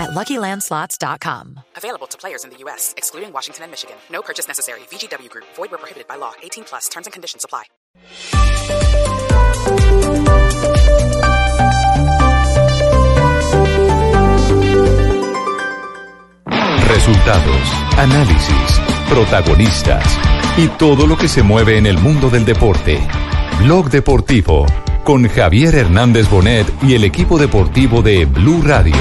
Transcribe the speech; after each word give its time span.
at 0.00 0.10
LuckyLandSlots.com. 0.10 1.60
Available 1.76 2.06
to 2.08 2.18
players 2.18 2.44
in 2.44 2.50
the 2.50 2.56
U.S., 2.64 2.94
excluding 2.96 3.32
Washington 3.32 3.64
and 3.64 3.70
Michigan. 3.70 3.96
No 4.10 4.22
purchase 4.22 4.48
necessary. 4.48 4.80
VGW 4.90 5.28
Group. 5.28 5.46
Void 5.56 5.70
where 5.70 5.78
prohibited 5.78 6.08
by 6.08 6.16
law. 6.16 6.32
18 6.42 6.64
plus. 6.64 6.88
Terms 6.88 7.06
and 7.06 7.12
conditions 7.12 7.44
apply. 7.44 7.64
Resultados, 16.88 17.68
análisis, 17.96 18.80
protagonistas 19.08 20.04
y 20.58 20.68
todo 20.68 21.06
lo 21.06 21.16
que 21.16 21.28
se 21.28 21.42
mueve 21.42 21.78
en 21.78 21.86
el 21.86 21.98
mundo 21.98 22.28
del 22.30 22.44
deporte. 22.44 23.00
Blog 23.60 23.90
Deportivo 23.90 24.66
con 25.04 25.26
Javier 25.28 25.74
Hernández 25.74 26.28
Bonet 26.28 26.66
y 26.82 26.94
el 26.94 27.04
equipo 27.04 27.38
deportivo 27.38 28.02
de 28.02 28.26
Blue 28.26 28.62
Radio. 28.62 28.94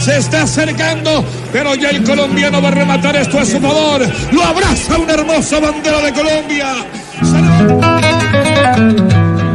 Se 0.00 0.16
está 0.16 0.42
acercando, 0.42 1.24
pero 1.52 1.74
ya 1.74 1.90
el 1.90 2.02
colombiano 2.02 2.62
va 2.62 2.68
a 2.68 2.70
rematar 2.72 3.16
esto 3.16 3.38
a 3.38 3.44
su 3.44 3.60
favor. 3.60 4.00
Lo 4.32 4.42
abraza 4.42 4.98
una 4.98 5.12
hermosa 5.12 5.60
bandera 5.60 6.00
de 6.00 6.12
Colombia. 6.12 6.66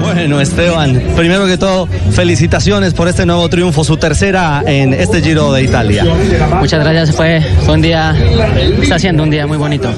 Bueno, 0.01 0.39
Esteban, 0.39 1.01
primero 1.15 1.47
que 1.47 1.57
todo, 1.57 1.87
felicitaciones 2.11 2.93
por 2.93 3.07
este 3.07 3.25
nuevo 3.25 3.49
triunfo, 3.49 3.83
su 3.83 3.97
tercera 3.97 4.63
en 4.65 4.93
este 4.93 5.21
Giro 5.21 5.51
de 5.51 5.63
Italia. 5.63 6.05
Muchas 6.59 6.79
gracias, 6.79 7.15
fue, 7.15 7.41
fue 7.65 7.73
un 7.73 7.81
día, 7.81 8.15
está 8.81 8.99
siendo 8.99 9.23
un 9.23 9.31
día 9.31 9.47
muy 9.47 9.57
bonito. 9.57 9.89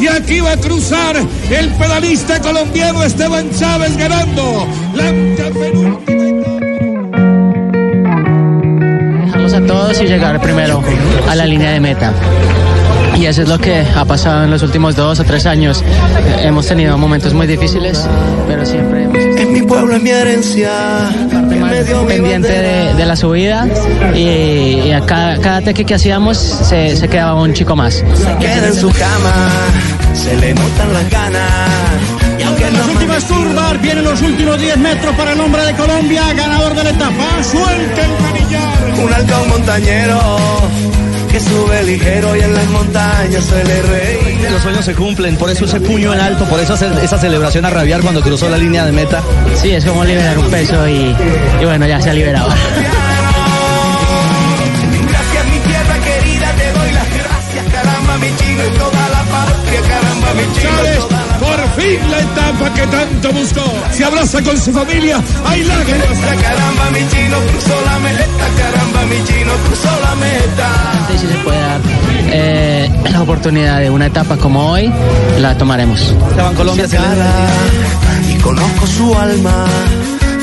Y 0.00 0.08
aquí 0.08 0.40
va 0.40 0.52
a 0.52 0.56
cruzar 0.56 1.16
el 1.50 1.68
pedalista 1.70 2.40
colombiano 2.40 3.02
Esteban 3.02 3.50
Chávez 3.50 3.96
ganando 3.96 4.66
la 4.94 5.12
Dejarlos 9.24 9.52
a 9.52 9.60
todos 9.66 10.00
y 10.00 10.06
llegar 10.06 10.40
primero 10.40 10.82
a 11.28 11.34
la 11.34 11.44
línea 11.44 11.72
de 11.72 11.80
meta. 11.80 12.14
Y 13.20 13.26
eso 13.26 13.42
es 13.42 13.48
lo 13.50 13.58
que 13.58 13.84
ha 13.94 14.04
pasado 14.06 14.44
en 14.44 14.50
los 14.50 14.62
últimos 14.62 14.96
dos 14.96 15.20
o 15.20 15.24
tres 15.24 15.44
años. 15.44 15.84
Hemos 16.42 16.66
tenido 16.66 16.96
momentos 16.96 17.34
muy 17.34 17.46
difíciles, 17.46 18.08
pero 18.48 18.64
siempre 18.64 19.04
hemos 19.04 19.18
estado 19.18 19.38
En 19.40 19.52
mi 19.52 19.60
pueblo, 19.60 19.94
en 19.96 20.02
mi 20.02 20.08
herencia, 20.08 20.70
parte 21.30 21.58
más 21.58 21.74
pendiente 22.08 22.48
de, 22.48 22.94
de 22.94 23.04
la 23.04 23.16
subida 23.16 23.68
y, 24.14 24.20
y 24.86 24.92
a 24.92 25.02
cada, 25.02 25.36
cada 25.38 25.60
teque 25.60 25.84
que 25.84 25.96
hacíamos 25.96 26.38
se, 26.38 26.96
se 26.96 27.08
quedaba 27.08 27.34
un 27.34 27.52
chico 27.52 27.76
más. 27.76 28.02
queda 28.40 28.68
en 28.68 28.74
su 28.74 28.88
cama, 28.88 29.50
se 30.14 30.34
le 30.38 30.54
notan 30.54 30.92
las 30.94 31.10
ganas. 31.10 31.60
Y 32.38 32.42
aunque 32.42 32.66
En 32.68 32.72
las 32.72 32.88
últimas 32.88 33.24
curvas 33.26 33.82
vienen 33.82 34.04
los 34.04 34.22
últimos 34.22 34.58
10 34.58 34.78
metros 34.78 35.14
para 35.14 35.34
el 35.34 35.40
hombre 35.40 35.62
de 35.66 35.74
Colombia, 35.74 36.22
ganador 36.32 36.74
de 36.74 36.84
la 36.84 36.90
etapa. 36.90 37.42
Suelta 37.42 38.02
el 38.02 38.22
manillar. 38.22 39.04
un 39.04 39.12
halcón 39.12 39.48
montañero 39.50 40.20
que 41.30 41.40
sube 41.40 41.82
ligero 41.84 42.36
y 42.36 42.40
en 42.40 42.54
las 42.54 42.66
montañas 42.68 43.44
se 43.44 43.64
le 43.64 43.82
reía. 43.82 44.50
Los 44.50 44.62
sueños 44.62 44.84
se 44.84 44.94
cumplen, 44.94 45.36
por 45.36 45.50
eso 45.50 45.64
ese 45.64 45.80
puño 45.80 46.12
en 46.12 46.20
alto, 46.20 46.44
por 46.46 46.58
eso 46.60 46.74
hace 46.74 46.88
esa 47.02 47.18
celebración 47.18 47.64
a 47.64 47.70
rabiar 47.70 48.00
cuando 48.00 48.20
cruzó 48.22 48.48
la 48.48 48.58
línea 48.58 48.84
de 48.84 48.92
meta. 48.92 49.22
Sí, 49.54 49.70
es 49.70 49.84
como 49.84 50.04
liberar 50.04 50.38
un 50.38 50.50
peso 50.50 50.88
y, 50.88 51.14
y 51.60 51.64
bueno, 51.64 51.86
ya 51.86 52.00
se 52.00 52.10
ha 52.10 52.14
liberado. 52.14 52.48
Gracias 55.08 55.46
mi 55.46 55.58
tierra 55.60 55.98
querida, 56.00 56.52
te 56.56 56.72
doy 56.78 56.92
las 56.92 57.08
gracias, 57.08 57.72
caramba 57.72 58.18
mi 58.18 58.36
chino 58.36 58.62
y 58.66 58.78
toda 58.78 59.08
la 59.08 59.22
patria, 59.24 59.80
caramba 59.88 60.34
mi 60.34 60.52
chino 60.54 61.19
fin 61.76 62.10
la 62.10 62.20
etapa 62.20 62.74
que 62.74 62.86
tanto 62.86 63.32
buscó. 63.32 63.64
Se 63.92 64.04
abraza 64.04 64.42
con 64.42 64.58
su 64.58 64.72
familia. 64.72 65.20
Hay 65.46 65.64
lágrimas. 65.64 66.08
caramba 66.42 66.90
mi 66.90 67.08
chino 67.08 67.36
cruzó 67.50 67.74
la 67.84 67.98
meta, 67.98 68.46
caramba 68.58 69.06
mi 69.06 69.24
chino 69.24 69.52
cruzó 69.66 69.90
la 70.02 70.14
meta. 70.16 70.68
Y 71.14 71.18
si 71.18 71.26
se 71.26 71.34
puede 71.44 71.60
dar 71.60 71.80
eh, 72.32 72.90
la 73.10 73.22
oportunidad 73.22 73.80
de 73.80 73.90
una 73.90 74.06
etapa 74.06 74.36
como 74.36 74.70
hoy, 74.70 74.92
la 75.38 75.56
tomaremos. 75.58 76.00
Esteban 76.00 76.54
Colombia 76.54 76.88
se 76.88 76.98
y 78.28 78.38
conozco 78.38 78.86
su 78.86 79.14
alma, 79.18 79.64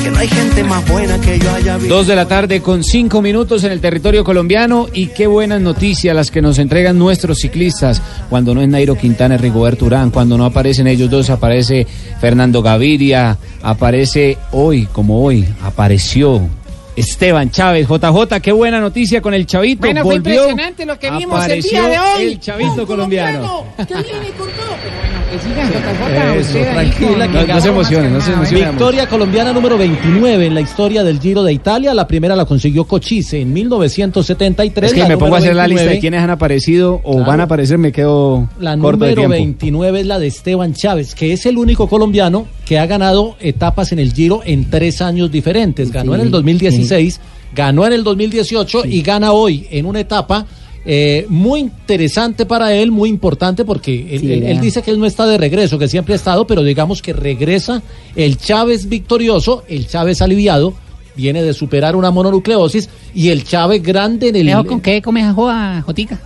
que 0.07 0.11
no 0.11 0.19
hay 0.19 0.27
gente 0.29 0.63
más 0.63 0.87
buena 0.87 1.19
que 1.19 1.37
yo 1.37 1.51
haya 1.51 1.77
visto. 1.77 1.93
Dos 1.93 2.07
de 2.07 2.15
la 2.15 2.25
tarde 2.25 2.61
con 2.61 2.81
cinco 2.81 3.21
minutos 3.21 3.65
en 3.65 3.73
el 3.73 3.81
territorio 3.81 4.23
colombiano 4.23 4.87
y 4.93 5.07
qué 5.07 5.27
buenas 5.27 5.59
noticias 5.59 6.15
las 6.15 6.31
que 6.31 6.41
nos 6.41 6.59
entregan 6.59 6.97
nuestros 6.97 7.39
ciclistas. 7.39 8.01
Cuando 8.29 8.55
no 8.55 8.61
es 8.61 8.69
Nairo 8.69 8.95
Quintana 8.95 9.35
y 9.35 9.39
Rigoberto 9.39 9.85
Urán, 9.85 10.11
cuando 10.11 10.37
no 10.37 10.45
aparecen 10.45 10.87
ellos 10.87 11.09
dos, 11.09 11.29
aparece 11.29 11.85
Fernando 12.21 12.61
Gaviria, 12.61 13.37
aparece 13.61 14.37
hoy, 14.51 14.87
como 14.93 15.25
hoy, 15.25 15.45
apareció 15.61 16.47
Esteban 16.95 17.51
Chávez. 17.51 17.87
JJ, 17.87 18.39
qué 18.41 18.53
buena 18.53 18.79
noticia 18.79 19.21
con 19.21 19.33
el 19.33 19.45
Chavito. 19.45 19.81
Bueno, 19.81 20.03
fue 20.03 20.15
Volvió, 20.15 20.49
impresionante 20.49 20.85
lo 20.85 20.97
que 20.97 21.11
vimos 21.11 21.45
el 21.47 21.61
día 21.61 21.87
de 21.87 21.99
hoy. 21.99 22.23
El 22.23 22.39
Chavito 22.39 22.87
colombiano. 22.87 23.65
Que 23.75 23.93
viene 23.93 24.29
con 24.37 24.47
todo. 24.51 24.77
Sigan, 25.27 26.37
Eso, 26.39 26.57
tranquila, 26.59 27.27
que 27.27 27.47
No, 27.47 27.53
no 27.55 27.61
se 27.61 27.67
emocionen, 27.69 28.13
no 28.13 28.21
se. 28.21 28.55
Victoria 28.55 29.07
colombiana 29.07 29.51
número 29.51 29.77
29 29.77 30.45
en 30.45 30.53
la 30.53 30.61
historia 30.61 31.03
del 31.03 31.19
Giro 31.19 31.43
de 31.43 31.51
Italia. 31.53 31.93
La 31.93 32.07
primera 32.07 32.35
la 32.35 32.45
consiguió 32.45 32.85
Cochise 32.85 33.41
en 33.41 33.51
1973. 33.53 34.91
Es 34.91 34.93
que 34.95 35.01
la 35.01 35.09
me 35.09 35.17
pongo 35.17 35.35
a 35.35 35.39
número 35.39 35.43
hacer 35.43 35.55
la 35.55 35.67
lista 35.67 35.81
de 35.83 35.87
29. 35.89 35.99
quienes 35.99 36.21
han 36.21 36.29
aparecido 36.29 37.01
o 37.03 37.11
Claro. 37.15 37.27
van 37.27 37.39
a 37.41 37.43
aparecer, 37.43 37.77
me 37.77 37.91
quedo 37.91 38.47
La 38.59 38.77
corto 38.77 39.05
de 39.05 39.11
número 39.15 39.21
tiempo. 39.33 39.33
29 39.33 39.99
es 39.99 40.05
la 40.05 40.19
de 40.19 40.27
Esteban 40.27 40.73
Chávez, 40.73 41.13
que 41.13 41.33
es 41.33 41.45
el 41.45 41.57
único 41.57 41.87
colombiano 41.87 42.47
que 42.65 42.79
ha 42.79 42.85
ganado 42.85 43.35
etapas 43.39 43.91
en 43.91 43.99
el 43.99 44.13
Giro 44.13 44.41
en 44.45 44.69
tres 44.69 45.01
años 45.01 45.29
diferentes. 45.31 45.91
Ganó 45.91 46.15
en 46.15 46.21
el 46.21 46.31
2016, 46.31 47.19
ganó 47.53 47.85
en 47.85 47.93
el 47.93 48.03
2018 48.03 48.85
y 48.85 49.01
gana 49.01 49.31
hoy 49.33 49.67
en 49.71 49.85
una 49.85 49.99
etapa 49.99 50.45
eh, 50.89 51.25
muy 51.27 51.59
interesante 51.59 52.45
para 52.45 52.73
él, 52.73 52.91
muy 52.91 53.09
importante 53.09 53.65
porque 53.65 54.15
él, 54.15 54.21
Sí, 54.21 54.31
él- 54.31 54.41
ya. 54.43 54.49
él 54.51 54.61
dice 54.61 54.81
que 54.81 54.89
él 54.91 54.99
no 54.99 55.05
está 55.05 55.27
de 55.27 55.37
regreso, 55.37 55.77
que 55.77 55.89
siempre 55.89 56.13
ha 56.13 56.15
estado, 56.15 56.47
pero 56.47 56.63
digamos 56.63 57.01
que 57.01 57.11
regresa 57.11 57.83
el 58.15 58.37
Chávez 58.37 58.87
victorioso, 58.87 59.63
el 59.67 59.87
Chávez 59.87 60.21
aliviado. 60.21 60.73
Viene 61.17 61.41
de 61.43 61.53
superar 61.53 61.95
una 61.95 62.11
mononucleosis 62.11 62.89
y 63.13 63.29
el 63.29 63.43
Chávez 63.43 63.81
grande 63.83 64.29
en 64.29 64.35
el, 64.37 64.65
¿Con 64.65 64.79
qué 64.81 65.01
comes 65.01 65.33
joa, 65.33 65.81
Jotica? 65.85 66.19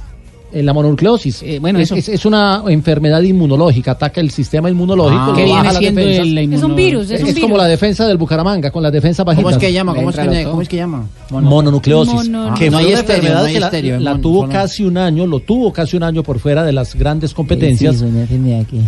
En 0.53 0.65
la 0.65 0.73
mononucleosis. 0.73 1.43
Eh, 1.43 1.59
bueno, 1.59 1.79
es, 1.79 1.85
eso. 1.85 1.95
es- 1.95 2.09
es 2.09 2.25
una 2.25 2.63
enfermedad 2.67 3.21
inmunológica, 3.21 3.91
ataca 3.91 4.19
el 4.21 4.31
sistema 4.31 4.69
inmunológico. 4.69 5.21
Ah. 5.21 5.27
lo 5.27 5.33
¿Qué 5.33 5.45
baja 5.47 5.79
viene 5.79 5.79
siendo 5.79 6.01
el 6.01 6.53
Es 6.53 6.63
un 6.63 6.75
virus, 6.75 7.05
es, 7.05 7.11
Es, 7.11 7.21
un 7.21 7.27
es 7.29 7.35
virus. 7.35 7.41
como 7.49 7.57
la 7.57 7.65
defensa 7.67 8.07
del 8.07 8.17
Bucaramanga, 8.17 8.69
con 8.71 8.83
las 8.83 8.91
defensas 8.91 9.25
bajitas. 9.25 9.43
¿Cómo 9.43 9.55
es 9.55 9.57
que 9.57 9.73
llama? 9.73 9.93
¿Cómo 9.95 10.09
es 10.09 10.15
que, 10.15 10.21
Entra 10.21 10.41
todo. 10.41 10.49
¿cómo 10.51 10.61
es 10.61 10.69
que 10.69 10.75
llama? 10.77 11.05
Mononucleosis. 11.29 12.13
Mono- 12.29 12.53
que 12.55 12.69
no 12.69 12.77
fue 12.79 12.87
una 12.87 12.99
estéreo, 12.99 13.15
enfermedad 13.15 13.39
no 13.41 13.45
hay 13.47 13.53
que 13.53 13.59
la, 13.59 13.65
estéreo, 13.67 13.99
la 13.99 14.17
tuvo 14.17 14.41
mono- 14.41 14.53
casi 14.53 14.83
un 14.83 14.97
año, 14.97 15.25
lo 15.27 15.39
tuvo 15.39 15.71
casi 15.73 15.97
un 15.97 16.03
año 16.03 16.23
por 16.23 16.39
fuera 16.39 16.63
de 16.63 16.71
las 16.73 16.95
grandes 16.95 17.33
competencias. 17.33 17.95
Sí, 17.97 18.03
es 18.05 18.09
una 18.11 18.21
enfermedad 18.21 18.65
que 18.65 18.81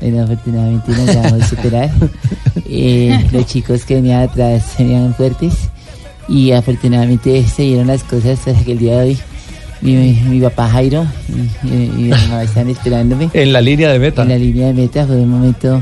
bueno, 0.00 0.24
afortunadamente 0.24 0.92
nos 0.92 1.06
vamos 1.16 1.32
a 1.42 1.48
superar. 1.48 1.90
Eh, 2.74 3.26
los 3.32 3.46
chicos 3.46 3.84
que 3.84 3.96
venían 3.96 4.22
atrás 4.22 4.74
venían 4.78 5.14
fuertes 5.14 5.52
y 6.28 6.52
afortunadamente 6.52 7.42
se 7.46 7.62
dieron 7.64 7.86
las 7.88 8.02
cosas 8.04 8.38
hasta 8.46 8.64
que 8.64 8.72
el 8.72 8.78
día 8.78 8.98
de 9.00 9.08
hoy 9.10 9.18
mi, 9.82 10.12
mi 10.28 10.40
papá 10.40 10.68
Jairo 10.68 11.06
y, 11.64 11.68
y- 11.68 11.84
y 11.84 12.02
mi 12.04 12.08
mamá 12.08 12.42
están 12.42 12.68
esperándome 12.70 13.28
En 13.34 13.52
la 13.52 13.60
línea 13.60 13.90
de 13.92 13.98
meta. 13.98 14.22
en 14.22 14.28
la 14.28 14.38
línea 14.38 14.68
de 14.68 14.74
meta. 14.74 15.06
Fue 15.06 15.16
un 15.16 15.28
momento 15.30 15.80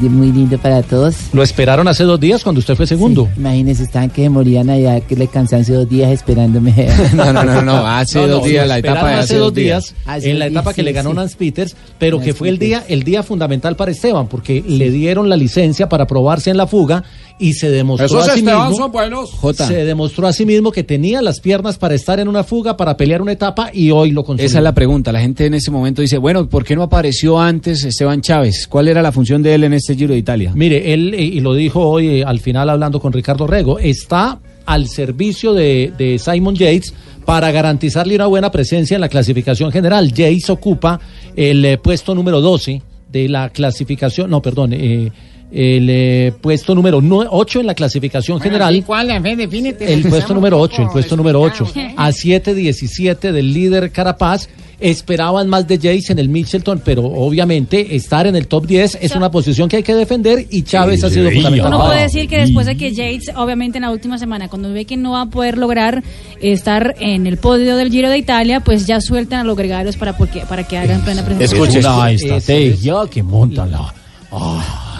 muy 0.00 0.30
lindo 0.32 0.56
para 0.58 0.80
todos. 0.82 1.14
Lo 1.32 1.42
esperaron 1.42 1.88
hace 1.88 2.04
dos 2.04 2.18
días 2.20 2.42
cuando 2.44 2.60
usted 2.60 2.76
fue 2.76 2.86
segundo. 2.86 3.28
Sí, 3.34 3.40
imagínense, 3.40 3.82
estaban 3.82 4.10
que 4.10 4.30
morían 4.30 4.70
allá, 4.70 5.00
que 5.00 5.16
le 5.16 5.26
cansancio 5.26 5.74
dos 5.80 5.88
días 5.88 6.10
esperándome. 6.12 6.72
No, 7.14 7.32
no, 7.32 7.42
no, 7.44 7.62
no, 7.62 7.86
hace 7.86 8.20
No, 8.20 8.26
no, 8.26 8.32
dos 8.34 8.44
días, 8.44 8.62
lo 8.64 8.68
la 8.68 8.78
etapa 8.78 9.08
de 9.10 9.14
hace 9.16 9.36
dos 9.36 9.52
días, 9.52 9.94
Hace 10.06 10.30
en 10.30 10.38
la 10.38 10.46
etapa 10.46 10.70
días, 10.70 10.76
que 10.76 10.82
le 10.84 10.90
sí, 10.90 10.94
ganó 10.94 11.10
sí. 11.10 11.16
Nance 11.16 11.36
Peters, 11.36 11.76
pero 11.98 12.16
Nance 12.18 12.30
que 12.30 12.34
fue 12.34 12.48
el 12.48 12.58
Peters. 12.58 12.86
día, 12.86 12.94
el 12.94 13.02
día 13.02 13.22
fundamental 13.24 13.74
para 13.76 13.90
Esteban, 13.90 14.28
porque 14.28 14.62
le 14.66 14.90
dieron 14.90 15.28
la 15.28 15.36
licencia 15.36 15.88
para 15.88 16.06
probarse 16.06 16.50
en 16.50 16.56
la 16.56 16.66
fuga 16.68 17.02
y 17.38 17.54
se 17.54 17.70
demostró 17.70 18.06
Esos 18.06 18.28
a 18.28 18.32
sí 18.32 18.40
Esteban 18.40 18.68
mismo, 18.68 18.84
son 18.84 18.92
buenos. 18.92 19.30
Jota, 19.32 19.66
se 19.66 19.84
demostró 19.84 20.26
a 20.26 20.32
sí 20.32 20.46
mismo 20.46 20.72
que 20.72 20.82
tenía 20.82 21.22
las 21.22 21.40
piernas 21.40 21.78
para 21.78 21.94
estar 21.94 22.20
en 22.20 22.28
una 22.28 22.44
fuga, 22.44 22.76
para 22.76 22.96
pelear 22.96 23.22
una 23.22 23.32
etapa 23.32 23.70
y 23.72 23.90
hoy 23.90 24.10
lo 24.10 24.24
consiguió. 24.24 24.46
esa 24.46 24.58
es 24.58 24.64
la 24.64 24.74
pregunta. 24.74 25.12
La 25.12 25.20
gente 25.20 25.46
en 25.46 25.54
ese 25.54 25.70
momento 25.70 26.02
dice, 26.02 26.18
bueno, 26.18 26.48
¿por 26.48 26.64
qué 26.64 26.76
no 26.76 26.82
apareció 26.82 27.40
antes 27.40 27.84
Esteban 27.84 28.20
Chávez? 28.20 28.66
¿Cuál 28.68 28.88
era 28.88 29.02
la 29.02 29.12
función 29.12 29.42
de 29.42 29.54
él 29.54 29.64
en 29.64 29.74
este 29.74 29.94
Giro 29.94 30.12
de 30.12 30.18
Italia? 30.18 30.52
Mire, 30.54 30.92
él, 30.92 31.14
eh, 31.14 31.22
y 31.22 31.40
lo 31.40 31.54
dijo 31.54 31.80
hoy 31.80 32.20
eh, 32.20 32.24
al 32.24 32.40
final 32.40 32.70
hablando 32.70 33.00
con 33.00 33.12
Ricardo 33.12 33.46
Rego, 33.46 33.78
está 33.78 34.40
al 34.66 34.88
servicio 34.88 35.54
de, 35.54 35.92
de 35.98 36.18
Simon 36.18 36.54
Yates 36.54 36.94
para 37.24 37.50
garantizarle 37.50 38.16
una 38.16 38.26
buena 38.26 38.50
presencia 38.50 38.94
en 38.96 39.00
la 39.00 39.08
clasificación 39.08 39.70
general. 39.70 40.12
Yates 40.12 40.50
ocupa 40.50 41.00
el 41.36 41.64
eh, 41.64 41.78
puesto 41.78 42.14
número 42.14 42.40
12 42.40 42.82
de 43.10 43.28
la 43.28 43.50
clasificación, 43.50 44.30
no, 44.30 44.40
perdón, 44.40 44.72
eh, 44.72 45.12
el 45.52 45.88
eh, 45.90 46.32
puesto 46.40 46.74
número 46.74 46.98
8 46.98 47.60
en 47.60 47.66
la 47.66 47.74
clasificación 47.74 48.40
general. 48.40 48.74
¿Y 48.74 48.82
cuál? 48.82 49.10
En 49.10 49.22
fin, 49.22 49.36
defínete. 49.36 49.92
El 49.92 50.02
puesto 50.08 50.32
número 50.32 50.56
un 50.56 50.62
8, 50.64 50.82
el 50.82 50.88
puesto 50.88 51.16
número 51.16 51.40
8. 51.42 51.64
descuidados. 51.64 51.94
A 51.98 52.10
7-17 52.10 53.32
del 53.32 53.52
líder 53.52 53.90
Carapaz. 53.92 54.48
Esperaban 54.80 55.48
más 55.48 55.68
de 55.68 55.76
Jace 55.76 56.10
en 56.10 56.18
el 56.18 56.28
Mitchelton, 56.28 56.82
pero 56.84 57.04
obviamente 57.04 57.94
estar 57.94 58.26
en 58.26 58.34
el 58.34 58.48
top 58.48 58.66
10 58.66 58.98
es 59.00 59.14
una 59.14 59.30
posición 59.30 59.68
que 59.68 59.76
hay 59.76 59.84
que 59.84 59.94
defender 59.94 60.44
y 60.50 60.62
Chávez 60.62 61.04
ha 61.04 61.10
sido 61.10 61.30
fundamental. 61.30 61.68
Uno 61.68 61.86
puede 61.86 62.02
decir 62.02 62.28
que 62.28 62.38
después 62.38 62.66
de 62.66 62.76
que 62.76 62.92
Yates, 62.92 63.30
obviamente 63.36 63.78
en 63.78 63.82
la 63.82 63.92
última 63.92 64.18
semana, 64.18 64.48
cuando 64.48 64.72
ve 64.72 64.84
que 64.84 64.96
no 64.96 65.12
va 65.12 65.20
a 65.20 65.26
poder 65.26 65.56
lograr 65.56 66.02
estar 66.40 66.96
en 66.98 67.28
el 67.28 67.36
podio 67.36 67.76
del 67.76 67.92
Giro 67.92 68.10
de 68.10 68.18
Italia, 68.18 68.58
pues 68.58 68.84
ya 68.84 69.00
sueltan 69.00 69.38
a 69.38 69.44
los 69.44 69.56
gregarios 69.56 69.96
para, 69.96 70.16
porque, 70.16 70.40
para 70.48 70.64
que 70.64 70.76
hagan 70.76 71.02
plena 71.02 71.24
presentación. 71.24 71.62
Escuche, 71.62 71.86
Una 71.86 72.10
estrategia 72.10 72.94
que 73.08 73.22
monta 73.22 73.64
la... 73.66 73.94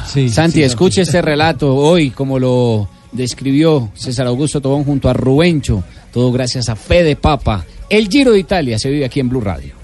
Santi, 0.06 0.58
sí, 0.58 0.62
escuche 0.62 1.02
este 1.02 1.22
relato 1.22 1.74
hoy, 1.74 2.10
como 2.10 2.38
lo 2.38 2.88
describió 3.12 3.90
César 3.94 4.26
Augusto 4.26 4.60
Tobón 4.60 4.84
junto 4.84 5.08
a 5.08 5.12
Rubencho. 5.12 5.82
Todo 6.12 6.32
gracias 6.32 6.68
a 6.68 6.76
Fede 6.76 7.16
Papa. 7.16 7.64
El 7.88 8.08
Giro 8.08 8.32
de 8.32 8.40
Italia 8.40 8.78
se 8.78 8.90
vive 8.90 9.04
aquí 9.04 9.20
en 9.20 9.28
Blue 9.28 9.40
Radio. 9.40 9.74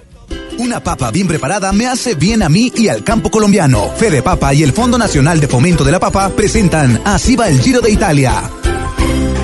Una 0.59 0.83
papa 0.83 1.13
bien 1.13 1.29
preparada 1.29 1.73
me 1.73 1.87
hace 1.87 2.15
bien 2.15 2.43
a 2.43 2.49
mí 2.49 2.73
y 2.77 2.89
al 2.89 3.05
campo 3.05 3.31
colombiano. 3.31 3.91
Fede 3.97 4.23
Papa 4.23 4.53
y 4.53 4.65
el 4.65 4.73
Fondo 4.73 4.99
Nacional 4.99 5.41
de 5.41 5.47
Fomento 5.47 5.85
de 5.85 5.93
la 5.93 6.01
Papa 6.01 6.31
presentan 6.31 7.01
Así 7.05 7.37
va 7.37 7.49
el 7.49 7.61
Giro 7.61 7.81
de 7.81 7.93
Italia. 7.93 8.51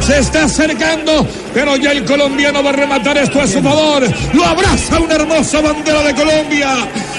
Se 0.07 0.19
está 0.19 0.45
acercando, 0.45 1.27
pero 1.55 1.77
ya 1.77 1.93
el 1.93 2.05
colombiano 2.05 2.63
va 2.63 2.71
a 2.71 2.73
rematar 2.75 3.17
esto 3.17 3.41
a 3.41 3.47
su 3.47 3.63
favor. 3.63 4.03
Lo 4.35 4.45
abraza 4.45 5.01
una 5.01 5.15
hermosa 5.15 5.63
bandera 5.63 6.03
de 6.03 6.15
Colombia. 6.15 6.69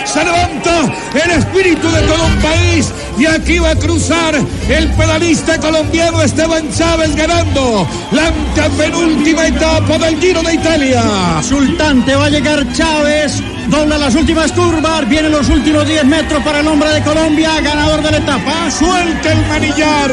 Se 0.06 0.24
levanta 0.24 0.94
el 1.16 1.32
espíritu 1.32 1.90
de 1.90 2.02
todo 2.02 2.26
un 2.28 2.42
país 2.42 2.94
y 3.18 3.26
aquí 3.26 3.58
va 3.58 3.72
a 3.72 3.76
cruzar 3.76 4.36
el 4.70 4.92
pedalista 4.92 5.58
colombiano 5.60 6.22
Esteban 6.22 6.72
Chávez 6.72 7.16
ganando 7.16 7.88
la 8.12 8.28
antepenúltima 8.28 9.48
etapa 9.48 9.98
del 9.98 10.20
Giro 10.20 10.44
de 10.44 10.54
Italia. 10.54 11.04
Sultante 11.42 12.16
va 12.16 12.26
a 12.26 12.30
llegar 12.30 12.72
Chávez, 12.74 13.42
dobla 13.68 13.98
las 13.98 14.14
últimas 14.16 14.52
curvas, 14.52 15.10
vienen 15.10 15.32
los 15.32 15.50
últimos 15.50 15.88
10 15.88 16.06
metros 16.06 16.44
para 16.44 16.60
el 16.60 16.68
hombre 16.68 16.90
de 16.90 17.02
Colombia, 17.02 17.60
ganador 17.62 18.04
de 18.04 18.12
la 18.12 18.18
etapa. 18.18 18.70
Suelta 18.70 19.32
el 19.32 19.46
manillar, 19.48 20.12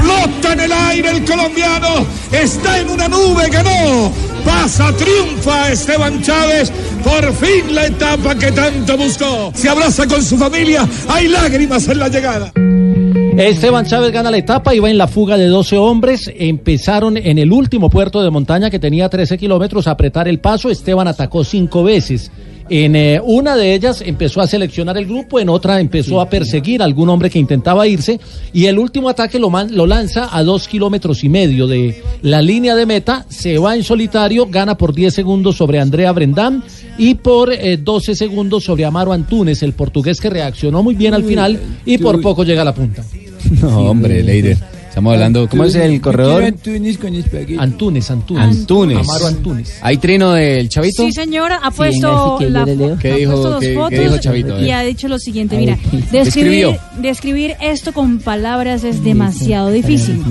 flota 0.00 0.52
en 0.52 0.60
el 0.60 0.72
aire 0.72 1.10
el 1.10 1.24
colombiano, 1.24 2.06
está 2.32 2.80
en 2.80 2.90
una 2.90 3.08
nube, 3.08 3.48
ganó, 3.50 4.12
pasa, 4.44 4.92
triunfa 4.96 5.70
Esteban 5.70 6.22
Chávez, 6.22 6.72
por 7.04 7.32
fin 7.34 7.74
la 7.74 7.86
etapa 7.86 8.34
que 8.34 8.52
tanto 8.52 8.96
buscó. 8.96 9.52
Se 9.54 9.68
abraza 9.68 10.06
con 10.06 10.22
su 10.22 10.36
familia, 10.36 10.88
hay 11.08 11.28
lágrimas 11.28 11.86
en 11.88 11.98
la 11.98 12.08
llegada. 12.08 12.52
Esteban 13.36 13.86
Chávez 13.86 14.12
gana 14.12 14.30
la 14.30 14.36
etapa 14.36 14.74
y 14.74 14.80
va 14.80 14.90
en 14.90 14.98
la 14.98 15.08
fuga 15.08 15.38
de 15.38 15.46
12 15.46 15.78
hombres. 15.78 16.30
Empezaron 16.36 17.16
en 17.16 17.38
el 17.38 17.52
último 17.52 17.88
puerto 17.88 18.22
de 18.22 18.28
montaña 18.28 18.68
que 18.68 18.78
tenía 18.78 19.08
13 19.08 19.38
kilómetros 19.38 19.86
a 19.86 19.92
apretar 19.92 20.28
el 20.28 20.40
paso. 20.40 20.68
Esteban 20.68 21.08
atacó 21.08 21.42
cinco 21.42 21.82
veces. 21.82 22.30
En 22.72 22.94
eh, 22.94 23.20
una 23.22 23.56
de 23.56 23.74
ellas 23.74 24.00
empezó 24.06 24.40
a 24.40 24.46
seleccionar 24.46 24.96
el 24.96 25.04
grupo, 25.04 25.40
en 25.40 25.48
otra 25.48 25.80
empezó 25.80 26.20
a 26.20 26.30
perseguir 26.30 26.80
a 26.80 26.84
algún 26.84 27.08
hombre 27.08 27.28
que 27.28 27.40
intentaba 27.40 27.86
irse 27.88 28.20
y 28.52 28.66
el 28.66 28.78
último 28.78 29.08
ataque 29.08 29.40
lo, 29.40 29.50
man- 29.50 29.74
lo 29.74 29.86
lanza 29.88 30.28
a 30.30 30.44
dos 30.44 30.68
kilómetros 30.68 31.24
y 31.24 31.28
medio 31.28 31.66
de 31.66 32.00
la 32.22 32.40
línea 32.40 32.76
de 32.76 32.86
meta, 32.86 33.26
se 33.28 33.58
va 33.58 33.74
en 33.74 33.82
solitario, 33.82 34.46
gana 34.46 34.76
por 34.76 34.94
10 34.94 35.12
segundos 35.12 35.56
sobre 35.56 35.80
Andrea 35.80 36.12
Brendam 36.12 36.62
y 36.96 37.16
por 37.16 37.52
eh, 37.52 37.76
12 37.76 38.14
segundos 38.14 38.62
sobre 38.62 38.84
Amaro 38.84 39.12
Antunes, 39.12 39.64
el 39.64 39.72
portugués 39.72 40.20
que 40.20 40.30
reaccionó 40.30 40.82
muy 40.84 40.94
bien 40.94 41.12
al 41.14 41.24
final 41.24 41.58
y 41.84 41.98
por 41.98 42.20
poco 42.22 42.44
llega 42.44 42.62
a 42.62 42.66
la 42.66 42.74
punta. 42.74 43.02
No, 43.62 43.90
hombre, 43.90 44.22
Leider. 44.22 44.58
Estamos 44.90 45.14
hablando, 45.14 45.48
¿cómo 45.48 45.64
es 45.64 45.74
el 45.76 46.00
corredor? 46.00 46.42
Antunes, 46.42 48.10
Antunes. 48.10 48.10
Antunes. 48.44 48.98
Amaro 48.98 49.26
Antunes. 49.28 49.78
¿Hay 49.82 49.98
trino 49.98 50.32
del 50.32 50.68
Chavito? 50.68 51.04
Sí, 51.06 51.12
señora, 51.12 51.60
ha 51.62 51.70
puesto, 51.70 52.38
sí, 52.38 52.44
que 52.44 52.50
la 52.50 52.60
yo 52.60 52.66
le 52.66 52.76
leo. 52.76 52.98
¿Qué 52.98 53.12
ha 53.12 53.16
dijo- 53.16 53.30
puesto 53.32 53.50
dos 53.50 53.60
qué- 53.60 53.68
qué 53.68 53.74
fotos 53.76 53.98
dijo 53.98 54.18
Chavito? 54.18 54.60
Y 54.60 54.70
ha 54.72 54.80
dicho 54.82 55.06
lo 55.06 55.20
siguiente, 55.20 55.56
mira, 55.56 55.78
describir, 56.10 56.76
describir 57.00 57.54
esto 57.60 57.92
con 57.92 58.18
palabras 58.18 58.82
es 58.82 59.04
demasiado 59.04 59.70
difícil. 59.70 60.22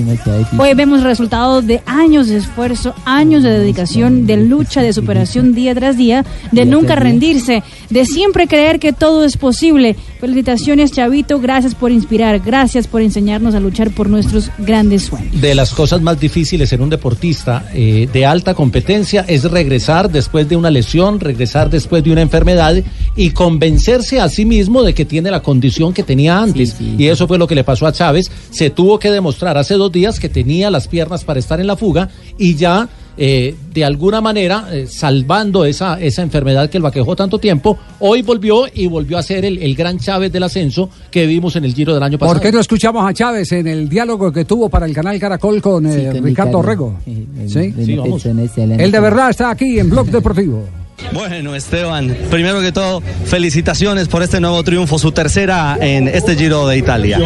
Hoy 0.58 0.74
vemos 0.74 1.04
resultados 1.04 1.66
de 1.66 1.82
años 1.86 2.28
de 2.28 2.38
esfuerzo, 2.38 2.94
años 3.06 3.44
de 3.44 3.58
dedicación, 3.60 4.28
de 4.28 4.36
lucha, 4.38 4.82
de 4.82 4.92
superación 4.92 5.56
día 5.56 5.74
tras 5.74 5.96
día, 5.96 6.26
de 6.52 6.66
nunca 6.66 6.96
rendirse, 6.96 7.64
de 7.90 8.06
siempre 8.06 8.48
creer 8.48 8.80
que 8.80 8.94
todo 8.94 9.24
es 9.24 9.38
posible. 9.38 9.96
Felicitaciones, 10.20 10.92
Chavito, 10.92 11.40
gracias 11.40 11.76
por 11.76 11.92
inspirar, 11.92 12.40
gracias 12.40 12.88
por 12.88 13.02
enseñarnos 13.02 13.56
a 13.56 13.60
luchar 13.60 13.92
por 13.92 14.10
nuestros 14.10 14.52
grandes 14.58 15.04
sueños. 15.04 15.42
de 15.42 15.56
las 15.56 15.74
cosas 15.74 16.02
más 16.02 16.20
difíciles 16.20 16.72
en 16.74 16.82
un 16.82 16.90
deportista 16.90 17.70
eh, 17.74 18.08
de 18.12 18.26
alta 18.26 18.54
competencia 18.54 19.26
es 19.28 19.50
regresar 19.50 20.12
después 20.12 20.48
de 20.50 20.56
una 20.56 20.70
lesión, 20.70 21.20
regresar 21.20 21.70
después 21.70 22.04
de 22.04 22.12
una 22.12 22.22
enfermedad 22.22 22.76
y 23.16 23.32
convencerse 23.32 24.20
a 24.20 24.30
sí 24.30 24.46
mismo 24.46 24.84
de 24.84 24.94
que 24.94 25.06
tiene 25.06 25.32
la 25.32 25.42
condición 25.42 25.94
que 25.94 26.04
tenía 26.04 26.40
antes. 26.40 26.72
Sí, 26.72 26.76
sí. 26.78 26.96
Y 26.98 27.08
eso 27.08 27.28
fue 27.28 27.38
lo 27.38 27.48
que 27.48 27.56
le 27.56 27.64
pasó 27.64 27.88
a 27.88 27.92
Chávez. 27.92 28.32
Se 28.52 28.70
tuvo 28.70 29.00
que 29.00 29.12
demostrar 29.12 29.58
hace 29.58 29.76
dos 29.76 29.92
días 29.92 30.20
que 30.20 30.30
tenía 30.30 30.70
las 30.70 30.88
piernas 30.88 31.24
para 31.24 31.40
estar 31.40 31.60
en 31.60 31.68
la 31.68 31.78
fuga 31.78 32.10
y 32.38 32.56
ya 32.56 32.90
eh, 33.22 33.54
de 33.74 33.84
alguna 33.84 34.22
manera 34.22 34.70
eh, 34.72 34.88
salvando 34.88 35.66
esa, 35.66 36.00
esa 36.00 36.22
enfermedad 36.22 36.70
que 36.70 36.80
lo 36.80 36.88
aquejó 36.88 37.18
tanto 37.18 37.38
tiempo, 37.38 37.78
hoy 38.00 38.22
volvió 38.22 38.66
y 38.74 38.88
volvió 38.88 39.18
a 39.18 39.24
ser 39.24 39.44
el, 39.44 39.58
el 39.58 39.76
gran 39.76 40.00
Chávez 40.00 40.32
del 40.32 40.44
ascenso 40.44 40.90
que 41.12 41.28
vimos 41.28 41.56
en 41.58 41.66
el 41.66 41.74
Giro 41.74 41.94
del 41.94 42.02
año 42.02 42.18
pasado. 42.18 42.36
¿Por 42.36 42.42
qué 42.42 42.52
no 42.52 42.62
escuchamos 42.62 43.06
a 43.06 43.14
Chávez 43.14 43.52
en 43.52 43.68
el 43.68 43.90
diálogo 43.90 44.32
que 44.32 44.46
tuvo 44.46 44.70
para 44.70 44.86
el 44.86 44.94
canal 44.94 45.20
Caracol 45.20 45.62
con, 45.62 45.86
eh, 45.86 45.92
Sí, 45.92 46.06
con 46.06 46.24
Ricardo 46.24 46.62
Ricardo. 46.62 46.62
Rego? 46.62 47.00
Eh, 47.06 47.26
¿Sí? 47.48 47.74
Sí, 47.84 47.96
vamos. 47.98 48.26
Él 48.26 48.92
de 48.92 49.00
verdad 49.02 49.32
está 49.32 49.50
aquí 49.52 49.80
en 49.80 49.90
Blog 49.90 50.08
Deportivo. 50.12 50.79
Bueno, 51.12 51.56
Esteban, 51.56 52.16
primero 52.30 52.62
que 52.62 52.72
todo, 52.72 53.02
felicitaciones 53.26 54.08
por 54.08 54.24
este 54.24 54.40
nuevo 54.40 54.64
triunfo, 54.64 55.00
su 55.00 55.12
tercera 55.12 55.78
en 55.80 56.08
este 56.08 56.36
Giro 56.36 56.68
de 56.68 56.78
Italia. 56.78 57.20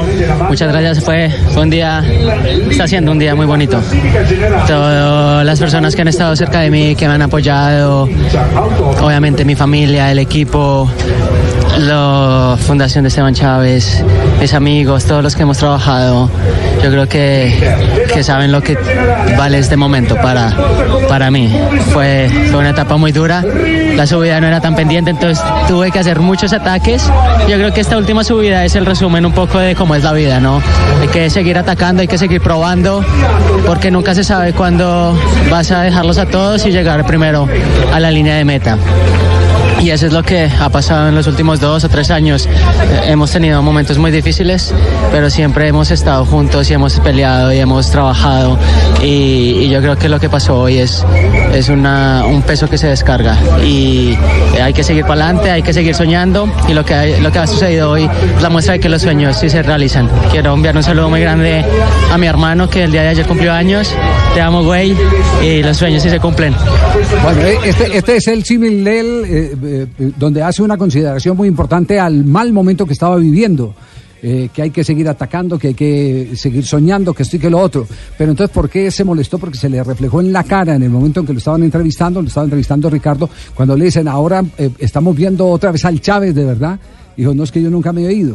Muchas 0.48 0.70
gracias, 0.70 1.04
fue, 1.04 1.31
un 1.58 1.70
día, 1.70 2.04
está 2.70 2.88
siendo 2.88 3.12
un 3.12 3.20
día 3.20 3.36
muy 3.36 3.46
bonito. 3.46 3.80
Todas 4.68 5.46
las 5.46 5.60
personas 5.60 5.96
que 5.96 6.02
han 6.02 6.08
estado 6.08 6.36
cerca 6.36 6.62
de 6.62 6.72
mí, 6.72 6.96
que 6.96 7.08
me 7.08 7.14
han 7.14 7.22
apoyado, 7.22 8.10
obviamente 9.02 9.45
mi 9.45 9.56
familia, 9.56 10.12
el 10.12 10.19
equipo, 10.19 10.90
la 11.80 12.57
Fundación 12.59 13.03
de 13.03 13.07
Esteban 13.07 13.33
Chávez, 13.33 14.03
mis 14.39 14.53
amigos, 14.53 15.06
todos 15.06 15.23
los 15.23 15.35
que 15.35 15.44
hemos 15.44 15.57
trabajado, 15.57 16.30
yo 16.83 16.89
creo 16.89 17.07
que, 17.07 17.75
que 18.13 18.23
saben 18.23 18.51
lo 18.51 18.61
que 18.61 18.77
vale 19.37 19.57
este 19.57 19.77
momento 19.77 20.15
para, 20.15 20.53
para 21.07 21.31
mí. 21.31 21.53
Fue, 21.92 22.30
fue 22.49 22.59
una 22.59 22.69
etapa 22.69 22.97
muy 22.97 23.11
dura, 23.11 23.44
la 23.95 24.06
subida 24.06 24.39
no 24.39 24.47
era 24.47 24.61
tan 24.61 24.75
pendiente, 24.75 25.11
entonces 25.11 25.44
tuve 25.68 25.92
que 25.92 25.99
hacer 25.99 26.19
muchos 26.19 26.53
ataques. 26.53 27.09
Yo 27.47 27.57
creo 27.57 27.73
que 27.73 27.81
esta 27.81 27.97
última 27.97 28.23
subida 28.23 28.63
es 28.65 28.75
el 28.75 28.85
resumen 28.85 29.25
un 29.25 29.33
poco 29.33 29.59
de 29.59 29.75
cómo 29.75 29.95
es 29.95 30.03
la 30.03 30.13
vida, 30.13 30.39
¿no? 30.39 30.61
Hay 31.01 31.07
que 31.07 31.30
seguir 31.30 31.57
atacando, 31.57 32.01
hay 32.01 32.07
que 32.07 32.18
seguir 32.18 32.42
probando, 32.42 33.03
porque 33.65 33.92
nunca 33.92 34.13
se 34.13 34.23
sabe 34.23 34.53
cuándo 34.53 35.18
vas 35.49 35.71
a 35.71 35.81
dejarlos 35.81 36.18
a 36.18 36.25
todos 36.25 36.65
y 36.65 36.71
llegar 36.71 37.06
primero 37.06 37.47
a 37.92 37.99
la 37.99 38.11
línea 38.11 38.35
de 38.35 38.45
meta. 38.45 38.77
Y 39.81 39.89
eso 39.89 40.07
es 40.07 40.13
lo 40.13 40.23
que 40.23 40.49
ha 40.59 40.69
pasado 40.69 41.09
en 41.09 41.15
los 41.15 41.27
últimos 41.27 41.59
dos 41.59 41.83
o 41.83 41.89
tres 41.89 42.09
años. 42.09 42.45
Eh, 42.45 43.01
hemos 43.07 43.31
tenido 43.31 43.61
momentos 43.61 43.97
muy 43.97 44.11
difíciles, 44.11 44.73
pero 45.11 45.30
siempre 45.30 45.68
hemos 45.68 45.92
estado 45.92 46.25
juntos 46.25 46.69
y 46.69 46.73
hemos 46.73 46.99
peleado 47.01 47.51
y 47.51 47.59
hemos 47.59 47.89
trabajado. 47.92 48.57
Y, 49.01 49.06
y 49.65 49.69
yo 49.69 49.81
creo 49.81 49.97
que 49.97 50.07
lo 50.07 50.19
que 50.21 50.30
pasó 50.30 50.57
hoy 50.61 50.77
es, 50.80 51.06
es 51.53 51.68
una, 51.68 52.23
un 52.25 52.42
peso 52.44 52.69
que 52.69 52.77
se 52.77 52.87
descarga. 52.87 53.37
Y 53.65 54.18
hay 54.61 54.73
que 54.73 54.83
seguir 54.83 55.03
para 55.06 55.25
adelante, 55.25 55.51
hay 55.51 55.61
que 55.63 55.73
seguir 55.73 55.95
soñando. 55.95 56.47
Y 56.69 56.73
lo 56.73 56.85
que, 56.85 56.94
hay- 56.94 57.19
lo 57.21 57.31
que 57.31 57.39
ha 57.39 57.47
sucedido 57.47 57.89
hoy 57.92 58.09
es 58.37 58.42
la 58.42 58.49
muestra 58.49 58.73
de 58.73 58.80
que 58.80 58.87
los 58.87 59.01
sueños 59.01 59.37
sí 59.37 59.49
se 59.49 59.61
realizan. 59.63 60.09
Quiero 60.31 60.53
enviar 60.53 60.77
un 60.77 60.83
saludo 60.83 61.09
muy 61.09 61.19
grande 61.19 61.65
a 62.11 62.18
mi 62.18 62.27
hermano 62.27 62.69
que 62.69 62.83
el 62.85 62.92
día 62.94 63.01
de 63.01 63.09
ayer 63.09 63.25
cumplió 63.25 63.51
años. 63.51 63.94
Te 64.33 64.39
amo, 64.39 64.63
güey. 64.63 64.95
Y 65.44 65.61
los 65.61 65.75
sueños 65.75 66.01
sí 66.03 66.09
se 66.09 66.19
cumplen. 66.21 66.56
Bueno, 67.23 67.42
eh, 67.42 67.57
este, 67.65 67.97
este 67.97 68.15
es 68.18 68.27
el 68.27 68.45
símil 68.45 68.83
de 68.83 68.99
él, 68.99 69.57
eh, 69.66 69.88
donde 70.18 70.42
hace 70.44 70.62
una 70.62 70.78
consideración 70.78 71.36
muy 71.38 71.48
importante 71.48 72.00
al 72.00 72.26
mal 72.26 72.54
momento 72.54 72.86
que 72.86 72.94
estaba 72.94 73.16
viviendo. 73.18 73.74
eh, 74.24 74.50
que 74.54 74.62
hay 74.62 74.70
que 74.70 74.86
seguir 74.86 75.08
atacando, 75.10 75.60
que 75.60 75.70
hay 75.70 75.74
que 75.74 76.32
seguir 76.36 76.66
soñando, 76.66 77.14
que 77.14 77.24
esto 77.24 77.36
y 77.36 77.40
que 77.40 77.50
lo 77.50 77.60
otro. 77.60 77.86
Pero 78.18 78.32
entonces, 78.32 78.54
¿por 78.56 78.70
qué 78.70 78.90
se 78.90 79.04
molestó? 79.04 79.38
Porque 79.38 79.58
se 79.58 79.68
le 79.68 79.84
reflejó 79.84 80.22
en 80.22 80.32
la 80.32 80.46
cara 80.46 80.76
en 80.76 80.84
el 80.84 80.90
momento 80.90 81.20
en 81.20 81.26
que 81.26 81.34
lo 81.34 81.40
estaban 81.40 81.62
entrevistando, 81.62 82.22
lo 82.22 82.30
estaba 82.30 82.46
entrevistando 82.46 82.90
Ricardo, 82.90 83.30
cuando 83.54 83.76
le 83.76 83.86
dicen, 83.86 84.08
ahora 84.08 84.42
eh, 84.58 84.72
estamos 84.80 85.14
viendo 85.14 85.46
otra 85.48 85.72
vez 85.74 85.84
al 85.84 86.00
Chávez, 86.00 86.34
de 86.34 86.46
verdad. 86.46 86.80
Dijo, 87.18 87.34
no 87.34 87.44
es 87.44 87.52
que 87.52 87.62
yo 87.62 87.70
nunca 87.70 87.92
me 87.92 88.08
he. 88.08 88.22
Eh, 88.22 88.34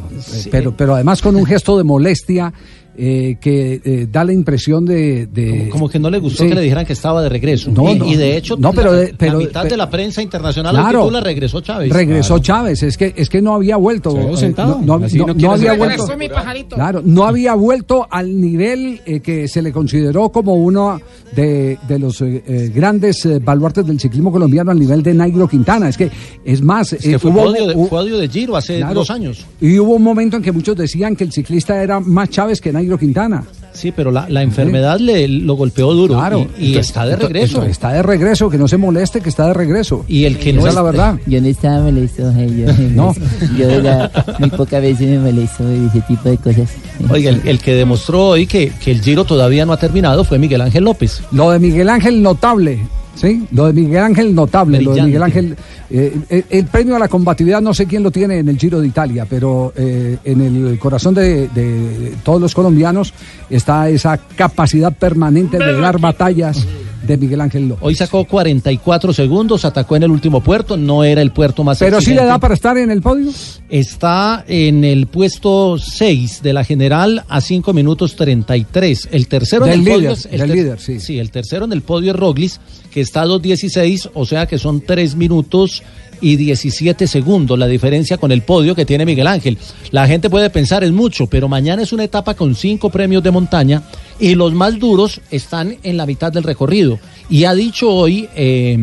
pero, 0.51 0.77
pero 0.77 0.95
además 0.95 1.23
con 1.23 1.35
un 1.35 1.47
gesto 1.47 1.79
de 1.79 1.85
molestia 1.85 2.53
eh, 3.01 3.37
que 3.41 3.81
eh, 3.85 4.09
da 4.11 4.25
la 4.25 4.33
impresión 4.33 4.85
de... 4.85 5.27
de- 5.27 5.69
Como 5.71 5.89
que 5.89 5.99
no 6.01 6.11
le 6.11 6.19
gustó 6.19 6.43
Sí. 6.43 6.49
que 6.49 6.55
le 6.57 6.63
dijeran 6.63 6.85
que 6.85 6.93
estaba 6.95 7.23
de 7.23 7.29
regreso. 7.29 7.71
No, 7.71 7.91
y, 7.91 7.95
no. 7.99 8.07
y 8.07 8.17
de 8.17 8.37
hecho, 8.37 8.57
No, 8.59 8.73
pero 8.73 8.91
la, 8.93 8.99
de- 8.99 9.15
pero- 9.17 9.33
la 9.35 9.39
mitad 9.39 9.63
pero- 9.63 9.71
de 9.71 9.77
la 9.77 9.89
prensa 9.91 10.21
internacional 10.21 10.75
Claro. 10.75 11.03
titula 11.03 11.21
regresó 11.21 11.61
Chávez. 11.61 11.93
Regresó 11.93 12.39
Chávez, 12.41 12.83
es 12.83 12.97
que 12.99 13.15
es 13.17 13.29
que 13.29 13.41
no 13.41 13.55
había 13.55 13.77
vuelto. 13.77 14.11
Se 14.11 14.19
quedó 14.19 14.35
eh, 14.35 14.37
sentado. 14.37 14.81
no, 14.83 14.99
no- 14.99 15.07
no- 15.35 15.53
había 15.53 15.73
vuelto. 15.75 15.85
Regresó 15.85 16.17
mi 16.19 16.29
pajarito. 16.29 16.75
Claro, 16.77 17.01
no 17.05 17.25
había 17.25 17.55
vuelto 17.55 18.07
al 18.11 18.41
nivel 18.41 19.01
eh, 19.07 19.21
que 19.21 19.47
se 19.49 19.63
le 19.63 19.71
consideró 19.73 20.31
como 20.31 20.55
uno 20.55 21.01
de, 21.37 21.79
de 21.87 21.99
los 21.99 22.21
eh, 22.23 22.43
eh, 22.47 22.73
grandes 22.75 23.25
eh, 23.27 23.39
baluartes 23.39 23.87
del 23.87 24.01
ciclismo 24.01 24.33
colombiano 24.33 24.71
al 24.71 24.79
nivel 24.81 25.03
de 25.03 25.15
Nairo 25.15 25.47
Quintana. 25.47 25.89
Es 25.89 25.97
que, 25.97 26.11
es 26.45 26.63
más, 26.63 26.93
Es 26.95 27.03
que 27.03 27.13
eh, 27.13 27.19
fue, 27.19 27.31
hubo- 27.31 27.45
podio 27.45 27.67
de, 27.67 27.75
hubo- 27.75 27.89
fue 27.89 27.99
podio 27.99 28.19
de 28.19 28.29
Giro 28.29 28.57
hace 28.57 28.79
Claro. 28.79 28.95
dos 28.95 29.11
años. 29.11 29.45
y 29.61 29.79
hubo 29.79 29.95
un 29.95 30.03
momento 30.03 30.37
en 30.39 30.43
que 30.43 30.53
muchos 30.53 30.77
decían 30.77 31.15
que 31.15 31.25
el 31.25 31.33
ciclista 31.33 31.83
era 31.83 32.01
más 32.01 32.31
Chávez 32.31 32.61
que 32.61 32.73
Nairo 32.73 32.88
Quintana. 32.97 33.43
Sí, 33.73 33.93
pero 33.93 34.11
la, 34.11 34.29
la 34.29 34.43
enfermedad 34.43 34.99
le 34.99 35.29
lo 35.29 35.55
golpeó 35.55 35.93
duro 35.95 36.15
Claro. 36.15 36.39
y, 36.59 36.65
y 36.65 36.67
Entonces- 36.69 36.87
está 36.87 37.07
de 37.07 37.17
regreso. 37.17 37.47
entonces 37.57 37.71
está 37.73 37.93
de 37.93 38.03
regreso, 38.03 38.49
que 38.51 38.57
no 38.59 38.67
se 38.67 38.77
moleste, 38.77 39.21
que 39.21 39.29
está 39.29 39.47
de 39.47 39.55
regreso. 39.55 40.05
Y 40.09 40.25
el 40.25 40.39
que 40.39 40.51
Esa 40.51 40.61
no 40.61 40.67
es 40.67 40.75
la 40.75 40.83
verdad. 40.83 41.17
Yo 41.27 41.41
no 41.41 41.47
estaba 41.47 41.81
molesto, 41.83 42.31
eh, 42.37 42.65
yo, 42.67 42.73
No. 42.95 43.15
yo 43.57 43.71
era, 43.71 44.11
muy 44.39 44.51
pocas 44.51 44.81
veces 44.83 45.09
me 45.09 45.19
molesto 45.33 45.65
de 45.65 45.87
ese 45.87 46.01
tipo 46.01 46.29
de 46.29 46.37
cosas. 46.39 46.71
Oiga, 47.11 47.31
el, 47.31 47.43
el 47.47 47.59
que 47.61 47.75
demostró 47.75 48.29
hoy 48.29 48.47
que, 48.47 48.73
que 48.83 48.91
el 48.91 49.01
Giro 49.03 49.25
todavía 49.25 49.65
no 49.67 49.73
ha 49.75 49.77
terminado 49.77 50.25
fue 50.25 50.39
Miguel 50.39 50.63
Ángel 50.63 50.83
López. 50.85 51.21
Lo 51.31 51.51
de 51.51 51.59
Miguel 51.61 51.89
Ángel 51.91 52.21
notable, 52.23 52.81
¿sí? 53.21 53.47
Lo 53.53 53.67
de 53.67 53.73
Miguel 53.73 54.03
Ángel 54.03 54.35
notable, 54.35 54.81
lo 54.81 54.95
de. 54.95 55.03
Miguel 55.03 55.23
Ángel. 55.23 55.57
eh, 55.91 56.17
el, 56.29 56.45
el 56.51 56.65
premio 56.67 56.97
a 56.97 56.99
la 56.99 57.09
combatividad 57.09 57.61
no 57.61 57.75
sé 57.75 57.87
quién 57.87 58.03
lo 58.03 58.11
tiene 58.11 58.39
en 58.39 58.49
el 58.49 58.59
Giro 58.59 58.81
de 58.81 58.87
Italia, 58.87 59.27
pero 59.29 59.73
eh, 59.77 60.19
en 60.25 60.41
el 60.41 60.79
corazón 60.79 61.15
de, 61.15 61.49
de 61.49 62.15
todos 62.23 62.41
los 62.41 62.55
colombianos 62.55 63.13
está 63.51 63.89
esa 63.89 64.17
capacidad 64.37 64.93
permanente 64.93 65.59
de 65.59 65.81
dar 65.81 65.99
batallas 65.99 66.67
de 67.09 67.17
Miguel 67.17 67.41
Ángel 67.41 67.69
López. 67.69 67.85
Hoy 67.85 67.95
sacó 67.97 68.25
44 68.25 69.13
segundos, 69.13 69.65
atacó 69.65 69.97
en 69.97 70.05
el 70.05 70.11
último 70.11 70.41
puerto, 70.43 70.77
no 70.77 71.03
era 71.03 71.23
el 71.23 71.33
puerto 71.33 71.65
más 71.65 71.79
Pero 71.79 72.01
sí 72.01 72.11
le 72.11 72.13
exigente. 72.13 72.29
da 72.29 72.39
para 72.39 72.55
estar 72.55 72.79
en 72.79 72.91
el 72.91 73.03
podio. 73.03 73.33
Está 73.69 74.45
en 74.47 74.85
el 74.85 75.07
puesto 75.09 75.79
6 75.79 76.43
de 76.43 76.53
la 76.53 76.63
general 76.65 77.25
a 77.29 77.41
5 77.41 77.73
minutos 77.73 78.15
33. 78.15 79.09
El 79.11 79.27
tercero 79.27 79.65
Del 79.65 79.75
en 79.75 79.79
el 79.81 79.85
líder, 79.85 79.99
podio 79.99 80.13
es 80.13 80.29
el 80.31 80.39
del 80.39 80.51
líder, 80.53 80.81
sí. 80.81 81.19
el 81.19 81.31
tercero 81.31 81.65
en 81.65 81.73
el 81.73 81.83
podio 81.83 82.13
es 82.13 82.17
Roglis, 82.17 82.61
que 82.93 83.01
está 83.01 83.23
a 83.23 83.27
2.16, 83.27 84.11
o 84.15 84.27
sea 84.27 84.47
que 84.47 84.59
son 84.59 84.83
3 84.83 85.17
minutos 85.17 85.83
y 86.21 86.37
17 86.37 87.07
segundos 87.07 87.59
la 87.59 87.67
diferencia 87.67 88.19
con 88.19 88.33
el 88.33 88.43
podio 88.43 88.75
que 88.75 88.85
tiene 88.85 89.07
Miguel 89.07 89.27
Ángel. 89.27 89.59
La 89.91 90.07
gente 90.07 90.31
puede 90.31 90.51
pensar 90.51 90.85
es 90.85 90.93
mucho, 90.93 91.27
pero 91.27 91.49
mañana 91.49 91.83
es 91.83 91.93
una 91.93 92.05
etapa 92.05 92.35
con 92.35 92.55
cinco 92.55 92.91
premios 92.91 93.23
de 93.23 93.31
montaña 93.31 93.83
y 94.19 94.35
los 94.35 94.53
más 94.53 94.79
duros 94.79 95.21
están 95.31 95.77
en 95.83 95.97
la 95.97 96.07
mitad 96.07 96.33
del 96.33 96.43
recorrido. 96.43 96.99
Y 97.31 97.45
ha 97.45 97.55
dicho 97.55 97.91
hoy 97.91 98.29
eh, 98.35 98.77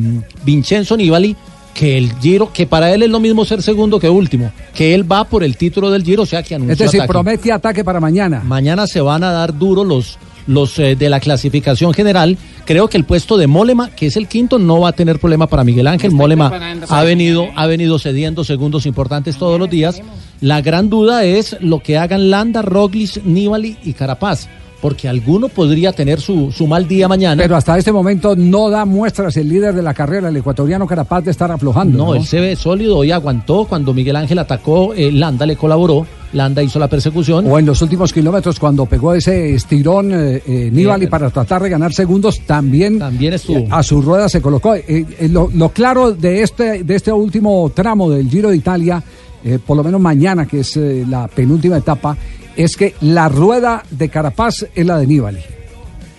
Vincenzo 0.44 0.96
Nibali 0.98 1.36
que 1.74 1.98
el 1.98 2.13
Giro, 2.22 2.51
que 2.54 2.65
para 2.65 2.94
él 2.94 3.04
es 3.04 3.10
lo 3.10 3.20
mismo 3.20 3.44
ser 3.44 3.62
segundo 3.62 4.00
que 4.00 4.10
último, 4.10 4.51
que 4.74 4.96
él 4.96 5.10
va 5.10 5.25
por 5.25 5.44
el 5.44 5.58
título 5.58 5.92
del 5.92 6.04
Giro, 6.04 6.24
o 6.24 6.25
sea 6.25 6.42
que 6.42 6.56
anunció 6.56 6.72
Es 6.72 6.80
decir, 6.80 7.01
ataque. 7.01 7.12
promete 7.12 7.51
ataque 7.51 7.84
para 7.84 8.00
mañana. 8.00 8.42
Mañana 8.46 8.88
se 8.88 9.01
van 9.01 9.25
a 9.25 9.32
dar 9.32 9.58
duro 9.58 9.84
los, 9.84 10.18
los 10.48 10.80
eh, 10.80 10.96
de 10.96 11.10
la 11.10 11.20
clasificación 11.20 11.94
general. 11.94 12.38
Creo 12.63 12.88
que 12.88 12.98
el 12.98 13.04
puesto 13.04 13.36
de 13.36 13.48
Molema, 13.48 13.89
que 13.89 14.06
es 14.08 14.15
el 14.15 14.30
quinto, 14.30 14.58
no 14.58 14.80
va 14.80 14.89
a 14.89 14.94
tener 14.94 15.20
problema 15.20 15.48
para 15.48 15.65
Miguel 15.65 15.88
Ángel. 15.88 16.12
Molema 16.12 16.50
ha 16.88 17.04
venido, 17.04 17.50
ha 17.56 17.68
venido 17.68 18.00
cediendo 18.00 18.46
segundos 18.46 18.86
importantes 18.86 19.38
todos 19.38 19.60
los 19.60 19.70
días. 19.70 20.01
La 20.39 20.62
gran 20.62 20.89
duda 20.89 21.25
es 21.25 21.58
lo 21.60 21.80
que 21.80 21.98
hagan 21.98 22.30
Landa, 22.30 22.62
Roglis, 22.62 23.20
Nibali 23.25 23.77
y 23.84 23.94
Carapaz. 23.94 24.48
Porque 24.86 25.10
alguno 25.10 25.50
podría 25.50 25.94
tener 25.94 26.22
su, 26.22 26.51
su 26.51 26.68
mal 26.68 26.88
día 26.88 27.08
mañana. 27.08 27.42
Pero 27.42 27.56
hasta 27.56 27.75
este 27.75 27.92
momento 27.92 28.36
no 28.36 28.70
da 28.70 28.86
muestras 28.86 29.36
el 29.36 29.50
líder 29.50 29.74
de 29.74 29.82
la 29.82 29.96
carrera, 29.96 30.30
el 30.30 30.38
ecuatoriano 30.38 30.86
Carapaz, 30.86 31.25
de 31.25 31.32
estar 31.32 31.51
aflojando. 31.51 31.98
No, 31.98 32.13
él 32.13 32.24
se 32.24 32.39
ve 32.39 32.56
sólido 32.56 33.04
y 33.04 33.10
aguantó. 33.10 33.65
Cuando 33.65 33.96
Miguel 33.96 34.15
Ángel 34.15 34.38
atacó, 34.38 34.94
eh, 34.94 35.12
Landa 35.12 35.48
le 35.48 35.56
colaboró. 35.56 36.06
Landa 36.34 36.62
hizo 36.62 36.77
la 36.77 36.88
persecución. 36.88 37.48
O 37.50 37.58
en 37.58 37.65
los 37.65 37.82
últimos 37.82 38.13
kilómetros, 38.13 38.60
cuando 38.60 38.86
pegó 38.86 39.15
ese 39.15 39.56
estirón 39.56 40.12
eh, 40.13 40.44
eh, 40.46 40.70
Nibali 40.72 41.08
para 41.08 41.32
tratar 41.32 41.63
de 41.63 41.70
ganar 41.70 41.92
segundos, 41.92 42.42
también, 42.42 43.01
estuvo. 43.34 43.65
a 43.72 43.82
su 43.82 44.04
rueda 44.04 44.30
se 44.30 44.39
colocó. 44.39 44.75
Eh, 44.75 44.84
eh, 44.88 45.27
lo, 45.32 45.50
lo 45.51 45.70
claro 45.70 46.12
de 46.12 46.44
este, 46.44 46.84
de 46.84 46.96
este 46.96 47.12
último 47.12 47.72
tramo 47.74 48.08
del 48.12 48.30
Giro 48.30 48.51
de 48.51 48.58
Italia, 48.58 49.04
eh, 49.44 49.58
por 49.65 49.77
lo 49.77 49.84
menos 49.84 50.00
mañana, 50.00 50.46
que 50.46 50.60
es 50.60 50.77
eh, 50.77 51.06
la 51.10 51.27
penúltima 51.27 51.77
etapa, 51.77 52.15
es 52.57 52.75
que 52.77 52.95
la 53.01 53.29
rueda 53.29 53.83
de 53.91 54.09
Carapaz 54.09 54.65
es 54.74 54.85
la 54.85 54.97
de 54.97 55.07
Nibali. 55.07 55.39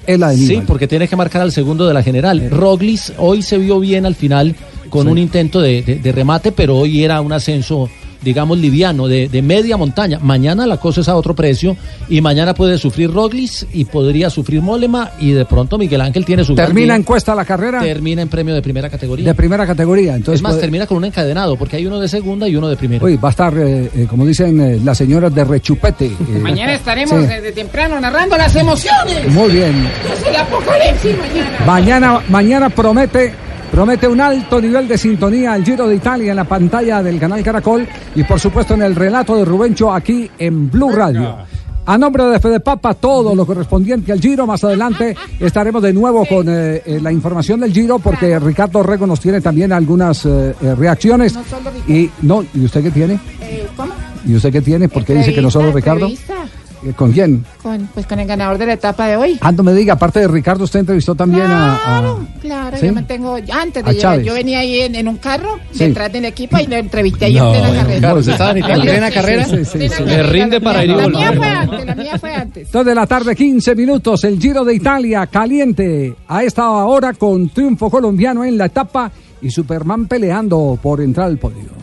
Es 0.07 0.19
la 0.19 0.31
de 0.31 0.37
Nibali. 0.37 0.57
Sí, 0.57 0.63
porque 0.67 0.87
tiene 0.87 1.09
que 1.09 1.17
marcar 1.17 1.43
al 1.43 1.53
segundo 1.53 1.87
de 1.87 1.95
la 1.95 2.03
general. 2.03 2.51
Roglis 2.51 3.13
hoy 3.19 3.43
se 3.43 3.59
vio 3.59 3.81
bien 3.81 4.07
al 4.07 4.15
final 4.15 4.55
con 4.91 5.07
Sí. 5.07 5.13
un 5.13 5.19
intento 5.19 5.61
de, 5.61 5.83
de- 5.83 5.97
de 5.97 6.13
remate, 6.13 6.53
pero 6.53 6.77
hoy 6.77 7.03
era 7.05 7.21
un 7.21 7.33
ascenso, 7.33 7.89
digamos, 8.23 8.59
liviano, 8.59 9.09
de, 9.09 9.29
de 9.29 9.43
media 9.43 9.77
montaña. 9.77 10.19
Mañana 10.21 10.67
la 10.67 10.77
cosa 10.79 11.01
es 11.01 11.09
a 11.09 11.17
otro 11.17 11.35
precio 11.35 11.77
y 12.09 12.21
mañana 12.21 12.55
puede 12.55 12.79
sufrir 12.79 13.11
Roglis 13.13 13.67
y 13.73 13.85
podría 13.85 14.31
sufrir 14.31 14.63
Molema 14.63 15.11
y 15.21 15.31
de 15.33 15.45
pronto 15.45 15.79
Miguel 15.79 16.01
Ángel 16.01 16.25
tiene 16.25 16.45
su 16.45 16.55
Termina 16.55 16.95
en 16.97 17.03
cuesta 17.03 17.35
la 17.35 17.45
carrera 17.45 17.81
Termina 17.81 18.23
en 18.23 18.29
premio 18.29 18.55
de 18.55 18.63
primera 18.63 18.89
categoría. 18.91 19.25
de 19.27 19.35
primera 19.35 19.67
categoría. 19.67 20.15
Entonces 20.17 20.37
es 20.39 20.43
más, 20.43 20.53
puede- 20.53 20.63
termina 20.63 20.87
con 20.87 20.97
un 20.99 21.05
encadenado, 21.05 21.57
porque 21.57 21.77
hay 21.77 21.87
uno 21.87 22.01
de 22.01 22.09
segunda 22.09 22.49
y 22.49 22.57
uno 22.57 22.69
de 22.69 22.77
primera. 22.77 23.05
Uy, 23.05 23.17
va 23.17 23.29
a 23.29 23.31
estar, 23.31 23.53
eh, 23.57 23.91
eh, 23.95 24.07
como 24.09 24.25
dicen 24.27 24.61
eh, 24.61 24.81
las 24.83 24.99
señoras 24.99 25.35
de 25.35 25.45
rechupete. 25.45 26.07
eh, 26.07 26.39
Mañana 26.41 26.75
estaremos 26.75 27.21
sí. 27.21 27.27
desde 27.27 27.53
temprano 27.53 28.01
narrando 28.01 28.37
las 28.37 28.55
emociones. 28.57 29.29
Muy 29.33 29.51
bien. 29.51 29.89
Es 30.13 30.27
el 30.27 30.37
apocalipsis 30.37 31.17
mañana. 31.19 31.57
Mañana, 31.67 32.21
mañana 32.29 32.71
promete, 32.71 33.33
promete 33.71 34.09
un 34.09 34.21
alto 34.21 34.61
nivel 34.61 34.89
de 34.89 34.97
sintonía 34.99 35.53
al 35.53 35.65
Giro 35.65 35.87
de 35.87 35.97
Italia 35.97 36.31
en 36.31 36.37
la 36.37 36.45
pantalla 36.45 37.03
del 37.03 37.19
canal 37.19 37.43
Caracol 37.43 37.87
y 38.15 38.23
por 38.25 38.41
supuesto 38.41 38.75
en 38.75 38.83
el 38.83 38.95
relato 38.95 39.37
de 39.37 39.45
Rubencho 39.45 39.93
aquí 39.93 40.31
en 40.39 40.71
Blue 40.71 40.91
Radio. 40.91 41.37
A 41.89 41.97
nombre 41.97 42.25
de 42.25 42.41
Fede 42.41 42.59
Papa, 42.59 42.95
todo 42.95 43.33
lo 43.33 43.47
correspondiente 43.47 44.11
al 44.11 44.21
Giro. 44.21 44.45
Más 44.45 44.65
adelante 44.65 45.17
estaremos 45.39 45.81
de 45.81 45.93
nuevo 45.93 46.27
con 46.27 46.49
eh, 46.49 46.83
eh, 46.85 46.99
la 47.01 47.13
información 47.13 47.61
del 47.61 47.73
Giro 47.73 48.01
porque 48.01 48.41
Ricardo 48.41 48.83
Rego 48.83 49.07
nos 49.07 49.21
tiene 49.21 49.41
también 49.41 49.73
algunas 49.73 50.27
eh, 50.27 50.53
eh, 50.61 50.75
reacciones. 50.75 51.35
No 51.35 51.45
solo. 51.45 51.71
Y 51.87 52.11
no, 52.23 52.45
¿y 52.55 52.65
usted 52.65 52.83
qué 52.83 52.91
tiene? 52.91 53.21
Eh, 53.41 53.69
¿Cómo? 53.77 53.93
¿Y 54.27 54.35
usted 54.35 54.51
qué 54.51 54.63
tiene? 54.63 54.89
¿Por 54.89 55.05
qué 55.05 55.15
dice 55.15 55.33
que 55.33 55.41
no 55.41 55.49
solo 55.49 55.71
Ricardo? 55.71 56.07
entrevista. 56.07 56.35
Eh, 56.85 56.93
¿Con 56.95 57.11
quién? 57.13 57.45
Con, 57.63 57.89
pues 57.95 58.07
con 58.07 58.19
el 58.21 58.27
ganador 58.27 58.59
de 58.59 58.67
la 58.67 58.75
etapa 58.75 59.07
de 59.07 59.17
hoy. 59.17 59.39
Ah, 59.41 59.51
no 59.51 59.63
me 59.63 59.73
diga, 59.73 59.95
aparte 59.95 60.21
de 60.21 60.29
Ricardo, 60.29 60.65
usted 60.65 60.81
entrevistó 60.81 61.15
también 61.15 61.47
a- 61.47 61.75
a, 61.75 62.17
Claro, 62.41 62.77
¿Sí? 62.77 62.87
yo 62.87 62.93
me 62.93 63.03
tengo. 63.03 63.37
Antes 63.51 63.83
de 63.85 63.95
llegar, 63.95 64.21
yo 64.21 64.35
venía 64.35 64.59
ahí 64.61 64.81
en, 64.81 64.95
en 64.95 65.09
un 65.09 65.17
carro 65.17 65.59
Sí. 65.73 65.85
detrás 65.85 66.13
del 66.13 66.27
equipo 66.27 66.59
y 66.59 66.67
lo 66.67 66.77
entrevisté 66.77 67.25
ahí 67.27 67.35
No, 67.39 67.55
en 67.55 67.61
plena 67.63 67.79
carrera. 67.81 67.99
claro, 68.01 68.19
usted 68.21 68.33
estaba 68.33 68.51
en 68.51 68.81
¿Plena 68.83 69.11
carrera? 69.11 69.45
sí, 69.47 69.57
sí, 69.57 69.65
Sí, 69.65 69.79
sí, 69.79 69.89
sí. 69.89 69.95
sí. 69.97 70.05
Le 70.05 70.23
rinde 70.25 70.61
para 70.61 70.85
ir 70.85 70.91
y 70.91 70.95
La 70.97 71.09
mía 71.09 71.33
fue 71.35 71.49
antes, 71.49 71.87
la 71.87 71.95
mía 71.95 72.19
fue 72.19 72.35
antes. 72.35 72.71
Dos 72.73 72.85
de 72.87 72.95
la 72.95 73.07
tarde, 73.07 73.35
15 73.35 73.75
minutos, 73.75 74.25
el 74.25 74.39
Giro 74.39 74.65
de 74.65 74.75
Italia 74.75 75.27
caliente 75.27 76.15
a 76.29 76.43
esta 76.45 76.69
hora 76.71 77.15
con 77.15 77.49
triunfo 77.49 77.91
colombiano 77.91 78.45
en 78.45 78.59
la 78.59 78.67
etapa 78.67 79.11
y 79.41 79.51
Superman 79.51 80.07
peleando 80.07 80.79
por 80.83 81.01
entrar 81.01 81.27
al 81.27 81.39
podio. 81.39 81.75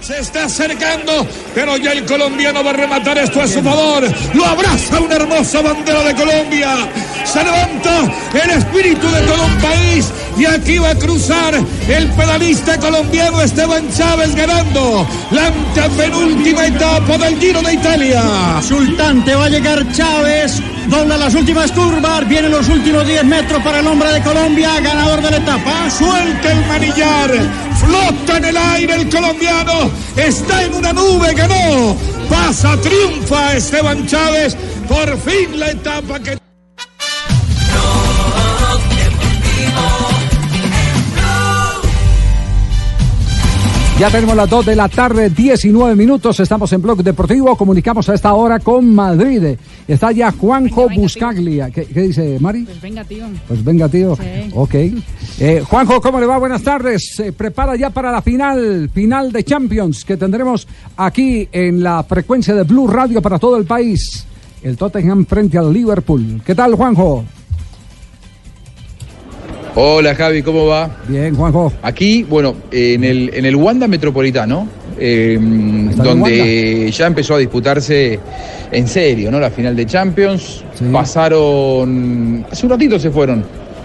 Se 0.00 0.20
está 0.20 0.44
acercando, 0.44 1.26
pero 1.54 1.76
ya 1.76 1.92
el 1.92 2.04
colombiano 2.06 2.64
va 2.64 2.70
a 2.70 2.74
rematar 2.74 3.18
esto 3.18 3.42
a 3.42 3.46
su 3.46 3.62
favor. 3.62 4.04
Lo 4.34 4.46
abraza 4.46 5.00
una 5.00 5.16
hermosa 5.16 5.60
bandera 5.60 6.02
de 6.02 6.14
Colombia. 6.14 6.88
Se 7.24 7.44
levanta 7.44 8.10
el 8.42 8.50
espíritu 8.50 9.06
de 9.10 9.20
todo 9.22 9.44
un 9.44 9.58
país 9.58 10.10
y 10.38 10.46
aquí 10.46 10.78
va 10.78 10.90
a 10.90 10.94
cruzar 10.94 11.54
el 11.88 12.06
pedalista 12.12 12.78
colombiano 12.78 13.42
Esteban 13.42 13.92
Chávez 13.92 14.34
ganando 14.34 15.06
la 15.32 15.46
antepenúltima 15.46 16.66
etapa 16.66 17.18
del 17.18 17.38
Giro 17.38 17.60
de 17.60 17.74
Italia. 17.74 18.22
Sultante 18.62 19.34
va 19.34 19.46
a 19.46 19.48
llegar 19.48 19.84
Chávez, 19.92 20.62
dobla 20.86 21.16
las 21.16 21.34
últimas 21.34 21.72
curvas, 21.72 22.28
vienen 22.28 22.52
los 22.52 22.68
últimos 22.68 23.06
10 23.06 23.24
metros 23.24 23.62
para 23.62 23.80
el 23.80 23.86
hombre 23.86 24.12
de 24.12 24.22
Colombia, 24.22 24.80
ganador 24.80 25.20
de 25.22 25.30
la 25.32 25.36
etapa. 25.38 25.90
Suelta 25.90 26.52
el 26.52 26.66
manillar, 26.66 27.30
flota 27.80 28.36
en 28.36 28.44
el 28.44 28.56
aire 28.56 28.94
el 28.94 29.08
colombiano, 29.08 29.87
está 30.16 30.64
en 30.64 30.74
una 30.74 30.92
nube, 30.92 31.34
ganó, 31.34 31.96
pasa, 32.28 32.76
triunfa 32.80 33.56
Esteban 33.56 34.06
Chávez, 34.06 34.56
por 34.88 35.18
fin 35.18 35.58
la 35.58 35.70
etapa 35.70 36.20
que... 36.20 36.47
Ya 43.98 44.10
tenemos 44.10 44.36
las 44.36 44.48
2 44.48 44.64
de 44.64 44.76
la 44.76 44.88
tarde, 44.88 45.28
19 45.28 45.96
minutos. 45.96 46.38
Estamos 46.38 46.72
en 46.72 46.80
Blog 46.80 47.02
Deportivo. 47.02 47.56
Comunicamos 47.56 48.08
a 48.08 48.14
esta 48.14 48.32
hora 48.32 48.60
con 48.60 48.94
Madrid. 48.94 49.56
Está 49.88 50.12
ya 50.12 50.30
Juanjo 50.30 50.88
Buscaglia. 50.88 51.68
¿Qué, 51.70 51.84
qué 51.84 52.02
dice 52.02 52.38
Mari? 52.38 52.62
Pues 52.62 52.80
venga, 52.80 53.02
tío. 53.02 53.26
Pues 53.48 53.64
venga, 53.64 53.88
tío. 53.88 54.14
Sí. 54.14 54.50
Ok. 54.54 54.74
Eh, 55.40 55.64
Juanjo, 55.68 56.00
¿cómo 56.00 56.20
le 56.20 56.26
va? 56.26 56.38
Buenas 56.38 56.62
tardes. 56.62 57.10
Se 57.12 57.32
prepara 57.32 57.74
ya 57.74 57.90
para 57.90 58.12
la 58.12 58.22
final, 58.22 58.88
final 58.94 59.32
de 59.32 59.42
Champions 59.42 60.04
que 60.04 60.16
tendremos 60.16 60.68
aquí 60.96 61.48
en 61.50 61.82
la 61.82 62.04
frecuencia 62.04 62.54
de 62.54 62.62
Blue 62.62 62.86
Radio 62.86 63.20
para 63.20 63.40
todo 63.40 63.56
el 63.56 63.64
país. 63.64 64.24
el 64.62 64.76
Tottenham 64.76 65.26
frente 65.26 65.58
al 65.58 65.72
Liverpool. 65.72 66.40
¿Qué 66.46 66.54
tal, 66.54 66.76
Juanjo? 66.76 67.24
Hola 69.80 70.12
Javi, 70.16 70.42
¿cómo 70.42 70.66
va? 70.66 70.90
Bien, 71.06 71.36
Juanjo. 71.36 71.72
Aquí, 71.82 72.24
bueno, 72.24 72.56
en 72.72 73.04
el, 73.04 73.30
en 73.32 73.44
el 73.44 73.54
Wanda 73.54 73.86
Metropolitano, 73.86 74.66
eh, 74.98 75.38
donde 75.94 76.90
ya 76.90 77.06
empezó 77.06 77.36
a 77.36 77.38
disputarse 77.38 78.18
en 78.72 78.88
serio, 78.88 79.30
¿no? 79.30 79.38
La 79.38 79.50
final 79.50 79.76
de 79.76 79.86
Champions. 79.86 80.64
Pasaron, 80.90 82.44
hace 82.50 82.66
un 82.66 82.70
ratito 82.70 82.98
se 82.98 83.10
fueron 83.12 83.44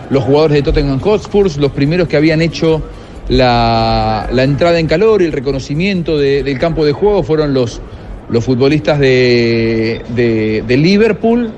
los 0.09 0.23
jugadores 0.23 0.55
de 0.57 0.63
Tottenham 0.63 0.99
Hotspurs, 0.99 1.57
los 1.57 1.71
primeros 1.71 2.07
que 2.07 2.17
habían 2.17 2.41
hecho 2.41 2.81
la, 3.29 4.27
la 4.31 4.43
entrada 4.43 4.79
en 4.79 4.87
calor 4.87 5.21
y 5.21 5.25
el 5.25 5.31
reconocimiento 5.31 6.17
de- 6.17 6.41
del 6.41 6.57
campo 6.57 6.85
de 6.85 6.91
juego 6.93 7.21
fueron 7.21 7.53
los, 7.53 7.81
los 8.29 8.43
futbolistas 8.43 8.97
de, 8.99 10.01
de- 10.15 10.63
de 10.67 10.77
Liverpool. 10.77 11.51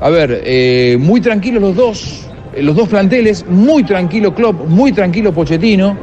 A 0.00 0.10
ver, 0.10 0.42
eh, 0.44 0.96
muy 0.98 1.20
tranquilos 1.20 1.62
los 1.62 1.76
dos, 1.76 2.22
los 2.60 2.76
dos 2.76 2.88
planteles, 2.88 3.44
muy 3.48 3.84
tranquilo 3.84 4.34
Klopp, 4.34 4.68
muy 4.68 4.92
tranquilo 4.92 5.32
Pochettino. 5.32 5.96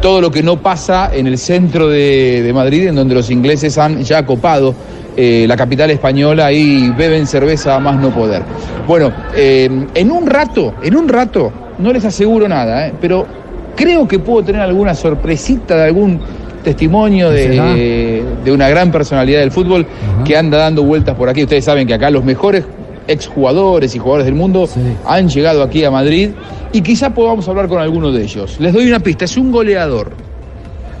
Todo 0.00 0.22
lo 0.22 0.30
que 0.30 0.42
no 0.42 0.62
pasa 0.62 1.10
en 1.12 1.26
el 1.26 1.36
centro 1.36 1.88
de, 1.88 2.42
de 2.42 2.52
Madrid, 2.52 2.86
en 2.88 2.94
donde 2.94 3.14
los 3.14 3.30
ingleses 3.30 3.76
han 3.76 4.02
ya 4.02 4.24
copado 4.24 4.74
eh, 5.18 5.46
la 5.48 5.56
capital 5.56 5.90
española 5.90 6.52
y 6.52 6.90
beben 6.90 7.26
cerveza 7.26 7.74
a 7.74 7.80
más 7.80 7.96
no 7.96 8.10
poder. 8.10 8.42
Bueno, 8.86 9.10
eh, 9.34 9.86
en 9.94 10.10
un 10.10 10.26
rato, 10.26 10.74
en 10.82 10.94
un 10.94 11.08
rato, 11.08 11.50
no 11.78 11.90
les 11.90 12.04
aseguro 12.04 12.46
nada, 12.46 12.88
eh, 12.88 12.92
pero 13.00 13.26
creo 13.74 14.06
que 14.06 14.18
puedo 14.18 14.44
tener 14.44 14.60
alguna 14.60 14.94
sorpresita 14.94 15.74
de 15.76 15.84
algún 15.84 16.20
testimonio 16.62 17.30
de, 17.30 18.22
de 18.44 18.52
una 18.52 18.68
gran 18.68 18.92
personalidad 18.92 19.40
del 19.40 19.52
fútbol 19.52 19.86
que 20.22 20.36
anda 20.36 20.58
dando 20.58 20.82
vueltas 20.82 21.14
por 21.14 21.30
aquí. 21.30 21.44
Ustedes 21.44 21.64
saben 21.64 21.86
que 21.86 21.94
acá 21.94 22.10
los 22.10 22.22
mejores 22.24 22.64
exjugadores 23.08 23.94
y 23.94 23.98
jugadores 23.98 24.26
del 24.26 24.34
mundo 24.34 24.68
han 25.06 25.28
llegado 25.28 25.62
aquí 25.62 25.84
a 25.84 25.90
Madrid 25.90 26.30
y 26.72 26.80
quizá 26.82 27.10
podamos 27.14 27.48
hablar 27.48 27.68
con 27.68 27.78
alguno 27.80 28.10
de 28.12 28.22
ellos. 28.22 28.56
Les 28.60 28.72
doy 28.72 28.86
una 28.88 29.00
pista, 29.00 29.24
es 29.24 29.36
un 29.36 29.52
goleador. 29.52 30.10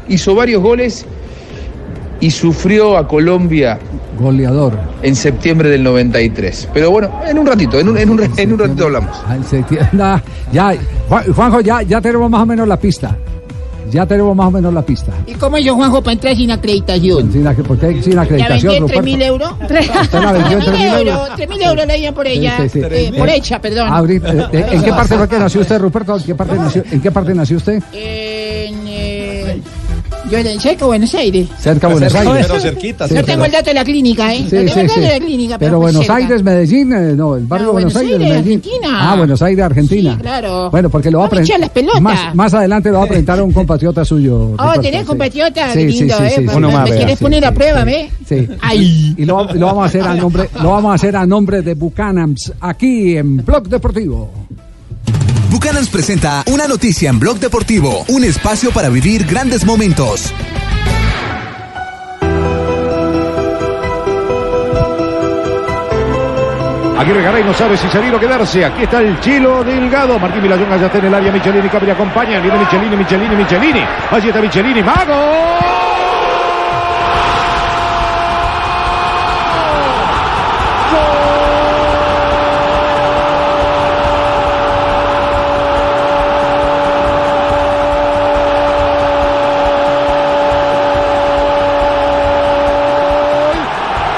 Hizo 0.08 0.34
varios 0.34 0.62
goles 0.62 1.04
y 2.20 2.30
sufrió 2.30 2.96
a 2.96 3.06
Colombia 3.06 3.78
Goleador. 4.18 4.72
en 5.02 5.14
septiembre 5.14 5.68
del 5.68 5.82
93. 5.82 6.68
Pero 6.72 6.90
bueno, 6.90 7.10
en 7.28 7.38
un 7.38 7.46
ratito, 7.46 7.78
en 7.78 7.88
un, 7.90 7.98
en 7.98 8.08
un, 8.08 8.20
en 8.36 8.52
un 8.52 8.58
ratito 8.58 8.84
hablamos. 8.86 9.16
Se 9.48 9.62
tie- 9.64 9.86
nah, 9.92 10.18
ya, 10.52 10.74
Juan- 11.08 11.32
Juanjo, 11.32 11.60
ya, 11.60 11.82
ya 11.82 12.00
tenemos 12.00 12.30
más 12.30 12.42
o 12.42 12.46
menos 12.46 12.66
la 12.68 12.78
pista. 12.78 13.16
Ya 13.90 14.04
tenemos 14.06 14.34
más 14.36 14.48
o 14.48 14.50
menos 14.50 14.72
la 14.74 14.82
pista. 14.82 15.12
¿Y 15.26 15.34
cómo 15.34 15.58
yo, 15.58 15.74
Juanjo, 15.74 16.02
para 16.02 16.12
entrar 16.14 16.34
sin 16.36 16.50
acreditación? 16.50 17.32
Sin, 17.32 17.44
ac- 17.44 17.62
¿Por 17.62 17.78
qué 17.78 18.02
sin 18.02 18.12
¿Ya 18.14 18.22
acreditación, 18.22 18.72
vendí 18.72 18.80
Ruperto? 18.80 19.02
3.000 19.02 19.22
euros? 19.22 19.50
¿Usted 19.60 20.20
la 20.22 20.32
vendió 20.32 20.58
en 20.58 20.64
3.000 20.64 20.98
euros? 20.98 21.28
3.000 21.36 21.68
euros 21.68 21.86
le 21.86 21.96
dieron 21.96 22.14
por 22.14 22.26
ella. 22.26 22.56
Sí, 22.62 22.68
sí, 22.68 22.80
sí. 22.80 22.86
eh, 22.90 23.12
por 23.16 23.28
Eh, 23.28 23.36
hecha, 23.36 23.60
perdón. 23.60 23.88
ahorita, 23.92 24.32
eh, 24.32 24.46
eh, 24.52 24.66
¿En 24.72 24.82
qué 24.82 24.90
parte 24.90 25.16
fue 25.16 25.28
que 25.28 25.38
nació 25.38 25.60
usted, 25.60 25.78
Ruperto? 25.80 26.16
¿En 26.16 26.22
qué 26.24 26.34
parte 26.34 26.54
nació, 26.56 26.82
en 26.90 27.00
qué 27.00 27.10
parte 27.10 27.34
nació 27.34 27.56
usted? 27.58 27.74
En, 27.74 27.82
eh, 27.92 28.35
yo 30.30 30.38
en 30.38 30.60
cerca 30.60 30.80
de 30.80 30.84
Buenos 30.86 31.14
Aires. 31.14 31.48
Cerca 31.58 31.88
de 31.88 31.94
Buenos 31.94 32.14
Aires. 32.14 32.46
Pero 32.48 32.60
cerquita. 32.60 33.06
Yo 33.06 33.24
tengo 33.24 33.44
el 33.44 33.52
dato 33.52 33.66
de 33.66 33.74
la 33.74 33.84
clínica, 33.84 34.34
¿eh? 34.34 34.38
Sí, 34.38 34.44
Yo 34.44 34.50
tengo 34.50 34.72
sí, 34.74 34.80
el 34.80 34.86
dato 34.88 34.94
sí. 34.94 35.00
de 35.00 35.08
la 35.18 35.24
clínica, 35.24 35.58
Pero 35.58 35.70
pero, 35.70 35.80
Buenos 35.80 36.00
cerca. 36.02 36.16
Aires, 36.16 36.42
Medellín, 36.42 36.92
eh, 36.92 37.14
no, 37.16 37.36
el 37.36 37.44
barrio 37.46 37.66
No, 37.66 37.72
Buenos 37.72 37.92
Buenos 37.92 37.96
Aires, 37.96 38.12
Aires, 38.12 38.28
Medellín. 38.44 38.58
Argentina. 38.58 39.12
Ah, 39.12 39.16
Buenos 39.16 39.42
Aires, 39.42 39.64
Argentina. 39.64 40.14
Sí, 40.14 40.20
claro. 40.22 40.70
Bueno, 40.70 40.90
porque 40.90 41.10
lo 41.10 41.18
va 41.18 41.24
a 41.24 41.28
No 41.28 41.30
presentar. 41.30 42.00
Más, 42.00 42.34
más 42.34 42.54
adelante 42.54 42.90
lo 42.90 42.98
va 42.98 43.04
a 43.04 43.08
presentar 43.08 43.38
a 43.38 43.44
un 43.44 43.52
compatriota 43.52 44.04
suyo. 44.04 44.52
Oh, 44.58 44.80
tenés 44.80 45.00
sí. 45.02 45.06
compatriota, 45.06 45.72
Sí, 45.72 45.80
sí, 45.92 45.98
lindo, 46.00 46.16
sí, 46.18 46.24
¿eh? 46.24 46.32
sí, 46.36 46.40
Me- 46.42 46.52
sí. 46.52 46.60
me, 46.60 46.96
quieres 46.96 47.18
Sí, 47.18 47.24
poner 47.24 47.40
sí, 47.42 47.46
a 47.46 47.52
prueba, 47.54 47.80
sí. 47.80 47.86
¿ve? 47.86 48.10
Sí. 48.26 48.48
Ay. 48.60 49.14
Y 49.16 49.24
lo, 49.24 49.52
lo 49.54 49.66
vamos 49.66 49.82
a 49.84 49.86
hacer 49.86 50.02
a 50.02 50.14
nombre, 50.14 50.48
lo 50.62 50.70
vamos 50.70 50.90
a 50.92 50.94
hacer 50.94 51.16
a 51.16 51.26
nombre 51.26 51.62
de 51.62 51.74
Buchanans 51.74 52.52
aquí 52.60 53.16
en 53.16 53.36
Blog 53.44 53.68
Deportivo. 53.68 54.30
Bucanans 55.50 55.88
presenta 55.90 56.42
una 56.46 56.66
noticia 56.66 57.10
en 57.10 57.18
Blog 57.18 57.38
Deportivo, 57.38 58.04
un 58.08 58.24
espacio 58.24 58.70
para 58.72 58.88
vivir 58.88 59.24
grandes 59.26 59.64
momentos. 59.64 60.32
Aguirre 66.98 67.22
Garay 67.22 67.44
no 67.44 67.54
sabe 67.54 67.76
si 67.76 67.88
salir 67.88 68.14
o 68.14 68.18
quedarse. 68.18 68.64
Aquí 68.64 68.82
está 68.82 69.00
el 69.00 69.20
Chilo 69.20 69.62
Delgado. 69.62 70.18
Martín 70.18 70.42
Vilayonga 70.42 70.76
ya 70.78 70.86
está 70.86 70.98
en 70.98 71.04
el 71.04 71.14
área. 71.14 71.30
Michelini 71.30 71.68
Capri 71.68 71.90
acompaña. 71.90 72.40
Viene 72.40 72.58
Michelini, 72.58 72.96
Michelini, 72.96 73.36
Michelini. 73.36 73.84
Allí 74.10 74.28
está 74.28 74.40
Michelini. 74.40 74.82
¡Mago! 74.82 75.66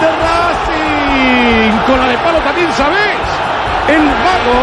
de 0.01 0.07
Racing. 0.07 1.79
Con 1.87 1.99
la 1.99 2.09
de 2.09 2.19
palo 2.19 2.39
también 2.41 2.73
sabes. 2.73 3.19
El 3.89 4.03
mago, 4.03 4.61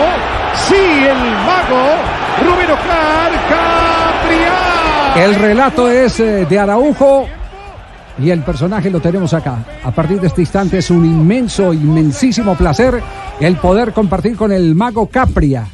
sí, 0.67 0.75
el 0.75 1.21
mago, 1.45 1.83
Rubén 2.43 2.71
Oscar 2.71 3.31
Capriá. 3.49 5.13
El 5.35 5.41
relato 5.41 5.89
es 5.91 6.19
eh, 6.19 6.45
de 6.49 6.59
Araujo 6.59 7.27
y 8.23 8.29
el 8.29 8.41
personaje 8.43 8.89
lo 8.89 8.99
tenemos 9.01 9.33
acá. 9.33 9.65
A 9.83 9.91
partir 9.93 10.19
de 10.21 10.27
este 10.27 10.41
instante 10.41 10.77
es 10.77 10.89
un 10.89 11.05
inmenso, 11.05 11.73
inmensísimo 11.73 12.55
placer 12.55 13.01
el 13.41 13.55
poder 13.57 13.91
compartir 13.91 14.35
con 14.37 14.51
el 14.51 14.73
mago 14.75 15.07
Capria. 15.07 15.67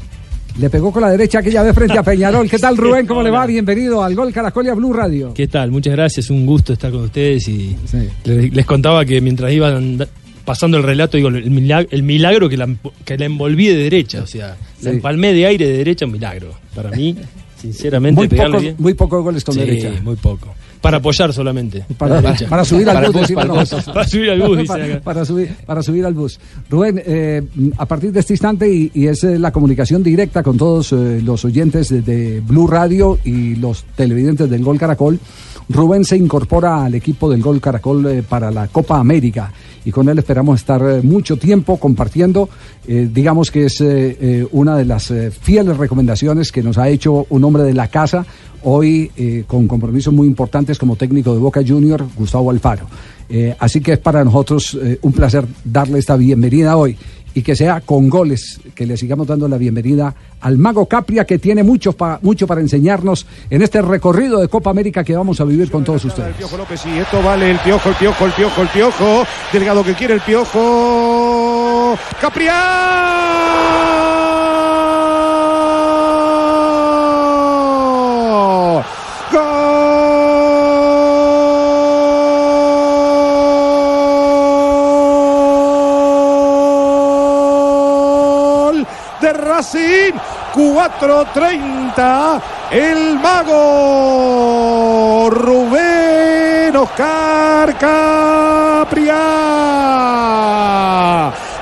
Le 0.58 0.70
pegó 0.70 0.92
con 0.92 1.04
la 1.04 1.10
derecha 1.12 1.40
aquella 1.40 1.64
vez 1.64 1.76
frente 1.76 1.98
a 1.98 2.04
Peñarol. 2.04 2.50
¿Qué 2.50 2.58
tal 2.58 2.76
Rubén? 2.76 3.06
¿Cómo 3.06 3.22
le 3.24 3.30
va? 3.30 3.46
Bienvenido 3.46 4.04
al 4.04 4.16
Gol 4.16 4.34
Caracol 4.34 4.66
y 4.66 4.70
a 4.70 4.74
Blue 4.74 4.92
Radio. 4.94 5.34
¿Qué 5.34 5.48
tal? 5.48 5.72
Muchas 5.72 5.94
gracias, 5.94 6.30
un 6.30 6.46
gusto 6.46 6.74
estar 6.74 6.92
con 6.92 7.04
ustedes 7.04 7.48
y 7.48 7.76
les, 8.26 8.52
les 8.54 8.66
contaba 8.66 9.06
que 9.06 9.22
mientras 9.22 9.52
iban 9.54 10.06
pasando 10.44 10.78
el 10.78 10.84
relato, 10.84 11.18
digo, 11.18 11.30
el 11.30 11.52
milagro, 11.52 11.88
el 11.92 12.04
milagro 12.04 12.50
que, 12.50 12.58
la, 12.58 12.68
que 13.06 13.18
la 13.18 13.26
envolví 13.26 13.68
de 13.68 13.76
derecha, 13.76 14.24
o 14.24 14.28
sea, 14.28 14.48
la 14.82 14.90
Sí. 14.90 14.96
empalmé 14.96 15.34
de 15.34 15.46
aire 15.46 15.68
de 15.68 15.78
derecha, 15.78 16.06
un 16.06 16.12
milagro. 16.14 16.52
Para 16.76 16.90
mí, 16.90 17.16
sinceramente, 17.62 18.20
Muy 18.20 18.28
pocos, 18.28 18.62
bien. 18.62 18.76
muy 18.80 18.94
pocos 18.94 19.24
goles 19.24 19.44
con 19.44 19.54
Sí, 19.56 19.60
derecha. 19.62 19.92
muy 20.04 20.16
poco. 20.16 20.54
Para 20.82 20.98
apoyar 20.98 21.32
solamente. 21.32 21.86
Para, 21.96 22.22
para- 22.50 22.66
subir 22.66 22.90
al 22.90 23.12
bus, 23.12 23.32
para 23.86 24.04
subir 24.08 24.32
al 24.32 24.42
bus, 24.42 24.68
para, 25.04 25.26
subir, 25.26 25.56
para 25.66 25.84
subir 25.84 26.06
al 26.06 26.14
bus. 26.16 26.40
Rubén, 26.72 27.02
eh, 27.06 27.44
a 27.78 27.86
partir 27.86 28.12
de 28.12 28.20
este 28.20 28.34
instante, 28.34 28.68
y, 28.68 28.90
y 28.96 29.06
es 29.06 29.24
eh, 29.24 29.38
la 29.38 29.52
comunicación 29.52 30.02
directa 30.02 30.42
con 30.42 30.58
todos 30.58 30.92
eh, 30.92 31.22
los 31.24 31.46
oyentes 31.46 31.90
de, 31.90 32.02
de 32.02 32.40
Blue 32.42 32.66
Radio 32.66 33.20
y 33.24 33.56
los 33.58 33.84
televidentes 33.96 34.50
del 34.50 34.64
Gol 34.64 34.80
Caracol, 34.80 35.20
Rubén 35.74 36.04
se 36.06 36.18
incorpora 36.18 36.86
al 36.86 36.96
equipo 36.96 37.30
del 37.30 37.42
Gol 37.42 37.62
Caracol 37.62 38.06
eh, 38.08 38.24
para 38.24 38.52
la 38.52 38.68
Copa 38.68 38.98
América 38.98 39.52
y 39.84 39.92
con 39.92 40.08
él 40.10 40.20
esperamos 40.20 40.60
estar 40.60 40.82
eh, 40.82 41.02
mucho 41.02 41.38
tiempo 41.38 41.78
compartiendo. 41.78 42.50
eh, 42.88 43.10
digamos 43.12 43.52
que 43.52 43.66
es 43.66 43.84
una 44.52 44.76
de 44.76 44.86
las 44.86 45.14
fieles 45.42 45.78
recomendaciones 45.78 46.52
que 46.52 46.64
nos 46.64 46.78
ha 46.78 46.90
hecho 46.90 47.26
un 47.30 47.44
hombre 47.44 47.64
de 47.64 47.74
la 47.74 47.88
casa, 47.88 48.26
hoy 48.64 49.12
con 49.48 49.68
compromisos 49.68 50.14
muy 50.14 50.28
importantes 50.28 50.78
como 50.78 50.96
técnico 50.96 51.34
de 51.34 51.40
Boca 51.40 51.62
Junior, 51.66 52.06
Gustavo 52.16 52.52
Alfaro. 52.52 52.86
Así 53.60 53.82
que 53.82 53.94
es 53.94 54.00
para 54.00 54.24
nosotros 54.24 54.78
un 55.02 55.14
placer 55.14 55.46
darle 55.64 56.00
esta 56.00 56.16
bienvenida 56.16 56.78
hoy 56.78 56.98
y 57.34 57.42
que 57.42 57.56
sea 57.56 57.82
con 57.82 58.10
goles, 58.10 58.60
que 58.76 58.86
le 58.86 58.98
sigamos 58.98 59.26
dando 59.28 59.48
la 59.48 59.58
bienvenida 59.58 60.14
al 60.42 60.58
Mago 60.58 60.86
Capria, 60.86 61.26
que 61.26 61.40
tiene 61.40 61.64
mucho, 61.64 61.94
pa- 61.94 62.20
mucho 62.22 62.46
para 62.48 62.62
enseñarnos 62.62 63.26
en 63.50 63.62
este 63.62 63.82
recorrido 63.82 64.40
de 64.40 64.48
Copa 64.48 64.70
América 64.72 65.04
que 65.04 65.16
vamos 65.16 65.40
a 65.40 65.46
vivir 65.46 65.72
con 65.72 65.84
todos 65.84 66.04
ustedes. 66.06 66.36
Piojo 66.36 66.58
López, 66.58 66.82
y 66.86 66.98
esto 67.00 67.22
vale 67.24 67.52
el 67.52 67.60
piojo, 67.60 67.90
el 67.90 67.96
piojo, 67.96 68.26
el 68.26 68.32
piojo, 68.34 68.62
el 68.62 68.68
piojo. 68.70 69.24
Delgado 69.54 69.84
que 69.84 69.94
quiere 69.94 70.16
el 70.16 70.22
piojo. 70.22 71.96
Capriá. 72.20 74.01
4.30. 90.54 92.42
El 92.72 93.20
mago 93.20 94.50
Rubén 95.30 96.76
Oscar 96.76 97.78
Capriá. 97.78 99.22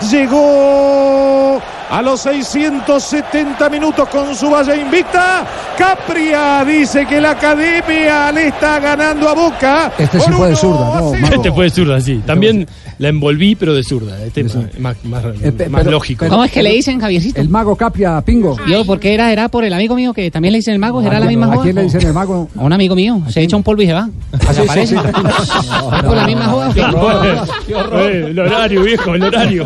Llegó 0.10 1.62
a 1.89 2.02
los 2.02 2.21
670 2.21 3.69
minutos 3.69 4.08
con 4.10 4.36
su 4.36 4.49
valla 4.49 4.75
invicta. 4.75 5.45
Capria 5.78 6.63
dice 6.65 7.06
que 7.06 7.21
la 7.21 7.32
academia 7.32 8.32
le 8.32 8.47
está 8.49 8.80
ganando 8.80 9.30
a 9.30 9.34
Boca. 9.34 9.91
Este 9.97 10.19
sí 10.19 10.32
fue 10.32 10.49
de 10.49 10.56
zurda, 10.56 10.97
a 10.97 11.02
¿no? 11.02 11.13
Este 11.15 11.52
fue 11.52 11.63
de 11.65 11.69
zurda, 11.69 12.02
sí. 12.02 12.21
También 12.25 12.67
la 12.97 13.08
envolví, 13.08 13.56
pero 13.56 13.73
de 13.73 13.84
zurda. 13.84 14.21
Este 14.25 14.41
es 14.41 14.56
más, 14.80 14.95
más, 15.06 15.23
Eh, 15.41 15.52
pe- 15.54 15.69
más 15.69 15.80
pero- 15.82 15.91
lógico. 15.91 16.19
pero- 16.19 16.32
¿Cómo 16.32 16.43
es 16.43 16.52
que 16.52 16.62
le 16.62 16.71
dicen, 16.73 16.99
Javiercito? 16.99 17.39
El 17.39 17.47
mago 17.49 17.75
Capia, 17.78 18.19
Pingo. 18.21 18.58
Yo, 18.67 18.84
¿por 18.86 18.99
qué 18.99 19.13
era? 19.13 19.32
Era 19.32 19.47
por 19.47 19.63
el 19.63 19.73
amigo 19.73 19.95
mío 19.95 20.13
que 20.13 20.30
también 20.30 20.52
le 20.52 20.58
dicen 20.60 20.73
el 20.73 20.80
mago, 20.80 21.02
¿será 21.02 21.19
la 21.19 21.25
misma 21.28 21.45
¿A 21.45 21.49
joda? 21.49 21.63
quién 21.63 21.75
le 21.75 21.84
dicen 21.84 22.02
el 22.06 22.13
mago? 22.13 22.49
A 22.58 22.62
un 22.62 22.73
amigo 22.73 22.93
mío, 22.95 23.21
se 23.30 23.41
echa 23.41 23.56
un 23.56 23.63
polvo 23.63 23.82
y 23.82 23.88
se 23.88 23.93
va. 23.93 24.10
Desaparece. 24.34 24.95
¿Es 24.95 25.02
por 26.04 26.15
la 26.17 26.28
misma 26.28 26.45
joda? 26.47 26.73
Eh, 28.02 28.25
el 28.30 28.39
horario, 28.39 28.84
viejo, 28.84 29.15
el 29.15 29.23
horario. 29.23 29.63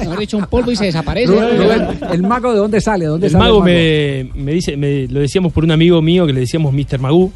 Mejor 0.00 0.18
dicho, 0.18 0.36
un 0.36 0.46
polvo 0.46 0.70
y 0.72 0.76
se 0.76 0.84
desaparece. 0.86 0.97
Rubén, 1.02 1.58
Rubén, 1.58 1.98
¿El 2.12 2.22
mago 2.22 2.52
de 2.52 2.58
dónde 2.58 2.80
sale? 2.80 3.04
¿De 3.04 3.10
¿Dónde 3.10 3.26
El 3.26 3.32
sale 3.32 3.44
mago 3.44 3.62
me, 3.62 4.28
me 4.34 4.52
dice, 4.52 4.76
me, 4.76 5.06
lo 5.08 5.20
decíamos 5.20 5.52
por 5.52 5.64
un 5.64 5.70
amigo 5.70 6.00
mío 6.02 6.26
que 6.26 6.32
le 6.32 6.40
decíamos 6.40 6.72
Mr. 6.72 6.98
Magoo. 7.00 7.32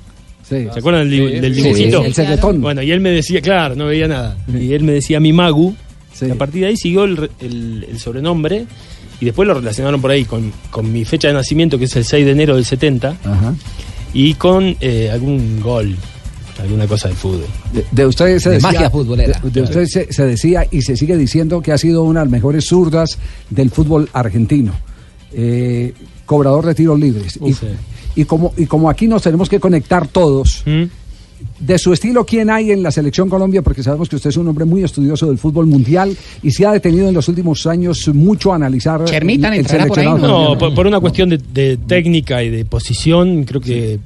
Sí. 0.49 0.67
¿Se 0.73 0.79
acuerdan 0.81 1.09
del, 1.09 1.29
Sí, 1.35 1.41
del 1.41 1.55
sí, 1.55 1.63
dibujito? 1.63 2.01
sí, 2.01 2.07
el 2.07 2.15
secretón. 2.15 2.61
Bueno, 2.61 2.83
y 2.83 2.91
él 2.93 3.01
me 3.01 3.11
decía, 3.11 3.41
claro, 3.41 3.75
no 3.75 3.87
veía 3.87 4.09
nada. 4.09 4.37
Y 4.53 4.73
él 4.73 4.83
me 4.83 4.93
decía 4.93 5.21
mi 5.21 5.33
Magu. 5.33 5.75
Y 6.21 6.31
a 6.31 6.35
partir 6.35 6.61
de 6.63 6.69
ahí 6.69 6.77
siguió 6.77 7.05
el, 7.05 7.31
el- 7.41 7.87
el 7.91 7.99
sobrenombre. 7.99 8.67
Y 9.21 9.25
después 9.25 9.47
lo 9.47 9.55
relacionaron 9.55 10.01
por 10.01 10.11
ahí 10.11 10.25
con, 10.25 10.53
con 10.71 10.93
mi 10.93 11.05
fecha 11.05 11.29
de 11.29 11.35
nacimiento, 11.35 11.79
que 11.79 11.85
es 11.85 11.95
el 11.97 12.05
6 12.05 12.27
de 12.27 12.33
enero 12.33 12.57
del 12.57 12.65
70. 12.65 13.17
Ajá. 13.25 13.55
Y 14.13 14.35
con 14.35 14.77
eh, 14.81 15.11
algún 15.13 15.61
gol, 15.61 15.97
alguna 16.61 16.87
cosa 16.87 17.09
de 17.09 17.15
fútbol. 17.15 17.47
De, 17.73 17.85
de 17.91 18.07
usted 18.07 18.39
se 18.39 18.49
De 18.51 18.55
decía, 18.57 18.73
magia 18.73 18.91
futbolera. 18.91 19.41
De, 19.43 19.51
de 19.51 19.63
usted 19.63 19.87
se, 19.87 20.13
se 20.13 20.27
decía 20.27 20.67
y 20.71 20.83
se 20.83 20.97
sigue 20.97 21.17
diciendo 21.17 21.61
que 21.63 21.73
ha 21.73 21.79
sido 21.79 22.03
una 22.05 22.21
de 22.21 22.27
las 22.27 22.33
mejores 22.33 22.67
zurdas 22.67 23.19
del 23.51 23.71
fútbol 23.71 24.09
argentino. 24.13 24.73
Eh, 25.33 25.93
cobrador 26.27 26.67
de 26.67 26.75
tiros 26.75 26.99
libres. 27.01 27.39
Y, 27.45 27.53
Sí. 27.55 27.67
y 28.17 28.25
como, 28.25 28.53
y 28.57 28.67
como 28.67 28.89
aquí 28.91 29.07
nos 29.07 29.23
tenemos 29.23 29.49
que 29.49 29.59
conectar 29.61 30.07
todos, 30.09 30.63
¿Mm? 30.67 30.83
de 31.59 31.79
su 31.79 31.93
estilo, 31.93 32.25
¿quién 32.25 32.51
hay 32.51 32.71
en 32.71 32.83
la 32.83 32.91
selección 32.93 33.29
Colombia? 33.29 33.63
Porque 33.63 33.83
sabemos 33.83 34.09
que 34.09 34.15
usted 34.17 34.31
es 34.31 34.37
un 34.37 34.47
hombre 34.47 34.65
muy 34.65 34.85
estudioso 34.85 35.27
del 35.27 35.39
fútbol 35.39 35.67
mundial 35.67 36.17
y 36.43 36.51
se 36.53 36.65
ha 36.67 36.73
detenido 36.73 37.09
en 37.09 37.15
los 37.15 37.29
últimos 37.29 37.67
años 37.67 38.09
mucho 38.15 38.53
a 38.53 38.57
analizar 38.57 39.03
Chermitan 39.05 39.53
el, 39.55 39.61
el 39.61 39.65
entrará 39.67 39.87
por 39.87 40.05
¿no? 40.05 40.55
No, 40.55 40.75
por 40.75 40.87
una 40.87 41.01
cuestión 41.01 41.31
de, 41.31 41.39
de 41.39 41.77
técnica 41.79 42.43
y 42.45 42.51
de 42.51 42.65
posición, 42.65 43.43
creo 43.45 43.61
que 43.61 43.99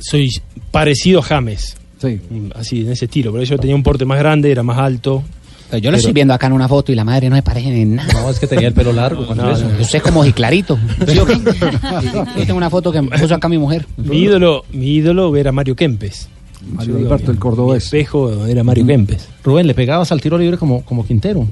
soy 0.00 0.28
parecido 0.74 1.20
a 1.20 1.22
James. 1.22 1.76
Mm, 2.02 2.50
Así, 2.54 2.82
en 2.82 2.92
ese 2.92 3.06
estilo. 3.06 3.32
Pero 3.32 3.44
yo 3.44 3.58
tenía 3.58 3.74
un 3.76 3.82
porte 3.82 4.04
más 4.04 4.18
grande, 4.18 4.50
era 4.50 4.62
más 4.62 4.76
alto. 4.78 5.24
Pero 5.70 5.78
yo 5.82 5.90
lo 5.90 5.96
estoy 5.96 6.12
viendo 6.12 6.34
acá 6.34 6.48
en 6.48 6.52
una 6.52 6.68
foto 6.68 6.92
y 6.92 6.94
la 6.94 7.04
madre 7.04 7.30
no 7.30 7.36
me 7.36 7.42
parece 7.42 7.68
en 7.80 7.96
nada. 7.96 8.12
No, 8.12 8.28
es 8.30 8.38
que 8.38 8.46
tenía 8.46 8.68
el 8.68 8.74
pelo 8.74 8.92
largo. 8.92 9.24
cuando 9.26 9.44
No, 9.44 9.52
eso. 9.52 9.66
no. 9.66 9.80
Usted 9.80 9.96
es 9.98 10.02
como 10.02 10.22
clarito. 10.32 10.78
¿Sí 11.08 11.18
o 11.20 11.24
qué? 11.26 11.34
Yo 12.36 12.46
tengo 12.46 12.56
una 12.58 12.68
foto 12.68 12.92
que 12.92 13.00
me 13.00 13.18
puso 13.18 13.34
acá 13.34 13.48
mi 13.48 13.56
mujer. 13.58 13.86
Mi 13.96 14.18
ídolo, 14.18 14.64
mi 14.72 14.88
ídolo 14.96 15.34
era 15.36 15.52
Mario 15.52 15.74
Kempes. 15.74 16.28
Mario 16.70 16.96
Alberto, 16.98 17.30
el 17.30 17.38
cordobés. 17.38 17.84
Mi 17.84 17.98
espejo 18.00 18.46
era 18.46 18.62
Mario 18.62 18.86
Kempes. 18.86 19.28
Rubén, 19.42 19.66
le 19.66 19.74
pegabas 19.74 20.12
al 20.12 20.20
tiro 20.20 20.36
libre 20.36 20.58
como, 20.58 20.84
como 20.84 21.06
Quintero. 21.06 21.46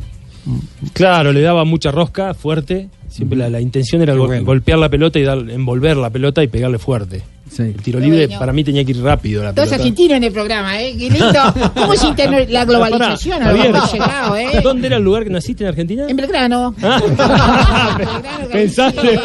Claro, 0.92 1.32
le 1.32 1.40
daba 1.40 1.64
mucha 1.64 1.90
rosca, 1.90 2.34
fuerte. 2.34 2.88
Siempre 3.12 3.38
la, 3.38 3.50
la 3.50 3.60
intención 3.60 4.02
era 4.02 4.14
bueno. 4.14 4.44
golpear 4.44 4.78
la 4.78 4.88
pelota 4.88 5.18
y 5.18 5.22
dar, 5.22 5.38
envolver 5.50 5.96
la 5.96 6.10
pelota 6.10 6.42
y 6.42 6.48
pegarle 6.48 6.78
fuerte. 6.78 7.22
El 7.58 7.74
tiro 7.82 8.00
libre 8.00 8.26
Bueno. 8.26 8.38
para 8.40 8.52
mí 8.52 8.64
tenía 8.64 8.82
que 8.84 8.92
ir 8.92 9.02
rápido 9.02 9.42
la 9.42 9.52
Dos 9.52 9.70
argentinos 9.70 10.16
en 10.16 10.24
el 10.24 10.32
programa, 10.32 10.80
¿eh? 10.80 10.94
Qué 10.98 11.10
lindo. 11.10 11.38
¿Cómo 11.74 11.94
se 11.94 12.46
la 12.48 12.64
globalización? 12.64 13.40
Pará, 13.40 13.64
hemos 13.66 13.92
llegado, 13.92 14.36
¿eh? 14.36 14.60
¿Dónde 14.62 14.86
era 14.86 14.96
el 14.96 15.02
lugar 15.02 15.24
que 15.24 15.30
naciste 15.30 15.64
en 15.64 15.68
Argentina? 15.68 16.06
En 16.08 16.16
Belgrano. 16.16 16.74
Pensaste. 18.52 19.14
Eh, 19.14 19.18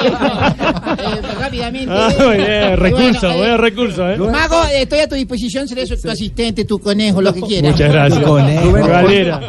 rápidamente. 1.40 1.94
Ah, 1.94 2.10
muy 2.20 2.38
bien, 2.38 2.78
recurso, 2.78 3.28
Bueno, 3.28 3.38
buen 3.38 3.58
recurso, 3.60 4.10
¿eh? 4.10 4.18
Mago, 4.18 4.64
eh, 4.74 4.82
estoy 4.82 5.00
a 5.00 5.08
tu 5.08 5.16
disposición, 5.16 5.68
seré 5.68 5.86
tu 5.86 6.10
asistente, 6.10 6.66
tu 6.66 6.80
conejo, 6.80 7.22
lo 7.22 7.34
que 7.34 7.42
quieras. 7.42 7.72
Muchas 7.72 7.92
gracias. 7.92 8.24
Rubén, 8.24 8.58
hoy, 8.58 8.82
Galera. 8.88 9.42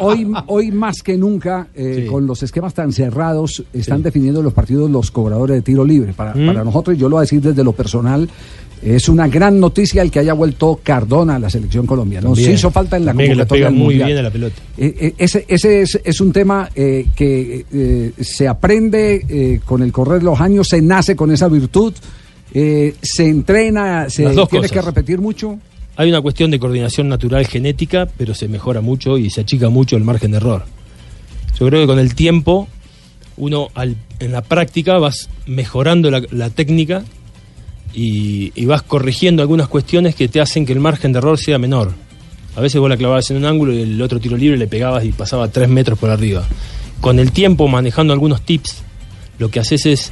hoy, 0.47 0.71
más 0.71 1.01
que 1.03 1.17
nunca, 1.17 1.67
eh, 1.75 2.07
con 2.09 2.25
los 2.25 2.43
esquemas 2.43 2.73
tan 2.73 2.93
cerrados, 2.93 3.63
están 3.73 4.03
definiendo 4.03 4.28
los 4.31 4.53
partidos 4.53 4.89
los 4.89 5.11
cobradores 5.11 5.55
de 5.57 5.61
tiro 5.61 5.83
libre. 5.83 6.13
Para, 6.13 6.33
Mm. 6.33 6.45
para 6.47 6.63
nosotros, 6.63 6.97
yo 6.97 7.09
lo 7.09 7.15
voy 7.17 7.21
a 7.21 7.25
decir 7.25 7.41
desde 7.41 7.63
lo 7.63 7.71
personal, 7.73 8.29
es 8.81 9.09
una 9.09 9.27
gran 9.27 9.59
noticia 9.59 10.01
el 10.01 10.09
que 10.09 10.19
haya 10.19 10.31
vuelto 10.33 10.79
Cardona 10.81 11.35
a 11.35 11.39
la 11.39 11.49
selección 11.49 11.85
colombiana. 11.85 12.29
Nos 12.29 12.39
hizo 12.39 12.71
falta 12.71 12.95
en 12.95 13.05
la 13.05 13.13
convocatoria 13.13 13.65
del 13.65 13.73
muy 13.73 13.83
Mundial. 13.95 14.07
bien 14.07 14.17
a 14.19 14.21
la 14.21 14.31
pelota. 14.31 14.55
Eh, 14.77 14.95
eh, 14.99 15.13
ese 15.17 15.45
ese 15.49 15.81
es, 15.81 15.99
es 16.03 16.21
un 16.21 16.31
tema 16.31 16.69
eh, 16.73 17.07
que 17.13 18.13
se 18.21 18.47
aprende 18.47 19.59
con 19.65 19.81
el 19.83 19.91
correr 19.91 20.19
de 20.19 20.25
los 20.25 20.39
años, 20.39 20.67
se 20.69 20.81
nace 20.81 21.15
con 21.15 21.29
esa 21.31 21.49
virtud, 21.49 21.93
se 22.53 23.27
entrena, 23.27 24.09
se 24.09 24.23
tiene 24.23 24.45
cosas. 24.45 24.71
que 24.71 24.81
repetir 24.81 25.19
mucho. 25.19 25.59
Hay 25.97 26.07
una 26.09 26.21
cuestión 26.21 26.49
de 26.49 26.59
coordinación 26.59 27.09
natural 27.09 27.45
genética, 27.45 28.07
pero 28.17 28.33
se 28.33 28.47
mejora 28.47 28.79
mucho 28.79 29.17
y 29.17 29.29
se 29.29 29.41
achica 29.41 29.67
mucho 29.69 29.97
el 29.97 30.05
margen 30.05 30.31
de 30.31 30.37
error. 30.37 30.63
Yo 31.59 31.67
creo 31.67 31.81
que 31.81 31.87
con 31.87 31.99
el 31.99 32.15
tiempo, 32.15 32.69
uno 33.39 33.69
al- 33.73 33.95
en 34.19 34.31
la 34.31 34.41
práctica 34.43 34.99
vas 34.99 35.29
mejorando 35.47 36.11
la, 36.11 36.21
la 36.31 36.49
técnica 36.51 37.03
y, 37.93 38.51
y 38.55 38.65
vas 38.65 38.83
corrigiendo 38.83 39.41
algunas 39.41 39.67
cuestiones 39.67 40.13
que 40.15 40.27
te 40.27 40.39
hacen 40.41 40.65
que 40.65 40.73
el 40.73 40.79
margen 40.79 41.11
de 41.11 41.17
error 41.19 41.37
sea 41.39 41.57
menor. 41.57 41.91
A 42.55 42.61
veces 42.61 42.79
vos 42.79 42.89
la 42.89 42.97
clavabas 42.97 43.29
en 43.31 43.37
un 43.37 43.45
ángulo 43.45 43.73
y 43.73 43.81
el 43.81 44.01
otro 44.01 44.19
tiro 44.19 44.37
libre 44.37 44.57
le 44.57 44.67
pegabas 44.67 45.05
y 45.05 45.11
pasaba 45.11 45.47
tres 45.47 45.69
metros 45.69 45.97
por 45.97 46.09
arriba. 46.09 46.45
Con 47.01 47.17
el 47.19 47.31
tiempo, 47.31 47.67
manejando 47.67 48.13
algunos 48.13 48.41
tips, 48.41 48.83
lo 49.39 49.49
que 49.49 49.59
haces 49.59 49.85
es 49.85 50.11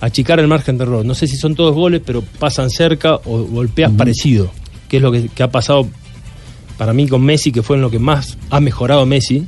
achicar 0.00 0.40
el 0.40 0.48
margen 0.48 0.76
de 0.76 0.84
error. 0.84 1.04
No 1.06 1.14
sé 1.14 1.26
si 1.26 1.36
son 1.36 1.54
todos 1.54 1.74
goles, 1.74 2.02
pero 2.04 2.22
pasan 2.38 2.70
cerca 2.70 3.14
o 3.24 3.44
golpeas 3.44 3.92
parecido, 3.92 4.50
que 4.88 4.96
es 4.96 5.02
lo 5.02 5.12
que, 5.12 5.28
que 5.28 5.42
ha 5.42 5.50
pasado 5.50 5.88
para 6.76 6.92
mí 6.92 7.06
con 7.08 7.22
Messi, 7.22 7.52
que 7.52 7.62
fue 7.62 7.76
en 7.76 7.82
lo 7.82 7.90
que 7.90 7.98
más 7.98 8.36
ha 8.50 8.60
mejorado 8.60 9.06
Messi, 9.06 9.46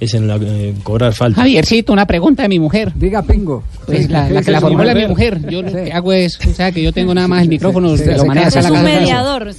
es 0.00 0.14
en 0.14 0.28
la, 0.28 0.36
eh, 0.40 0.74
cobrar 0.82 1.12
falta. 1.12 1.40
Javiercito, 1.40 1.92
una 1.92 2.06
pregunta 2.06 2.42
de 2.42 2.48
mi 2.48 2.58
mujer. 2.58 2.92
Diga, 2.94 3.22
Pingo. 3.22 3.64
Pues 3.86 4.08
la, 4.10 4.28
la 4.28 4.42
que 4.42 4.50
la 4.50 4.60
formula 4.60 4.94
mi 4.94 5.06
mujer. 5.06 5.40
Yo 5.48 5.62
lo 5.62 5.72
que 5.72 5.92
hago 5.92 6.12
es, 6.12 6.38
o 6.46 6.52
sea, 6.54 6.70
que 6.72 6.82
yo 6.82 6.92
tengo 6.92 7.14
nada 7.14 7.28
más 7.28 7.42
el 7.42 7.48
micrófono, 7.48 7.96
sí, 7.96 8.04
lo 8.04 8.20
sí, 8.20 8.26
maneja 8.26 8.48
acá 8.48 8.62
sí. 8.62 8.62
la 8.62 8.68
Es 8.68 8.70
un 8.70 8.86
casa. 8.86 9.00
mediador, 9.00 9.54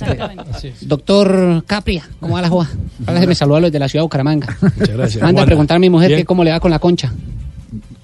Doctor 0.82 1.64
Capria, 1.66 2.08
¿cómo 2.20 2.36
va 2.36 2.42
la 2.42 2.50
joda? 2.50 2.70
Ahora 3.06 3.20
se 3.22 3.28
me 3.28 3.36
saludó 3.36 3.58
a 3.58 3.62
los 3.62 3.72
de 3.72 3.80
la 3.80 3.90
ciudad 3.90 4.02
de 4.02 4.06
Bucaramanga. 4.06 4.58
Muchas 4.62 4.90
gracias. 4.96 5.24
Manda 5.24 5.44
a 5.44 5.46
preguntar 5.46 5.78
a 5.78 5.80
mi 5.80 5.90
mujer 5.90 6.10
Bien. 6.10 6.22
que 6.22 6.26
cómo 6.26 6.44
le 6.44 6.52
va 6.52 6.60
con 6.60 6.72
la 6.72 6.80
concha. 6.80 7.12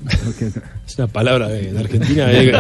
Es 0.87 0.99
una 0.99 1.07
palabra 1.07 1.47
de, 1.47 1.71
de 1.71 1.79
Argentina. 1.79 2.27
eh. 2.31 2.51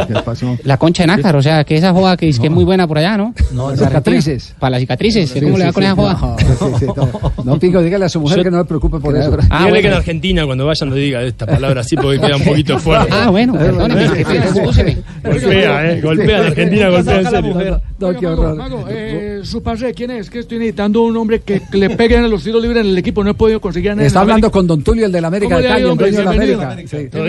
La 0.63 0.77
concha 0.77 1.03
de 1.03 1.07
nácar, 1.07 1.35
o 1.35 1.43
sea, 1.43 1.63
que 1.63 1.75
esa 1.77 1.93
joda 1.93 2.17
que 2.17 2.27
es, 2.27 2.39
que 2.39 2.47
es 2.47 2.51
muy 2.51 2.63
buena 2.63 2.87
por 2.87 2.97
allá, 2.97 3.17
¿no? 3.17 3.35
No, 3.53 3.65
Para 3.67 3.77
cicatrices. 3.77 4.55
Para 4.57 4.71
las 4.71 4.79
cicatrices, 4.79 5.29
Sí, 5.29 5.41
¿cómo 5.41 5.57
le 5.59 5.65
sí, 5.65 5.67
va 5.67 5.73
con 5.73 5.83
sí, 5.83 5.87
esa 5.87 5.95
joda? 5.95 6.17
no, 6.19 6.37
sí, 6.79 6.85
sí, 6.85 6.85
no. 6.95 7.43
No, 7.43 7.59
Pingo, 7.59 7.83
dígale 7.83 8.05
a 8.05 8.09
su 8.09 8.19
mujer 8.19 8.37
Yo- 8.39 8.43
que 8.45 8.51
no 8.51 8.57
se 8.59 8.65
preocupe 8.65 8.99
por 8.99 9.15
eso. 9.15 9.37
Ah, 9.51 9.59
Dígale 9.65 9.81
que 9.81 9.87
en 9.89 9.93
Argentina 9.93 10.45
cuando 10.45 10.65
vayan 10.65 10.89
no 10.89 10.95
diga 10.95 11.21
esta 11.21 11.45
palabra 11.45 11.81
así 11.81 11.95
porque 11.95 12.19
queda 12.19 12.35
un 12.37 12.43
poquito 12.43 12.79
fuerte. 12.79 13.09
Ah, 13.11 13.29
bueno, 13.29 13.53
perdóneme, 13.53 14.23
qué 14.23 14.37
excúseme. 14.37 14.97
Golpea, 15.23 15.91
eh, 15.91 16.01
golpea 16.01 16.37
en 16.39 16.45
Argentina, 16.47 16.89
golpea 16.89 17.19
en 17.19 17.29
serio. 17.29 17.81
No, 17.99 18.19
qué 18.19 18.27
horror. 18.27 18.55
Mago, 18.55 18.85
eh, 18.89 19.41
su 19.43 19.61
padre, 19.61 19.93
¿quién 19.93 20.09
es? 20.11 20.29
Que 20.31 20.39
estoy 20.39 20.57
necesitando 20.57 21.03
un 21.03 21.15
hombre 21.15 21.41
que, 21.41 21.61
le 21.73 21.91
pegue 21.91 22.15
en 22.15 22.29
los 22.29 22.43
tiros 22.43 22.61
libres 22.61 22.81
en 22.83 22.89
el 22.89 22.97
equipo. 22.97 23.23
No 23.23 23.29
he 23.31 23.33
podido 23.35 23.61
conseguir 23.61 23.91
a 23.91 23.95
nadie. 23.95 24.07
Está 24.07 24.21
hablando 24.21 24.49
con 24.51 24.65
Don 24.65 24.81
Tulio, 24.83 25.05
el 25.05 25.11
de 25.11 25.21
la 25.21 25.27
América 25.27 25.49
¿Cómo 25.55 25.57
de 25.61 25.63
le 25.67 25.69
Cali, 25.69 25.89
el 25.89 25.97
dueño 25.97 26.17
de 26.17 26.23
la. 26.23 26.31
América. 26.31 26.75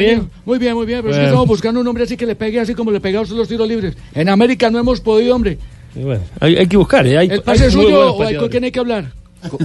Sí. 0.08 0.14
¿Todo 0.14 0.22
bien? 0.24 0.30
Muy 0.44 0.58
bien, 0.58 0.74
muy 0.74 0.86
bien. 0.86 0.98
Pero 1.00 1.10
es 1.10 1.16
que 1.16 1.20
Bueno. 1.22 1.28
estamos 1.28 1.48
buscando 1.48 1.80
un 1.80 1.86
hombre 1.88 2.04
así 2.04 2.16
que 2.16 2.26
le 2.26 2.34
pegue 2.36 2.60
así 2.60 2.74
como 2.74 2.90
le 2.90 3.00
pega 3.00 3.18
a 3.18 3.22
usted 3.22 3.36
los 3.36 3.48
tiros 3.48 3.68
libres. 3.68 3.94
En 4.14 4.28
América 4.28 4.70
no 4.70 4.78
hemos 4.78 5.00
podido, 5.00 5.34
hombre. 5.34 5.58
Y 5.94 6.00
bueno, 6.00 6.22
hay, 6.40 6.56
hay 6.56 6.66
que 6.66 6.76
buscar, 6.76 7.06
¿eh? 7.06 7.16
Hay, 7.18 7.28
¿El 7.28 7.42
pase 7.42 7.64
hay 7.64 7.70
suyo 7.70 8.14
o 8.14 8.22
hay 8.22 8.36
con 8.36 8.48
quién 8.48 8.64
hay 8.64 8.70
que 8.70 8.78
hablar? 8.80 9.12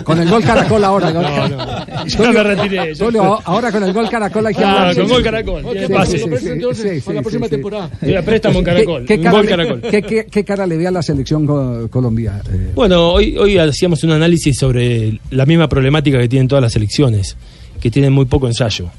Con 0.04 0.20
el 0.22 0.30
gol 0.30 0.44
Caracol 0.44 0.84
ahora. 0.84 1.12
No, 1.12 1.22
no. 1.22 1.58
Ya 2.08 2.32
me 2.32 2.44
retiré. 2.44 2.94
fue. 2.96 3.12
ahora 3.46 3.72
con 3.72 3.84
el 3.84 3.92
gol 3.94 4.08
Caracol 4.10 4.46
hay 4.46 4.54
que 4.54 4.64
Ah, 4.64 4.72
hablar. 4.90 4.96
con 4.96 5.06
Sí, 5.06 5.10
gol 5.12 5.18
sí. 5.18 5.24
Caracol. 5.24 5.66
Ok, 5.66 5.72
Tiene 5.72 5.88
pues, 5.88 6.00
pase. 6.00 6.18
lo 6.20 6.26
presento 6.28 6.46
sí, 6.48 6.54
entonces 6.54 6.94
sí, 6.94 7.02
para 7.02 7.16
la 7.16 7.20
sí, 7.20 7.24
próxima 7.24 7.46
sí. 7.46 7.50
temporada. 7.52 7.90
Sí, 8.04 8.16
a 8.16 8.22
préstamo 8.26 8.60
en 8.60 8.66
Caracol. 8.66 9.06
¿Qué, 9.06 9.14
un 9.16 9.24
cara, 9.24 9.38
gol 9.38 9.48
Caracol. 9.48 9.82
qué- 9.82 10.02
qué- 10.04 10.26
qué 10.30 10.44
cara 10.44 10.68
le 10.68 10.78
ve 10.78 10.88
a 10.88 10.92
la 10.92 11.02
selección 11.02 11.48
co- 11.48 11.88
Colombia? 11.90 12.42
Eh, 12.54 12.72
Bueno, 12.76 13.10
hoy, 13.14 13.36
hoy 13.38 13.58
hacíamos 13.58 14.04
un 14.04 14.12
análisis 14.12 14.56
sobre 14.58 15.20
la 15.32 15.46
misma 15.48 15.68
problemática 15.68 16.20
que 16.20 16.28
tienen 16.30 16.48
todas 16.48 16.62
las 16.62 16.74
selecciones, 16.74 17.36
que 17.80 17.90
tienen 17.90 18.14
muy 18.14 18.26
poco 18.26 18.48
ensayo. 18.48 18.90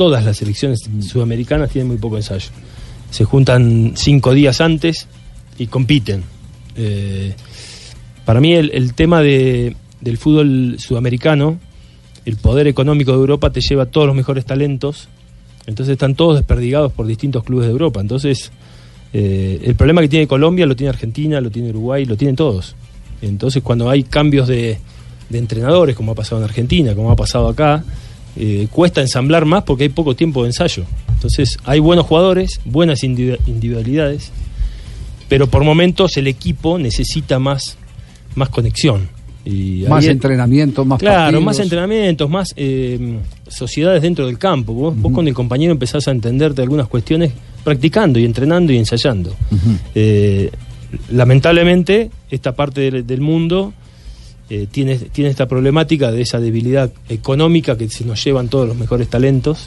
Todas 0.00 0.24
las 0.24 0.38
selecciones 0.38 0.80
sudamericanas 1.06 1.68
tienen 1.68 1.88
muy 1.88 1.98
poco 1.98 2.16
ensayo. 2.16 2.48
Se 3.10 3.24
juntan 3.26 3.92
cinco 3.96 4.32
días 4.32 4.62
antes 4.62 5.06
y 5.58 5.66
compiten. 5.66 6.22
Eh, 6.74 7.34
para 8.24 8.40
mí 8.40 8.54
el, 8.54 8.70
el 8.72 8.94
tema 8.94 9.20
de- 9.20 9.76
del 10.00 10.16
fútbol 10.16 10.76
sudamericano, 10.78 11.58
el 12.24 12.36
poder 12.36 12.66
económico 12.66 13.12
de 13.12 13.18
Europa 13.18 13.50
te 13.50 13.60
lleva 13.60 13.82
a 13.82 13.86
todos 13.90 14.06
los 14.06 14.16
mejores 14.16 14.46
talentos, 14.46 15.08
entonces 15.66 15.92
están 15.92 16.14
todos 16.14 16.36
desperdigados 16.38 16.92
por 16.92 17.06
distintos 17.06 17.44
clubes 17.44 17.66
de 17.66 17.72
Europa. 17.72 18.00
Entonces, 18.00 18.52
eh, 19.12 19.60
el 19.62 19.74
problema 19.74 20.00
que 20.00 20.08
tiene 20.08 20.26
Colombia 20.26 20.64
lo 20.64 20.76
tiene 20.76 20.88
Argentina, 20.88 21.42
lo 21.42 21.50
tiene 21.50 21.68
Uruguay, 21.68 22.06
lo 22.06 22.16
tienen 22.16 22.36
todos. 22.36 22.74
Entonces, 23.20 23.62
cuando 23.62 23.90
hay 23.90 24.04
cambios 24.04 24.48
de, 24.48 24.78
de 25.28 25.38
entrenadores, 25.38 25.94
como 25.94 26.12
ha 26.12 26.14
pasado 26.14 26.38
en 26.40 26.44
Argentina, 26.44 26.94
como 26.94 27.10
ha 27.10 27.16
pasado 27.16 27.48
acá, 27.48 27.84
eh, 28.36 28.68
cuesta 28.70 29.00
ensamblar 29.00 29.44
más 29.44 29.64
porque 29.64 29.84
hay 29.84 29.88
poco 29.90 30.14
tiempo 30.14 30.42
de 30.42 30.50
ensayo. 30.50 30.84
Entonces 31.14 31.58
hay 31.64 31.80
buenos 31.80 32.06
jugadores, 32.06 32.60
buenas 32.64 33.02
individu- 33.02 33.38
individualidades, 33.46 34.30
pero 35.28 35.46
por 35.48 35.64
momentos 35.64 36.16
el 36.16 36.26
equipo 36.26 36.78
necesita 36.78 37.38
más, 37.38 37.76
más 38.34 38.48
conexión. 38.48 39.08
Y 39.44 39.84
Más 39.88 40.04
ahí- 40.04 40.10
entrenamiento, 40.10 40.84
más 40.84 40.98
Claro, 40.98 41.18
partidos. 41.22 41.44
más 41.44 41.58
entrenamientos, 41.60 42.28
más 42.28 42.52
eh, 42.56 43.18
sociedades 43.48 44.02
dentro 44.02 44.26
del 44.26 44.36
campo. 44.38 44.74
Vos, 44.74 44.94
vos 44.96 45.12
con 45.12 45.26
el 45.28 45.32
compañero 45.34 45.72
empezás 45.72 46.06
a 46.08 46.10
entenderte 46.10 46.60
algunas 46.60 46.88
cuestiones 46.88 47.32
practicando 47.64 48.18
y 48.18 48.26
entrenando 48.26 48.70
y 48.72 48.76
ensayando. 48.76 49.34
Eh, 49.94 50.50
lamentablemente, 51.10 52.10
esta 52.30 52.52
parte 52.54 52.80
del, 52.90 53.06
del 53.06 53.20
mundo 53.20 53.72
eh, 54.50 54.66
tiene, 54.70 54.96
tiene 54.98 55.30
esta 55.30 55.46
problemática 55.46 56.10
de 56.10 56.22
esa 56.22 56.38
debilidad 56.40 56.90
económica 57.08 57.76
que 57.78 57.88
se 57.88 58.04
nos 58.04 58.22
llevan 58.22 58.48
todos 58.48 58.66
los 58.68 58.76
mejores 58.76 59.08
talentos. 59.08 59.66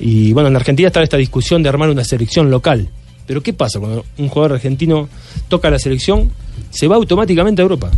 Y 0.00 0.32
bueno, 0.32 0.48
en 0.48 0.56
Argentina 0.56 0.88
está 0.88 1.02
esta 1.02 1.16
discusión 1.16 1.62
de 1.62 1.68
armar 1.68 1.90
una 1.90 2.04
selección 2.04 2.50
local. 2.50 2.88
Pero 3.26 3.42
¿qué 3.42 3.52
pasa 3.52 3.78
cuando 3.78 4.04
un 4.18 4.28
jugador 4.28 4.54
argentino 4.54 5.08
toca 5.48 5.70
la 5.70 5.78
selección? 5.78 6.30
Se 6.70 6.88
va 6.88 6.96
automáticamente 6.96 7.62
a 7.62 7.64
Europa. 7.64 7.90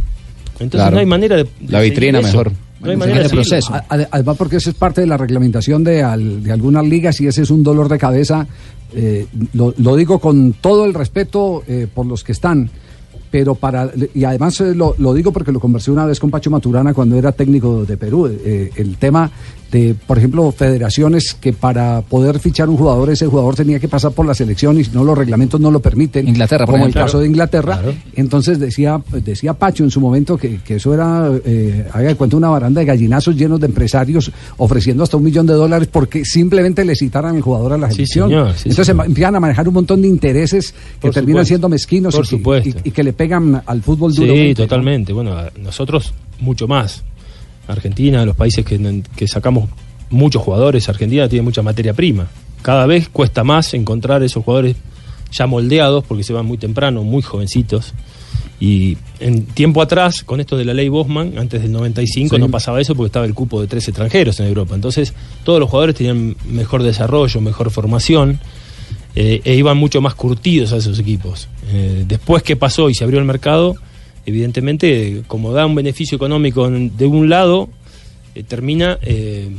Entonces 0.55 0.73
Claro. 0.81 0.95
no 0.97 1.01
hay 1.01 1.07
manera 1.07 1.37
de... 1.37 1.45
de 1.45 1.51
La 1.73 1.81
vitrina 1.81 2.21
mejor. 2.21 2.53
No 2.81 2.91
hay 2.91 2.97
manera 2.97 3.27
de 3.27 3.61
a- 3.71 4.07
Además, 4.11 4.37
porque 4.37 4.57
eso 4.57 4.69
es 4.71 4.77
parte 4.77 5.01
de 5.01 5.07
la 5.07 5.17
reglamentación 5.17 5.83
de, 5.83 6.03
al- 6.03 6.43
de 6.43 6.53
algunas 6.53 6.85
ligas 6.85 7.19
y 7.21 7.27
ese 7.27 7.43
es 7.43 7.51
un 7.51 7.63
dolor 7.63 7.89
de 7.89 7.99
cabeza. 7.99 8.47
eh, 8.95 9.27
lo, 9.55 9.73
lo 9.79 9.97
digo 9.97 10.19
con 10.19 10.53
todo 10.53 10.85
el 10.85 10.93
respeto 10.93 11.63
eh, 11.67 11.87
por 11.93 12.05
los 12.07 12.23
que 12.23 12.33
están, 12.33 12.69
pero 13.35 13.57
para. 13.57 13.91
Y 14.15 14.23
además 14.23 14.61
eh, 14.61 14.77
lo, 14.77 14.95
lo 14.97 15.13
digo 15.13 15.33
porque 15.33 15.51
lo 15.51 15.59
conversé 15.59 15.91
una 15.91 16.07
vez 16.07 16.21
con 16.21 16.31
Pacho 16.31 16.53
Maturana 16.53 16.95
cuando 16.95 17.17
era 17.17 17.33
técnico 17.33 17.85
de 17.85 17.97
Perú. 17.97 18.29
eh, 18.29 18.71
el 18.77 18.97
tema 18.97 19.29
de, 19.71 19.95
por 20.07 20.19
ejemplo, 20.19 20.53
federaciones 20.53 21.35
que 21.35 21.53
para 21.53 22.03
poder 22.03 22.39
fichar 22.39 22.69
un 22.69 22.77
jugador, 22.77 23.11
ese 23.11 23.27
jugador 23.27 23.55
tenía 23.57 23.79
que 23.81 23.89
pasar 23.89 24.13
por 24.13 24.25
la 24.27 24.35
selección 24.35 24.79
y 24.79 24.85
si 24.85 24.91
no, 24.93 25.03
los 25.05 25.17
reglamentos 25.19 25.61
no 25.61 25.71
lo 25.71 25.81
permiten. 25.81 26.29
Inglaterra, 26.29 26.65
por 26.67 26.75
como 26.75 26.87
el 26.87 26.93
caso 26.95 27.19
de 27.19 27.27
Inglaterra. 27.27 27.79
Claro. 27.81 27.95
Entonces 28.15 28.59
decía, 28.61 29.01
decía 29.25 29.55
Pacho 29.55 29.83
en 29.85 29.91
su 29.91 30.01
momento 30.01 30.37
que, 30.37 30.59
que 30.59 30.77
eso 30.77 30.95
era, 30.95 31.31
eh, 31.45 31.87
haga 31.93 32.09
de 32.09 32.15
cuenta, 32.15 32.37
una 32.37 32.49
baranda 32.51 32.81
de 32.81 32.87
gallinazos 32.87 33.37
llenos 33.37 33.59
de 33.61 33.67
empresarios 33.67 34.31
ofreciendo 34.59 35.03
hasta 35.03 35.17
un 35.17 35.25
millón 35.25 35.47
de 35.47 35.55
dólares 35.55 35.89
porque 35.91 36.25
simplemente 36.25 36.85
le 36.85 36.95
citaran 36.95 37.37
el 37.37 37.43
jugador 37.43 37.73
a 37.73 37.79
la 37.79 37.89
Sí, 37.89 37.95
selección. 37.97 38.29
señor, 38.29 38.49
sí, 38.55 38.69
Entonces 38.69 38.87
señor. 38.87 39.05
em- 39.07 39.11
empiezan 39.11 39.37
a 39.37 39.41
manejar 39.41 39.67
un 39.69 39.75
montón 39.75 40.03
de 40.03 40.09
intereses 40.09 40.73
que 40.73 41.09
Por 41.09 41.11
terminan 41.15 41.39
supuesto. 41.45 41.49
siendo 41.49 41.69
mezquinos 41.69 42.15
Por 42.15 42.25
y, 42.25 42.29
que- 42.29 42.37
supuesto. 42.37 42.81
y- 42.85 42.89
y 42.89 42.93
que 42.93 43.03
le 43.03 43.13
pegan 43.13 43.63
al 43.67 43.83
fútbol 43.83 44.15
duro. 44.15 44.33
Sí, 44.33 44.55
totalmente. 44.55 45.13
Bueno, 45.13 45.35
nosotros 45.61 46.13
mucho 46.41 46.69
más. 46.69 47.03
Argentina, 47.69 48.25
los 48.25 48.37
países 48.37 48.65
que, 48.65 49.03
que 49.17 49.29
sacamos 49.29 49.69
muchos 50.11 50.43
jugadores, 50.43 50.89
Argentina 50.89 51.29
tiene 51.29 51.43
mucha 51.43 51.63
materia 51.63 51.93
prima. 51.95 52.27
Cada 52.63 52.87
vez 52.87 53.09
cuesta 53.09 53.45
más 53.45 53.75
encontrar 53.75 54.23
esos 54.23 54.45
jugadores 54.45 54.77
ya 55.33 55.47
moldeados 55.47 56.05
porque 56.05 56.23
se 56.25 56.33
van 56.33 56.47
muy 56.47 56.59
temprano, 56.59 57.03
muy 57.03 57.23
jovencitos. 57.23 57.93
Y 58.61 58.97
en 59.19 59.47
tiempo 59.47 59.83
atrás, 59.83 60.23
con 60.23 60.41
esto 60.41 60.57
de 60.57 60.65
la 60.65 60.73
ley 60.73 60.89
Bosman, 60.89 61.37
antes 61.39 61.61
del 61.61 61.73
95, 61.73 62.37
Sí. 62.37 62.41
no 62.41 62.49
pasaba 62.49 62.81
eso 62.81 62.95
porque 62.95 63.09
estaba 63.09 63.27
el 63.27 63.35
cupo 63.35 63.61
de 63.61 63.67
tres 63.67 63.87
extranjeros 63.89 64.39
en 64.41 64.47
Europa. 64.47 64.75
Entonces, 64.75 65.13
todos 65.43 65.59
los 65.59 65.69
jugadores 65.69 65.97
tenían 65.97 66.37
mejor 66.49 66.83
desarrollo, 66.83 67.41
mejor 67.41 67.71
formación 67.71 68.39
eh, 69.17 69.41
e 69.45 69.55
iban 69.57 69.77
mucho 69.77 70.01
más 70.01 70.15
curtidos 70.15 70.73
a 70.73 70.77
esos 70.77 70.99
equipos. 70.99 71.49
Eh, 71.73 72.05
después 72.07 72.43
que 72.43 72.57
pasó 72.57 72.89
y 72.91 72.95
se 72.95 73.05
abrió 73.05 73.19
el 73.19 73.25
mercado, 73.27 73.75
evidentemente, 74.27 75.23
como 75.27 75.53
da 75.53 75.67
un 75.67 75.75
beneficio 75.75 76.17
económico 76.17 76.69
de 76.69 77.07
un 77.07 77.29
lado, 77.29 77.69
eh, 78.35 78.43
termina 78.43 78.99
eh, 79.03 79.51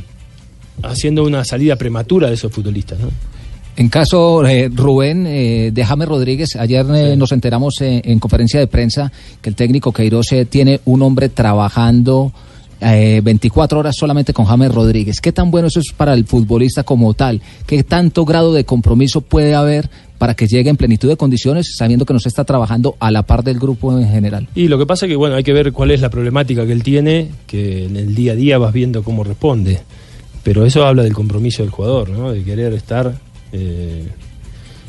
haciendo 0.82 1.24
una 1.24 1.44
salida 1.44 1.76
prematura 1.76 2.28
de 2.28 2.34
esos 2.34 2.52
futbolistas. 2.52 2.98
¿no? 3.00 3.08
En 3.76 3.90
caso, 3.90 4.44
eh, 4.46 4.70
Rubén, 4.72 5.26
eh, 5.26 5.70
de 5.70 5.84
James 5.84 6.08
Rodríguez, 6.08 6.56
ayer 6.56 6.86
eh, 6.94 7.14
nos 7.14 7.32
enteramos 7.32 7.74
eh, 7.82 8.00
en 8.04 8.18
conferencia 8.18 8.58
de 8.58 8.68
prensa 8.68 9.12
que 9.42 9.50
el 9.50 9.54
técnico 9.54 9.92
Queiroz 9.92 10.28
tiene 10.48 10.80
un 10.86 11.02
hombre 11.02 11.28
trabajando 11.28 12.32
eh, 12.80 13.20
24 13.24 13.78
horas 13.78 13.96
solamente 13.96 14.32
con 14.32 14.44
James 14.46 14.72
Rodríguez. 14.74 15.20
¿Qué 15.20 15.32
tan 15.32 15.50
bueno 15.50 15.68
eso 15.68 15.80
es 15.80 15.92
para 15.96 16.12
el 16.14 16.24
futbolista 16.26 16.82
como 16.82 17.14
tal? 17.14 17.40
¿Qué 17.66 17.82
tanto 17.84 18.24
grado 18.24 18.52
de 18.52 18.64
compromiso 18.64 19.20
puede 19.20 19.54
haber 19.54 19.88
para 20.18 20.34
que 20.34 20.46
llegue 20.46 20.70
en 20.70 20.76
plenitud 20.76 21.08
de 21.08 21.16
condiciones, 21.16 21.74
sabiendo 21.76 22.06
que 22.06 22.14
nos 22.14 22.26
está 22.26 22.44
trabajando 22.44 22.96
a 23.00 23.10
la 23.10 23.22
par 23.22 23.44
del 23.44 23.58
grupo 23.58 23.98
en 23.98 24.08
general? 24.08 24.48
Y 24.54 24.68
lo 24.68 24.78
que 24.78 24.86
pasa 24.86 25.06
es 25.06 25.10
que, 25.10 25.16
bueno, 25.16 25.36
hay 25.36 25.44
que 25.44 25.52
ver 25.52 25.72
cuál 25.72 25.90
es 25.90 26.00
la 26.00 26.10
problemática 26.10 26.64
que 26.66 26.72
él 26.72 26.82
tiene, 26.82 27.28
que 27.46 27.84
en 27.86 27.96
el 27.96 28.14
día 28.14 28.32
a 28.32 28.36
día 28.36 28.58
vas 28.58 28.72
viendo 28.72 29.02
cómo 29.02 29.24
responde. 29.24 29.80
Pero 30.42 30.64
eso 30.64 30.86
habla 30.86 31.02
del 31.02 31.12
compromiso 31.12 31.62
del 31.62 31.70
jugador, 31.70 32.10
¿no? 32.10 32.30
De 32.32 32.42
querer 32.44 32.72
estar 32.72 33.14
eh, 33.52 34.06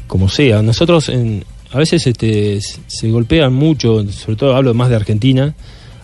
como 0.08 0.30
sea. 0.30 0.62
Nosotros 0.62 1.10
en- 1.10 1.43
a 1.71 1.78
veces 1.80 2.06
este, 2.08 2.60
se 2.62 3.10
golpean 3.12 3.54
mucho, 3.54 4.10
sobre 4.12 4.38
todo 4.38 4.56
hablo 4.56 4.73
más 4.73 4.89
de 4.89 4.95
Argentina, 4.95 5.54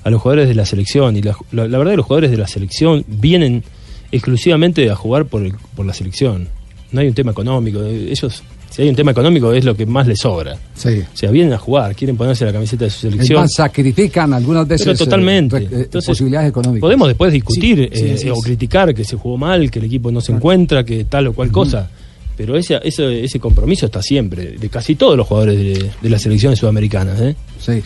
a 0.04 0.10
los 0.10 0.22
jugadores 0.22 0.48
de 0.50 0.56
la 0.56 0.66
selección. 0.66 1.16
Y 1.18 1.22
la, 1.22 1.36
la- 1.52 1.68
la 1.68 1.78
verdad 1.78 1.92
que 1.94 1.98
los 1.98 2.06
jugadores 2.06 2.32
de 2.32 2.38
la 2.38 2.48
selección 2.48 3.04
vienen 3.08 3.64
exclusivamente 4.12 4.90
a 4.90 4.96
jugar 4.96 5.26
por, 5.26 5.44
el- 5.44 5.54
por 5.76 5.86
la 5.86 5.94
selección. 5.94 6.48
No 6.92 7.02
hay 7.02 7.08
un 7.08 7.14
tema 7.14 7.32
económico. 7.32 7.82
Ellos, 7.84 8.44
si 8.70 8.82
hay 8.84 8.90
un 8.90 8.96
tema 8.96 9.12
económico, 9.12 9.52
es 9.54 9.66
lo 9.66 9.76
que 9.76 9.86
más 9.86 10.06
les 10.08 10.20
sobra. 10.20 10.56
Sí. 10.76 11.00
O 11.14 11.18
sea, 11.18 11.32
vienen 11.32 11.54
a 11.54 11.58
jugar, 11.58 11.96
quieren 11.96 12.16
ponerse 12.16 12.46
la 12.46 12.54
camiseta 12.54 12.86
de 12.86 12.92
su 12.92 13.00
selección. 13.10 13.42
más, 13.42 13.54
sacrifican 13.54 14.34
algunas 14.34 14.68
veces 14.68 14.86
Pero 14.86 14.98
totalmente. 14.98 15.58
eh, 15.58 15.60
re- 15.60 15.66
eh, 15.66 15.82
Entonces, 15.86 16.08
posibilidades 16.10 16.50
económicas. 16.50 16.82
Podemos 16.82 17.08
después 17.08 17.34
discutir 17.34 17.90
Sí, 17.94 18.04
eh, 18.06 18.18
sí, 18.18 18.30
o 18.30 18.36
criticar 18.36 18.94
que 18.94 19.04
se 19.04 19.16
jugó 19.18 19.38
mal, 19.38 19.72
que 19.72 19.80
el 19.80 19.86
equipo 19.86 20.12
no 20.12 20.22
se 20.22 20.32
encuentra, 20.34 20.84
que 20.84 21.06
tal 21.06 21.28
o 21.28 21.34
cual 21.34 21.52
cosa. 21.52 21.90
Pero 22.36 22.56
ese, 22.58 22.80
ese, 22.84 23.24
ese 23.24 23.40
compromiso 23.40 23.86
está 23.86 24.02
siempre, 24.02 24.54
de 24.58 24.70
casi 24.70 24.96
todos 24.96 25.16
los 25.16 25.28
jugadores 25.28 25.56
de, 25.58 25.90
de 26.02 26.10
las 26.10 26.22
selecciones 26.24 26.58
sudamericanas. 26.60 27.20
¿eh? 27.22 27.36
Sí. 27.64 27.82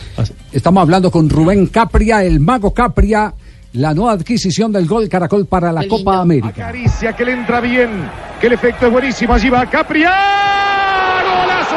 Estamos 0.50 0.80
hablando 0.82 1.08
con 1.08 1.30
Rubén 1.30 1.68
Capria, 1.68 2.24
el 2.24 2.40
mago 2.40 2.74
Capria, 2.74 3.32
la 3.74 3.94
nueva 3.94 4.12
adquisición 4.12 4.72
del 4.72 4.88
gol 4.88 5.08
Caracol 5.08 5.46
para 5.46 5.70
la 5.70 5.86
Copa 5.86 6.20
América. 6.20 6.48
Acaricia 6.48 7.12
que 7.14 7.24
le 7.24 7.32
entra 7.32 7.60
bien, 7.60 7.88
que 8.40 8.48
el 8.48 8.54
efecto 8.54 8.86
es 8.86 8.92
buenísimo. 8.92 9.34
Allí 9.34 9.48
va 9.48 9.66
Capria. 9.66 10.10
¡Golazo! 11.22 11.76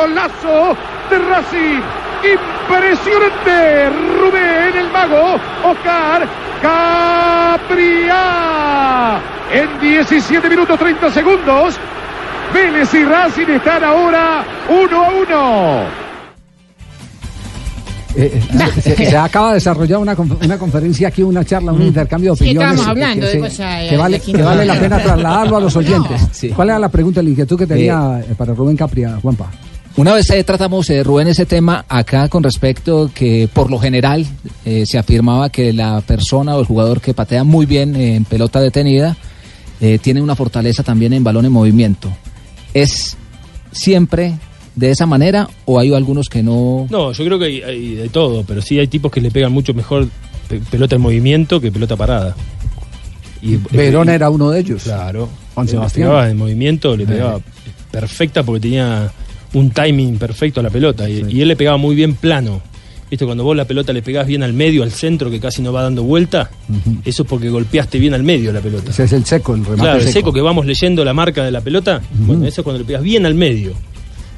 ¡Golazo 0.00 0.76
de 1.10 1.18
Racing! 1.18 1.82
Impresionante. 2.24 3.90
Rubén, 4.18 4.76
el 4.78 4.90
mago. 4.90 5.38
Oscar 5.64 6.43
Capria. 6.64 9.20
En 9.52 9.80
17 9.80 10.48
minutos 10.48 10.78
30 10.78 11.10
segundos. 11.12 11.74
Vélez 12.52 12.92
y 12.94 13.04
Racing 13.04 13.46
están 13.48 13.84
ahora 13.84 14.44
1 14.68 15.04
a 15.04 15.10
1. 15.10 15.24
Eh, 18.16 18.16
eh, 18.16 18.40
se, 18.80 18.96
se 19.10 19.16
acaba 19.16 19.48
de 19.48 19.54
desarrollar 19.54 19.98
una, 19.98 20.14
una 20.14 20.58
conferencia 20.58 21.08
aquí, 21.08 21.22
una 21.22 21.44
charla, 21.44 21.72
un 21.72 21.82
intercambio 21.82 22.32
de 22.32 22.36
Sí, 22.38 22.44
opiniones. 22.44 22.80
que- 22.80 22.90
hablando 22.90 23.20
que, 23.20 23.26
de 23.26 23.32
se- 23.32 23.38
cosas, 23.40 23.88
que 23.88 23.96
vale, 23.96 24.20
que 24.20 24.42
vale 24.42 24.64
la 24.64 24.74
pena 24.78 24.98
trasladarlo 25.02 25.56
a 25.56 25.60
los 25.60 25.76
oyentes. 25.82 26.20
Sí. 26.32 26.48
¿Cuál 26.50 26.68
era 26.70 26.78
la 26.78 26.88
pregunta, 26.88 27.22
la 27.22 27.28
inquietud 27.30 27.58
que 27.58 27.66
tenía 27.66 28.20
eh, 28.20 28.34
para 28.36 28.54
Rubén 28.54 28.76
Capria, 28.76 29.18
Juanpa? 29.20 29.50
Una 29.96 30.12
vez 30.12 30.28
eh, 30.30 30.42
tratamos, 30.42 30.90
eh, 30.90 31.04
Rubén, 31.04 31.28
ese 31.28 31.46
tema 31.46 31.84
acá 31.88 32.28
con 32.28 32.42
respecto 32.42 33.10
que 33.14 33.48
por 33.52 33.70
lo 33.70 33.78
general 33.78 34.26
eh, 34.64 34.84
se 34.86 34.98
afirmaba 34.98 35.50
que 35.50 35.72
la 35.72 36.00
persona 36.00 36.56
o 36.56 36.60
el 36.60 36.66
jugador 36.66 37.00
que 37.00 37.14
patea 37.14 37.44
muy 37.44 37.64
bien 37.64 37.94
eh, 37.94 38.16
en 38.16 38.24
pelota 38.24 38.60
detenida 38.60 39.16
eh, 39.80 39.98
tiene 40.02 40.20
una 40.20 40.34
fortaleza 40.34 40.82
también 40.82 41.12
en 41.12 41.22
balón 41.22 41.44
en 41.44 41.52
movimiento. 41.52 42.10
¿Es 42.72 43.16
siempre 43.70 44.34
de 44.74 44.90
esa 44.90 45.06
manera 45.06 45.48
o 45.64 45.78
hay 45.78 45.94
algunos 45.94 46.28
que 46.28 46.42
no... 46.42 46.88
No, 46.90 47.12
yo 47.12 47.24
creo 47.24 47.38
que 47.38 47.44
hay, 47.44 47.62
hay 47.62 47.94
de 47.94 48.08
todo, 48.08 48.42
pero 48.44 48.60
sí 48.62 48.80
hay 48.80 48.88
tipos 48.88 49.12
que 49.12 49.20
le 49.20 49.30
pegan 49.30 49.52
mucho 49.52 49.74
mejor 49.74 50.08
pe- 50.48 50.60
pelota 50.72 50.96
en 50.96 51.02
movimiento 51.02 51.60
que 51.60 51.70
pelota 51.70 51.94
parada. 51.94 52.34
Y, 53.40 53.58
Verón 53.70 54.08
era 54.08 54.28
uno 54.28 54.50
de 54.50 54.58
ellos. 54.58 54.82
Claro. 54.82 55.28
Juan 55.54 55.66
Le 55.66 55.70
Sebastián. 55.72 56.08
pegaba 56.08 56.28
en 56.30 56.36
movimiento, 56.36 56.96
le 56.96 57.04
Eh. 57.04 57.06
pegaba 57.06 57.38
perfecta 57.92 58.42
porque 58.42 58.60
tenía 58.62 59.12
un 59.54 59.70
timing 59.70 60.18
perfecto 60.18 60.60
a 60.60 60.62
la 60.62 60.70
pelota. 60.70 61.08
Y, 61.08 61.24
y 61.30 61.40
él 61.42 61.48
le 61.48 61.56
pegaba 61.56 61.76
muy 61.78 61.94
bien 61.94 62.14
plano. 62.14 62.60
¿Viste? 63.10 63.26
Cuando 63.26 63.44
vos 63.44 63.54
la 63.56 63.64
pelota 63.66 63.92
le 63.92 64.02
pegás 64.02 64.26
bien 64.26 64.42
al 64.42 64.52
medio, 64.54 64.82
al 64.82 64.90
centro, 64.90 65.30
que 65.30 65.38
casi 65.38 65.62
no 65.62 65.72
va 65.72 65.82
dando 65.82 66.02
vuelta, 66.02 66.50
eso 67.04 67.22
es 67.22 67.28
porque 67.28 67.48
golpeaste 67.50 67.98
bien 67.98 68.14
al 68.14 68.22
medio 68.24 68.52
la 68.52 68.60
pelota. 68.60 68.90
Ese 68.90 69.04
es 69.04 69.12
el 69.12 69.24
seco, 69.24 69.54
el 69.54 69.60
remate 69.62 69.82
Claro, 69.82 69.96
el 69.98 70.02
seco. 70.04 70.12
seco 70.14 70.32
que 70.32 70.40
vamos 70.40 70.66
leyendo 70.66 71.04
la 71.04 71.12
marca 71.14 71.44
de 71.44 71.50
la 71.52 71.60
pelota, 71.60 72.00
bueno, 72.20 72.46
eso 72.46 72.62
es 72.62 72.64
cuando 72.64 72.80
le 72.80 72.84
pegas 72.86 73.02
bien 73.02 73.24
al 73.26 73.34
medio. 73.34 73.72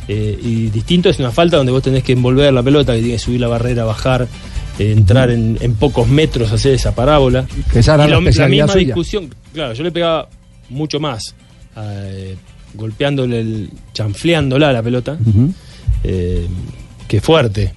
Eh, 0.09 0.39
y 0.43 0.67
distinto 0.69 1.09
es 1.09 1.19
una 1.21 1.31
falta 1.31 1.57
donde 1.57 1.73
vos 1.73 1.83
tenés 1.83 2.03
que 2.03 2.13
envolver 2.13 2.53
la 2.53 2.63
pelota, 2.63 2.93
que 2.95 3.01
tienes 3.01 3.21
que 3.23 3.25
subir 3.27 3.41
la 3.41 3.49
barrera, 3.49 3.85
bajar, 3.85 4.27
eh, 4.79 4.93
entrar 4.93 5.31
en, 5.31 5.57
en 5.61 5.75
pocos 5.75 6.07
metros, 6.09 6.53
hacer 6.53 6.75
esa 6.75 6.95
parábola. 6.95 7.47
Que 7.73 7.79
esa 7.79 7.95
era 7.95 8.07
Y 8.07 8.11
la 8.11 8.21
misma 8.21 8.69
suya. 8.69 8.85
discusión, 8.87 9.31
claro, 9.55 9.73
yo 9.75 9.83
le 9.85 9.93
pegaba 9.93 10.29
mucho 10.69 11.01
más 11.01 11.35
eh, 11.79 12.37
golpeándole, 12.77 13.41
el, 13.41 13.71
chanfleándola 13.93 14.73
la 14.73 14.83
pelota, 14.83 15.19
eh, 16.05 16.47
que 17.09 17.21
fuerte. 17.21 17.75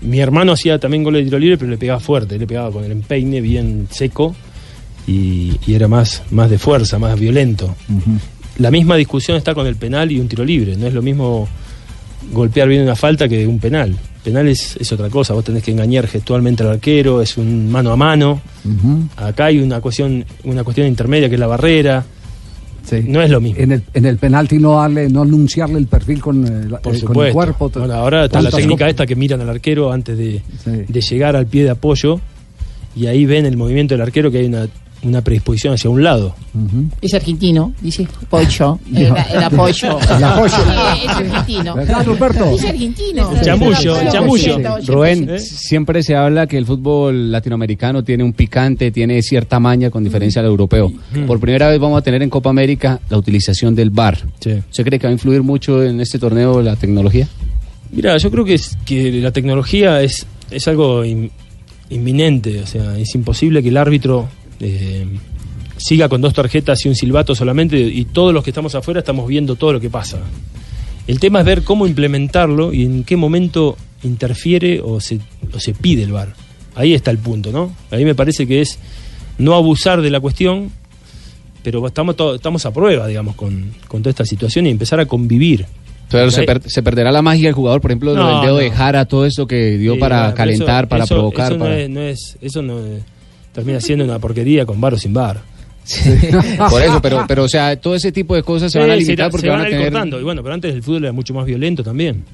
Mi 0.00 0.20
hermano 0.20 0.52
hacía 0.52 0.78
también 0.78 1.02
goles 1.02 1.20
de 1.20 1.24
tiro 1.26 1.38
libre, 1.38 1.58
pero 1.58 1.70
le 1.70 1.78
pegaba 1.78 2.00
fuerte, 2.00 2.38
le 2.38 2.46
pegaba 2.46 2.70
con 2.70 2.84
el 2.84 2.92
empeine 2.92 3.40
bien 3.40 3.88
seco 3.90 4.34
y, 5.06 5.52
y 5.66 5.74
era 5.74 5.88
más, 5.88 6.22
más 6.30 6.50
de 6.50 6.58
fuerza, 6.58 6.98
más 6.98 7.18
violento. 7.18 7.74
La 8.58 8.70
misma 8.70 8.96
discusión 8.96 9.36
está 9.36 9.54
con 9.54 9.66
el 9.66 9.76
penal 9.76 10.10
y 10.12 10.20
un 10.20 10.28
tiro 10.28 10.44
libre. 10.44 10.76
No 10.76 10.86
es 10.86 10.94
lo 10.94 11.02
mismo 11.02 11.48
golpear 12.32 12.68
bien 12.68 12.82
una 12.82 12.96
falta 12.96 13.28
que 13.28 13.46
un 13.46 13.58
penal. 13.58 13.96
Penal 14.22 14.48
es, 14.48 14.76
es 14.76 14.92
otra 14.92 15.08
cosa, 15.08 15.32
vos 15.34 15.44
tenés 15.44 15.62
que 15.62 15.70
engañar 15.70 16.06
gestualmente 16.06 16.62
al 16.62 16.70
arquero, 16.70 17.22
es 17.22 17.36
un 17.36 17.70
mano 17.70 17.92
a 17.92 17.96
mano. 17.96 18.40
Acá 19.16 19.46
hay 19.46 19.58
una 19.58 19.80
cuestión, 19.80 20.24
una 20.44 20.64
cuestión 20.64 20.86
intermedia 20.86 21.28
que 21.28 21.36
es 21.36 21.40
la 21.40 21.46
barrera. 21.46 22.04
No 22.92 23.22
es 23.22 23.30
lo 23.30 23.40
mismo. 23.40 23.60
En 23.60 23.72
el, 23.72 23.82
en 23.94 24.06
el 24.06 24.16
penalti 24.18 24.58
no 24.58 24.76
darle, 24.76 25.08
no 25.08 25.22
anunciarle 25.22 25.78
el 25.78 25.86
perfil 25.86 26.20
con, 26.20 26.46
eh, 26.46 26.68
Por 26.82 26.94
eh, 26.94 27.00
con 27.02 27.26
el 27.26 27.32
cuerpo. 27.32 27.70
Bueno, 27.70 27.94
ahora 27.94 28.24
está 28.24 28.40
la 28.40 28.50
técnica 28.50 28.88
esta 28.88 29.06
que 29.06 29.16
miran 29.16 29.40
al 29.40 29.50
arquero 29.50 29.92
antes 29.92 30.16
de, 30.16 30.42
de 30.64 31.00
llegar 31.00 31.36
al 31.36 31.46
pie 31.46 31.64
de 31.64 31.70
apoyo. 31.70 32.20
Y 32.96 33.06
ahí 33.06 33.26
ven 33.26 33.46
el 33.46 33.56
movimiento 33.56 33.94
del 33.94 34.02
arquero 34.02 34.30
que 34.30 34.38
hay 34.38 34.46
una, 34.46 34.66
una 35.02 35.22
predisposición 35.22 35.74
hacia 35.74 35.88
un 35.90 36.02
lado. 36.02 36.34
Es 37.00 37.14
argentino, 37.14 37.72
dice 37.80 38.06
Pocho. 38.28 38.80
Era 38.94 39.48
Pocho. 39.50 39.98
La 40.18 40.36
Pocho. 40.36 40.56
Sí, 40.56 41.04
es 41.04 41.08
argentino. 41.08 41.74
¿Verdad, 41.76 42.04
Ruperto? 42.04 42.44
Es 42.50 42.64
argentino. 42.64 43.30
Rubén, 44.86 45.28
¿Eh? 45.30 45.38
siempre 45.38 46.02
se 46.02 46.16
habla 46.16 46.46
que 46.46 46.58
el 46.58 46.66
fútbol 46.66 47.30
latinoamericano 47.30 48.02
tiene 48.02 48.24
un 48.24 48.32
picante, 48.32 48.90
tiene 48.90 49.22
cierta 49.22 49.60
maña 49.60 49.90
con 49.90 50.02
diferencia 50.04 50.40
al 50.40 50.46
europeo. 50.46 50.92
Por 51.26 51.40
primera 51.40 51.68
vez 51.68 51.78
vamos 51.78 51.98
a 51.98 52.02
tener 52.02 52.22
en 52.22 52.30
Copa 52.30 52.50
América 52.50 53.00
la 53.08 53.18
utilización 53.18 53.74
del 53.74 53.90
VAR. 53.90 54.18
¿Usted 54.36 54.84
cree 54.84 54.98
que 54.98 55.06
va 55.06 55.10
a 55.10 55.12
influir 55.12 55.42
mucho 55.42 55.82
en 55.82 56.00
este 56.00 56.18
torneo 56.18 56.60
la 56.62 56.76
tecnología? 56.76 57.28
Mira, 57.90 58.16
yo 58.18 58.30
creo 58.30 58.44
que, 58.44 58.54
es, 58.54 58.76
que 58.84 59.12
la 59.12 59.30
tecnología 59.32 60.02
es, 60.02 60.26
es 60.50 60.68
algo 60.68 61.04
in- 61.04 61.30
inminente, 61.88 62.60
o 62.60 62.66
sea, 62.66 62.98
es 62.98 63.14
imposible 63.14 63.62
que 63.62 63.70
el 63.70 63.76
árbitro 63.78 64.28
eh, 64.60 65.06
siga 65.76 66.08
con 66.08 66.20
dos 66.20 66.34
tarjetas 66.34 66.84
y 66.84 66.88
un 66.88 66.94
silbato 66.94 67.34
solamente 67.34 67.78
y 67.78 68.04
todos 68.06 68.34
los 68.34 68.42
que 68.44 68.50
estamos 68.50 68.74
afuera 68.74 69.00
estamos 69.00 69.26
viendo 69.28 69.56
todo 69.56 69.72
lo 69.72 69.80
que 69.80 69.90
pasa. 69.90 70.18
El 71.06 71.20
tema 71.20 71.40
es 71.40 71.46
ver 71.46 71.62
cómo 71.62 71.86
implementarlo 71.86 72.72
y 72.74 72.84
en 72.84 73.04
qué 73.04 73.16
momento 73.16 73.76
interfiere 74.02 74.80
o 74.80 75.00
se, 75.00 75.20
o 75.54 75.58
se 75.60 75.72
pide 75.74 76.02
el 76.02 76.12
VAR. 76.12 76.34
Ahí 76.74 76.94
está 76.94 77.10
el 77.10 77.18
punto, 77.18 77.50
¿no? 77.50 77.72
Ahí 77.90 78.04
me 78.04 78.14
parece 78.14 78.46
que 78.46 78.60
es 78.60 78.78
no 79.38 79.54
abusar 79.54 80.02
de 80.02 80.10
la 80.10 80.20
cuestión, 80.20 80.70
pero 81.62 81.86
estamos, 81.86 82.66
a 82.66 82.72
prueba, 82.72 83.06
digamos, 83.06 83.34
con, 83.36 83.72
con 83.88 84.02
toda 84.02 84.10
esta 84.10 84.24
situación 84.24 84.66
y 84.66 84.70
empezar 84.70 85.00
a 85.00 85.06
convivir. 85.06 85.66
Pero 86.10 86.30
se, 86.30 86.40
Ahí- 86.40 86.46
per- 86.46 86.62
se 86.70 86.82
perderá 86.82 87.10
la 87.12 87.20
magia 87.22 87.44
del 87.48 87.54
jugador, 87.54 87.80
por 87.80 87.90
ejemplo, 87.90 88.14
No, 88.14 88.36
del 88.38 88.40
dedo 88.46 88.56
de. 88.58 88.70
Jara, 88.70 89.04
todo 89.06 89.26
eso 89.26 89.46
que 89.46 89.76
dio 89.76 89.94
Sí, 89.94 90.00
para 90.00 90.32
calentar, 90.34 90.84
eso- 90.84 90.88
para 90.88 91.04
eso- 91.04 91.14
provocar. 91.14 91.46
Eso, 91.52 91.58
no, 91.58 91.64
para- 91.64 91.78
es, 91.80 91.90
no 91.90 92.00
es- 92.00 92.38
eso 92.40 92.62
no 92.62 92.78
es- 92.80 93.02
termina 93.58 93.80
siendo 93.80 94.04
una 94.04 94.18
porquería 94.18 94.64
con 94.66 94.80
bar 94.80 94.94
o 94.94 94.98
sin 94.98 95.12
bar. 95.12 95.40
Por 96.70 96.82
eso, 96.82 97.00
pero, 97.00 97.24
pero, 97.26 97.44
o 97.44 97.48
sea, 97.48 97.74
todo 97.76 97.94
ese 97.94 98.12
tipo 98.12 98.34
de 98.34 98.42
cosas 98.42 98.70
se 98.70 98.78
van 98.78 98.90
a 98.90 98.94
Sí, 98.96 99.00
limitar 99.04 99.26
se- 99.26 99.30
porque 99.30 99.46
se 99.46 99.50
van 99.50 99.60
a 99.60 99.64
ir 99.64 99.70
tener. 99.70 99.90
cortando. 99.92 100.20
Y 100.20 100.22
bueno, 100.22 100.42
pero 100.42 100.54
antes 100.54 100.74
el 100.74 100.82
fútbol 100.82 101.04
era 101.04 101.12
mucho 101.12 101.32
más 101.34 101.46
violento 101.46 101.82
también. 101.82 102.24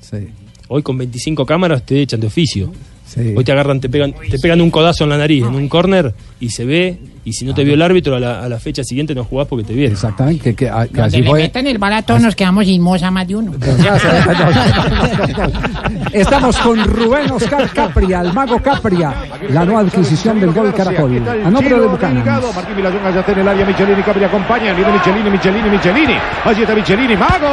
Hoy 0.69 0.83
con 0.83 0.99
25 0.99 1.47
cámaras 1.47 1.85
te 1.87 2.01
echan 2.01 2.21
de 2.21 2.27
oficio. 2.27 2.73
Hoy 3.17 3.45
te 3.45 3.53
agarran, 3.53 3.81
te 3.81 3.89
pegan, 3.89 4.15
te 4.31 4.39
pegan 4.39 4.61
un 4.61 4.71
codazo 4.71 5.05
en 5.05 5.11
la 5.11 5.19
nariz, 5.19 5.45
en 5.45 5.55
un 5.55 5.69
córner, 5.69 6.15
y 6.41 6.51
se 6.51 6.65
ve, 6.65 6.99
y 7.25 7.33
si 7.33 7.45
no 7.45 7.55
te 7.55 7.65
vio 7.65 7.75
el 7.75 7.83
árbitro, 7.83 8.17
a 8.17 8.21
la, 8.21 8.41
a 8.43 8.49
la 8.49 8.59
fecha 8.59 8.83
siguiente 8.83 9.15
no 9.15 9.25
jugás 9.25 9.47
porque 9.47 9.65
te 9.65 9.75
vieron. 9.75 9.93
Exactamente, 9.93 10.55
que, 10.55 10.57
que, 10.57 10.67
que 10.67 10.71
Donde 10.71 11.03
así 11.03 11.23
fue. 11.23 11.43
metan 11.43 11.67
el 11.67 11.79
barato 11.79 12.19
nos 12.19 12.35
quedamos 12.35 12.67
sin 12.67 12.81
moza 12.83 13.11
más 13.11 13.27
de 13.29 13.37
uno. 13.37 13.53
Estamos 16.13 16.57
con 16.59 16.83
Rubén 16.85 17.31
Oscar 17.31 17.69
Capria, 17.73 18.21
el 18.21 18.33
mago 18.33 18.59
Capria, 18.61 19.15
la 19.49 19.65
nueva 19.65 19.81
adquisición 19.81 20.41
del 20.41 20.53
gol 20.53 20.73
Caracol. 20.75 21.23
A 21.45 21.51
nombre 21.51 21.79
de 21.79 21.87
Buchanan. 21.87 22.25
Martín 22.25 22.77
Villanueva 22.77 23.11
ya 23.13 23.21
está 23.21 23.33
en 23.33 23.39
el 23.41 23.49
área. 23.49 23.67
Michelini, 23.67 24.03
Capri 24.03 24.25
acompaña. 24.25 24.73
Viene 24.75 24.93
Michelini, 24.93 25.31
Michelini, 25.31 25.71
Michelini. 25.71 26.15
Allí 26.45 26.63
está 26.63 26.75
Michelini. 26.75 27.17
¡Mago! 27.17 27.49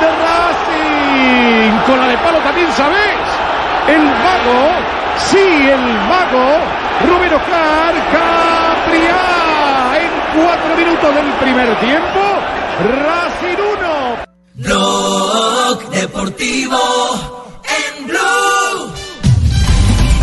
de 0.00 0.08
Racing. 0.24 1.72
Con 1.86 1.98
la 2.00 2.06
de 2.08 2.18
palo 2.18 2.38
también 2.38 2.70
sabes. 2.72 3.18
El 3.88 4.02
mago, 4.04 4.60
sí, 5.16 5.68
mago, 6.32 6.60
Rubén 7.06 7.34
Oscar 7.34 7.94
Capriá. 8.12 9.22
En 10.00 10.40
cuatro 10.40 10.76
minutos 10.76 11.14
del 11.14 11.32
primer 11.32 11.78
tiempo, 11.80 12.20
Racing 13.06 13.60
1. 13.78 14.68
Blog 14.68 15.90
Deportivo 15.90 17.01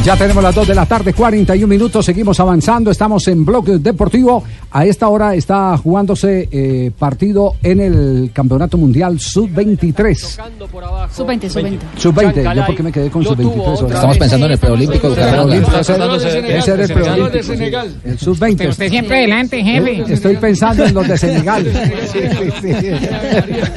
Ya 0.09 0.15
tenemos 0.15 0.41
las 0.41 0.55
2 0.55 0.67
de 0.69 0.73
la 0.73 0.87
tarde, 0.87 1.13
41 1.13 1.67
minutos, 1.67 2.03
seguimos 2.03 2.39
avanzando, 2.39 2.89
estamos 2.89 3.27
en 3.27 3.45
Bloque 3.45 3.77
Deportivo. 3.77 4.43
A 4.71 4.83
esta 4.83 5.07
hora 5.07 5.35
está 5.35 5.77
jugándose 5.77 6.49
eh, 6.51 6.89
partido 6.97 7.53
en 7.61 7.79
el 7.79 8.31
Campeonato 8.33 8.75
Mundial 8.79 9.19
Sub-23. 9.19 10.15
Sub-20, 10.17 11.47
sub-20. 11.47 11.77
Sub-20, 11.95 12.55
yo 12.55 12.65
porque 12.65 12.81
me 12.81 12.91
quedé 12.91 13.11
con 13.11 13.23
Sub-23. 13.23 13.93
Estamos 13.93 14.17
pensando 14.17 14.45
en 14.47 14.51
el 14.53 14.57
preolímpico 14.57 15.09
ese- 15.11 15.21
era 15.21 15.41
el 15.43 15.49
de 15.49 16.23
Senegal, 16.23 16.89
preolímpico. 16.89 17.79
El 18.05 18.17
Sub-20. 18.17 18.69
Usted 18.69 18.89
siempre 18.89 19.17
adelante, 19.19 19.63
jefe. 19.63 19.91
Eh, 19.99 20.05
Estoy 20.09 20.37
pensando 20.37 20.85
en 20.85 20.93
los 20.95 21.07
de 21.07 21.17
Senegal. 21.19 21.71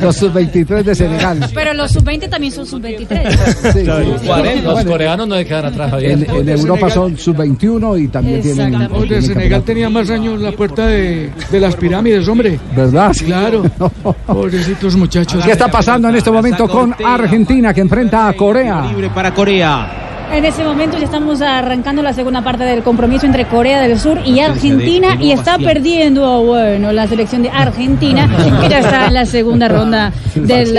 Los 0.01 0.17
Sub-23 0.17 0.83
de 0.83 0.95
Senegal. 0.95 1.51
Pero 1.53 1.75
los 1.75 1.93
sub-20 1.93 2.31
también 2.31 2.55
son 2.55 2.67
sub-23. 2.67 4.63
Los 4.63 4.85
coreanos 4.85 5.29
no 5.29 5.37
se 5.37 5.45
quedan 5.45 5.67
atrás, 5.67 5.91
Javier. 5.91 6.22
En, 6.29 6.49
en 6.49 6.59
Europa 6.59 6.91
son 6.91 7.17
Sub-21 7.17 8.03
y 8.03 8.09
también 8.09 8.41
tienen... 8.43 8.89
Tienen 8.89 9.23
Senegal 9.23 9.63
tenía 9.63 9.89
más 9.91 10.11
años 10.11 10.41
la 10.41 10.53
puerta 10.53 10.87
de, 10.87 11.31
de 11.51 11.61
las 11.61 11.77
pirámides, 11.77 12.27
hombre. 12.29 12.59
¿Verdad? 12.77 13.13
Claro. 13.25 13.63
Pobrecitos 14.27 14.97
muchachos. 14.97 15.45
¿Qué 15.45 15.53
está 15.53 15.69
pasando 15.69 16.09
en 16.09 16.17
este 16.17 16.31
momento 16.31 16.69
con 16.69 16.95
Argentina 17.05 17.73
que 17.73 17.81
enfrenta 17.81 18.29
a 18.29 18.33
Corea? 18.35 18.87
Libre 18.87 19.11
para 19.11 19.33
Corea. 19.33 20.12
En 20.33 20.47
ese 20.47 20.65
momento 20.65 20.97
ya 20.99 21.05
estamos 21.05 21.43
arrancando 21.43 22.03
la 22.03 22.15
segunda 22.15 22.43
parte 22.43 22.65
del 22.65 22.83
compromiso 22.83 23.27
entre 23.27 23.45
Corea 23.45 23.83
del 23.83 23.99
Sur 24.01 24.19
y 24.25 24.41
Argentina 24.41 25.17
y 25.21 25.31
está 25.33 25.59
perdiendo, 25.59 26.43
bueno, 26.43 26.91
la 26.91 27.07
selección 27.07 27.43
de 27.43 27.51
Argentina 27.51 28.29
que 28.63 28.69
ya 28.71 28.79
está 28.79 29.09
en 29.09 29.15
la 29.15 29.27
segunda 29.27 29.69
ronda 29.69 30.11
del, 30.35 30.73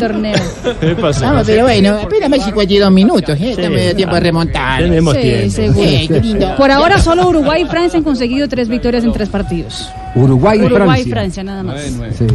torneo. 0.00 0.34
¿Qué 0.80 0.96
pasa? 0.96 1.26
Vamos, 1.30 1.44
pero 1.46 1.62
bueno, 1.62 1.96
espérame 2.00 2.40
52 2.40 2.90
minutos, 2.90 3.40
¿eh? 3.40 3.52
Estamos 3.52 3.78
de 3.78 3.94
tiempo 3.94 4.14
de 4.16 4.20
remontar. 4.20 4.82
Tenemos 4.82 5.14
Sí, 5.14 5.20
tiempo. 5.22 5.50
seguro. 5.50 5.88
Qué 6.08 6.20
lindo. 6.20 6.56
Por 6.56 6.70
ahora 6.72 6.98
solo 6.98 7.28
Uruguay 7.28 7.62
y 7.62 7.66
Francia 7.66 7.98
han 7.98 8.04
conseguido 8.04 8.48
tres 8.48 8.68
victorias 8.68 9.04
en 9.04 9.12
tres 9.12 9.28
partidos. 9.28 9.88
Uruguay 10.14 10.58
y 10.60 10.64
Uruguay 10.64 11.00
y 11.00 11.10
Francia. 11.10 11.42
Francia 11.42 11.44
nada 11.44 11.62
más. 11.62 11.80
Sí. 11.80 12.26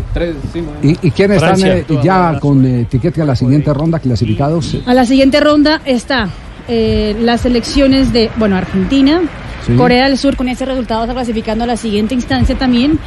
¿Y, 0.81 1.07
y 1.07 1.11
quiénes 1.11 1.41
están 1.43 1.63
eh, 1.65 1.85
ya 2.03 2.39
con 2.39 2.65
eh, 2.65 2.81
etiqueta 2.81 3.23
a 3.23 3.25
la 3.25 3.35
siguiente 3.35 3.73
ronda 3.73 3.99
clasificados? 3.99 4.77
A 4.85 4.93
la 4.93 5.05
siguiente 5.05 5.39
ronda 5.39 5.81
está 5.85 6.29
eh, 6.67 7.15
las 7.21 7.41
selecciones 7.41 8.11
de, 8.13 8.29
bueno, 8.37 8.55
Argentina, 8.55 9.21
Sí. 9.65 9.73
Corea 9.75 10.07
del 10.07 10.17
Sur 10.17 10.37
con 10.37 10.47
ese 10.47 10.63
resultado 10.65 11.01
está 11.01 11.13
clasificando 11.13 11.65
a 11.65 11.67
la 11.67 11.75
siguiente 11.75 12.13
instancia 12.13 12.55
también. 12.57 12.99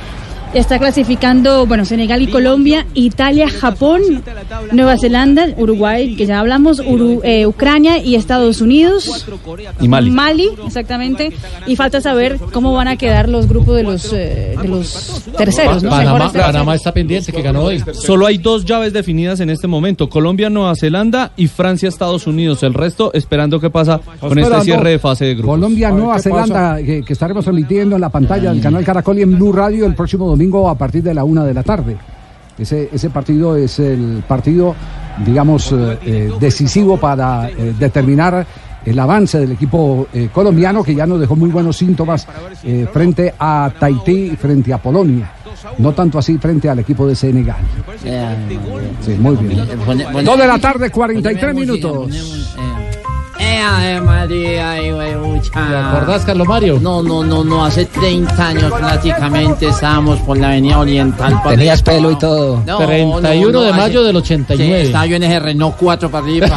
Está 0.53 0.81
clasificando, 0.81 1.65
bueno, 1.65 1.85
Senegal 1.85 2.23
y 2.23 2.27
Colombia, 2.27 2.85
Italia, 2.95 3.49
Japón, 3.49 4.03
Nueva 4.73 4.97
Zelanda, 4.99 5.47
Uruguay, 5.57 6.17
que 6.17 6.27
ya 6.27 6.41
hablamos, 6.41 6.81
Uru- 6.81 7.21
eh, 7.23 7.47
Ucrania 7.47 7.99
y 7.99 8.17
Estados 8.17 8.61
Unidos. 8.61 9.27
Y 9.81 9.87
Mali. 9.87 10.51
exactamente. 10.67 11.33
Y 11.69 11.77
falta 11.77 12.01
saber 12.01 12.39
cómo 12.53 12.73
van 12.75 12.89
a 12.89 12.97
quedar 12.97 13.29
los 13.29 13.47
grupos 13.47 13.77
de 13.77 13.85
los, 13.85 14.13
eh, 14.13 14.57
de 14.61 14.67
los 14.69 15.23
terceros, 15.39 15.85
¿no? 15.85 15.91
Panamá. 15.91 16.33
Panamá 16.33 16.75
está 16.75 16.93
pendiente, 16.93 17.31
que 17.33 17.43
ganó 17.43 17.63
hoy. 17.63 17.81
Solo 17.93 18.27
hay 18.27 18.39
dos 18.39 18.65
llaves 18.65 18.93
definidas 18.93 19.39
en 19.39 19.51
este 19.51 19.69
momento, 19.69 20.09
Colombia, 20.09 20.51
Nueva 20.51 20.75
Zelanda 20.75 21.31
y 21.37 21.47
Francia, 21.47 21.89
Estados 21.89 22.27
Unidos. 22.27 22.65
El 22.65 22.75
resto 22.75 23.13
esperando 23.15 23.61
qué 23.61 23.71
pasa 23.71 24.01
con 24.19 24.37
este 24.37 24.61
cierre 24.63 24.91
de 24.91 24.99
fase 24.99 25.27
de 25.27 25.35
grupos. 25.37 25.55
Colombia, 25.59 25.91
Nueva 25.93 26.19
Zelanda, 26.19 26.79
que, 26.83 27.03
que 27.03 27.13
estaremos 27.13 27.45
transmitiendo 27.45 27.95
en 27.95 28.01
la 28.01 28.09
pantalla 28.09 28.51
del 28.51 28.61
canal 28.61 28.85
Caracol 28.85 29.17
y 29.21 29.23
en 29.23 29.37
Blue 29.37 29.53
Radio 29.53 29.87
el 29.87 29.95
próximo 29.95 30.27
domingo 30.27 30.40
a 30.69 30.75
partir 30.75 31.03
de 31.03 31.15
la 31.15 31.25
una 31.25 31.45
de 31.45 31.55
la 31.55 31.63
tarde. 31.63 31.97
Ese, 32.59 32.91
ese 32.93 33.11
partido 33.11 33.57
es 33.57 33.79
el 33.79 34.23
partido, 34.27 34.75
digamos, 35.25 35.73
eh, 35.73 35.99
eh, 36.05 36.33
decisivo 36.39 36.97
para 36.99 37.49
eh, 37.49 37.75
determinar 37.79 38.47
el 38.85 38.99
avance 38.99 39.39
del 39.39 39.53
equipo 39.53 40.09
eh, 40.13 40.29
colombiano 40.33 40.83
que 40.83 40.95
ya 40.95 41.07
nos 41.07 41.21
dejó 41.21 41.37
muy 41.37 41.51
buenos 41.51 41.77
síntomas 41.77 42.27
eh, 42.65 42.87
frente 42.93 43.35
a 43.39 43.71
Tahití 43.79 44.31
y 44.33 44.37
frente 44.37 44.73
a 44.73 44.79
Polonia. 44.79 45.31
No 45.79 45.93
tanto 45.93 46.19
así 46.19 46.39
frente 46.39 46.69
al 46.69 46.79
equipo 46.79 47.07
de 47.07 47.15
Senegal. 47.15 47.59
Sí, 49.03 49.13
muy 49.19 49.37
bien. 49.37 49.67
Dos 50.25 50.39
de 50.39 50.47
la 50.47 50.59
tarde, 50.59 50.91
43 50.91 51.55
minutos. 51.55 52.11
Ave 53.59 54.01
María, 54.01 54.77
mucha. 55.21 55.51
¿Te 55.69 55.77
acordás, 55.77 56.25
Carlos 56.25 56.47
Mario? 56.47 56.79
No, 56.81 57.03
no, 57.03 57.25
no, 57.25 57.43
no, 57.45 57.65
hace 57.65 57.85
30 57.87 58.47
años 58.49 58.73
prácticamente 58.73 59.69
estábamos 59.69 60.19
por 60.21 60.37
la 60.39 60.49
avenida 60.49 60.79
Oriental. 60.79 61.41
para 61.43 61.57
Tenías 61.57 61.83
pelo 61.83 62.11
y 62.11 62.17
todo. 62.19 62.63
No, 62.67 62.79
31 62.79 63.51
no, 63.53 63.61
de 63.63 63.71
no, 63.71 63.77
mayo 63.77 64.01
hace- 64.01 64.07
del 64.07 64.17
89. 64.17 64.81
Sí, 64.81 64.87
estaba 64.87 65.07
yo 65.07 65.17
en 65.17 65.23
ese 65.23 65.41
Renault 65.41 65.77
4 65.79 66.11
para 66.11 66.25
arriba. 66.25 66.49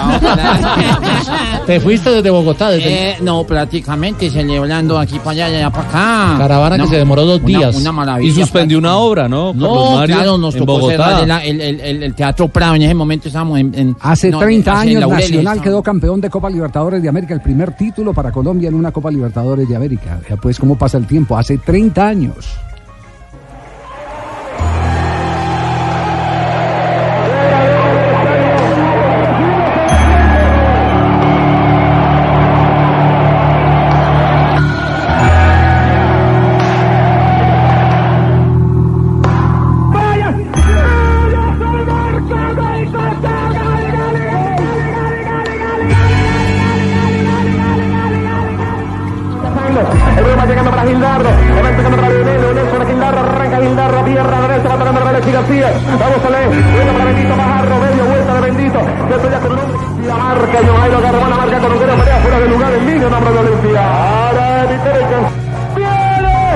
Te 1.65 1.79
fuiste 1.79 2.09
desde 2.11 2.29
Bogotá, 2.29 2.69
desde 2.71 3.11
Eh, 3.11 3.17
no, 3.21 3.43
prácticamente 3.43 4.29
celebrando 4.29 4.97
aquí 4.99 5.17
para 5.19 5.31
allá 5.31 5.49
y 5.49 5.55
allá 5.55 5.69
para 5.69 5.87
acá. 5.89 6.37
Caravana 6.37 6.75
que 6.75 6.81
Una- 6.83 6.91
se 6.91 6.97
demoró 6.97 7.25
dos 7.25 7.39
una- 7.39 7.47
días. 7.47 7.75
Una, 7.75 7.91
maravilla. 7.91 8.29
Y 8.31 8.33
suspendió 8.35 8.77
una 8.77 8.97
obra, 8.97 9.27
¿no? 9.29 9.51
Carlos 9.53 9.69
No, 9.69 9.91
Mario, 9.97 10.15
claro, 10.15 10.37
nos 10.37 10.53
en 10.55 10.59
tocó 10.59 10.73
Bogotá. 10.73 11.19
cerrar 11.19 11.43
el, 11.45 11.61
el, 11.61 11.61
el, 11.61 11.79
el- 11.79 12.03
el 12.03 12.13
Teatro 12.15 12.47
Prado. 12.49 12.75
En 12.75 12.81
ese 12.81 12.93
momento 12.93 13.27
estábamos 13.27 13.59
en. 13.59 13.73
en- 13.75 13.95
Hace 14.01 14.29
no, 14.29 14.39
30 14.39 14.71
hace 14.73 14.81
años 14.89 14.99
Laureles, 15.01 15.31
Nacional 15.31 15.61
quedó 15.61 15.81
campeón 15.81 16.19
de 16.21 16.29
Copa 16.29 16.49
Libertadores 16.49 16.82
de 16.91 17.07
América, 17.07 17.33
el 17.33 17.41
primer 17.41 17.71
título 17.71 18.13
para 18.13 18.31
Colombia 18.31 18.67
en 18.67 18.75
una 18.75 18.91
Copa 18.91 19.09
Libertadores 19.09 19.67
de 19.69 19.75
América. 19.75 20.19
Pues 20.41 20.59
cómo 20.59 20.77
pasa 20.77 20.97
el 20.97 21.07
tiempo, 21.07 21.37
hace 21.37 21.57
30 21.57 22.05
años. 22.05 22.59
El 49.79 50.23
balón 50.23 50.39
va 50.39 50.45
llegando 50.45 50.71
para 50.71 50.83
Gildardo. 50.83 51.29
Va 51.29 51.69
empezando 51.69 51.97
para 51.97 52.09
Leonel. 52.09 52.41
Leonel 52.41 52.69
sobre 52.69 52.85
Gildardo. 52.85 53.19
Arranca 53.19 53.61
Gildardo. 53.61 54.05
Pierna 54.05 54.41
derecha. 54.41 54.69
Va 54.69 54.77
tocando 54.77 54.99
para 54.99 55.09
Alexis 55.09 55.33
García. 55.33 55.73
Vamos 55.99 56.25
a 56.25 56.29
leer. 56.29 56.49
Vuelta 56.49 56.93
para 56.93 57.05
Bendito 57.05 57.37
Bajarro. 57.37 57.79
Medio 57.79 58.05
vuelta 58.05 58.33
de 58.33 58.41
Bendito. 58.41 58.79
Esto 58.79 59.29
ya 59.31 59.39
con 59.39 59.51
un 59.51 59.59
hombre. 59.59 59.77
La 60.07 60.15
marca. 60.15 60.59
John 60.65 60.77
Jairo 60.77 61.01
Carbona 61.01 61.37
marca 61.37 61.59
con 61.59 61.71
un 61.71 61.79
dedo. 61.79 61.95
Pelea 61.97 62.19
fuera 62.19 62.39
de 62.39 62.49
lugar. 62.49 62.73
El 62.73 62.85
niño 62.85 63.09
nombre 63.09 63.31
de 63.33 63.39
Olimpia. 63.39 64.27
Ahora 64.27 64.65
Viterecha. 64.65 65.43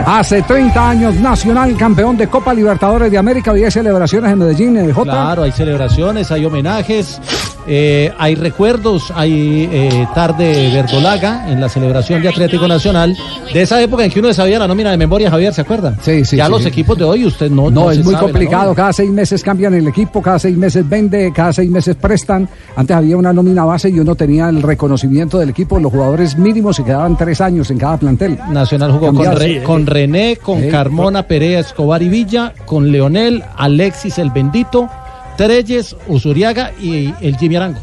Hace 0.06 0.42
30 0.42 0.90
años 0.90 1.16
Nacional 1.16 1.76
campeón 1.76 2.16
de 2.16 2.28
Copa 2.28 2.54
Libertadores 2.54 3.12
de 3.12 3.18
América. 3.18 3.52
Hoy 3.52 3.66
hay 3.66 3.72
celebraciones 3.72 4.32
en 4.32 4.40
Medellín, 4.40 4.78
eh, 4.78 4.94
Jota. 4.94 5.12
Claro, 5.12 5.44
hay 5.44 5.52
celebraciones, 5.52 6.32
hay 6.32 6.46
homenajes, 6.46 7.20
eh, 7.68 8.12
hay 8.18 8.36
recuerdos, 8.36 9.12
hay 9.16 9.70
eh, 9.72 10.08
tarde 10.16 10.72
verdolaga 10.74 11.50
en 11.52 11.60
la 11.60 11.70
celebración 11.70 12.22
de 12.22 12.30
Atlético 12.30 12.68
Nacional, 12.68 13.16
de 13.54 13.62
esa 13.62 13.82
época 13.82 14.06
en 14.06 14.12
que 14.12 14.20
uno 14.20 14.34
sabía 14.34 14.58
la 14.60 14.68
nómina 14.68 14.92
de 14.92 14.98
memoria, 14.98 15.30
Javier, 15.30 15.54
¿se 15.54 15.62
acuerda? 15.62 15.96
Sí, 16.02 16.24
sí. 16.26 16.38
Ya 16.38 16.46
sí. 16.46 16.52
los 16.52 16.66
equipos 16.66 16.98
de 16.98 17.04
hoy 17.04 17.26
usted 17.26 17.50
no 17.52 17.70
No, 17.70 17.92
es 17.92 17.98
se 17.98 18.04
muy 18.04 18.16
complicado. 18.16 18.74
Cada 18.74 18.94
seis 18.94 19.10
meses 19.12 19.44
cambian 19.44 19.74
el 19.74 19.88
equipo, 19.88 20.22
cada 20.22 20.40
seis 20.40 20.56
meses 20.58 20.88
vende, 20.88 21.32
cada 21.34 21.52
seis 21.54 21.70
meses 21.70 21.96
prestan. 21.96 22.48
Antes 22.76 22.96
había 22.96 23.18
una 23.18 23.34
nómina 23.34 23.66
base 23.66 23.90
y 23.90 24.00
uno 24.00 24.16
tenía 24.16 24.50
el 24.50 24.62
reconocimiento 24.62 25.38
del 25.40 25.50
equipo. 25.50 25.80
Los 25.80 25.92
jugadores 25.92 26.38
mínimos 26.38 26.76
se 26.78 26.84
quedaban 26.84 27.18
tres 27.18 27.42
años 27.42 27.70
en 27.72 27.78
cada 27.78 27.98
plantel. 27.98 28.38
Nacional 28.50 28.92
jugó 28.94 29.14
con. 29.14 29.36
Re- 29.36 29.64
con 29.64 29.86
René, 29.86 30.38
con 30.38 30.62
Sí. 30.62 30.70
Carmona, 30.70 31.24
Perea, 31.24 31.60
Escobar 31.60 32.02
y 32.02 32.10
Villa, 32.10 32.54
con 32.66 32.92
Leonel, 32.92 33.44
Alexis 33.58 34.18
el 34.20 34.32
Bendito, 34.32 34.90
Treyes, 35.38 35.96
Usuriaga 36.08 36.72
y 36.82 37.14
el 37.22 37.38
Jimmy 37.38 37.56
Arango. 37.58 37.80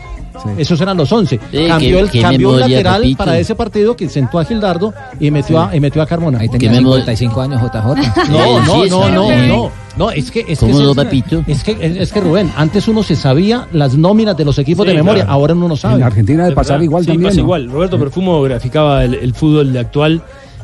Esos 0.59 0.79
eran 0.81 0.97
los 0.97 1.11
11. 1.13 1.39
Sí, 1.51 1.67
cambió 1.69 2.01
el 2.01 2.11
cambió 2.21 2.49
un 2.51 2.55
memoria, 2.57 2.77
lateral 2.79 3.01
papito. 3.03 3.17
para 3.19 3.39
ese 3.39 3.55
partido 3.55 3.95
que 3.97 4.09
sentó 4.09 4.41
a 4.41 4.45
Gildardo 4.45 4.93
y 5.21 5.31
metió, 5.31 5.61
a, 5.61 5.75
y 5.75 5.79
metió 5.81 6.03
a 6.03 6.07
Carmona. 6.07 6.41
Ahí 6.41 6.49
tenía 6.49 6.75
55 6.75 7.41
años 7.41 7.63
JJ. 7.63 8.29
No, 8.31 8.61
no, 8.61 8.85
no, 8.87 9.09
no, 9.11 9.47
no. 9.47 9.71
No, 9.97 10.11
es 10.11 10.33
que 10.33 10.45
es 10.49 10.59
¿Cómo 10.59 10.77
que 10.77 10.83
no, 10.83 11.43
es- 11.47 11.63
que 11.63 11.77
es, 11.81 11.97
es 11.97 12.13
que 12.13 12.21
Rubén, 12.21 12.51
antes 12.57 12.89
uno 12.89 13.05
se 13.05 13.15
sabía 13.15 13.69
las 13.73 13.97
nóminas 13.97 14.37
de 14.37 14.45
los 14.45 14.59
equipos 14.59 14.85
Sí, 14.85 14.91
de 14.91 14.97
memoria, 14.97 15.23
claro. 15.23 15.39
ahora 15.39 15.55
uno 15.55 15.69
no 15.69 15.77
sabe. 15.77 15.95
En 15.95 16.03
Argentina 16.03 16.39
debe 16.43 16.51
Es 16.51 16.57
pasar 16.57 16.83
igual 16.83 17.05
Sí, 17.05 17.11
también. 17.13 17.29
pasa 17.31 17.37
¿no? 17.37 17.43
igual. 17.45 17.71
Roberto 17.71 17.99
Perfumo 18.01 18.43
graficaba 18.43 19.05
el, 19.05 19.15
el 19.15 19.33
fútbol 19.35 19.73
de 19.73 19.79
actual 19.79 20.21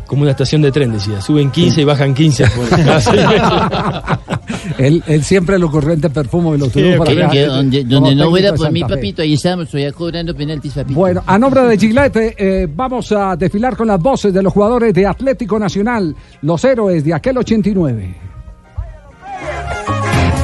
como 0.08 0.22
una 0.22 0.32
estación 0.32 0.60
de 0.62 0.72
tren, 0.72 0.90
decía. 0.92 1.20
Suben 1.20 1.52
15 1.52 1.82
y 1.82 1.84
bajan 1.84 2.12
15. 2.12 2.44
por 2.48 2.68
cada 2.70 3.00
seis 3.00 3.22
meses. 3.24 3.42
Él, 4.78 5.02
él 5.06 5.24
siempre 5.24 5.58
lo 5.58 5.70
corriente 5.70 6.10
perfumo 6.10 6.54
y 6.54 6.58
lo 6.58 6.68
tuvo 6.68 6.98
para 6.98 7.12
acá. 7.12 7.30
que 7.30 7.46
donde 7.46 7.84
donde 7.84 8.14
no 8.14 8.30
de 8.32 8.52
por 8.52 8.70
mí, 8.72 8.80
Santa 8.80 8.94
Fe. 8.94 9.00
papito, 9.00 9.22
ahí 9.22 9.34
estábamos 9.34 9.68
todavía 9.68 9.92
cobrando 9.92 10.34
penaltis, 10.34 10.72
papito. 10.72 10.98
Bueno, 10.98 11.22
a 11.26 11.38
nombre 11.38 11.62
de 11.62 11.78
Gillette, 11.78 12.34
eh, 12.38 12.68
vamos 12.74 13.12
a 13.12 13.36
desfilar 13.36 13.76
con 13.76 13.86
las 13.86 14.00
voces 14.00 14.32
de 14.32 14.42
los 14.42 14.52
jugadores 14.52 14.94
de 14.94 15.06
Atlético 15.06 15.58
Nacional, 15.58 16.14
los 16.42 16.64
héroes 16.64 17.04
de 17.04 17.14
aquel 17.14 17.38
89. 17.38 18.14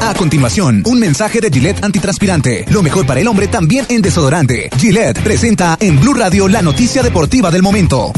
A 0.02 0.14
continuación, 0.14 0.84
un 0.86 1.00
mensaje 1.00 1.40
de 1.40 1.50
Gillette 1.50 1.82
antitranspirante. 1.82 2.64
Lo 2.70 2.80
mejor 2.80 3.04
para 3.06 3.20
el 3.20 3.26
hombre 3.26 3.48
también 3.48 3.86
en 3.88 4.02
desodorante. 4.02 4.70
Gillette 4.78 5.20
presenta 5.20 5.76
en 5.80 5.98
Blue 5.98 6.14
Radio 6.14 6.46
la 6.46 6.62
noticia 6.62 7.02
deportiva 7.02 7.50
del 7.50 7.62
momento. 7.62 8.12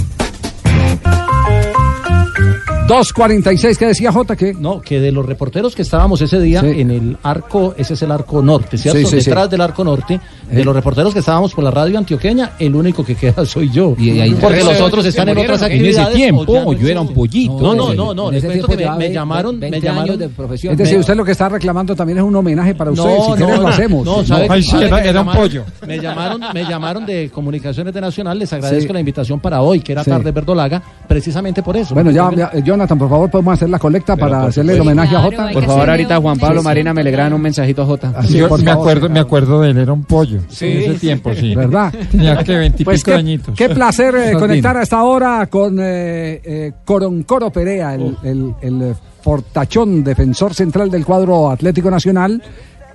2.46, 2.89 3.77
¿qué 3.77 3.87
decía 3.87 4.11
Jota? 4.11 4.35
¿Qué? 4.35 4.55
No, 4.55 4.81
que 4.81 4.99
de 4.99 5.13
los 5.13 5.25
reporteros 5.27 5.75
que 5.77 5.83
estábamos 5.83 6.23
ese 6.23 6.41
día 6.41 6.63
Sí. 6.63 6.81
en 6.81 6.91
el 6.91 7.17
arco, 7.23 7.75
ese 7.77 7.93
es 7.93 8.03
el 8.03 8.11
arco 8.11 8.41
norte, 8.43 8.79
¿cierto? 8.79 8.99
Sí, 9.01 9.05
sí, 9.05 9.21
sí. 9.21 9.27
Detrás 9.27 9.51
del 9.51 9.61
arco 9.61 9.85
norte, 9.85 10.19
de 10.51 10.61
Eh. 10.61 10.65
los 10.65 10.75
reporteros 10.75 11.13
que 11.13 11.19
estábamos 11.21 11.53
por 11.55 11.63
la 11.65 11.71
radio 11.71 11.99
antioqueña, 11.99 12.53
el 12.59 12.75
único 12.75 13.05
que 13.05 13.15
queda 13.15 13.45
soy 13.45 13.71
yo. 13.71 13.95
Y 13.99 14.19
ahí- 14.21 14.35
Porque 14.41 14.65
los 14.65 14.81
otros 14.81 15.05
están 15.05 15.29
en 15.29 15.35
murieron 15.35 15.57
otras 15.57 15.71
en 15.71 15.77
ese 15.77 16.01
actividades. 16.01 16.17
tiempo, 16.17 16.43
o 16.51 16.65
no 16.65 16.73
yo 16.73 16.89
era 16.89 17.01
un 17.03 17.13
pollito. 17.13 17.59
No, 17.61 17.75
no, 17.75 17.93
no, 17.93 18.15
no, 18.15 18.31
les 18.31 18.43
cuento 18.43 18.67
que 18.69 18.89
me, 18.99 19.13
llamaron, 19.13 19.61
20 19.61 19.81
me 19.81 19.87
llamaron 19.87 20.19
de 20.19 20.29
profesión. 20.31 20.73
Es 20.73 20.79
decir, 20.79 20.95
Me- 20.95 21.01
usted 21.01 21.15
lo 21.15 21.25
que 21.27 21.33
está 21.33 21.49
reclamando 21.51 21.95
también 21.95 22.19
es 22.19 22.25
un 22.25 22.35
homenaje 22.37 22.75
para 22.75 22.91
usted. 22.91 23.05
si 23.27 23.33
quiere 23.43 23.59
lo 23.59 23.69
hacemos. 23.69 24.05
No, 24.07 24.25
sabe 24.25 24.49
No. 24.49 24.55
que- 24.55 24.61
que 24.63 24.77
era 24.79 25.21
un 25.21 25.27
llamaron- 25.27 25.37
pollo. 25.43 25.65
Me 25.87 25.99
llamaron, 26.01 26.41
me 26.55 26.65
llamaron 26.65 27.05
de 27.07 27.29
Comunicaciones 27.31 27.93
de 27.93 28.01
Nacional, 28.01 28.39
les 28.39 28.51
agradezco 28.51 28.89
Sí. 28.89 28.93
la 28.95 29.01
invitación 29.01 29.41
para 29.41 29.61
hoy, 29.61 29.81
que 29.81 29.93
era 29.93 30.05
Sí. 30.05 30.11
tarde 30.11 30.31
verdolaga, 30.31 30.83
precisamente 31.07 31.63
por 31.63 31.77
eso. 31.77 31.93
Bueno, 31.95 32.11
ya, 32.11 32.31
ya, 32.35 32.51
eh, 32.55 32.63
Jonathan, 32.79 32.99
por 32.99 33.09
favor, 33.09 33.29
podemos 33.31 33.55
hacer 33.55 33.69
la 33.71 33.79
colecta 33.81 34.17
para 34.17 34.39
por 34.41 34.49
hacerle 34.51 34.75
el 34.75 34.81
homenaje 34.83 35.09
a 35.09 35.19
Claro, 35.21 35.31
Jota. 35.31 35.47
hay 35.49 35.55
Por 35.55 35.65
favor, 35.67 35.91
ahorita 35.91 36.17
un- 36.19 36.23
Juan 36.23 36.39
Pablo 36.39 36.55
Sí, 36.55 36.61
sí. 36.61 36.65
Marina 36.65 36.95
me 36.95 37.03
le 37.03 37.11
gran 37.11 37.33
un 37.33 37.41
mensajito 37.43 37.83
a 37.83 37.87
Jota. 37.87 38.13
Así, 38.17 38.39
Yo 38.39 38.49
por 38.49 38.61
me 38.61 38.67
favor. 38.67 38.81
acuerdo, 38.83 39.09
me 39.09 39.19
acuerdo 39.21 39.61
de 39.63 39.71
él, 39.71 39.79
era 39.79 39.93
un 39.93 40.05
pollo. 40.05 40.39
En 40.61 40.79
ese 40.79 40.95
tiempo, 40.95 41.35
sí. 41.35 41.55
¿Verdad? 41.57 41.93
Tenía 42.11 42.37
que 42.45 42.57
veintipico 42.57 42.91
Pues 42.91 43.03
qué, 43.03 43.15
añitos. 43.15 43.55
qué 43.57 43.69
placer 43.69 44.15
eh, 44.15 44.33
conectar 44.39 44.77
a 44.77 44.83
esta 44.83 45.03
hora 45.03 45.47
con 45.49 45.79
eh, 45.81 46.41
eh, 46.45 46.73
Coroncoro 46.85 47.51
Perea, 47.51 47.95
el, 47.95 48.17
el- 48.23 48.55
el, 48.63 48.95
fortachón 49.21 50.05
defensor 50.05 50.55
central 50.55 50.91
del 50.91 51.05
cuadro 51.05 51.51
Atlético 51.51 51.91
Nacional, 51.91 52.41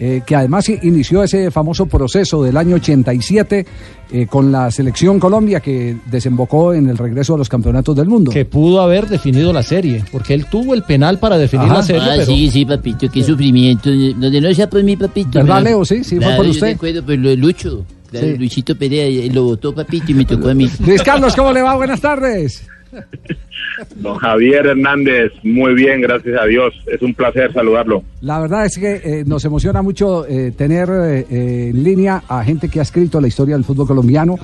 eh, 0.06 0.22
que 0.26 0.36
además 0.36 0.68
inició 0.68 1.24
ese 1.24 1.49
famoso 1.49 1.86
proceso 1.86 2.43
del 2.43 2.58
año 2.58 2.76
87 2.76 3.66
eh, 4.12 4.28
con 4.28 4.51
la 4.51 4.70
selección 4.70 5.18
Colombia 5.18 5.62
que 5.62 5.95
desembocó 6.12 6.74
en 6.74 6.89
el 6.89 6.97
regreso 6.97 7.36
a 7.36 7.38
los 7.38 7.47
campeonatos 7.47 7.95
del 7.95 8.08
mundo. 8.10 8.30
que 8.32 8.43
pudo 8.43 8.82
haber 8.82 9.08
definido 9.08 9.54
la 9.54 9.64
serie, 9.64 10.04
porque 10.12 10.34
él 10.34 10.45
tuvo 10.51 10.74
el 10.74 10.84
penal 10.84 11.20
para 11.20 11.38
definir 11.38 11.68
Ajá. 11.68 11.76
la 11.76 11.84
serie, 11.84 12.01
Ah, 12.04 12.12
pero 12.16 12.26
sí, 12.26 12.51
sí, 12.51 12.66
papito, 12.66 13.08
qué 13.10 13.24
sufrimiento. 13.24 13.89
Donde 13.89 14.41
no 14.41 14.54
sea 14.54 14.70
por 14.70 14.84
mi 14.84 14.97
papito. 14.97 15.39
¿Verdad, 15.39 15.60
¿no? 15.60 15.62
Leo? 15.62 15.86
Sí, 15.86 16.04
sí, 16.04 16.16
fue 16.18 16.20
Claro, 16.20 16.36
por 16.38 16.45
yo 16.47 16.51
usted. 16.51 16.68
recuerdo 16.68 17.06
por 17.06 17.18
lo 17.18 17.30
de 17.30 17.38
Lucho. 17.38 17.86
Claro, 18.12 18.28
Sí. 18.28 18.38
Luisito 18.38 18.78
Perea 18.78 19.08
y- 19.08 19.30
lo 19.30 19.43
votó 19.45 19.74
papito 19.74 20.12
y 20.12 20.16
me 20.16 20.26
tocó 20.26 20.49
a 20.49 20.54
mí. 20.54 20.70
Luis 20.86 21.01
Carlos, 21.01 21.34
¿cómo 21.36 21.51
le 21.54 21.62
va? 21.62 21.76
Buenas 21.76 22.01
tardes. 22.01 22.64
Don 23.96 24.18
Javier 24.18 24.68
Hernández, 24.68 25.32
muy 25.44 25.74
bien, 25.74 26.02
gracias 26.02 26.39
a 26.39 26.46
Dios. 26.46 26.74
Es 26.88 27.02
un 27.02 27.14
placer 27.14 27.52
saludarlo. 27.54 28.04
La 28.22 28.39
verdad 28.39 28.66
es 28.66 28.78
que 28.78 29.02
eh, 29.04 29.24
nos 29.26 29.44
emociona 29.46 29.82
mucho 29.82 30.26
eh, 30.28 30.52
tener 30.52 30.89
eh, 30.89 31.70
en 31.70 31.84
línea 31.84 32.24
a 32.28 32.44
gente 32.44 32.70
que 32.70 32.80
ha 32.80 32.84
escrito 32.84 33.20
la 33.20 33.28
historia 33.28 33.56
del 33.56 33.64
fútbol 33.64 33.88
colombiano. 33.88 34.38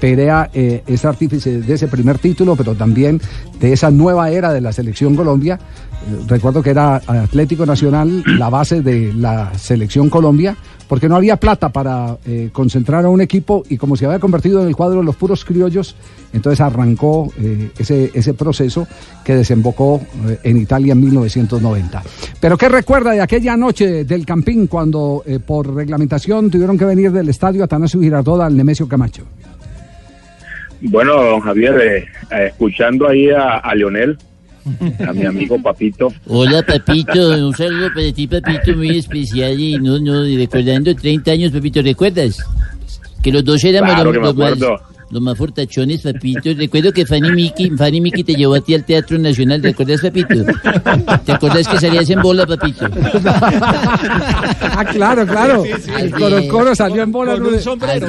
Perea 0.00 0.50
es 0.52 1.04
artífice 1.04 1.60
de 1.60 1.74
ese 1.74 1.86
primer 1.86 2.18
título, 2.18 2.56
pero 2.56 2.74
también 2.74 3.20
de 3.60 3.72
esa 3.72 3.92
nueva 3.92 4.28
era 4.28 4.52
de 4.52 4.60
la 4.60 4.72
selección 4.72 5.14
Colombia. 5.14 5.56
Recuerdo 6.26 6.62
que 6.62 6.70
era 6.70 6.96
Atlético 6.96 7.64
Nacional 7.64 8.24
la 8.26 8.50
base 8.50 8.82
de 8.82 9.12
la 9.12 9.54
selección 9.54 10.10
Colombia, 10.10 10.56
porque 10.88 11.08
no 11.08 11.16
había 11.16 11.36
plata 11.36 11.70
para 11.70 12.18
eh, 12.26 12.50
concentrar 12.52 13.04
a 13.04 13.08
un 13.08 13.20
equipo 13.20 13.62
y 13.68 13.78
como 13.78 13.96
se 13.96 14.04
había 14.04 14.18
convertido 14.18 14.60
en 14.60 14.68
el 14.68 14.76
cuadro 14.76 14.98
de 14.98 15.04
los 15.04 15.16
puros 15.16 15.44
criollos, 15.44 15.96
entonces 16.32 16.60
arrancó 16.60 17.32
eh, 17.40 17.70
ese, 17.78 18.10
ese 18.12 18.34
proceso 18.34 18.86
que 19.24 19.34
desembocó 19.34 20.02
eh, 20.28 20.38
en 20.42 20.58
Italia 20.58 20.92
en 20.92 21.00
1990. 21.00 22.02
Pero 22.40 22.58
¿qué 22.58 22.68
recuerda 22.68 23.12
de 23.12 23.20
aquella 23.20 23.56
noche 23.56 24.04
del 24.04 24.26
Campín 24.26 24.66
cuando 24.66 25.24
por 25.46 25.74
reglamentación 25.74 26.50
tuvieron 26.50 26.76
que 26.76 26.84
venir 26.84 27.12
del 27.12 27.28
estadio 27.28 27.64
Atanasio 27.64 28.00
Girardot 28.00 28.40
al 28.40 28.56
Nemesio 28.56 28.88
Camacho? 28.88 29.22
Bueno, 30.80 31.14
don 31.14 31.40
Javier, 31.40 32.06
escuchando 32.30 33.08
ahí 33.08 33.30
a, 33.30 33.58
a 33.58 33.74
Leonel, 33.74 34.18
a 35.06 35.12
mi 35.12 35.26
amigo 35.26 35.60
Papito. 35.60 36.12
Hola, 36.26 36.62
papito. 36.62 37.28
Un 37.46 37.54
saludo 37.54 37.88
para 37.94 38.12
ti, 38.12 38.26
papito, 38.26 38.76
muy 38.76 38.98
especial. 38.98 39.58
Y 39.58 39.78
no, 39.78 39.98
no, 39.98 40.26
y 40.26 40.36
recordando 40.36 40.94
30 40.94 41.30
años, 41.30 41.52
papito, 41.52 41.82
¿recuerdas? 41.82 42.38
Que 43.22 43.32
los 43.32 43.44
dos 43.44 43.62
éramos 43.64 43.94
Claro 43.94 44.12
los, 44.12 44.34
que 44.34 44.38
me 44.42 44.50
los 44.56 44.80
los 45.12 45.20
más 45.22 45.36
fortachones, 45.36 46.00
papito. 46.02 46.50
Recuerdo 46.56 46.90
que 46.90 47.04
Fanny 47.06 47.30
Miki, 47.32 47.70
Fanny 47.70 48.00
Miki 48.00 48.24
te 48.24 48.34
llevó 48.34 48.54
a 48.54 48.60
ti 48.60 48.74
al 48.74 48.84
Teatro 48.84 49.18
Nacional, 49.18 49.62
¿recuerdas, 49.62 50.00
papito? 50.00 50.34
¿Te 51.24 51.32
acuerdas 51.32 51.68
que 51.68 51.78
salías 51.78 52.08
en 52.10 52.22
bola, 52.22 52.46
papito? 52.46 52.86
Ah, 54.74 54.84
claro, 54.90 55.26
claro. 55.26 55.64
El 55.98 56.10
Coro 56.12 56.48
Coro 56.48 56.74
salió 56.74 57.02
en 57.02 57.12
bola. 57.12 57.32
Con 57.32 57.42
con 57.42 57.46
un 57.48 57.50
yo 57.52 57.56
lo- 57.56 57.62
sombrero. 57.62 58.08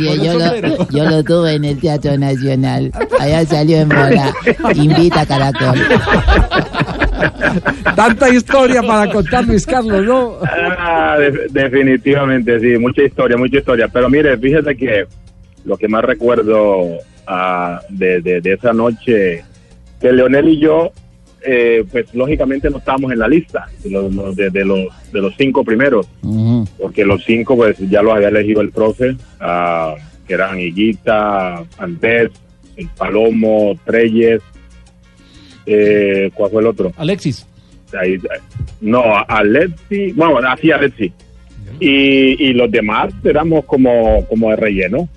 yo 0.90 1.10
lo 1.10 1.24
tuve 1.24 1.54
en 1.56 1.66
el 1.66 1.80
Teatro 1.80 2.18
Nacional. 2.18 2.92
Allá 3.20 3.46
salió 3.46 3.78
en 3.80 3.90
bola. 3.90 4.34
Invita 4.76 5.26
Caracol. 5.26 5.78
Tanta 7.96 8.30
historia 8.34 8.82
para 8.82 9.12
contar, 9.12 9.46
Luis 9.46 9.66
Carlos, 9.66 10.04
¿no? 10.06 10.34
Ah, 10.80 11.18
de- 11.20 11.48
definitivamente, 11.52 12.60
sí, 12.60 12.78
mucha 12.80 13.04
historia, 13.04 13.38
mucha 13.38 13.58
historia. 13.58 13.88
Pero 13.92 14.10
mire, 14.10 14.38
fíjate 14.38 14.76
que 14.76 15.06
lo 15.66 15.78
que 15.78 15.88
más 15.88 16.04
recuerdo 16.04 16.98
ah, 17.28 17.80
de, 17.90 18.22
de- 18.22 18.42
de 18.42 18.54
esa 18.54 18.74
noche, 18.74 19.44
que 20.02 20.12
Leonel 20.12 20.50
y 20.50 20.60
yo, 20.60 20.92
eh, 21.46 21.84
pues 21.92 22.14
lógicamente 22.14 22.70
no 22.70 22.78
estábamos 22.78 23.12
en 23.12 23.20
la 23.20 23.28
lista 23.28 23.68
de 23.84 23.90
los, 23.92 24.36
de, 24.36 24.66
los, 24.66 24.80
de 25.12 25.22
los 25.22 25.34
cinco 25.38 25.64
primeros, 25.64 26.08
porque 26.80 27.04
los 27.06 27.24
cinco 27.26 27.56
pues 27.56 27.78
ya 27.90 28.02
los 28.02 28.14
había 28.14 28.30
elegido 28.30 28.62
el 28.62 28.70
profe, 28.72 29.16
ah, 29.40 29.96
que 30.28 30.34
eran 30.36 30.60
Higuita, 30.60 31.64
Andrés, 31.78 32.32
el 32.78 32.88
Palomo, 32.98 33.78
Treyes, 33.86 34.42
eh, 35.66 36.32
¿cuál 36.34 36.52
fue 36.52 36.62
el 36.62 36.68
otro? 36.68 36.92
Alexis. 36.98 37.46
Ahí, 38.00 38.18
no, 38.82 39.02
a 39.04 39.22
Alexi, 39.22 40.12
bueno, 40.14 40.38
así 40.48 40.72
Alexi. 40.72 41.12
Y, 41.80 42.50
y 42.50 42.54
los 42.54 42.70
demás 42.72 43.14
éramos 43.24 43.66
como, 43.66 44.26
como 44.28 44.50
de 44.50 44.56
relleno. 44.56 45.10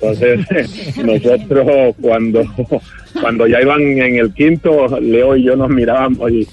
Entonces, 0.00 0.96
nosotros 1.04 1.94
cuando, 2.00 2.42
cuando 3.20 3.46
ya 3.46 3.60
iban 3.60 3.80
en 3.82 4.16
el 4.16 4.32
quinto, 4.34 4.86
Leo 5.00 5.36
y 5.36 5.44
yo 5.44 5.56
nos 5.56 5.68
mirábamos 5.70 6.30
y, 6.30 6.46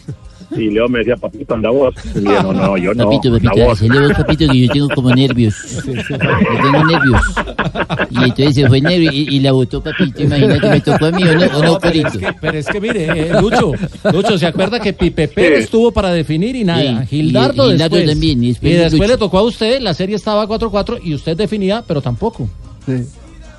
y 0.55 0.69
Leo 0.72 0.89
me 0.89 0.99
decía, 0.99 1.15
papito, 1.17 1.53
anda 1.53 1.69
vos. 1.69 1.93
Y 2.15 2.24
yo, 2.24 2.43
no, 2.43 2.53
no, 2.53 2.78
yo 2.78 2.93
no, 2.93 3.05
Papito, 3.05 3.30
anda 3.36 3.49
papito, 3.51 3.65
vos. 3.65 3.82
vos, 3.82 4.13
papito, 4.17 4.51
que 4.51 4.59
yo 4.67 4.74
tengo 4.74 4.89
como 4.89 5.09
nervios. 5.15 5.55
Yo 5.86 6.17
tengo 6.17 6.84
nervios. 6.86 7.22
Y 8.09 8.24
entonces 8.24 8.55
se 8.55 8.67
fue 8.67 8.82
nervio 8.82 9.11
y, 9.13 9.36
y 9.36 9.39
la 9.39 9.51
botó, 9.51 9.82
papito. 9.84 10.24
Imagínate, 10.24 10.69
me 10.69 10.82
tocó 10.82 11.05
a 11.05 11.11
mí 11.11 11.24
o 11.24 11.36
no, 11.36 11.57
o 11.57 11.63
no, 11.63 11.78
pero, 11.80 12.07
es 12.07 12.17
que, 12.17 12.28
pero 12.41 12.57
es 12.57 12.65
que 12.67 12.82
mire, 12.82 13.05
eh, 13.05 13.32
Lucho, 13.39 13.72
Lucho, 14.11 14.38
¿se 14.38 14.47
acuerda 14.47 14.80
que 14.80 14.93
Pipe 14.93 15.28
Pérez 15.28 15.65
estuvo 15.65 15.91
para 15.91 16.11
definir 16.11 16.55
y 16.55 16.63
nada? 16.63 17.01
Sí, 17.01 17.07
Gildardo, 17.17 17.67
y- 17.67 17.72
Gildardo 17.72 17.95
después. 17.97 18.05
también, 18.13 18.43
y 18.43 18.53
después 18.53 19.09
le 19.09 19.17
tocó 19.17 19.38
a 19.38 19.43
usted, 19.43 19.80
la 19.80 19.93
serie 19.93 20.15
estaba 20.15 20.47
4-4 20.47 20.99
y 21.03 21.13
usted 21.13 21.38
definía, 21.38 21.84
pero 21.88 22.01
tampoco. 22.01 22.49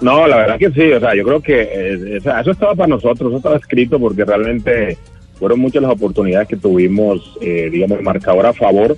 No, 0.01 0.27
la 0.27 0.37
verdad 0.39 0.59
que 0.59 0.71
sí, 0.73 0.91
o 0.93 0.99
sea, 1.01 1.15
yo 1.15 1.23
creo 1.25 1.41
que 1.41 1.61
eh, 1.63 2.17
eso 2.19 2.51
estaba 2.51 2.75
para 2.75 2.89
nosotros, 2.89 3.29
eso 3.31 3.37
estaba 3.37 3.57
escrito 3.57 4.01
porque 4.01 4.25
realmente 4.25 4.97
fueron 5.39 5.61
muchas 5.61 5.83
las 5.83 5.93
oportunidades 5.93 6.49
que 6.49 6.57
tuvimos, 6.57 7.39
eh, 7.41 7.69
digamos, 7.71 8.03
marcador 8.03 8.47
a 8.47 8.53
favor, 8.53 8.97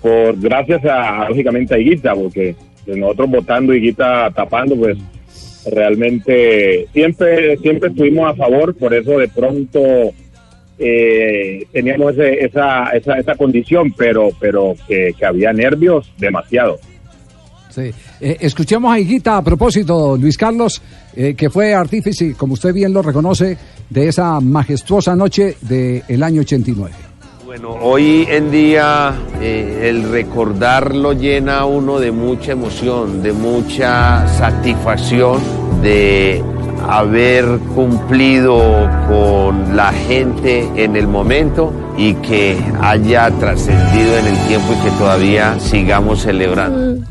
por 0.00 0.38
gracias 0.40 0.84
a, 0.86 1.28
lógicamente, 1.28 1.74
a 1.74 1.78
Higuita, 1.78 2.14
porque 2.14 2.56
nosotros 2.86 3.30
votando 3.30 3.74
Higuita 3.74 4.30
tapando, 4.34 4.74
pues 4.76 4.96
realmente 5.70 6.86
siempre 6.92 7.56
siempre 7.58 7.90
estuvimos 7.90 8.30
a 8.30 8.34
favor, 8.34 8.74
por 8.74 8.92
eso 8.94 9.18
de 9.18 9.28
pronto 9.28 9.80
eh, 10.78 11.64
teníamos 11.72 12.12
ese- 12.14 12.44
esa, 12.44 12.86
esa, 12.90 13.18
esa 13.18 13.34
condición, 13.36 13.92
pero, 13.96 14.30
pero 14.40 14.74
que, 14.88 15.14
que 15.16 15.24
había 15.24 15.52
nervios 15.52 16.10
demasiado. 16.18 16.78
Sí. 17.74 17.90
Eh, 18.20 18.36
escuchemos 18.40 18.92
a 18.92 18.98
Higuita 18.98 19.38
a 19.38 19.42
propósito, 19.42 20.16
Luis 20.16 20.36
Carlos, 20.36 20.82
eh, 21.16 21.34
que 21.34 21.48
fue 21.48 21.74
artífice, 21.74 22.34
como 22.34 22.54
usted 22.54 22.74
bien 22.74 22.92
lo 22.92 23.00
reconoce, 23.00 23.56
de 23.88 24.08
esa 24.08 24.40
majestuosa 24.40 25.16
noche 25.16 25.56
del 25.62 26.22
año 26.22 26.42
89. 26.42 26.92
Bueno, 27.46 27.70
hoy 27.80 28.26
en 28.30 28.50
día 28.50 29.14
eh, 29.40 29.88
el 29.90 30.10
recordarlo 30.10 31.12
llena 31.12 31.60
a 31.60 31.64
uno 31.66 31.98
de 31.98 32.10
mucha 32.10 32.52
emoción, 32.52 33.22
de 33.22 33.32
mucha 33.32 34.26
satisfacción 34.28 35.40
de 35.82 36.42
haber 36.88 37.58
cumplido 37.74 38.58
con 39.08 39.76
la 39.76 39.92
gente 39.92 40.68
en 40.76 40.96
el 40.96 41.06
momento 41.06 41.72
y 41.96 42.14
que 42.14 42.58
haya 42.80 43.30
trascendido 43.32 44.16
en 44.18 44.26
el 44.26 44.38
tiempo 44.46 44.72
y 44.72 44.84
que 44.84 44.90
todavía 44.96 45.58
sigamos 45.60 46.22
celebrando. 46.22 47.04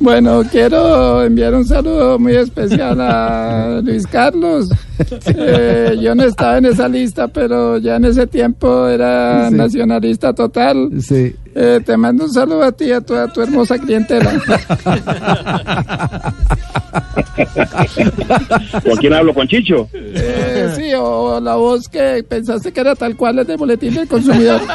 Bueno, 0.00 0.42
quiero 0.50 1.24
enviar 1.24 1.54
un 1.54 1.64
saludo 1.64 2.18
muy 2.18 2.36
especial 2.36 3.00
a 3.00 3.80
Luis 3.82 4.06
Carlos. 4.06 4.68
Eh, 5.26 5.96
yo 6.00 6.14
no 6.14 6.24
estaba 6.24 6.56
en 6.58 6.66
esa 6.66 6.88
lista, 6.88 7.28
pero 7.28 7.78
ya 7.78 7.96
en 7.96 8.04
ese 8.06 8.26
tiempo 8.26 8.88
era 8.88 9.48
Sí. 9.50 9.54
nacionalista 9.54 10.32
total. 10.32 10.90
Sí. 11.00 11.34
Eh, 11.54 11.80
te 11.84 11.96
mando 11.96 12.24
un 12.24 12.32
saludo 12.32 12.62
a 12.64 12.72
ti 12.72 12.86
y 12.86 12.92
a 12.92 13.00
toda 13.00 13.32
tu 13.32 13.40
hermosa 13.42 13.78
clientela. 13.78 14.30
¿Con 18.84 18.96
quién 18.98 19.12
hablo? 19.14 19.34
¿Con 19.34 19.46
Chicho? 19.48 19.88
Eh, 19.92 20.72
sí, 20.76 20.92
o 20.96 21.40
la 21.40 21.56
voz 21.56 21.88
que 21.88 22.24
pensaste 22.28 22.72
que 22.72 22.80
era 22.80 22.94
tal 22.94 23.16
cual 23.16 23.38
es 23.40 23.46
de 23.46 23.56
boletín 23.56 23.94
del 23.94 24.06
consumidor. 24.08 24.60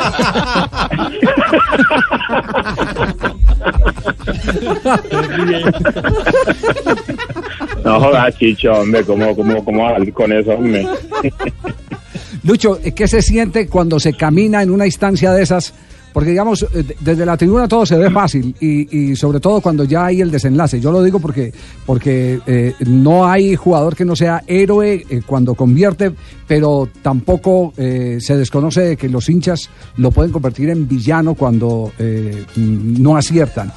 No 7.84 8.00
jodas, 8.00 8.38
Chicho, 8.38 8.72
hombre, 8.74 9.04
¿cómo, 9.04 9.36
cómo, 9.36 9.64
cómo 9.66 9.88
con 10.14 10.32
eso, 10.32 10.52
hombre? 10.52 10.88
Lucho, 12.44 12.80
eh, 12.84 12.92
¿qué 12.94 13.08
se 13.08 13.22
siente 13.22 13.68
cuando 13.68 14.00
se 14.00 14.14
camina 14.14 14.62
en 14.64 14.72
una 14.72 14.86
instancia 14.86 15.32
de 15.32 15.44
esas? 15.44 15.74
Porque 16.12 16.30
digamos, 16.30 16.62
eh, 16.74 16.84
de- 16.84 16.96
desde 17.00 17.26
la 17.26 17.36
tribuna 17.38 17.68
todo 17.68 17.86
se 17.86 17.98
ve 17.98 18.12
fácil 18.12 18.54
y, 18.60 19.12
y 19.12 19.16
sobre 19.16 19.40
todo 19.40 19.62
cuando 19.62 19.84
ya 19.84 20.06
hay 20.06 20.22
el 20.22 20.30
desenlace. 20.30 20.80
Yo 20.80 20.92
lo 20.92 21.02
digo 21.02 21.20
porque, 21.20 21.52
porque 21.86 22.40
eh, 22.46 22.76
no 22.86 23.26
hay 23.26 23.56
jugador 23.56 23.96
que 23.96 24.06
no 24.06 24.16
sea 24.16 24.44
héroe 24.46 25.06
cuando 25.26 25.56
convierte, 25.56 26.12
pero 26.48 26.88
tampoco 27.02 27.74
se 27.76 28.38
desconoce 28.38 28.82
de 28.82 28.98
que 28.98 29.10
los 29.10 29.28
hinchas 29.30 29.70
lo 29.98 30.12
pueden 30.12 30.32
convertir 30.32 30.70
en 30.70 30.88
villano 30.88 31.34
cuando 31.34 31.92
mm, 31.98 33.02
no 33.02 33.18
aciertan. 33.18 33.72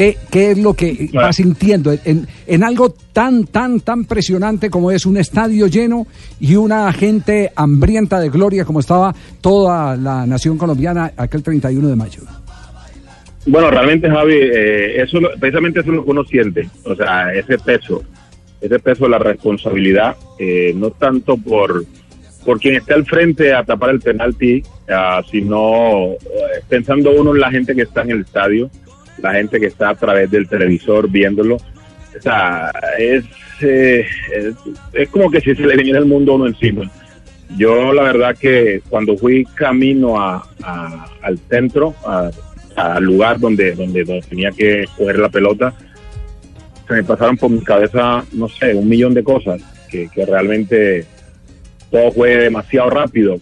¿Qué, 0.00 0.16
¿Qué 0.30 0.52
es 0.52 0.58
lo 0.58 0.72
que 0.72 1.10
va 1.14 1.30
sintiendo 1.30 1.92
en, 1.92 2.26
en 2.46 2.64
algo 2.64 2.88
tan, 3.12 3.44
tan, 3.44 3.80
tan 3.80 4.06
presionante 4.06 4.70
como 4.70 4.90
es 4.90 5.04
un 5.04 5.18
estadio 5.18 5.66
lleno 5.66 6.06
y 6.40 6.56
una 6.56 6.90
gente 6.94 7.52
hambrienta 7.54 8.18
de 8.18 8.30
gloria 8.30 8.64
como 8.64 8.80
estaba 8.80 9.14
toda 9.42 9.98
la 9.98 10.24
nación 10.24 10.56
colombiana 10.56 11.12
aquel 11.18 11.42
31 11.42 11.86
de 11.86 11.96
mayo? 11.96 12.22
Bueno, 13.44 13.70
realmente, 13.70 14.08
Javi, 14.08 14.36
eh, 14.36 15.02
eso, 15.02 15.18
precisamente 15.38 15.80
eso 15.80 15.90
es 15.90 15.96
lo 15.96 16.04
que 16.06 16.10
uno 16.12 16.24
siente, 16.24 16.66
o 16.84 16.94
sea, 16.94 17.34
ese 17.34 17.58
peso, 17.58 18.02
ese 18.58 18.78
peso 18.78 19.04
de 19.04 19.10
la 19.10 19.18
responsabilidad, 19.18 20.16
eh, 20.38 20.72
no 20.74 20.92
tanto 20.92 21.36
por, 21.36 21.84
por 22.46 22.58
quien 22.58 22.76
está 22.76 22.94
al 22.94 23.04
frente 23.04 23.52
a 23.52 23.64
tapar 23.64 23.90
el 23.90 24.00
penalti, 24.00 24.62
ah, 24.88 25.20
sino 25.30 26.12
eh, 26.12 26.62
pensando 26.70 27.10
uno 27.10 27.34
en 27.34 27.40
la 27.40 27.50
gente 27.50 27.74
que 27.74 27.82
está 27.82 28.00
en 28.00 28.12
el 28.12 28.20
estadio, 28.20 28.70
la 29.22 29.32
gente 29.32 29.60
que 29.60 29.66
está 29.66 29.90
a 29.90 29.94
través 29.94 30.30
del 30.30 30.48
televisor 30.48 31.08
viéndolo. 31.08 31.56
O 31.56 32.22
sea, 32.22 32.72
es, 32.98 33.24
eh, 33.60 34.06
es, 34.92 35.08
como 35.08 35.30
que 35.30 35.40
si 35.40 35.54
se 35.54 35.66
le 35.66 35.76
viniera 35.76 35.98
el 35.98 36.06
mundo 36.06 36.34
uno 36.34 36.46
encima. 36.46 36.90
Yo 37.56 37.92
la 37.92 38.02
verdad 38.04 38.36
que 38.36 38.82
cuando 38.88 39.16
fui 39.16 39.44
camino 39.44 40.20
a, 40.20 40.48
al 41.22 41.38
centro, 41.48 41.94
al 42.76 43.04
lugar 43.04 43.40
donde, 43.40 43.72
donde, 43.72 44.22
tenía 44.28 44.52
que 44.52 44.86
coger 44.96 45.18
la 45.18 45.28
pelota, 45.28 45.74
se 46.86 46.94
me 46.94 47.04
pasaron 47.04 47.36
por 47.36 47.50
mi 47.50 47.60
cabeza, 47.60 48.24
no 48.32 48.48
sé, 48.48 48.74
un 48.74 48.88
millón 48.88 49.14
de 49.14 49.24
cosas, 49.24 49.62
que, 49.90 50.08
que 50.08 50.24
realmente 50.24 51.06
todo 51.90 52.12
fue 52.12 52.36
demasiado 52.36 52.90
rápido, 52.90 53.40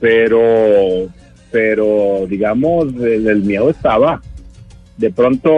pero, 0.00 1.08
pero 1.50 2.26
digamos, 2.28 2.94
el, 2.94 3.26
el 3.26 3.42
miedo 3.42 3.70
estaba. 3.70 4.20
De 4.96 5.10
pronto 5.10 5.50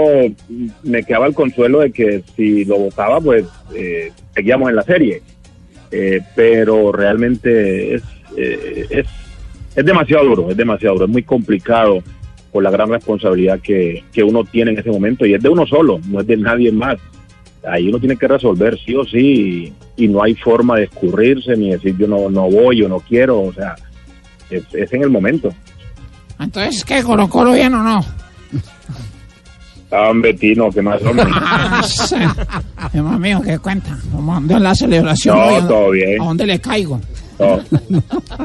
me 0.82 1.02
quedaba 1.02 1.26
el 1.26 1.34
consuelo 1.34 1.80
de 1.80 1.92
que 1.92 2.22
si 2.34 2.64
lo 2.64 2.78
votaba, 2.78 3.20
pues 3.20 3.44
eh, 3.74 4.12
seguíamos 4.34 4.70
en 4.70 4.76
la 4.76 4.82
serie. 4.82 5.22
Eh, 5.90 6.20
pero 6.34 6.90
realmente 6.90 7.94
es, 7.94 8.02
eh, 8.36 8.86
es, 8.90 9.06
es 9.76 9.84
demasiado 9.84 10.24
duro, 10.24 10.50
es 10.50 10.56
demasiado 10.56 10.94
duro, 10.94 11.06
es 11.06 11.12
muy 11.12 11.22
complicado 11.22 12.02
por 12.50 12.62
la 12.62 12.70
gran 12.70 12.90
responsabilidad 12.90 13.60
que, 13.60 14.02
que 14.12 14.24
uno 14.24 14.42
tiene 14.44 14.72
en 14.72 14.78
ese 14.78 14.90
momento 14.90 15.26
y 15.26 15.34
es 15.34 15.42
de 15.42 15.48
uno 15.48 15.66
solo, 15.66 16.00
no 16.08 16.20
es 16.20 16.26
de 16.26 16.36
nadie 16.36 16.72
más. 16.72 16.96
Ahí 17.66 17.88
uno 17.88 17.98
tiene 17.98 18.16
que 18.16 18.28
resolver 18.28 18.78
sí 18.78 18.94
o 18.94 19.04
sí 19.04 19.72
y 19.96 20.08
no 20.08 20.22
hay 20.22 20.34
forma 20.34 20.76
de 20.76 20.84
escurrirse 20.84 21.56
ni 21.56 21.70
decir 21.70 21.96
yo 21.98 22.06
no, 22.06 22.30
no 22.30 22.50
voy 22.50 22.82
o 22.82 22.88
no 22.88 23.00
quiero, 23.00 23.42
o 23.42 23.52
sea, 23.52 23.76
es, 24.50 24.62
es 24.72 24.92
en 24.92 25.02
el 25.02 25.10
momento. 25.10 25.52
Entonces, 26.38 26.84
¿qué? 26.84 27.02
¿Colo 27.02 27.28
Colo 27.28 27.52
bien 27.52 27.74
o 27.74 27.82
no? 27.82 28.04
Ah, 29.90 30.08
hombre, 30.10 30.34
Tino, 30.34 30.70
¿qué 30.70 30.82
más, 30.82 31.00
hombre? 31.02 31.26
Hermano 32.92 33.18
mío, 33.18 33.40
¿qué 33.44 33.58
cuenta? 33.58 33.96
¿Cómo 34.12 34.34
ando 34.36 34.56
en 34.56 34.62
la 34.62 34.74
celebración? 34.74 35.36
No, 35.36 35.44
hoy? 35.46 35.54
¿A- 35.54 35.68
todo 35.68 35.90
bien. 35.90 36.20
¿A 36.20 36.24
dónde 36.24 36.46
le 36.46 36.60
caigo? 36.60 37.00
No, 37.38 37.60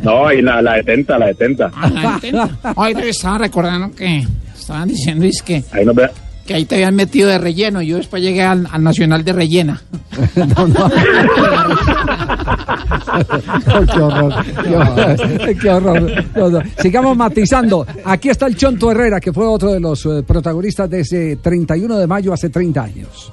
no 0.03 0.27
ahí 0.27 0.41
la, 0.41 0.61
la 0.61 0.73
detenta, 0.75 1.17
la 1.17 1.27
detenta. 1.27 1.71
Ah, 1.75 1.89
la 1.89 2.03
intenta. 2.03 2.49
Hoy 2.75 2.93
te 2.93 3.09
estaba 3.09 3.37
recordando 3.37 3.95
que 3.95 4.27
estaban 4.53 4.87
diciendo 4.89 5.25
es 5.25 5.41
que, 5.41 5.63
Ahí 5.71 5.85
ve. 5.85 6.09
Que 6.51 6.57
ahí 6.57 6.65
te 6.65 6.75
habían 6.75 6.95
metido 6.95 7.29
de 7.29 7.37
relleno 7.37 7.81
y 7.81 7.87
yo 7.87 7.97
después 7.97 8.21
llegué 8.21 8.43
al, 8.43 8.67
al 8.69 8.83
Nacional 8.83 9.23
de 9.23 9.31
Rellena. 9.31 9.81
qué 13.93 14.01
horror, 14.01 14.33
qué 14.63 14.75
horror, 14.75 15.15
qué 15.61 15.69
horror. 15.69 16.25
No, 16.35 16.49
no. 16.49 16.59
Sigamos 16.77 17.15
matizando. 17.15 17.87
Aquí 18.03 18.27
está 18.29 18.47
el 18.47 18.57
Chonto 18.57 18.91
Herrera, 18.91 19.21
que 19.21 19.31
fue 19.31 19.45
otro 19.45 19.71
de 19.71 19.79
los 19.79 20.05
eh, 20.05 20.23
protagonistas 20.27 20.89
de 20.89 20.99
ese 20.99 21.37
31 21.37 21.97
de 21.97 22.07
mayo 22.07 22.33
hace 22.33 22.49
30 22.49 22.83
años. 22.83 23.31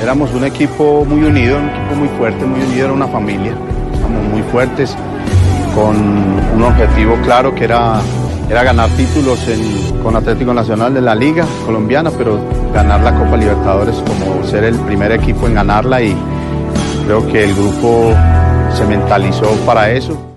Éramos 0.00 0.32
un 0.32 0.44
equipo 0.44 1.04
muy 1.04 1.24
unido, 1.24 1.58
un 1.58 1.68
equipo 1.68 1.94
muy 1.96 2.08
fuerte, 2.16 2.44
muy 2.44 2.60
unido, 2.60 2.84
era 2.84 2.92
una 2.92 3.08
familia. 3.08 3.56
Éramos 3.98 4.28
muy 4.30 4.42
fuertes, 4.52 4.96
con 5.74 5.96
un 5.96 6.62
objetivo 6.62 7.18
claro 7.24 7.52
que 7.54 7.64
era, 7.64 8.00
era 8.50 8.62
ganar 8.64 8.90
títulos 8.90 9.38
en- 9.48 10.02
con 10.02 10.14
Atlético 10.16 10.52
Nacional 10.52 10.92
de 10.94 11.00
la 11.00 11.14
Liga 11.14 11.46
Colombiana, 11.64 12.10
pero 12.10 12.38
ganar 12.74 13.00
la 13.00 13.14
Copa 13.14 13.36
Libertadores 13.36 13.96
como 13.96 14.46
ser 14.46 14.64
el 14.64 14.74
primer 14.76 15.12
equipo 15.12 15.46
en 15.46 15.54
ganarla 15.54 16.02
y 16.02 16.14
creo 17.06 17.26
que 17.28 17.44
el 17.44 17.54
grupo 17.54 18.12
se 18.76 18.84
mentalizó 18.86 19.50
para 19.66 19.90
eso. 19.90 20.28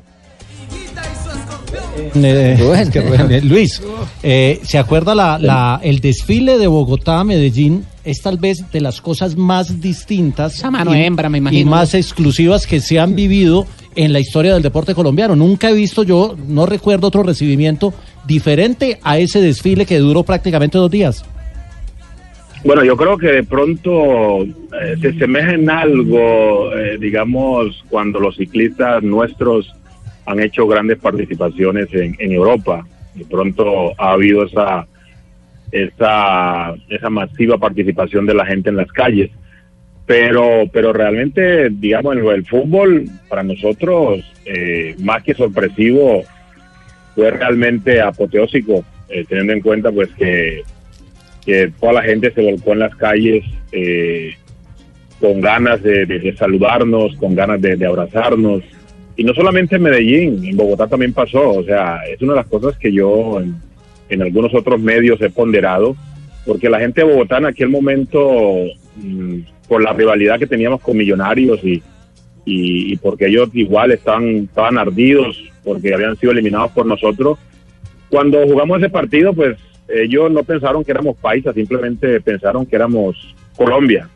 Eh, 2.17 2.87
qué 2.91 2.99
bueno. 3.01 3.25
Eh, 3.29 3.41
Luis, 3.41 3.81
eh, 4.23 4.61
¿se 4.63 4.77
acuerda 4.77 5.13
la, 5.15 5.37
la- 5.37 5.79
el 5.83 5.99
desfile 5.99 6.57
de 6.57 6.67
Bogotá 6.67 7.19
a 7.19 7.23
Medellín? 7.23 7.85
Es 8.05 8.21
tal 8.21 8.37
vez 8.37 8.63
de 8.71 8.81
las 8.81 9.01
cosas 9.01 9.35
más 9.35 9.81
distintas 9.81 10.63
mano 10.71 10.95
y, 10.95 11.01
hembra, 11.01 11.27
me 11.27 11.37
y 11.37 11.39
imagino. 11.39 11.71
más 11.71 11.93
exclusivas 11.93 12.67
que 12.67 12.79
se 12.79 12.99
han 12.99 13.15
vivido 13.15 13.65
en 13.95 14.13
la 14.13 14.19
historia 14.19 14.53
del 14.53 14.63
deporte 14.63 14.93
colombiano. 14.93 15.35
Nunca 15.35 15.69
he 15.69 15.73
visto 15.73 16.03
yo, 16.03 16.35
no 16.47 16.65
recuerdo 16.65 17.07
otro 17.07 17.23
recibimiento 17.23 17.93
diferente 18.25 18.99
a 19.03 19.17
ese 19.17 19.41
desfile 19.41 19.85
que 19.85 19.99
duró 19.99 20.23
prácticamente 20.23 20.77
dos 20.77 20.91
días. 20.91 21.25
Bueno, 22.63 22.83
yo 22.83 22.97
creo 22.97 23.17
que 23.17 23.27
de 23.27 23.43
pronto 23.43 24.43
eh, 24.43 24.95
se 24.99 25.09
asemeja 25.09 25.53
en 25.53 25.69
algo, 25.69 26.75
eh, 26.75 26.97
digamos, 26.99 27.83
cuando 27.89 28.19
los 28.19 28.35
ciclistas 28.35 29.03
nuestros 29.03 29.71
han 30.25 30.39
hecho 30.39 30.65
grandes 30.65 30.97
participaciones 30.97 31.93
en, 31.93 32.15
en 32.17 32.31
Europa. 32.31 32.85
De 33.13 33.23
pronto 33.25 33.91
ha 33.99 34.13
habido 34.13 34.45
esa, 34.45 34.87
esa, 35.71 36.73
esa 36.89 37.09
masiva 37.09 37.57
participación 37.57 38.25
de 38.25 38.33
la 38.33 38.45
gente 38.45 38.69
en 38.69 38.77
las 38.77 38.91
calles. 38.91 39.29
Pero, 40.05 40.69
pero 40.71 40.93
realmente, 40.93 41.69
digamos, 41.71 42.15
en 42.15 42.23
lo 42.23 42.31
del 42.31 42.45
fútbol, 42.45 43.05
para 43.27 43.41
nosotros, 43.43 44.23
eh, 44.45 44.95
más 44.99 45.23
que 45.23 45.33
sorpresivo, 45.33 46.23
fue 47.15 47.31
realmente 47.31 48.01
apoteósico, 48.01 48.85
eh, 49.09 49.25
teniendo 49.27 49.53
en 49.53 49.61
cuenta 49.61 49.91
pues 49.91 50.09
que 50.17 50.63
toda 51.79 51.93
la 51.93 52.01
gente 52.03 52.31
se 52.31 52.41
volcó 52.41 52.73
en 52.73 52.79
las 52.79 52.95
calles 52.95 53.43
eh, 53.71 54.33
con 55.19 55.41
ganas 55.41 55.81
de, 55.81 56.35
saludarnos, 56.37 57.15
con 57.15 57.35
ganas 57.35 57.61
de, 57.61 57.85
abrazarnos. 57.85 58.63
Y 59.15 59.23
no 59.23 59.33
solamente 59.33 59.77
en 59.77 59.83
Medellín, 59.83 60.45
en 60.45 60.57
Bogotá 60.57 60.87
también 60.87 61.13
pasó. 61.13 61.51
O 61.51 61.63
sea, 61.63 62.01
es 62.09 62.21
una 62.21 62.33
de 62.33 62.39
las 62.39 62.47
cosas 62.47 62.77
que 62.77 62.91
yo 62.91 63.39
en, 63.39 63.55
en 64.09 64.21
algunos 64.21 64.53
otros 64.53 64.79
medios 64.79 65.21
he 65.21 65.29
ponderado, 65.29 65.95
porque 66.45 66.69
la 66.69 66.79
gente 66.79 67.01
de 67.01 67.11
Bogotá 67.11 67.37
en 67.37 67.45
aquel 67.45 67.69
momento, 67.69 68.65
mm, 68.97 69.39
por 69.67 69.81
la 69.83 69.93
rivalidad 69.93 70.39
que 70.39 70.47
teníamos 70.47 70.81
con 70.81 70.97
Millonarios 70.97 71.59
y, 71.63 71.81
y, 72.45 72.95
porque 72.97 73.27
ellos 73.27 73.49
igual 73.53 73.91
estaban, 73.91 74.35
estaban 74.49 74.77
ardidos, 74.77 75.41
porque 75.63 75.93
habían 75.93 76.15
sido 76.17 76.31
eliminados 76.31 76.71
por 76.71 76.85
nosotros, 76.85 77.39
cuando 78.09 78.45
jugamos 78.47 78.79
ese 78.79 78.89
partido, 78.89 79.33
pues 79.33 79.57
ellos 79.87 80.31
no 80.31 80.43
pensaron 80.43 80.83
que 80.83 80.91
éramos 80.91 81.17
paisas, 81.17 81.55
simplemente 81.55 82.21
pensaron 82.21 82.65
que 82.65 82.75
éramos 82.75 83.35
Colombia. 83.55 84.07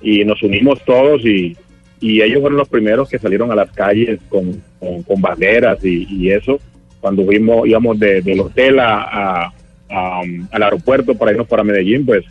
Y 0.00 0.24
nos 0.24 0.42
unimos 0.42 0.82
todos 0.84 1.24
y, 1.24 1.56
y 2.00 2.20
ellos 2.22 2.40
fueron 2.40 2.58
los 2.58 2.68
primeros 2.68 3.08
que 3.08 3.18
salieron 3.18 3.50
a 3.50 3.54
las 3.54 3.70
calles 3.72 4.20
con, 4.28 4.62
con, 4.78 5.02
con 5.02 5.20
banderas 5.20 5.82
y, 5.84 6.30
eso. 6.30 6.58
Cuando 7.00 7.24
fuimos, 7.24 7.66
íbamos 7.66 7.98
de- 7.98 8.20
del 8.22 8.40
hotel 8.40 8.78
a, 8.80 9.52
um, 9.90 10.46
al 10.50 10.62
aeropuerto 10.62 11.14
para 11.14 11.30
irnos 11.32 11.46
para 11.46 11.62
Medellín, 11.64 12.04
pues 12.04 12.24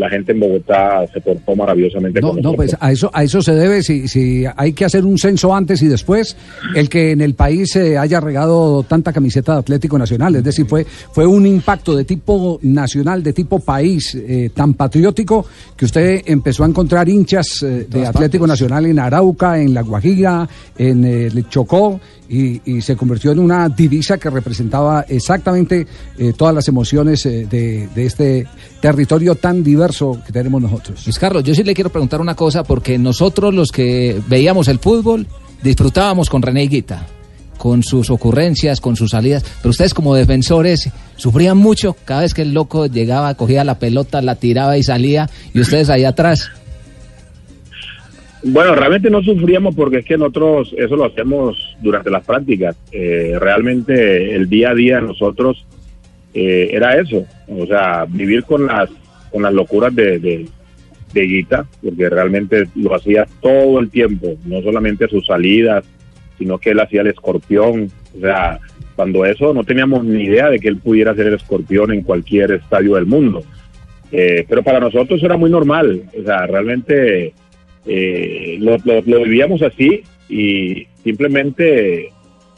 la 0.00 0.08
gente 0.08 0.32
en 0.32 0.40
Bogotá 0.40 1.06
se 1.12 1.20
portó 1.20 1.54
maravillosamente 1.54 2.20
No, 2.20 2.32
con 2.32 2.42
no, 2.42 2.52
pues 2.54 2.76
a 2.80 2.90
eso, 2.90 3.10
a 3.12 3.22
eso 3.22 3.42
se 3.42 3.54
debe, 3.54 3.82
si, 3.82 4.08
si 4.08 4.44
hay 4.56 4.72
que 4.72 4.84
hacer 4.84 5.04
un 5.04 5.18
censo 5.18 5.54
antes 5.54 5.82
y 5.82 5.86
después, 5.86 6.36
el 6.74 6.88
que 6.88 7.12
en 7.12 7.20
el 7.20 7.34
país 7.34 7.70
se 7.72 7.98
haya 7.98 8.18
regado 8.18 8.82
tanta 8.82 9.12
camiseta 9.12 9.52
de 9.52 9.58
Atlético 9.60 9.98
Nacional, 9.98 10.36
es 10.36 10.44
decir, 10.44 10.66
fue, 10.66 10.84
fue 10.84 11.26
un 11.26 11.46
impacto 11.46 11.94
de 11.94 12.04
tipo 12.04 12.58
nacional, 12.62 13.22
de 13.22 13.32
tipo 13.32 13.60
país, 13.60 14.14
eh, 14.14 14.50
tan 14.54 14.74
patriótico, 14.74 15.44
que 15.76 15.84
usted 15.84 16.22
empezó 16.26 16.64
a 16.64 16.66
encontrar 16.66 17.08
hinchas 17.08 17.62
eh, 17.62 17.86
de 17.88 18.06
Atlético 18.06 18.46
Nacional 18.46 18.86
en 18.86 18.98
Arauca, 18.98 19.60
en 19.60 19.74
La 19.74 19.82
Guajira, 19.82 20.48
en 20.78 21.04
el 21.04 21.48
Chocó, 21.48 22.00
y, 22.30 22.62
y 22.64 22.80
se 22.80 22.96
convirtió 22.96 23.32
en 23.32 23.40
una 23.40 23.68
divisa 23.68 24.16
que 24.16 24.30
representaba 24.30 25.04
exactamente 25.08 25.84
eh, 26.16 26.32
todas 26.36 26.54
las 26.54 26.68
emociones 26.68 27.26
eh, 27.26 27.46
de, 27.50 27.88
de 27.88 28.06
este 28.06 28.46
territorio 28.80 29.34
tan 29.34 29.64
diverso 29.64 30.22
que 30.24 30.32
tenemos 30.32 30.62
nosotros. 30.62 31.04
Luis 31.04 31.18
Carlos, 31.18 31.42
yo 31.42 31.54
sí 31.54 31.64
le 31.64 31.74
quiero 31.74 31.90
preguntar 31.90 32.20
una 32.20 32.36
cosa, 32.36 32.62
porque 32.62 32.96
nosotros 32.98 33.52
los 33.52 33.72
que 33.72 34.22
veíamos 34.28 34.68
el 34.68 34.78
fútbol 34.78 35.26
disfrutábamos 35.60 36.30
con 36.30 36.40
René 36.40 36.62
Higuita, 36.64 37.04
con 37.58 37.82
sus 37.82 38.10
ocurrencias, 38.10 38.80
con 38.80 38.94
sus 38.94 39.10
salidas, 39.10 39.44
pero 39.60 39.70
ustedes 39.70 39.92
como 39.92 40.14
defensores 40.14 40.88
sufrían 41.16 41.58
mucho 41.58 41.96
cada 42.04 42.20
vez 42.22 42.32
que 42.32 42.42
el 42.42 42.54
loco 42.54 42.86
llegaba, 42.86 43.34
cogía 43.34 43.64
la 43.64 43.80
pelota, 43.80 44.22
la 44.22 44.36
tiraba 44.36 44.78
y 44.78 44.84
salía, 44.84 45.28
y 45.52 45.60
ustedes 45.60 45.90
ahí 45.90 46.04
atrás. 46.04 46.48
Bueno, 48.42 48.74
realmente 48.74 49.10
no 49.10 49.22
sufríamos 49.22 49.74
porque 49.74 49.98
es 49.98 50.04
que 50.04 50.16
nosotros 50.16 50.74
eso 50.76 50.96
lo 50.96 51.04
hacemos 51.04 51.76
durante 51.80 52.10
las 52.10 52.24
prácticas. 52.24 52.76
Eh, 52.90 53.36
realmente 53.38 54.34
el 54.34 54.48
día 54.48 54.70
a 54.70 54.74
día 54.74 54.96
de 54.96 55.08
nosotros 55.08 55.66
eh, 56.32 56.70
era 56.72 56.98
eso, 56.98 57.26
o 57.48 57.66
sea, 57.66 58.06
vivir 58.08 58.44
con 58.44 58.66
las 58.66 58.88
con 59.30 59.42
las 59.42 59.52
locuras 59.52 59.94
de, 59.94 60.18
de, 60.18 60.46
de 61.12 61.22
Guita, 61.22 61.66
porque 61.82 62.08
realmente 62.08 62.68
lo 62.74 62.94
hacía 62.94 63.26
todo 63.40 63.78
el 63.78 63.90
tiempo, 63.90 64.36
no 64.44 64.60
solamente 64.62 65.06
sus 65.08 65.26
salidas, 65.26 65.84
sino 66.36 66.58
que 66.58 66.70
él 66.70 66.80
hacía 66.80 67.02
el 67.02 67.08
escorpión, 67.08 67.92
o 68.16 68.20
sea, 68.20 68.58
cuando 68.96 69.24
eso 69.24 69.54
no 69.54 69.62
teníamos 69.62 70.04
ni 70.04 70.24
idea 70.24 70.50
de 70.50 70.58
que 70.58 70.68
él 70.68 70.78
pudiera 70.78 71.12
hacer 71.12 71.28
el 71.28 71.34
escorpión 71.34 71.92
en 71.92 72.02
cualquier 72.02 72.52
estadio 72.52 72.96
del 72.96 73.06
mundo. 73.06 73.44
Eh, 74.10 74.44
pero 74.48 74.64
para 74.64 74.80
nosotros 74.80 75.22
era 75.22 75.36
muy 75.36 75.50
normal, 75.50 76.02
o 76.18 76.24
sea, 76.24 76.46
realmente 76.46 77.32
eh, 77.86 78.58
lo, 78.60 78.78
vivíamos 79.02 79.62
así 79.62 80.02
y 80.28 80.86
simplemente 81.02 82.12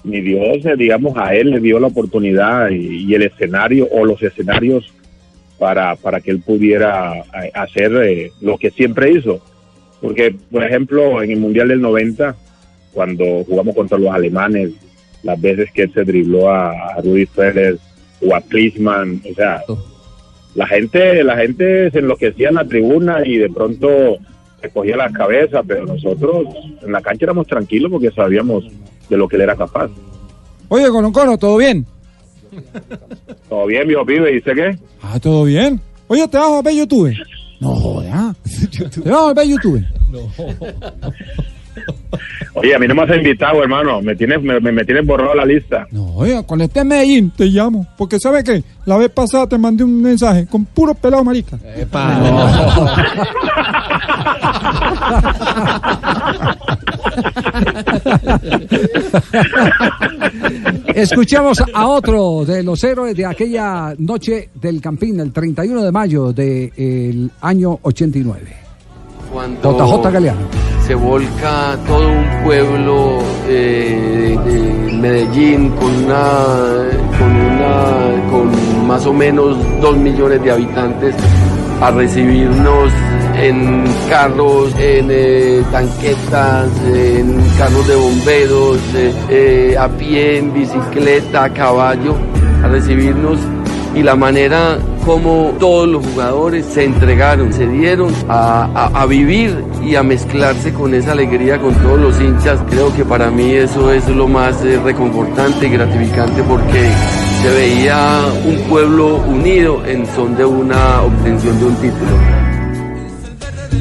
mi 0.04 0.20
Dios, 0.20 0.64
eh, 0.66 0.74
digamos, 0.76 1.16
a 1.16 1.34
él 1.34 1.50
le 1.50 1.60
dio 1.60 1.78
la 1.78 1.86
oportunidad 1.86 2.70
y, 2.70 3.14
el 3.14 3.22
escenario 3.22 3.88
o 3.90 4.04
los 4.04 4.22
escenarios 4.22 4.92
para, 5.58 5.94
para 5.96 6.20
que 6.20 6.32
él 6.32 6.40
pudiera 6.40 7.18
eh, 7.18 7.50
hacer 7.54 7.92
eh, 8.02 8.32
lo 8.40 8.58
que 8.58 8.70
siempre 8.70 9.12
hizo. 9.12 9.40
Porque, 10.00 10.34
por 10.50 10.64
ejemplo, 10.64 11.22
en 11.22 11.30
el 11.30 11.38
Mundial 11.38 11.68
del 11.68 11.80
90, 11.80 12.34
cuando 12.92 13.44
jugamos 13.44 13.74
contra 13.76 13.98
los 13.98 14.12
alemanes, 14.12 14.72
las 15.22 15.40
veces 15.40 15.70
que 15.72 15.82
él 15.82 15.92
se 15.94 16.02
dribló 16.02 16.50
a, 16.50 16.94
a 16.94 17.00
Rudy 17.00 17.26
Félix 17.26 17.80
o 18.20 18.34
a 18.34 18.40
Klinsmann, 18.40 19.22
o 19.30 19.34
sea, 19.34 19.62
la 20.54 20.66
gente, 20.66 21.22
la 21.22 21.36
gente 21.36 21.90
se 21.92 22.00
enloquecía 22.00 22.48
en 22.48 22.56
la 22.56 22.66
tribuna 22.66 23.22
y 23.24 23.38
de 23.38 23.48
pronto 23.48 24.18
se 24.62 24.70
cogía 24.70 24.96
la 24.96 25.10
cabeza, 25.10 25.62
pero 25.66 25.84
nosotros 25.84 26.46
en 26.82 26.92
la 26.92 27.02
cancha 27.02 27.24
éramos 27.26 27.46
tranquilos 27.46 27.90
porque 27.90 28.10
sabíamos 28.12 28.64
de 29.08 29.16
lo 29.16 29.28
que 29.28 29.36
él 29.36 29.42
era 29.42 29.56
capaz. 29.56 29.90
Oye, 30.68 30.88
Coloncolo, 30.88 31.36
¿todo 31.36 31.56
bien? 31.58 31.84
Todo 33.48 33.66
bien, 33.66 33.88
viejo 33.88 34.06
pibe, 34.06 34.34
¿y 34.34 34.38
usted 34.38 34.54
qué? 34.54 34.78
Ah, 35.02 35.18
todo 35.20 35.44
bien. 35.44 35.80
Oye, 36.06 36.26
¿te 36.28 36.38
vas 36.38 36.50
a 36.52 36.62
ver 36.62 36.74
YouTube? 36.74 37.12
No 37.60 37.74
joda. 37.76 38.34
¿Te 39.02 39.10
vas 39.10 39.30
a 39.30 39.34
ver 39.34 39.48
YouTube? 39.48 39.84
Oye, 42.54 42.74
a 42.74 42.78
mí 42.78 42.86
no 42.86 42.94
me 42.94 43.02
has 43.02 43.16
invitado, 43.16 43.62
hermano, 43.62 44.02
me 44.02 44.14
tienes, 44.14 44.42
me, 44.42 44.84
tienes 44.84 45.06
borrado 45.06 45.34
la 45.34 45.46
lista. 45.46 45.86
No, 45.90 46.14
oiga, 46.16 46.42
cuando 46.42 46.64
esté 46.64 46.80
en 46.80 46.88
Medellín 46.88 47.30
te 47.30 47.46
llamo. 47.46 47.86
Porque 47.96 48.20
¿sabe 48.20 48.44
qué? 48.44 48.62
La 48.84 48.98
vez 48.98 49.10
pasada 49.10 49.46
te 49.46 49.56
mandé 49.56 49.84
un 49.84 50.02
mensaje 50.02 50.46
con 50.46 50.66
puro 50.66 50.92
pelado 50.94 51.24
marica. 51.24 51.58
Escuchamos 60.94 61.62
a 61.72 61.86
otro 61.86 62.44
de 62.44 62.62
los 62.62 62.84
héroes 62.84 63.16
de 63.16 63.24
aquella 63.26 63.94
noche 63.98 64.50
del 64.54 64.80
Campín, 64.80 65.20
el 65.20 65.32
31 65.32 65.82
de 65.82 65.92
mayo 65.92 66.32
del 66.32 67.30
año 67.40 67.78
89. 67.82 68.56
Cuando 69.32 69.72
JJ 69.72 70.12
Galeano. 70.12 70.40
Volca 70.94 71.76
todo 71.86 72.08
un 72.08 72.44
pueblo 72.44 73.18
eh, 73.48 74.38
de 74.44 74.96
Medellín 74.96 75.70
con 75.70 76.04
una, 76.04 76.24
con 77.18 77.30
una, 77.30 78.30
con 78.30 78.86
más 78.86 79.06
o 79.06 79.12
menos 79.12 79.56
dos 79.80 79.96
millones 79.96 80.42
de 80.42 80.50
habitantes 80.50 81.14
a 81.80 81.90
recibirnos 81.90 82.92
en 83.36 83.84
carros, 84.08 84.72
en 84.78 85.08
eh, 85.10 85.62
tanquetas, 85.72 86.70
en 86.86 87.36
carros 87.58 87.88
de 87.88 87.96
bomberos, 87.96 88.78
eh, 89.30 89.76
a 89.78 89.88
pie, 89.88 90.38
en 90.38 90.52
bicicleta, 90.52 91.44
a 91.44 91.52
caballo, 91.52 92.16
a 92.62 92.68
recibirnos 92.68 93.38
y 93.94 94.02
la 94.02 94.16
manera 94.16 94.78
como 95.04 95.52
todos 95.58 95.88
los 95.88 96.06
jugadores 96.06 96.64
se 96.66 96.84
entregaron, 96.84 97.52
se 97.52 97.66
dieron 97.66 98.12
a, 98.28 98.90
a- 98.94 99.06
vivir 99.06 99.64
y 99.84 99.96
a 99.96 100.02
mezclarse 100.02 100.72
con 100.72 100.94
esa 100.94 101.12
alegría 101.12 101.60
con 101.60 101.74
todos 101.74 102.00
los 102.00 102.20
hinchas. 102.20 102.60
Creo 102.70 102.94
que 102.94 103.04
para 103.04 103.30
mí 103.30 103.50
eso 103.52 103.92
es 103.92 104.08
lo 104.08 104.28
más 104.28 104.62
eh, 104.64 104.78
reconfortante 104.82 105.66
y 105.66 105.70
gratificante 105.70 106.42
porque 106.44 106.88
se 107.42 107.50
veía 107.50 108.20
un 108.46 108.56
pueblo 108.70 109.16
unido 109.26 109.84
en 109.84 110.06
son 110.14 110.36
de 110.36 110.44
una 110.44 111.02
obtención 111.02 111.58
de 111.58 111.64
un 111.66 111.74
título. 111.76 112.12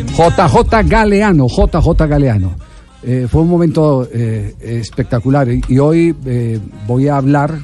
JJ 0.08 0.88
Galeano, 0.88 1.48
JJ 1.48 2.08
Galeano. 2.08 2.56
Eh, 3.04 3.28
fue 3.30 3.42
un 3.42 3.50
momento 3.50 4.08
eh, 4.14 4.54
espectacular 4.62 5.48
y, 5.50 5.62
y 5.68 5.80
hoy 5.80 6.16
eh, 6.26 6.60
voy 6.86 7.08
a 7.08 7.18
hablar 7.18 7.58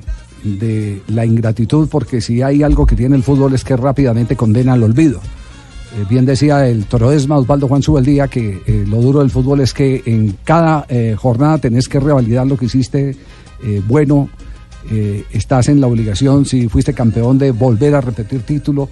de 0.44 1.02
la 1.08 1.26
ingratitud 1.26 1.88
porque 1.90 2.22
si 2.22 2.42
hay 2.42 2.64
algo 2.64 2.86
que 2.86 2.96
tiene 2.96 3.16
el 3.16 3.24
fútbol 3.24 3.54
es 3.54 3.64
que 3.64 3.76
rápidamente 3.76 4.36
condena 4.36 4.74
al 4.74 4.84
olvido. 4.84 5.20
Eh, 5.96 6.06
bien 6.10 6.26
decía 6.26 6.68
el 6.68 6.86
toroesma 6.86 7.38
Osvaldo 7.38 7.68
Juan 7.68 7.82
Subeldía 7.82 8.28
que 8.28 8.62
eh, 8.66 8.86
lo 8.88 9.02
duro 9.02 9.20
del 9.20 9.30
fútbol 9.30 9.62
es 9.62 9.74
que 9.74 10.04
en 10.06 10.38
cada 10.44 10.86
eh, 10.90 11.16
jornada 11.18 11.58
tenés 11.60 11.88
que 11.88 12.00
revalidar 12.00 12.46
lo 12.46 12.58
que 12.58 12.66
hiciste 12.66 13.16
bueno, 13.88 14.30
estás 15.34 15.68
en 15.68 15.82
la 15.82 15.88
obligación, 15.88 16.46
si 16.46 16.68
fuiste 16.70 16.94
campeón, 16.94 17.40
de 17.40 17.50
volver 17.50 17.96
a 17.96 18.02
repetir 18.02 18.44
título 18.44 18.88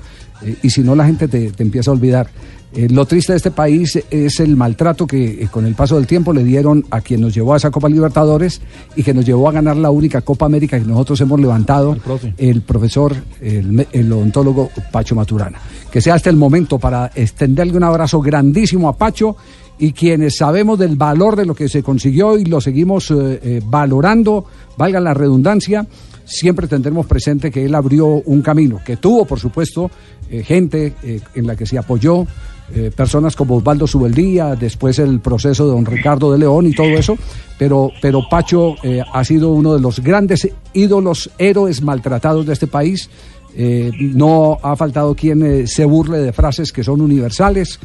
y 0.63 0.71
si 0.71 0.81
no 0.81 0.95
la 0.95 1.05
gente 1.05 1.27
te, 1.27 1.51
te 1.51 1.61
empieza 1.61 1.91
a 1.91 1.93
olvidar. 1.93 2.27
Eh, 2.75 2.89
lo 2.89 3.05
triste 3.05 3.31
de 3.31 3.37
este 3.37 3.51
país 3.51 3.97
es 4.09 4.39
el 4.39 4.57
maltrato 4.57 5.07
que 5.07 5.43
eh, 5.43 5.47
con 5.49 5.65
el 5.65 5.75
paso 5.75 5.95
del 5.95 6.07
tiempo 6.07 6.33
le 6.33 6.43
dieron 6.43 6.85
a 6.89 6.99
quien 6.99 7.21
nos 7.21 7.33
llevó 7.33 7.53
a 7.53 7.57
esa 7.57 7.71
Copa 7.71 7.87
Libertadores 7.87 8.61
y 8.95 9.03
que 9.03 9.13
nos 9.13 9.25
llevó 9.25 9.47
a 9.47 9.53
ganar 9.53 9.77
la 9.77 9.91
única 9.91 10.21
Copa 10.21 10.45
América 10.45 10.77
que 10.77 10.85
nosotros 10.85 11.21
hemos 11.21 11.39
levantado, 11.39 11.95
el, 12.37 12.61
profesor, 12.61 13.15
el, 13.41 13.87
el 13.91 14.11
odontólogo 14.11 14.69
Pacho 14.91 15.15
Maturana. 15.15 15.59
Que 15.89 16.01
sea 16.01 16.15
este 16.15 16.29
el 16.29 16.35
momento 16.35 16.77
para 16.77 17.11
extenderle 17.15 17.77
un 17.77 17.83
abrazo 17.83 18.19
grandísimo 18.19 18.89
a 18.89 18.97
Pacho 18.97 19.37
y 19.77 19.93
quienes 19.93 20.37
sabemos 20.37 20.77
del 20.77 20.95
valor 20.95 21.35
de 21.35 21.45
lo 21.45 21.55
que 21.55 21.69
se 21.69 21.83
consiguió 21.83 22.37
y 22.37 22.45
lo 22.45 22.59
seguimos 22.59 23.09
eh, 23.11 23.39
eh, 23.41 23.61
valorando, 23.65 24.45
valga 24.77 24.99
la 24.99 25.13
redundancia, 25.13 25.85
siempre 26.25 26.67
tendremos 26.67 27.05
presente 27.05 27.51
que 27.51 27.65
él 27.65 27.75
abrió 27.75 28.07
un 28.07 28.41
camino, 28.41 28.81
que 28.83 28.97
tuvo, 28.97 29.25
por 29.25 29.39
supuesto, 29.39 29.89
eh, 30.29 30.43
gente 30.43 30.93
eh, 31.03 31.21
en 31.35 31.47
la 31.47 31.55
que 31.55 31.65
se 31.65 31.77
apoyó, 31.77 32.25
eh, 32.73 32.91
personas 32.95 33.35
como 33.35 33.57
Osvaldo 33.57 33.85
Subeldía, 33.85 34.55
después 34.55 34.97
el 34.97 35.19
proceso 35.19 35.65
de 35.65 35.71
don 35.73 35.85
Ricardo 35.85 36.31
de 36.31 36.39
León 36.39 36.65
y 36.65 36.73
todo 36.73 36.87
eso, 36.87 37.15
pero, 37.59 37.91
pero 38.01 38.27
Pacho 38.27 38.75
eh, 38.81 39.03
ha 39.13 39.23
sido 39.23 39.51
uno 39.51 39.75
de 39.75 39.79
los 39.79 39.99
grandes 39.99 40.49
ídolos, 40.73 41.29
héroes 41.37 41.83
maltratados 41.83 42.45
de 42.45 42.53
este 42.53 42.65
país. 42.65 43.09
Eh, 43.55 43.91
no 43.99 44.57
ha 44.63 44.75
faltado 44.75 45.15
quien 45.15 45.67
se 45.67 45.85
burle 45.85 46.17
de 46.17 46.33
frases 46.33 46.73
que 46.73 46.83
son 46.83 47.01
universales, 47.01 47.79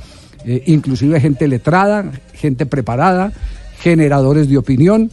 inclusive 0.67 1.21
gente 1.21 1.47
letrada, 1.47 2.11
gente 2.33 2.65
preparada, 2.65 3.33
generadores 3.79 4.49
de 4.49 4.57
opinión, 4.57 5.11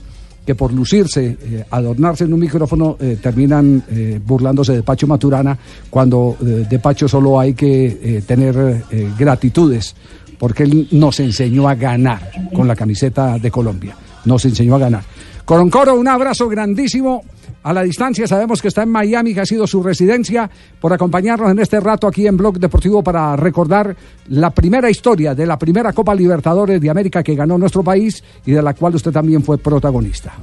que 0.47 0.55
por 0.55 0.71
lucirse, 0.71 1.37
eh, 1.41 1.65
adornarse 1.69 2.23
en 2.23 2.33
un 2.33 2.39
micrófono, 2.39 2.95
eh, 3.01 3.17
terminan 3.21 3.83
eh, 3.89 4.17
burlándose 4.25 4.71
de 4.71 4.81
Pacho 4.81 5.05
Maturana, 5.05 5.57
cuando 5.89 6.37
de 6.39 6.79
Pacho 6.79 7.09
solo 7.09 7.37
hay 7.37 7.53
que 7.53 8.23
tener 8.25 8.85
gratitudes, 9.17 9.93
porque 10.39 10.63
él 10.63 10.87
nos 10.91 11.19
enseñó 11.19 11.67
a 11.67 11.75
ganar 11.75 12.31
con 12.55 12.65
la 12.65 12.77
camiseta 12.77 13.37
de 13.37 13.51
Colombia, 13.51 13.97
nos 14.23 14.45
enseñó 14.45 14.75
a 14.75 14.79
ganar. 14.79 15.03
Coroncoro, 15.43 15.95
un 15.95 16.07
abrazo 16.07 16.47
grandísimo. 16.47 17.25
A 17.63 17.73
la 17.73 17.83
distancia 17.83 18.25
sabemos 18.27 18.61
que 18.61 18.69
está 18.69 18.83
en 18.83 18.89
Miami, 18.89 19.33
que 19.33 19.41
ha 19.41 19.45
sido 19.45 19.67
su 19.67 19.83
residencia, 19.83 20.49
por 20.79 20.93
acompañarnos 20.93 21.51
en 21.51 21.59
este 21.59 21.79
rato 21.81 22.07
aquí 22.07 22.25
en 22.25 22.37
Blog 22.37 22.59
Deportivo 22.59 23.03
para 23.03 23.35
recordar 23.35 23.95
la 24.29 24.51
primera 24.51 24.89
historia 24.89 25.35
de 25.35 25.45
la 25.45 25.57
primera 25.59 25.91
Copa 25.91 26.15
Libertadores 26.15 26.79
de 26.79 26.89
América 26.89 27.21
que 27.23 27.35
ganó 27.35 27.57
nuestro 27.57 27.83
país 27.83 28.23
y 28.45 28.51
de 28.51 28.61
la 28.61 28.73
cual 28.73 28.95
usted 28.95 29.11
también 29.11 29.43
fue 29.43 29.57
protagonista. 29.57 30.33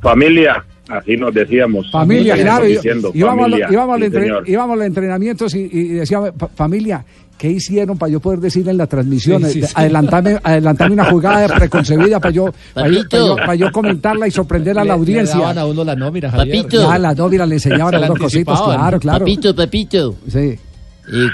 Familia, 0.00 0.64
así 0.88 1.16
nos 1.16 1.34
decíamos. 1.34 1.90
Familia, 1.90 2.34
Nos 2.36 2.44
claro. 2.44 2.64
diciendo, 2.66 3.10
íbamos, 3.14 3.42
familia, 3.50 3.68
íbamos 3.72 3.94
a 3.94 3.98
los 3.98 4.00
sí, 4.00 4.06
entre- 4.06 4.22
señor. 4.22 4.48
íbamos 4.48 4.72
a 4.72 4.76
los 4.76 4.86
entrenamientos 4.86 5.54
y, 5.54 5.68
y 5.72 5.88
decíamos, 5.88 6.30
"Pa- 6.38 6.48
familia, 6.48 7.04
¿qué 7.38 7.50
hicieron 7.50 7.98
para 7.98 8.12
yo 8.12 8.20
poder 8.20 8.40
decir 8.40 8.68
en 8.68 8.76
la 8.76 8.86
transmisión? 8.86 9.44
Sí, 9.44 9.52
sí, 9.54 9.62
sí. 9.62 9.72
Adelantame, 9.74 10.38
adelantame 10.42 10.92
una 10.94 11.04
jugada 11.10 11.46
preconcebida 11.54 12.18
para 12.20 12.32
yo, 12.32 12.46
para 12.74 12.88
yo, 12.88 12.94
Papito. 13.00 13.08
para 13.10 13.26
yo- 13.26 13.36
para 13.36 13.54
yo 13.56 13.72
comentarla 13.72 14.26
y 14.28 14.30
sorprender 14.30 14.72
a 14.72 14.74
la 14.76 14.82
Le- 14.84 14.88
le 14.88 14.92
audiencia. 14.94 15.38
daban 15.38 15.58
a 15.58 15.66
uno 15.66 15.84
la 15.84 15.94
nómina, 15.94 16.30
Javier. 16.30 16.62
Papito. 16.62 16.90
Ah, 16.90 16.98
la 16.98 17.14
nómina 17.14 17.46
le 17.46 17.54
enseñaban 17.56 17.94
algunas 17.94 18.18
cositas, 18.22 18.60
claro, 18.62 18.98
claro. 19.00 19.18
Papito, 19.20 19.54
papito. 19.54 20.14
Sí. 20.28 20.38
Eh, 20.38 20.58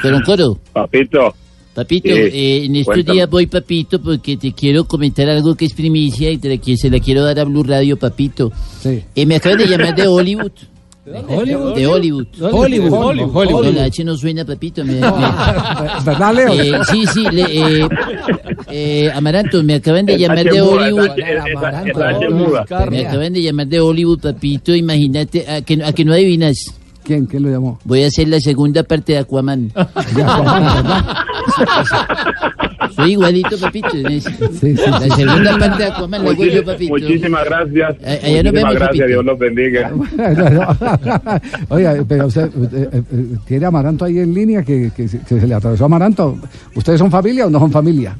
Coroncoro. 0.02 0.58
Papito. 0.72 1.34
Papito, 1.74 2.08
Sí, 2.08 2.14
eh, 2.14 2.64
en 2.66 2.76
estos 2.76 3.02
días 3.02 3.30
voy, 3.30 3.46
papito, 3.46 3.98
porque 4.02 4.36
te 4.36 4.52
quiero 4.52 4.84
comentar 4.84 5.26
algo 5.30 5.54
que 5.54 5.64
es 5.64 5.72
primicia 5.72 6.30
y 6.30 6.36
te 6.36 6.50
la, 6.50 6.58
que 6.58 6.76
se 6.76 6.90
la 6.90 6.98
quiero 7.00 7.24
dar 7.24 7.38
a 7.40 7.44
Blue 7.44 7.62
Radio, 7.62 7.96
papito. 7.98 8.52
Sí. 8.82 9.02
Eh, 9.14 9.24
me 9.24 9.36
acaban 9.36 9.56
de 9.56 9.66
llamar 9.68 9.94
de 9.94 10.06
Hollywood. 10.06 10.52
Hollywood? 11.04 11.74
De 11.74 11.84
Hollywood. 11.86 12.26
Hollywood, 12.40 12.90
Hollywood, 12.92 13.32
Hollywood. 13.34 13.64
No, 13.64 13.72
la 13.72 13.84
H 13.86 14.04
no 14.04 14.16
suena, 14.16 14.44
papito. 14.44 14.84
me- 14.84 14.94
me- 14.94 15.00
¿Verdad, 16.04 16.32
Leo? 16.34 16.52
Eh, 16.52 16.78
sí, 16.90 17.04
sí, 17.12 17.26
le- 17.32 17.82
eh, 17.82 17.88
eh, 18.70 19.10
Amaranto, 19.12 19.62
me 19.64 19.74
acaban 19.74 20.06
de 20.06 20.16
llamar 20.16 20.44
de 20.44 20.60
Hollywood. 20.60 21.08
muda. 22.30 22.64
Me 22.90 23.04
acaban 23.06 23.32
de 23.32 23.42
llamar 23.42 23.66
de 23.66 23.80
Hollywood, 23.80 24.20
papito. 24.20 24.74
Imagínate, 24.76 25.44
a 25.50 25.60
que, 25.62 25.82
a 25.84 25.92
que 25.92 26.04
no 26.04 26.12
adivinas. 26.12 26.56
¿Quién? 27.04 27.26
¿Quién 27.26 27.42
lo 27.42 27.50
llamó? 27.50 27.80
Voy 27.84 28.04
a 28.04 28.06
hacer 28.06 28.28
la 28.28 28.38
segunda 28.38 28.84
parte 28.84 29.14
de 29.14 29.18
Aquaman. 29.18 29.72
Soy 33.02 33.12
igualito, 33.12 33.58
papito. 33.58 33.88
en 33.96 34.06
eso. 34.06 34.30
La 34.90 35.16
segunda 35.16 35.58
parte 35.58 35.82
de 35.82 35.88
Aquaman 35.90 36.24
la 36.24 36.32
yo, 36.32 36.64
papito. 36.64 36.92
Muchísimas 36.94 37.44
gracias. 37.44 37.96
allá 38.04 38.42
nos 38.42 38.52
Muchísimas 38.52 38.52
vemos, 38.52 38.74
gracias. 38.74 38.88
papito. 38.88 39.06
Dios 39.06 39.24
los 39.24 39.38
bendiga. 39.38 39.92
Oiga, 41.68 41.94
pero 42.08 42.26
usted 42.26 42.46
eh, 42.72 42.88
eh, 42.92 43.02
tiene 43.46 43.64
a 43.64 43.68
Amaranto 43.68 44.04
ahí 44.04 44.18
en 44.18 44.34
línea 44.34 44.62
que, 44.62 44.90
que 44.94 45.08
se- 45.08 45.18
que 45.20 45.40
se 45.40 45.46
le 45.46 45.54
atravesó 45.54 45.84
Amaranto. 45.84 46.38
¿Ustedes 46.74 46.98
son 46.98 47.10
familia 47.10 47.46
o 47.46 47.50
no 47.50 47.58
son 47.58 47.70
familia? 47.72 48.16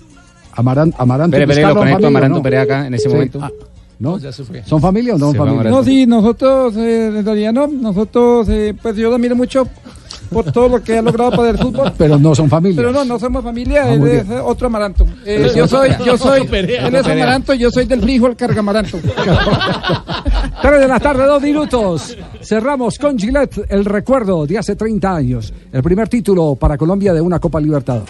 Amaran- 0.56 0.92
Amaranto 0.98 1.36
Espere, 1.36 1.44
espere, 1.52 1.60
Vizcarra 1.60 1.74
lo 1.74 1.80
conecto 1.80 2.04
a 2.04 2.08
Amaranto 2.08 2.36
¿no? 2.38 2.42
Perea 2.42 2.62
acá 2.62 2.86
en 2.86 2.94
ese 2.94 3.08
Sí. 3.08 3.14
momento. 3.14 3.38
Ah, 3.42 3.50
¿No? 3.98 4.18
¿Son 4.64 4.80
familia 4.80 5.14
o 5.14 5.18
no 5.18 5.26
son 5.32 5.36
familia? 5.36 5.70
No, 5.70 5.84
sí, 5.84 6.06
nosotros, 6.06 6.76
eh, 6.76 7.06
en 7.18 7.24
realidad 7.24 7.52
no, 7.52 7.68
nosotros, 7.68 8.48
eh, 8.48 8.74
pues 8.82 8.96
yo 8.96 9.08
lo 9.10 9.14
admiro 9.14 9.36
mucho 9.36 9.68
por 10.32 10.50
todo 10.50 10.68
lo 10.68 10.82
que 10.82 10.98
ha 10.98 11.02
logrado 11.02 11.30
para 11.32 11.50
el 11.50 11.58
fútbol. 11.58 11.92
Pero 11.96 12.18
no 12.18 12.34
son 12.34 12.48
familia. 12.48 12.76
Pero 12.76 12.92
no, 12.92 13.04
no 13.04 13.18
somos 13.18 13.42
familia, 13.42 13.84
Ah, 13.84 13.94
él 13.94 14.06
es 14.06 14.24
otro 14.42 14.66
amaranto. 14.68 15.04
Eh, 15.24 15.38
Pero 15.42 15.54
yo 15.54 15.68
soy, 15.68 15.90
yo 16.04 16.16
soy, 16.16 16.48
él 16.50 16.94
es 16.94 17.06
amaranto, 17.06 17.54
yo 17.54 17.70
soy 17.70 17.84
del 17.84 18.00
frijol 18.00 18.36
cargamaranto. 18.36 18.98
Tres 20.62 20.80
de 20.80 20.88
la 20.88 21.00
tarde, 21.00 21.24
dos 21.26 21.42
minutos. 21.42 22.16
Cerramos 22.40 22.98
con 22.98 23.18
Gillette 23.18 23.66
el 23.68 23.84
recuerdo 23.84 24.46
de 24.46 24.58
hace 24.58 24.76
30 24.76 25.14
años. 25.14 25.52
El 25.72 25.82
primer 25.82 26.08
título 26.08 26.54
para 26.56 26.76
Colombia 26.76 27.12
de 27.12 27.20
una 27.20 27.38
Copa 27.38 27.60
Libertadores. 27.60 28.08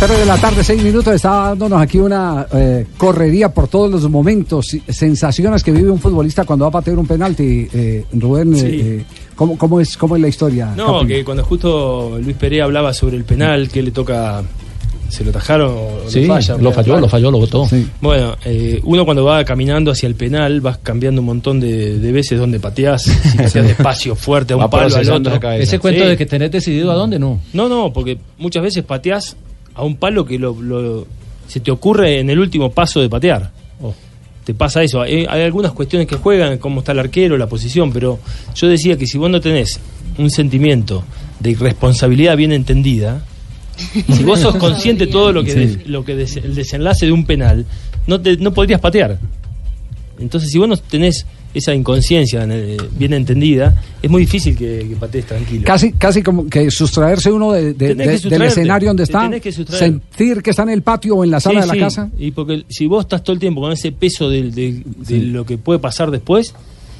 Tres 0.00 0.18
de 0.18 0.24
la 0.24 0.38
tarde, 0.38 0.64
seis 0.64 0.82
minutos, 0.82 1.14
está 1.14 1.28
dándonos 1.50 1.80
aquí 1.82 1.98
una 1.98 2.46
eh, 2.54 2.86
correría 2.96 3.52
por 3.52 3.68
todos 3.68 3.90
los 3.90 4.08
momentos, 4.08 4.72
y 4.72 4.80
sensaciones 4.88 5.62
que 5.62 5.72
vive 5.72 5.90
un 5.90 5.98
futbolista 6.00 6.44
cuando 6.44 6.64
va 6.64 6.68
a 6.70 6.72
patear 6.72 6.98
un 6.98 7.06
penalti. 7.06 7.68
Eh, 7.70 8.04
Rubén, 8.14 8.54
eh, 8.54 8.58
Sí. 8.58 8.66
eh, 8.82 9.04
¿cómo, 9.36 9.58
cómo 9.58 9.78
es, 9.78 9.98
¿cómo 9.98 10.16
es 10.16 10.22
la 10.22 10.28
historia? 10.28 10.72
No, 10.74 11.06
que 11.06 11.22
cuando 11.22 11.44
justo 11.44 12.18
Luis 12.22 12.34
Perea 12.36 12.64
hablaba 12.64 12.94
sobre 12.94 13.18
el 13.18 13.24
penal 13.24 13.68
que 13.68 13.82
le 13.82 13.90
toca 13.90 14.42
se 15.10 15.22
lo 15.24 15.32
tajaron 15.32 15.70
o 15.76 15.90
Sí, 16.08 16.22
lo 16.24 16.34
fallan. 16.34 16.62
lo 16.62 16.72
falló, 16.72 17.00
lo 17.00 17.08
falló, 17.08 17.30
lo 17.32 17.38
votó. 17.38 17.68
Bueno, 18.00 18.36
eh, 18.44 18.80
uno 18.84 19.04
cuando 19.04 19.24
va 19.24 19.44
caminando 19.44 19.90
hacia 19.90 20.06
el 20.06 20.14
penal 20.14 20.60
vas 20.62 20.78
cambiando 20.78 21.20
un 21.20 21.26
montón 21.26 21.58
de, 21.60 21.98
de 21.98 22.12
veces 22.12 22.38
donde 22.38 22.58
pateás, 22.60 23.02
si 23.02 23.10
pateás 23.36 23.52
despacio, 23.66 24.14
fuerte, 24.16 24.54
a 24.54 24.56
un 24.56 24.62
Va 24.62 24.70
palo, 24.70 24.94
al 24.96 25.10
otro. 25.10 25.50
Ese 25.52 25.78
cuento 25.78 26.06
de 26.08 26.16
que 26.16 26.24
tenés 26.26 26.50
decidido 26.52 26.90
a 26.90 26.94
dónde, 26.94 27.18
no. 27.18 27.38
No, 27.52 27.68
no, 27.68 27.92
porque 27.92 28.18
muchas 28.38 28.62
veces 28.62 28.82
pateás 28.84 29.36
a 29.80 29.84
un 29.84 29.96
palo 29.96 30.24
que 30.24 30.38
lo, 30.38 30.60
lo- 30.60 31.06
se 31.48 31.60
te 31.60 31.70
ocurre 31.70 32.20
en 32.20 32.30
el 32.30 32.38
último 32.38 32.70
paso 32.70 33.00
de 33.00 33.08
patear. 33.08 33.50
Oh. 33.82 33.94
Te 34.44 34.54
pasa 34.54 34.82
eso. 34.82 35.00
Hay, 35.02 35.26
hay 35.28 35.42
algunas 35.42 35.72
cuestiones 35.72 36.06
que 36.08 36.16
juegan, 36.16 36.58
cómo 36.58 36.80
está 36.80 36.92
el 36.92 36.98
arquero, 37.00 37.36
la 37.36 37.48
posición, 37.48 37.92
pero 37.92 38.18
yo 38.54 38.68
decía 38.68 38.96
que 38.96 39.06
si 39.06 39.18
vos 39.18 39.30
no 39.30 39.40
tenés 39.40 39.80
un 40.18 40.30
sentimiento 40.30 41.02
de 41.40 41.50
irresponsabilidad 41.50 42.36
bien 42.36 42.52
entendida, 42.52 43.24
si 44.12 44.22
vos 44.24 44.40
sos 44.40 44.56
consciente 44.56 45.06
de 45.06 45.12
todo 45.12 45.32
lo 45.32 45.42
que, 45.44 45.52
Sí. 45.52 45.58
des- 45.58 45.86
lo 45.88 46.04
que 46.04 46.14
des- 46.14 46.36
el 46.36 46.54
desenlace 46.54 47.06
de 47.06 47.12
un 47.12 47.24
penal, 47.24 47.66
no, 48.06 48.20
te, 48.20 48.36
no 48.36 48.52
podrías 48.52 48.80
patear. 48.80 49.18
Entonces, 50.18 50.50
si 50.50 50.58
vos 50.58 50.68
no 50.68 50.76
tenés 50.76 51.26
esa 51.52 51.74
inconsciencia 51.74 52.46
eh, 52.48 52.76
bien 52.96 53.12
entendida, 53.12 53.74
es 54.00 54.08
muy 54.08 54.22
difícil 54.22 54.56
que, 54.56 54.86
que 54.88 54.96
patees 54.96 55.26
tranquilo. 55.26 55.64
Casi, 55.64 55.92
casi 55.92 56.22
como 56.22 56.46
que 56.48 56.70
sustraerse 56.70 57.32
uno 57.32 57.52
de- 57.52 57.74
de- 57.74 57.94
Tenés 57.96 58.22
que 58.22 58.28
de- 58.28 58.38
del 58.38 58.48
escenario 58.48 58.88
donde 58.90 59.02
está, 59.02 59.28
que 59.40 59.50
sentir 59.52 60.42
que 60.42 60.50
está 60.50 60.62
en 60.62 60.68
el 60.70 60.82
patio 60.82 61.16
o 61.16 61.24
en 61.24 61.30
la 61.30 61.40
sala 61.40 61.60
Sí, 61.62 61.62
de 61.62 61.66
la 61.66 61.74
sí, 61.74 61.80
casa. 61.80 62.10
Y 62.18 62.30
porque 62.30 62.64
si 62.68 62.86
vos 62.86 63.04
estás 63.04 63.24
todo 63.24 63.34
el 63.34 63.40
tiempo 63.40 63.60
con 63.60 63.72
ese 63.72 63.90
peso 63.92 64.28
de, 64.30 64.82
lo 65.10 65.44
que 65.44 65.58
puede 65.58 65.80
pasar 65.80 66.10
después, 66.10 66.54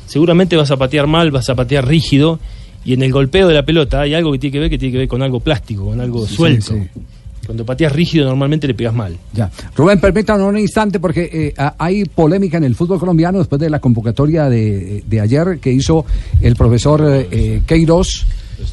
seguramente 0.07 0.57
vas 0.57 0.71
a 0.73 0.77
patear 0.77 1.07
mal, 1.07 1.31
vas 1.31 1.49
a 1.49 1.55
patear 1.55 1.87
rígido. 1.87 2.41
Y 2.85 2.95
en 2.95 3.03
el 3.03 3.13
golpeo 3.13 3.47
de 3.47 3.55
la 3.55 3.65
pelota 3.65 4.01
hay 4.01 4.15
algo 4.15 4.33
que 4.33 4.39
tiene 4.39 4.53
que 4.53 4.59
ver 4.59 4.71
que 4.71 4.79
tiene 4.79 4.93
que 4.93 4.99
ver 4.99 5.09
con 5.09 5.23
algo 5.23 5.39
plástico, 5.41 5.85
con 5.85 6.01
algo 6.01 6.27
suelto. 6.27 6.75
Cuando 7.51 7.67
pateas 7.67 7.91
rígido 7.93 8.27
normalmente 8.29 8.69
le 8.69 8.75
pegas 8.75 8.95
mal. 8.95 9.17
Ya. 9.33 9.51
Rubén, 9.75 9.99
permítanos 9.99 10.49
un 10.49 10.57
instante 10.57 11.01
porque 11.01 11.53
eh, 11.57 11.65
hay 11.79 12.05
polémica 12.05 12.59
en 12.59 12.63
el 12.63 12.77
fútbol 12.77 13.01
colombiano 13.01 13.39
después 13.39 13.61
de 13.61 13.69
la 13.69 13.81
convocatoria 13.81 14.49
de, 14.49 15.03
de 15.05 15.21
ayer 15.21 15.59
que 15.61 15.73
hizo 15.73 16.07
el 16.41 16.55
profesor 16.55 17.03
eh, 17.05 17.63
Queiroz. 17.67 18.25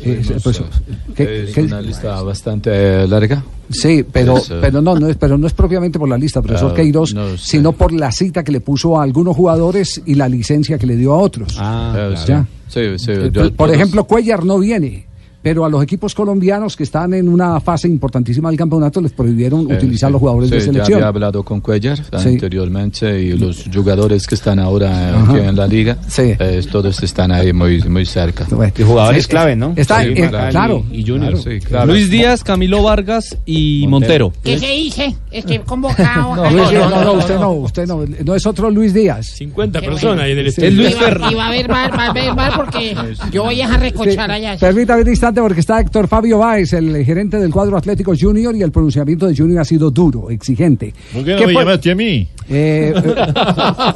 Eh, 0.04 0.22
el 0.22 0.28
profesor- 0.42 0.68
¿qué- 1.16 1.46
Es 1.46 1.56
qué- 1.56 1.62
una 1.64 1.82
lista 1.82 2.22
bastante 2.22 2.70
eh, 2.72 3.08
larga. 3.08 3.44
Sí, 3.72 4.06
pero, 4.12 4.36
pero 4.62 4.80
no, 4.80 4.94
no 5.00 5.08
es, 5.08 5.16
pero 5.18 5.40
no 5.40 5.48
es 5.48 5.54
propiamente 5.54 5.98
por 5.98 6.08
la 6.08 6.18
lista, 6.20 6.40
profesor 6.44 6.74
Ah, 6.74 6.76
Queiroz, 6.76 7.16
no 7.16 7.36
sino 7.36 7.72
por 7.72 7.92
la 7.94 8.12
cita 8.12 8.44
que 8.44 8.52
le 8.52 8.62
puso 8.62 9.00
a 9.00 9.04
algunos 9.04 9.36
jugadores 9.36 10.04
y 10.06 10.14
la 10.14 10.30
licencia 10.30 10.78
que 10.78 10.86
le 10.86 10.96
dio 10.98 11.14
a 11.14 11.18
otros. 11.18 11.54
Sí. 11.54 12.28
Ya. 12.28 12.46
Sí, 12.68 12.82
sí, 13.00 13.10
Eh, 13.12 13.32
yo- 13.34 13.42
por 13.56 13.70
todos- 13.70 13.72
ejemplo, 13.74 14.04
Cuellar 14.04 14.46
no 14.46 14.60
viene, 14.60 15.07
pero 15.42 15.64
a 15.66 15.70
los 15.70 15.82
equipos 15.84 16.14
colombianos 16.16 16.76
que 16.76 16.84
están 16.84 17.14
en 17.14 17.30
una 17.30 17.60
fase 17.60 17.88
importantísima 17.88 18.50
del 18.50 18.58
campeonato 18.58 19.00
les 19.02 19.12
prohibieron 19.14 19.70
Eh, 19.72 19.76
utilizar 19.76 20.10
sí. 20.10 20.12
los 20.14 20.20
jugadores 20.20 20.50
de 20.50 20.60
Sí, 20.60 20.66
selección. 20.68 21.00
Ya 21.00 21.08
había 21.08 21.08
hablado 21.08 21.44
con 21.44 21.62
Cuellar 21.62 21.98
Sí. 21.98 22.30
anteriormente 22.30 23.22
y 23.22 23.34
los 23.38 23.64
jugadores 23.74 24.26
que 24.28 24.36
están 24.36 24.60
ahora 24.60 25.10
Ajá. 25.22 25.32
aquí 25.34 25.40
en 25.48 25.56
la 25.56 25.68
liga, 25.68 25.98
eh, 26.18 26.62
todos 26.72 27.02
están 27.04 27.32
ahí 27.32 27.54
muy, 27.54 27.82
muy 27.84 28.06
cerca. 28.06 28.46
Y 28.78 28.84
jugadores 28.84 29.24
Sí, 29.24 29.30
clave, 29.30 29.56
¿no? 29.56 29.74
Está, 29.76 30.04
Sí, 30.04 30.10
eh, 30.16 30.28
claro. 30.30 30.50
claro. 30.52 30.86
Y 30.92 31.06
Junior. 31.06 31.38
Sí, 31.38 31.60
claro. 31.60 31.88
Luis 31.92 32.10
Díaz, 32.10 32.44
Camilo 32.44 32.84
Vargas 32.84 33.38
y 33.46 33.86
Montero. 33.88 34.34
¿Qué 34.44 34.58
se 34.60 34.68
dice? 34.68 35.16
Estoy 35.32 35.60
convocado. 35.60 36.36
No, 36.38 36.50
Luis 36.52 36.70
Díaz, 36.70 36.90
no, 36.90 37.04
no, 37.04 37.14
usted 37.14 37.40
no, 37.40 37.52
usted 37.52 37.88
no, 37.88 38.06
no 38.26 38.36
es 38.36 38.46
otro 38.46 38.70
Luis 38.70 38.94
Díaz. 38.94 39.26
50 39.38 39.82
personas 39.82 40.26
ahí 40.26 40.32
en 40.34 40.40
el 40.40 40.46
Sí. 40.46 40.50
estadio. 40.62 40.70
Es 40.70 40.76
Luis 40.76 40.98
Fer- 40.98 41.32
Y 41.32 41.36
va 41.36 41.46
a 41.46 41.48
haber 41.48 41.70
mal, 41.70 41.92
va 41.92 42.04
a 42.06 42.10
haber 42.10 42.34
mal 42.36 42.52
porque 42.56 42.96
yo 43.32 43.44
voy 43.44 43.62
a 43.62 43.78
recochar 43.78 44.32
allá. 44.32 44.58
Permítame 44.60 45.04
porque 45.36 45.60
está 45.60 45.80
Héctor 45.80 46.08
Fabio 46.08 46.40
Báez, 46.40 46.74
el 46.74 47.04
gerente 47.06 47.38
del 47.38 47.52
cuadro 47.52 47.78
Atlético 47.78 48.14
Junior, 48.20 48.56
y 48.56 48.62
el 48.64 48.72
pronunciamiento 48.72 49.28
de 49.28 49.36
Junior 49.36 49.60
ha 49.62 49.66
sido 49.66 49.92
duro, 49.92 50.30
exigente. 50.30 50.94
¿Por 51.14 51.24
qué 51.24 51.34
no 51.34 51.38
¿Qué 51.40 51.48
me 51.48 51.54
llamaste 51.54 51.92
a 51.92 51.96
mí? 51.96 52.28
Eh, 52.50 52.94
eh, 52.96 53.16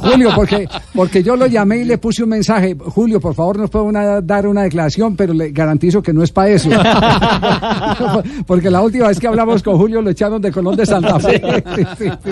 Julio, 0.02 0.30
porque, 0.36 0.68
porque 0.94 1.22
yo 1.22 1.36
lo 1.36 1.46
llamé 1.46 1.78
y 1.78 1.84
le 1.84 1.98
puse 1.98 2.22
un 2.22 2.28
mensaje. 2.28 2.76
Julio, 2.78 3.20
por 3.20 3.34
favor, 3.34 3.58
nos 3.58 3.70
puede 3.70 3.86
una- 3.86 4.20
dar 4.20 4.46
una 4.46 4.62
declaración, 4.64 5.16
pero 5.16 5.32
le 5.32 5.50
garantizo 5.52 6.02
que 6.02 6.12
no 6.12 6.22
es 6.22 6.30
para 6.30 6.50
eso. 6.50 6.68
porque 8.46 8.70
la 8.70 8.80
última 8.82 9.08
vez 9.08 9.18
que 9.18 9.26
hablamos 9.26 9.62
con 9.62 9.76
Julio 9.76 10.02
lo 10.02 10.10
echaron 10.10 10.40
de 10.42 10.50
Colón 10.52 10.76
de 10.76 10.86
Santa 10.86 11.18
Fe. 11.18 11.40
Sí, 11.76 11.84
sí, 11.98 12.10
sí. 12.24 12.30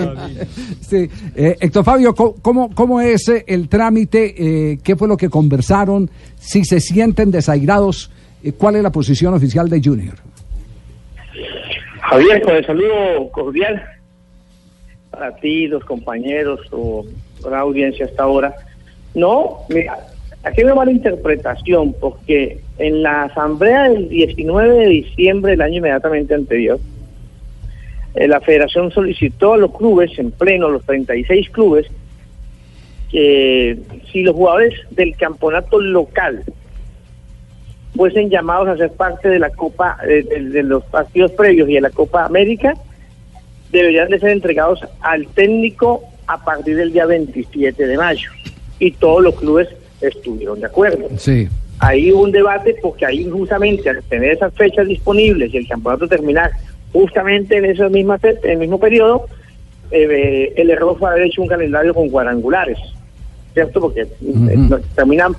Sí. 0.81 1.11
Eh, 1.35 1.57
Héctor 1.61 1.85
Fabio, 1.85 2.15
¿cómo- 2.15 2.71
¿cómo, 2.75 3.01
es 3.01 3.31
el 3.47 3.69
trámite? 3.69 4.35
Eh, 4.73 4.79
¿Qué 4.83 4.97
fue 4.97 5.09
lo 5.09 5.17
que 5.17 5.29
conversaron? 5.29 6.11
Si 6.39 6.65
se 6.65 6.81
sienten 6.81 7.31
desairados, 7.31 8.11
¿cuál 8.57 8.77
es 8.77 8.83
la 8.83 8.91
posición 8.91 9.35
oficial 9.35 9.69
de 9.69 9.81
Junior? 9.83 10.15
Javier, 12.01 12.43
con 12.43 12.57
el 12.57 12.67
saludo 12.67 13.31
cordial 13.31 13.83
para 15.11 15.37
ti, 15.37 15.67
los 15.67 15.85
compañeros 15.85 16.61
o 16.73 17.05
la 17.49 17.61
audiencia 17.61 18.07
hasta 18.07 18.23
ahora. 18.23 18.55
No, 19.15 19.59
mira, 19.69 19.99
aquí 20.43 20.61
hay 20.61 20.65
una 20.65 20.75
mala 20.75 20.93
interpretación 20.93 21.95
porque 22.01 22.61
en 22.79 23.03
la 23.03 23.25
asamblea 23.25 23.91
del 23.91 24.09
19 24.09 24.75
de 24.75 24.87
diciembre 24.87 25.53
del 25.53 25.63
año 25.63 25.79
inmediatamente 25.79 26.35
anterior, 26.35 26.79
eh, 28.15 28.27
la 28.27 28.41
federación 28.41 28.91
solicitó 28.91 29.55
a 29.55 29.59
los 29.59 29.77
clubes, 29.77 30.19
en 30.19 30.31
pleno, 30.31 30.69
los 30.69 30.85
36 30.85 31.51
clubes, 31.51 31.87
que 33.11 33.79
si 34.11 34.23
los 34.23 34.35
jugadores 34.35 34.75
del 34.91 35.17
campeonato 35.17 35.81
local 35.81 36.45
fuesen 37.97 38.31
llamados 38.31 38.69
a 38.69 38.77
ser 38.77 38.93
parte 38.93 39.29
de 39.29 39.39
la 39.39 39.51
Copa, 39.51 39.97
eh, 40.09 40.23
de, 40.29 40.49
de 40.51 40.63
los 40.63 40.85
partidos 40.85 41.33
previos 41.33 41.69
y 41.69 41.75
de 41.75 41.81
la 41.81 41.91
Copa 41.91 42.25
América, 42.25 42.75
deberían 43.73 44.09
de 44.09 44.19
ser 44.19 44.31
entregados 44.31 44.81
al 45.01 45.27
técnico 45.29 46.03
a 46.27 46.43
partir 46.45 46.77
del 46.77 46.93
día 46.93 47.07
27 47.07 47.87
de 47.87 47.97
mayo. 47.97 48.31
Y 48.79 48.93
todos 48.93 49.23
los 49.23 49.35
clubes 49.35 49.69
estuvieron 50.01 50.61
de 50.61 50.67
acuerdo. 50.67 51.09
Sí. 51.19 51.49
Ahí 51.81 52.13
hubo 52.13 52.23
un 52.23 52.33
debate 52.33 52.77
porque 52.81 53.07
ahí 53.07 53.29
justamente 53.29 53.89
al 53.91 54.03
tener 54.05 54.33
esas 54.33 54.53
fechas 54.55 54.87
disponibles 54.87 55.53
y 55.53 55.57
el 55.59 55.69
campeonato 55.69 56.07
terminar 56.09 56.51
justamente 56.93 57.57
en 57.57 57.65
ese 57.67 57.89
misma 57.89 58.19
fe- 58.19 58.39
en 58.45 58.51
el 58.53 58.59
mismo 58.59 58.79
periodo, 58.79 59.27
eh, 59.91 60.53
el 60.57 60.71
error 60.71 60.97
fue 60.99 61.11
haber 61.11 61.23
hecho 61.25 61.43
un 61.43 61.49
calendario 61.49 61.95
con 61.95 62.09
cuadrangulares, 62.11 62.79
¿cierto? 63.55 63.81
Porque 63.81 64.03
eh, 64.03 64.09
nos 64.21 64.83
terminan 64.95 65.33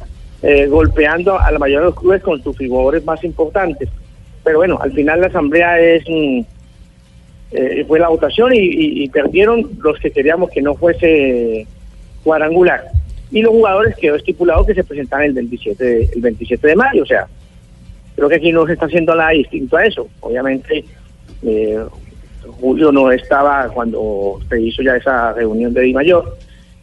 eh, 0.43 0.67
golpeando 0.67 1.39
a 1.39 1.51
la 1.51 1.59
mayoría 1.59 1.79
de 1.79 1.85
los 1.85 1.99
clubes 1.99 2.21
con 2.21 2.41
sus 2.41 2.57
figuras 2.57 3.03
más 3.03 3.23
importantes. 3.23 3.89
Pero 4.43 4.57
bueno, 4.57 4.79
al 4.81 4.91
final 4.91 5.21
la 5.21 5.27
asamblea 5.27 5.79
es 5.79 6.03
mm, 6.07 6.41
eh, 7.51 7.83
fue 7.85 7.99
la 7.99 8.07
votación 8.07 8.51
y, 8.53 9.09
perdieron 9.09 9.69
los 9.81 9.99
que 9.99 10.11
queríamos 10.11 10.49
que 10.51 10.61
no 10.61 10.75
fuese 10.75 11.67
cuadrangular. 12.23 12.85
Y 13.29 13.41
los 13.41 13.51
jugadores 13.51 13.95
quedó 13.97 14.15
estipulado 14.15 14.65
que 14.65 14.73
se 14.73 14.83
presentaran 14.83 15.27
el 15.27 15.33
27 15.33 15.83
de, 15.83 16.09
el 16.15 16.21
27 16.21 16.67
de 16.67 16.75
mayo. 16.75 17.03
O 17.03 17.05
sea, 17.05 17.27
creo 18.15 18.29
que 18.29 18.35
aquí 18.35 18.51
no 18.51 18.65
se 18.65 18.73
está 18.73 18.85
haciendo 18.85 19.15
nada 19.15 19.31
distinto 19.31 19.75
a 19.75 19.85
eso. 19.85 20.07
Obviamente, 20.21 20.85
eh, 21.43 21.79
Julio 22.59 22.91
no 22.91 23.11
estaba 23.11 23.67
cuando 23.69 24.39
se 24.49 24.61
hizo 24.61 24.81
ya 24.81 24.95
esa 24.95 25.33
reunión 25.33 25.73
de 25.73 25.81
Di 25.81 25.93
Mayor. 25.93 26.37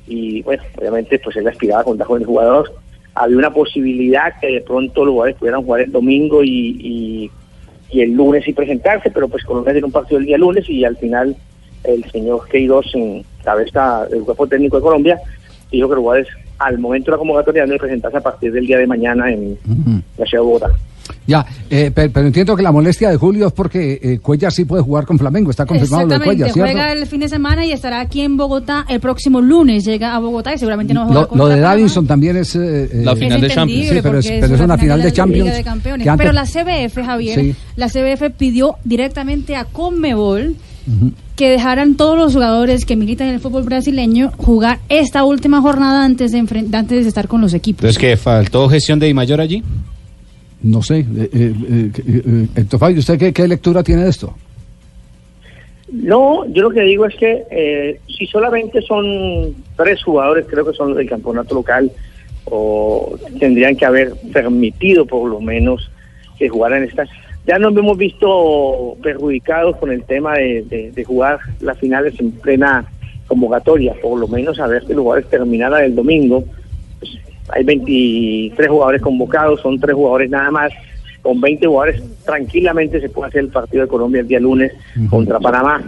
Y 0.06 0.42
bueno, 0.42 0.62
obviamente, 0.76 1.18
pues 1.18 1.36
él 1.36 1.48
aspiraba 1.48 1.84
con 1.84 1.98
jóvenes 1.98 2.26
jugadores. 2.26 2.72
Había 3.20 3.36
una 3.36 3.52
posibilidad 3.52 4.38
que 4.40 4.46
de 4.46 4.60
pronto 4.60 5.04
los 5.04 5.12
jugadores 5.12 5.36
pudieran 5.36 5.62
jugar 5.62 5.80
el 5.82 5.92
domingo 5.92 6.42
y, 6.44 6.76
y, 6.78 7.30
y 7.90 8.00
el 8.00 8.12
lunes 8.12 8.46
y 8.46 8.52
presentarse, 8.52 9.10
pero 9.10 9.28
pues 9.28 9.44
Colombia 9.44 9.72
tiene 9.72 9.86
un 9.86 9.92
partido 9.92 10.20
el 10.20 10.26
día 10.26 10.38
lunes 10.38 10.68
y 10.68 10.84
al 10.84 10.96
final 10.96 11.36
el 11.84 12.04
señor 12.10 12.46
Queiroz, 12.48 12.86
en 12.94 13.24
cabeza 13.42 14.06
del 14.06 14.22
cuerpo 14.22 14.46
técnico 14.46 14.76
de 14.76 14.82
Colombia, 14.82 15.20
dijo 15.70 15.88
que 15.88 15.94
los 15.94 16.02
jugadores 16.02 16.28
al 16.58 16.78
momento 16.78 17.06
de 17.06 17.12
la 17.12 17.18
convocatoria 17.18 17.64
deben 17.64 17.78
presentarse 17.78 18.18
a 18.18 18.22
partir 18.22 18.52
del 18.52 18.66
día 18.66 18.78
de 18.78 18.86
mañana 18.86 19.32
en 19.32 19.56
la 20.16 20.26
ciudad 20.26 20.42
de 20.42 20.46
Bogotá. 20.46 20.70
Ya, 21.26 21.44
eh, 21.70 21.90
pe- 21.94 22.08
pero, 22.10 22.26
entiendo 22.26 22.56
que 22.56 22.62
la 22.62 22.72
molestia 22.72 23.10
de 23.10 23.16
Julio 23.16 23.48
es 23.48 23.52
porque 23.52 23.98
eh, 24.02 24.18
Cuellar 24.20 24.52
sí 24.52 24.64
puede 24.64 24.82
jugar 24.82 25.04
con 25.06 25.18
Flamengo, 25.18 25.50
está 25.50 25.66
confirmado 25.66 26.06
lo 26.06 26.18
de 26.18 26.24
Cuellar, 26.24 26.50
¿cierto? 26.52 26.70
juega 26.72 26.92
el 26.92 27.06
fin 27.06 27.20
de 27.20 27.28
semana 27.28 27.64
y 27.66 27.72
estará 27.72 28.00
aquí 28.00 28.20
en 28.22 28.36
Bogotá 28.36 28.84
el 28.88 29.00
próximo 29.00 29.40
lunes. 29.40 29.84
Llega 29.84 30.14
a 30.14 30.18
Bogotá 30.18 30.54
y 30.54 30.58
seguramente 30.58 30.94
no 30.94 31.00
va 31.00 31.06
a 31.06 31.08
jugar 31.08 31.28
Lo, 31.32 31.36
lo 31.36 31.48
de. 31.48 31.60
Davinson 31.60 32.06
también 32.06 32.36
es... 32.36 32.54
eh, 32.56 32.88
La 33.04 33.12
eh, 33.12 33.16
final 33.16 33.40
de 33.40 33.48
Champions. 33.50 33.88
Sí, 33.88 33.98
pero 34.02 34.18
es, 34.18 34.26
pero 34.40 34.64
una 34.64 34.78
final 34.78 35.02
de 35.02 35.12
Champions. 35.12 35.52
de 35.52 35.64
Campeones. 35.64 36.04
que 36.04 36.10
antes- 36.10 36.24
Pero 36.26 36.32
la 36.32 36.44
CBF, 36.46 37.04
Javier, 37.04 37.38
Sí. 37.40 37.54
la 37.76 37.88
CBF 37.88 38.30
pidió 38.36 38.76
directamente 38.84 39.56
a 39.56 39.64
Conmebol 39.64 40.56
que 41.36 41.50
dejaran 41.50 41.96
todos 41.96 42.16
los 42.16 42.32
jugadores 42.32 42.86
que 42.86 42.96
militan 42.96 43.28
en 43.28 43.34
el 43.34 43.40
fútbol 43.40 43.62
brasileño 43.64 44.32
jugar 44.38 44.78
esta 44.88 45.22
última 45.24 45.60
jornada 45.60 46.02
antes 46.04 46.32
de, 46.32 46.38
antes 46.38 47.02
de 47.02 47.08
estar 47.08 47.28
con 47.28 47.40
los 47.42 47.52
equipos. 47.52 47.80
Entonces, 47.84 47.98
que 47.98 48.16
faltó 48.16 48.68
gestión 48.70 48.98
de 48.98 49.06
Di 49.06 49.12
Mayor 49.14 49.40
allí? 49.42 49.62
No 50.62 50.82
sé, 50.82 50.98
eh, 51.00 51.30
eh, 51.32 51.90
eh, 52.06 52.46
eh, 52.56 52.94
¿usted 52.98 53.18
qué, 53.18 53.32
qué 53.32 53.46
lectura 53.46 53.82
tiene 53.82 54.04
de 54.04 54.10
esto? 54.10 54.34
No, 55.92 56.44
yo 56.52 56.62
lo 56.64 56.70
que 56.70 56.82
digo 56.82 57.06
es 57.06 57.14
que 57.16 57.44
eh, 57.50 58.00
si 58.06 58.26
solamente 58.26 58.82
son 58.82 59.54
tres 59.76 60.02
jugadores, 60.02 60.46
creo 60.48 60.66
que 60.66 60.76
son 60.76 60.94
del 60.94 61.08
campeonato 61.08 61.54
local, 61.54 61.90
o 62.44 63.16
tendrían 63.38 63.76
que 63.76 63.84
haber 63.86 64.12
permitido 64.32 65.06
por 65.06 65.30
lo 65.30 65.40
menos 65.40 65.90
que 66.38 66.48
jugaran 66.48 66.82
estas 66.84 67.08
ya 67.46 67.58
nos 67.58 67.74
hemos 67.76 67.96
visto 67.96 68.96
perjudicados 69.02 69.76
con 69.76 69.90
el 69.90 70.02
tema 70.04 70.34
de, 70.34 70.62
de- 70.68 70.90
de 70.92 71.04
jugar 71.04 71.38
las 71.60 71.78
finales 71.78 72.12
en 72.20 72.30
plena 72.32 72.84
convocatoria, 73.26 73.94
por 74.02 74.18
lo 74.20 74.28
menos 74.28 74.58
a 74.60 74.66
ver 74.66 74.82
que 74.82 74.92
los 74.92 75.00
jugadores 75.02 75.30
terminaran 75.30 75.82
el 75.84 75.94
domingo. 75.94 76.44
Hay 77.50 77.64
23 77.64 78.68
jugadores 78.68 79.02
convocados, 79.02 79.60
son 79.60 79.78
tres 79.78 79.94
jugadores 79.94 80.30
nada 80.30 80.50
más. 80.50 80.72
Con 81.22 81.40
20 81.40 81.66
jugadores 81.66 82.02
tranquilamente 82.24 83.00
se 83.00 83.08
puede 83.08 83.28
hacer 83.28 83.40
el 83.40 83.48
partido 83.48 83.82
de 83.82 83.88
Colombia 83.88 84.20
el 84.20 84.28
día 84.28 84.40
lunes 84.40 84.72
contra 85.10 85.40
Panamá. 85.40 85.82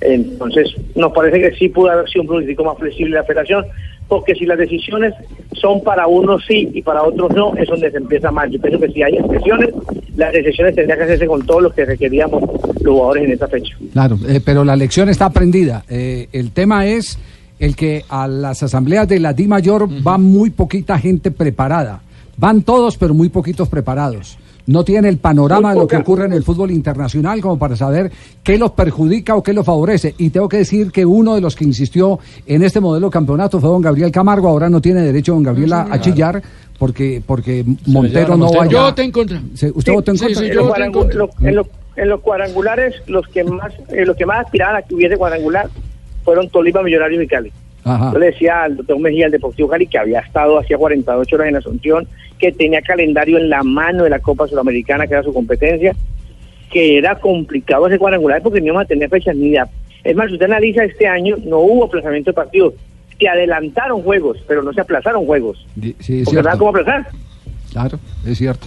Entonces, 0.00 0.74
nos 0.94 1.12
parece 1.12 1.40
que 1.40 1.56
sí 1.56 1.68
pudo 1.68 1.90
haber 1.90 2.08
sido 2.08 2.22
un 2.22 2.28
pronóstico 2.28 2.64
más 2.64 2.78
flexible 2.78 3.16
la 3.16 3.24
federación, 3.24 3.64
porque 4.08 4.34
si 4.34 4.44
las 4.44 4.58
decisiones 4.58 5.14
son 5.54 5.82
para 5.82 6.06
unos 6.06 6.44
sí 6.46 6.70
y 6.72 6.82
para 6.82 7.02
otros 7.02 7.34
no, 7.34 7.56
es 7.56 7.66
donde 7.66 7.90
se 7.90 7.96
empieza 7.96 8.30
mal. 8.30 8.50
Yo 8.50 8.60
pienso 8.60 8.78
que 8.78 8.88
si 8.92 9.02
hay 9.02 9.16
excepciones, 9.16 9.70
las 10.16 10.32
decisiones 10.32 10.74
tendrían 10.74 10.98
que 10.98 11.04
hacerse 11.04 11.26
con 11.26 11.44
todos 11.44 11.62
los 11.62 11.74
que 11.74 11.84
requeríamos 11.84 12.42
los 12.42 12.94
jugadores 12.94 13.24
en 13.24 13.32
esta 13.32 13.48
fecha. 13.48 13.76
Claro, 13.92 14.18
eh, 14.28 14.40
pero 14.44 14.64
la 14.64 14.76
lección 14.76 15.08
está 15.08 15.26
aprendida. 15.26 15.84
Eh, 15.88 16.28
el 16.32 16.52
tema 16.52 16.86
es 16.86 17.18
el 17.58 17.74
que 17.76 18.04
a 18.08 18.26
las 18.28 18.62
asambleas 18.62 19.08
de 19.08 19.20
la 19.20 19.32
Di 19.32 19.46
Mayor 19.46 19.88
va 20.06 20.18
muy 20.18 20.50
poquita 20.50 20.98
gente 20.98 21.30
preparada. 21.30 22.00
Van 22.36 22.62
todos, 22.62 22.96
pero 22.98 23.14
muy 23.14 23.28
poquitos 23.30 23.68
preparados. 23.68 24.38
No 24.66 24.82
tienen 24.84 25.04
el 25.04 25.18
panorama 25.18 25.72
de 25.72 25.78
lo 25.78 25.86
que 25.86 25.96
ocurre 25.96 26.24
en 26.26 26.32
el 26.32 26.42
fútbol 26.42 26.72
internacional 26.72 27.40
como 27.40 27.56
para 27.56 27.76
saber 27.76 28.10
qué 28.42 28.58
los 28.58 28.72
perjudica 28.72 29.36
o 29.36 29.42
qué 29.42 29.52
los 29.52 29.64
favorece. 29.64 30.14
Y 30.18 30.30
tengo 30.30 30.48
que 30.48 30.56
decir 30.58 30.90
que 30.90 31.06
uno 31.06 31.36
de 31.36 31.40
los 31.40 31.54
que 31.54 31.64
insistió 31.64 32.18
en 32.46 32.64
este 32.64 32.80
modelo 32.80 33.06
de 33.06 33.12
campeonato 33.12 33.60
fue 33.60 33.70
don 33.70 33.80
Gabriel 33.80 34.10
Camargo. 34.10 34.48
Ahora 34.48 34.68
no 34.68 34.80
tiene 34.80 35.02
derecho 35.02 35.34
don 35.34 35.44
Gabriel 35.44 35.72
a, 35.72 35.82
a 35.88 36.00
chillar 36.00 36.42
porque, 36.80 37.22
porque 37.24 37.64
Montero 37.86 38.36
no 38.36 38.50
vaya. 38.52 38.70
Yo 38.70 38.82
voté 38.82 39.04
en 39.04 39.12
contra. 39.12 39.40
Sí, 39.54 39.68
¿Usted 39.72 39.92
votó 39.92 40.10
en 40.10 40.18
contra? 40.18 40.42
sí, 40.42 40.50
yo 40.52 40.66
voté 40.66 40.82
en 40.84 40.92
contra. 40.92 41.18
Lo- 41.18 41.30
en, 41.40 41.54
los- 41.54 41.66
en 41.94 42.08
los 42.10 42.20
cuadrangulares, 42.20 42.96
los 43.06 43.26
que 43.28 43.42
más 43.44 43.72
eh, 43.88 44.04
los 44.04 44.16
que 44.16 44.26
más 44.26 44.44
aspiraban 44.44 44.76
a 44.76 44.82
que 44.82 44.94
hubiese 44.96 45.16
cuadrangular 45.16 45.70
fueron 46.26 46.50
Tolima, 46.50 46.82
Millonarios 46.82 47.22
y 47.22 47.26
Cali. 47.26 47.52
Ajá. 47.84 48.10
Yo 48.12 48.18
le 48.18 48.26
decía 48.26 48.64
al 48.64 48.76
doctor 48.76 48.98
Mejía, 48.98 49.26
el 49.26 49.32
Deportivo 49.32 49.68
Cali, 49.68 49.86
que 49.86 49.96
había 49.96 50.18
estado 50.18 50.58
hacía 50.58 50.76
48 50.76 51.36
horas 51.36 51.48
en 51.48 51.56
Asunción, 51.56 52.08
que 52.38 52.50
tenía 52.50 52.82
calendario 52.82 53.38
en 53.38 53.48
la 53.48 53.62
mano 53.62 54.02
de 54.04 54.10
la 54.10 54.18
Copa 54.18 54.48
Sudamericana, 54.48 55.06
que 55.06 55.14
era 55.14 55.22
su 55.22 55.32
competencia, 55.32 55.94
que 56.70 56.98
era 56.98 57.14
complicado 57.20 57.86
ese 57.86 57.96
cuadrangular 57.98 58.42
porque 58.42 58.60
no 58.60 58.66
íbamos 58.66 58.82
a 58.82 58.86
tener 58.86 59.08
fechas 59.08 59.36
ni 59.36 59.50
de... 59.50 59.62
Es 60.02 60.16
más, 60.16 60.26
si 60.26 60.34
usted 60.34 60.46
analiza 60.46 60.84
este 60.84 61.06
año, 61.06 61.36
no 61.44 61.60
hubo 61.60 61.84
aplazamiento 61.84 62.30
de 62.30 62.34
partidos. 62.34 62.74
Se 63.18 63.28
adelantaron 63.28 64.02
juegos, 64.02 64.38
pero 64.48 64.62
no 64.62 64.72
se 64.72 64.80
aplazaron 64.80 65.24
juegos. 65.24 65.64
Sí, 65.80 66.20
es 66.20 66.24
Porque 66.24 66.42
cierto. 66.42 66.68
aplazar. 66.68 67.06
Claro, 67.72 67.98
es 68.26 68.36
cierto. 68.38 68.66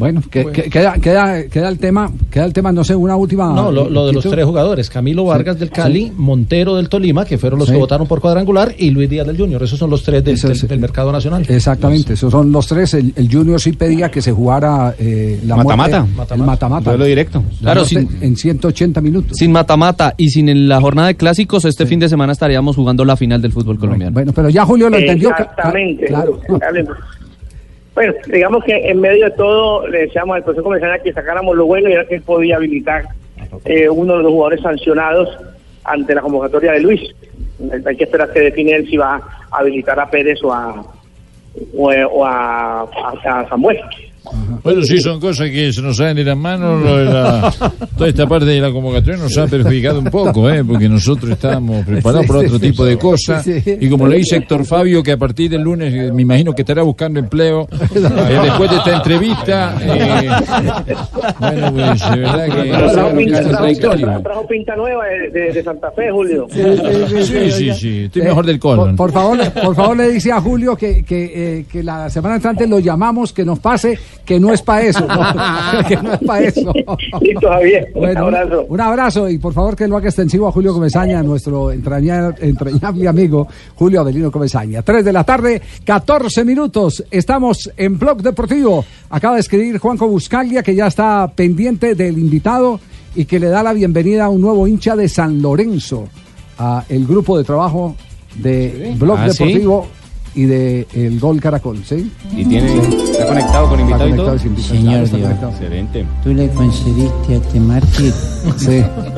Bueno, 0.00 0.22
que, 0.30 0.46
que- 0.46 0.70
queda, 0.70 0.94
queda, 0.94 1.44
queda 1.48 1.68
el 1.68 1.78
tema, 1.78 2.10
queda 2.30 2.46
el 2.46 2.52
tema, 2.54 2.72
no 2.72 2.82
sé, 2.84 2.96
una 2.96 3.16
última. 3.16 3.52
No, 3.54 3.70
lo, 3.70 3.88
lo 3.88 4.06
de 4.06 4.14
los 4.14 4.24
tres 4.24 4.44
jugadores, 4.46 4.88
Camilo 4.88 5.24
Vargas 5.26 5.58
del 5.58 5.70
Cali, 5.70 6.10
Montero 6.16 6.74
del 6.76 6.88
Tolima, 6.88 7.24
que 7.26 7.36
fueron 7.38 7.58
los 7.58 7.68
Sí. 7.68 7.74
que 7.74 7.78
votaron 7.78 8.06
por 8.08 8.20
cuadrangular, 8.20 8.74
y 8.78 8.90
Luis 8.90 9.08
Díaz 9.10 9.26
del 9.26 9.36
Junior. 9.36 9.62
Esos 9.62 9.78
son 9.78 9.90
los 9.90 10.02
tres 10.02 10.24
del, 10.24 10.40
del- 10.40 10.58
del 10.68 10.80
mercado 10.80 11.12
nacional. 11.12 11.44
Exactamente, 11.46 12.14
esos 12.14 12.32
son 12.32 12.50
los 12.50 12.66
tres. 12.66 12.94
El, 12.94 13.12
el 13.14 13.30
Junior 13.30 13.60
sí 13.60 13.72
pedía 13.72 14.10
que 14.10 14.22
se 14.22 14.32
jugara 14.32 14.94
eh, 14.98 15.38
la 15.46 15.56
Mata-mata. 15.56 16.02
muerte- 16.04 16.34
el 16.34 16.42
mata-mata. 16.42 16.90
Duelo 16.90 17.04
directo. 17.04 17.44
La 17.60 17.72
Claro, 17.72 17.84
sin- 17.84 18.08
en 18.22 18.36
180 18.36 19.00
minutos. 19.02 19.36
Sin 19.36 19.52
mata-mata 19.52 20.14
y 20.16 20.30
sin 20.30 20.48
el- 20.48 20.66
la 20.68 20.80
jornada 20.80 21.08
de 21.08 21.14
clásicos, 21.16 21.66
este 21.66 21.84
fin 21.86 22.00
de 22.00 22.08
semana 22.08 22.32
estaríamos 22.32 22.74
jugando 22.74 23.04
la 23.04 23.16
final 23.16 23.42
del 23.42 23.52
fútbol 23.52 23.78
colombiano. 23.78 24.12
Bueno, 24.14 24.32
pero 24.32 24.48
ya 24.48 24.64
Julio 24.64 24.88
lo 24.88 24.96
entendió. 24.96 25.28
Exactamente. 25.30 26.06
Claro. 26.06 26.40
Bueno, 28.00 28.14
digamos 28.28 28.64
que 28.64 28.74
en 28.88 28.98
medio 28.98 29.26
de 29.26 29.30
todo 29.32 29.86
le 29.86 30.06
decíamos 30.06 30.34
al 30.34 30.42
Consejo 30.42 30.64
Comercial 30.64 31.02
que 31.02 31.12
sacáramos 31.12 31.54
lo 31.54 31.66
bueno 31.66 31.90
y 31.90 31.92
era 31.92 32.06
que 32.06 32.14
él 32.14 32.22
podía 32.22 32.56
habilitar 32.56 33.04
eh, 33.66 33.90
uno 33.90 34.16
de 34.16 34.22
los 34.22 34.32
jugadores 34.32 34.62
sancionados 34.62 35.28
ante 35.84 36.14
la 36.14 36.22
convocatoria 36.22 36.72
de 36.72 36.80
Luis. 36.80 37.14
Hay 37.84 37.96
que 37.96 38.04
esperar 38.04 38.32
que 38.32 38.40
define 38.40 38.72
él 38.76 38.88
si 38.88 38.96
va 38.96 39.16
a 39.50 39.58
habilitar 39.58 40.00
a 40.00 40.08
Pérez 40.08 40.42
o 40.42 40.50
a, 40.50 40.82
o, 41.76 41.90
o 41.90 42.24
a- 42.24 42.84
a 42.84 43.46
Samuel. 43.50 43.78
Bueno, 44.62 44.82
sí, 44.82 45.00
son 45.00 45.18
cosas 45.18 45.48
que 45.50 45.72
se 45.72 45.80
nos 45.82 45.96
salen 45.96 46.16
de 46.16 46.24
las 46.24 46.36
manos. 46.36 46.82
lo 46.82 46.96
de 46.98 47.04
la- 47.06 47.52
toda 47.96 48.08
esta 48.08 48.26
parte 48.26 48.46
de 48.46 48.60
la 48.60 48.70
convocatoria 48.70 49.16
nos 49.18 49.36
ha 49.38 49.46
perjudicado 49.46 49.98
un 49.98 50.04
poco, 50.06 50.48
¿eh? 50.50 50.62
porque 50.64 50.88
nosotros 50.88 51.30
estábamos 51.32 51.84
preparados 51.86 52.22
Sí, 52.22 52.28
para 52.28 52.38
otro 52.40 52.58
sí, 52.58 52.70
tipo 52.70 52.84
de 52.84 52.96
cosas. 52.98 53.44
Sí. 53.44 53.62
Y 53.80 53.88
como 53.88 54.06
le 54.06 54.18
dice 54.18 54.36
Héctor 54.36 54.64
Fabio, 54.66 55.02
que 55.02 55.12
a 55.12 55.16
partir 55.16 55.50
del 55.50 55.62
lunes 55.62 55.92
eh, 55.94 56.12
me 56.12 56.22
imagino 56.22 56.52
que 56.54 56.62
estará 56.62 56.82
buscando 56.82 57.18
empleo 57.18 57.66
eh, 57.94 58.38
después 58.44 58.70
de 58.70 58.76
esta 58.76 58.96
entrevista. 58.96 59.76
eh, 59.80 60.28
bueno, 61.38 61.72
pues 61.72 62.10
de 62.10 62.16
verdad 62.18 62.44
que 62.46 62.70
Trajo 62.70 63.16
pinta, 63.16 63.40
es 63.40 64.22
trajo- 64.22 64.46
pinta 64.48 64.76
nueva 64.76 65.04
de, 65.06 65.30
de- 65.40 65.52
de 65.52 65.62
Santa 65.62 65.90
Fe, 65.92 66.10
Julio. 66.10 66.46
Sí, 66.50 67.50
sí, 67.50 67.70
sí, 67.74 68.02
estoy 68.04 68.22
mejor 68.22 68.46
del 68.46 68.58
Por, 68.58 68.76
colon. 68.76 68.96
por 68.96 69.12
favor, 69.12 69.36
le- 69.36 69.50
por 69.50 69.74
favor, 69.74 69.96
le 69.96 70.08
dice 70.10 70.32
a 70.32 70.40
Julio 70.40 70.76
que, 70.76 71.04
que, 71.04 71.58
eh, 71.60 71.64
que 71.70 71.82
la 71.82 72.08
semana 72.10 72.36
entrante 72.36 72.66
lo 72.66 72.78
llamamos, 72.78 73.32
que 73.32 73.44
nos 73.44 73.58
pase, 73.58 73.98
que 74.24 74.38
no 74.40 74.52
es 74.52 74.62
para 74.62 74.82
eso. 74.82 75.06
que 75.88 75.96
no 75.96 76.12
es 76.12 76.20
para 76.20 76.44
eso. 76.46 76.72
Listo, 77.20 77.48
Javier. 77.48 77.90
Un 77.94 78.00
Bueno, 78.00 78.26
abrazo. 78.26 78.66
Un 78.68 78.80
abrazo 78.80 79.28
y 79.28 79.38
por 79.38 79.52
favor 79.52 79.76
que 79.76 79.88
lo 79.88 79.96
haga 79.96 80.08
extensivo 80.08 80.48
a 80.48 80.52
Julio 80.52 80.72
Comesaña, 80.72 81.22
nuestro 81.22 81.72
entraña- 81.72 82.34
entrañable 82.40 83.08
amigo 83.08 83.48
Julio 83.74 84.00
Avelino 84.00 84.30
Comesaña. 84.30 84.82
Tres 84.82 85.04
de 85.04 85.12
la 85.12 85.24
tarde, 85.24 85.60
14 85.84 86.44
minutos. 86.44 87.04
Estamos 87.10 87.70
en 87.76 87.98
Blog 87.98 88.22
Deportivo. 88.22 88.84
Acaba 89.10 89.34
de 89.34 89.40
escribir 89.40 89.78
Juanco 89.78 90.06
Buscaglia 90.08 90.62
que 90.62 90.74
ya 90.74 90.86
está 90.86 91.30
pendiente 91.34 91.94
del 91.94 92.18
invitado 92.18 92.78
y 93.14 93.24
que 93.24 93.40
le 93.40 93.48
da 93.48 93.62
la 93.62 93.72
bienvenida 93.72 94.26
a 94.26 94.28
un 94.28 94.40
nuevo 94.40 94.68
hincha 94.68 94.94
de 94.94 95.08
San 95.08 95.42
Lorenzo, 95.42 96.08
a 96.58 96.84
el 96.88 97.06
grupo 97.06 97.36
de 97.36 97.42
trabajo 97.44 97.96
de 98.36 98.94
Blog 98.98 99.18
Ah, 99.18 99.30
¿sí? 99.30 99.44
Y 100.34 100.44
de 100.44 100.86
El 100.94 101.18
Gol 101.18 101.40
Caracol, 101.40 101.82
¿sí? 101.84 102.10
Y 102.36 102.44
tiene, 102.44 102.78
está 102.78 103.26
conectado 103.26 103.68
con 103.68 103.80
invitado 103.80 104.08
y 104.08 104.12
todo. 104.12 104.38
Señor 104.38 105.02
está 105.02 105.16
Dios. 105.16 105.28
conectado. 105.28 105.52
Excelente. 105.52 106.06
Tú 106.22 106.32
le 106.32 106.48
concediste 106.50 107.34
a 107.34 107.36
este 107.36 107.60
mártir 107.60 108.12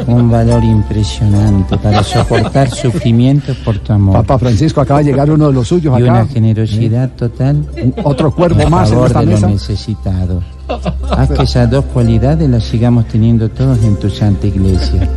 un 0.07 0.31
valor 0.31 0.65
impresionante 0.65 1.77
para 1.77 2.03
soportar 2.03 2.71
sufrimientos 2.75 3.57
por 3.59 3.79
tu 3.79 3.93
amor. 3.93 4.15
Papa 4.15 4.39
Francisco 4.39 4.81
acaba 4.81 5.01
de 5.01 5.07
llegar 5.07 5.31
uno 5.31 5.49
de 5.49 5.53
los 5.53 5.69
suyos 5.69 5.99
y 5.99 6.03
acá. 6.03 6.13
una 6.13 6.27
generosidad 6.27 7.11
total. 7.11 7.67
Otro 8.05 8.35
cuervo 8.35 8.69
más 8.71 8.89
en 8.89 8.95
favor 8.95 9.07
esta 9.09 9.21
de 9.21 9.27
mesa. 9.27 9.41
los 9.43 9.51
necesitados. 9.53 10.45
Haz 11.11 11.31
que 11.31 11.43
esas 11.43 11.71
dos 11.71 11.85
cualidades 11.87 12.49
las 12.49 12.65
sigamos 12.65 13.07
teniendo 13.07 13.51
todos 13.51 13.83
en 13.85 13.97
tu 13.97 14.09
santa 14.09 14.47
iglesia. 14.47 15.09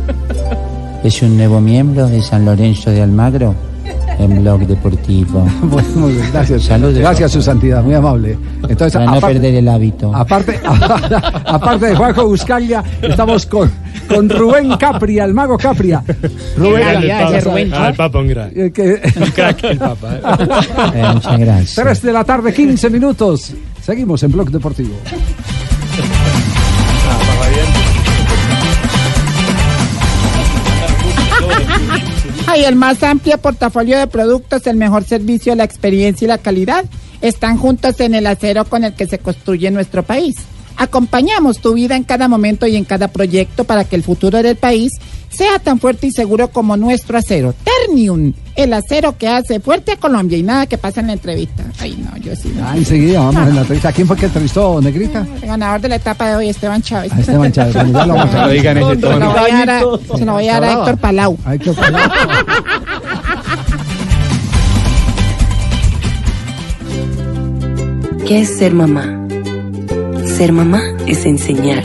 Es 1.02 1.22
un 1.22 1.36
nuevo 1.36 1.60
miembro 1.60 2.08
de 2.08 2.20
San 2.20 2.44
Lorenzo 2.44 2.90
de 2.90 3.00
Almagro 3.02 3.54
en 4.18 4.40
Blog 4.42 4.66
Deportivo. 4.66 5.46
Bueno, 5.62 5.88
muy 5.96 6.12
bien, 6.12 6.28
gracias. 6.32 6.62
Saludos. 6.64 6.94
Gracias, 6.98 7.32
su 7.32 7.42
santidad, 7.42 7.82
muy 7.82 7.94
amable. 7.94 8.38
Entonces, 8.62 8.92
Para 8.94 9.06
no 9.06 9.12
aparte, 9.14 9.34
perder 9.34 9.54
el 9.56 9.68
hábito. 9.68 10.14
aparte, 10.14 10.60
aparte 11.46 11.86
de 11.86 11.96
Juanjo 11.96 12.26
Buscaglia, 12.26 12.82
estamos 13.02 13.46
con, 13.46 13.70
con 14.08 14.28
Rubén 14.28 14.76
Capria, 14.76 15.24
el 15.24 15.34
mago 15.34 15.56
Capria. 15.58 16.02
Rubén, 16.56 16.82
el 17.02 17.08
Papa. 17.08 17.54
Ah, 17.84 17.88
el 17.88 17.94
Papa 17.96 18.18
un 18.20 18.28
crack. 18.28 18.56
Eh, 18.56 18.72
que- 18.72 19.00
Un 19.20 19.30
crack 19.32 19.64
el 19.64 19.78
Papa. 19.78 20.14
eh. 20.14 20.20
Eh, 20.94 21.04
muchas 21.14 21.38
gracias. 21.38 21.74
Tres 21.74 22.02
de 22.02 22.12
la 22.12 22.24
tarde, 22.24 22.52
15 22.54 22.90
minutos. 22.90 23.52
Seguimos 23.82 24.22
en 24.22 24.32
Blog 24.32 24.50
Deportivo. 24.50 24.94
Hay 32.56 32.64
el 32.64 32.74
más 32.74 33.02
amplio 33.02 33.36
portafolio 33.36 33.98
de 33.98 34.06
productos, 34.06 34.66
el 34.66 34.78
mejor 34.78 35.04
servicio, 35.04 35.54
la 35.54 35.64
experiencia 35.64 36.24
y 36.24 36.28
la 36.28 36.38
calidad 36.38 36.86
están 37.20 37.58
juntos 37.58 38.00
en 38.00 38.14
el 38.14 38.26
acero 38.26 38.64
con 38.64 38.82
el 38.82 38.94
que 38.94 39.06
se 39.06 39.18
construye 39.18 39.70
nuestro 39.70 40.02
país. 40.02 40.36
Acompañamos 40.78 41.58
tu 41.58 41.74
vida 41.74 41.96
en 41.96 42.04
cada 42.04 42.28
momento 42.28 42.66
y 42.66 42.76
en 42.76 42.86
cada 42.86 43.08
proyecto 43.08 43.64
para 43.64 43.84
que 43.84 43.94
el 43.94 44.02
futuro 44.02 44.42
del 44.42 44.56
país 44.56 44.92
sea 45.36 45.58
tan 45.58 45.78
fuerte 45.78 46.06
y 46.06 46.12
seguro 46.12 46.48
como 46.48 46.76
nuestro 46.76 47.18
acero. 47.18 47.54
Ternium, 47.64 48.32
el 48.54 48.72
acero 48.72 49.16
que 49.18 49.28
hace 49.28 49.60
fuerte 49.60 49.92
a 49.92 49.96
Colombia 49.96 50.38
y 50.38 50.42
nada 50.42 50.66
que 50.66 50.78
pasa 50.78 51.00
en 51.00 51.08
la 51.08 51.12
entrevista. 51.12 51.64
Ay, 51.78 51.96
no, 52.02 52.16
yo 52.18 52.34
sí. 52.34 52.52
no. 52.56 52.66
Ah, 52.66 52.76
enseguida 52.76 53.20
vamos 53.20 53.48
en 53.48 53.54
la 53.54 53.60
entrevista. 53.60 53.92
¿Quién 53.92 54.06
fue 54.06 54.16
que 54.16 54.26
entrevistó, 54.26 54.80
Negrita? 54.80 55.26
El 55.42 55.48
ganador 55.48 55.80
de 55.80 55.88
la 55.90 55.96
etapa 55.96 56.28
de 56.28 56.36
hoy, 56.36 56.48
Esteban 56.48 56.82
Chávez. 56.82 57.12
A 57.12 57.20
Esteban 57.20 57.52
Chávez. 57.52 57.74
Bueno, 57.74 57.92
ya 57.92 58.06
lo 58.06 58.14
vamos 58.14 58.34
a 58.34 58.48
Se 58.48 58.74
lo 58.74 59.30
voy 59.30 59.50
a 59.50 59.66
dar 59.66 59.70
a, 59.70 59.80
se 60.18 60.24
lo 60.24 60.32
voy 60.32 60.48
a, 60.48 60.52
dar 60.60 60.64
a 60.64 60.72
Héctor 60.72 60.98
Palau. 60.98 61.38
A 61.44 61.54
Héctor 61.54 61.74
Palau. 61.74 62.10
¿Qué 68.26 68.40
es 68.40 68.58
ser 68.58 68.74
mamá? 68.74 69.26
Ser 70.36 70.52
mamá 70.52 70.82
es 71.06 71.24
enseñar. 71.24 71.84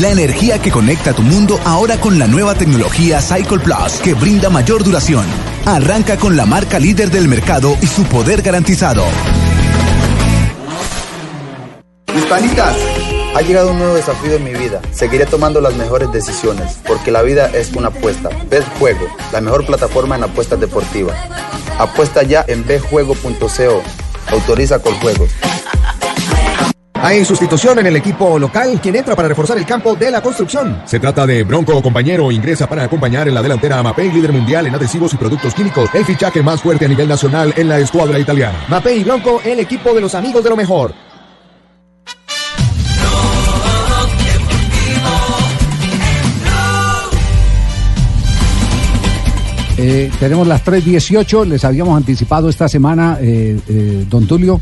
la 0.00 0.10
energía 0.10 0.60
que 0.60 0.70
conecta 0.70 1.12
tu 1.12 1.22
mundo 1.22 1.58
ahora 1.64 2.00
con 2.00 2.20
la 2.20 2.28
nueva 2.28 2.54
tecnología 2.54 3.20
Cycle 3.20 3.58
Plus 3.58 3.94
que 4.02 4.14
brinda 4.14 4.48
mayor 4.48 4.84
duración. 4.84 5.26
Arranca 5.66 6.16
con 6.16 6.36
la 6.36 6.46
marca 6.46 6.78
líder 6.78 7.10
del 7.10 7.26
mercado 7.26 7.76
y 7.82 7.86
su 7.86 8.04
poder 8.04 8.42
garantizado. 8.42 9.04
Hispanitas, 12.16 12.76
ha 13.34 13.40
llegado 13.42 13.72
un 13.72 13.78
nuevo 13.78 13.94
desafío 13.94 14.34
en 14.34 14.44
mi 14.44 14.54
vida. 14.54 14.80
Seguiré 14.92 15.26
tomando 15.26 15.60
las 15.60 15.74
mejores 15.74 16.12
decisiones, 16.12 16.78
porque 16.86 17.10
la 17.10 17.22
vida 17.22 17.50
es 17.52 17.72
una 17.72 17.88
apuesta. 17.88 18.28
Bet 18.48 18.64
Juego, 18.78 19.06
la 19.32 19.40
mejor 19.40 19.66
plataforma 19.66 20.14
en 20.14 20.22
apuestas 20.22 20.60
deportivas. 20.60 21.16
Apuesta 21.78 22.22
ya 22.22 22.44
en 22.46 22.64
betjuego.co. 22.64 23.82
Autoriza 24.30 24.78
con 24.78 24.94
juegos. 25.00 25.30
Hay 27.00 27.24
sustitución 27.24 27.78
en 27.78 27.86
el 27.86 27.96
equipo 27.96 28.38
local, 28.38 28.80
quien 28.82 28.96
entra 28.96 29.14
para 29.14 29.28
reforzar 29.28 29.56
el 29.56 29.64
campo 29.64 29.94
de 29.94 30.10
la 30.10 30.20
construcción. 30.20 30.82
Se 30.84 30.98
trata 30.98 31.26
de 31.26 31.44
Bronco 31.44 31.80
Compañero, 31.80 32.30
ingresa 32.32 32.68
para 32.68 32.82
acompañar 32.82 33.28
en 33.28 33.34
la 33.34 33.42
delantera 33.42 33.78
a 33.78 33.82
Mapei, 33.84 34.10
líder 34.10 34.32
mundial 34.32 34.66
en 34.66 34.74
adhesivos 34.74 35.14
y 35.14 35.16
productos 35.16 35.54
químicos, 35.54 35.88
el 35.94 36.04
fichaje 36.04 36.42
más 36.42 36.60
fuerte 36.60 36.86
a 36.86 36.88
nivel 36.88 37.08
nacional 37.08 37.54
en 37.56 37.68
la 37.68 37.78
escuadra 37.78 38.18
italiana. 38.18 38.64
Mapei 38.68 39.00
y 39.00 39.04
Bronco, 39.04 39.40
el 39.44 39.60
equipo 39.60 39.94
de 39.94 40.00
los 40.00 40.14
amigos 40.16 40.42
de 40.42 40.50
lo 40.50 40.56
mejor. 40.56 40.92
Eh, 49.80 50.10
tenemos 50.18 50.48
las 50.48 50.64
3.18, 50.64 51.46
les 51.46 51.64
habíamos 51.64 51.96
anticipado 51.96 52.48
esta 52.48 52.68
semana, 52.68 53.18
eh, 53.20 53.56
eh, 53.68 54.04
don 54.08 54.26
Tulio. 54.26 54.60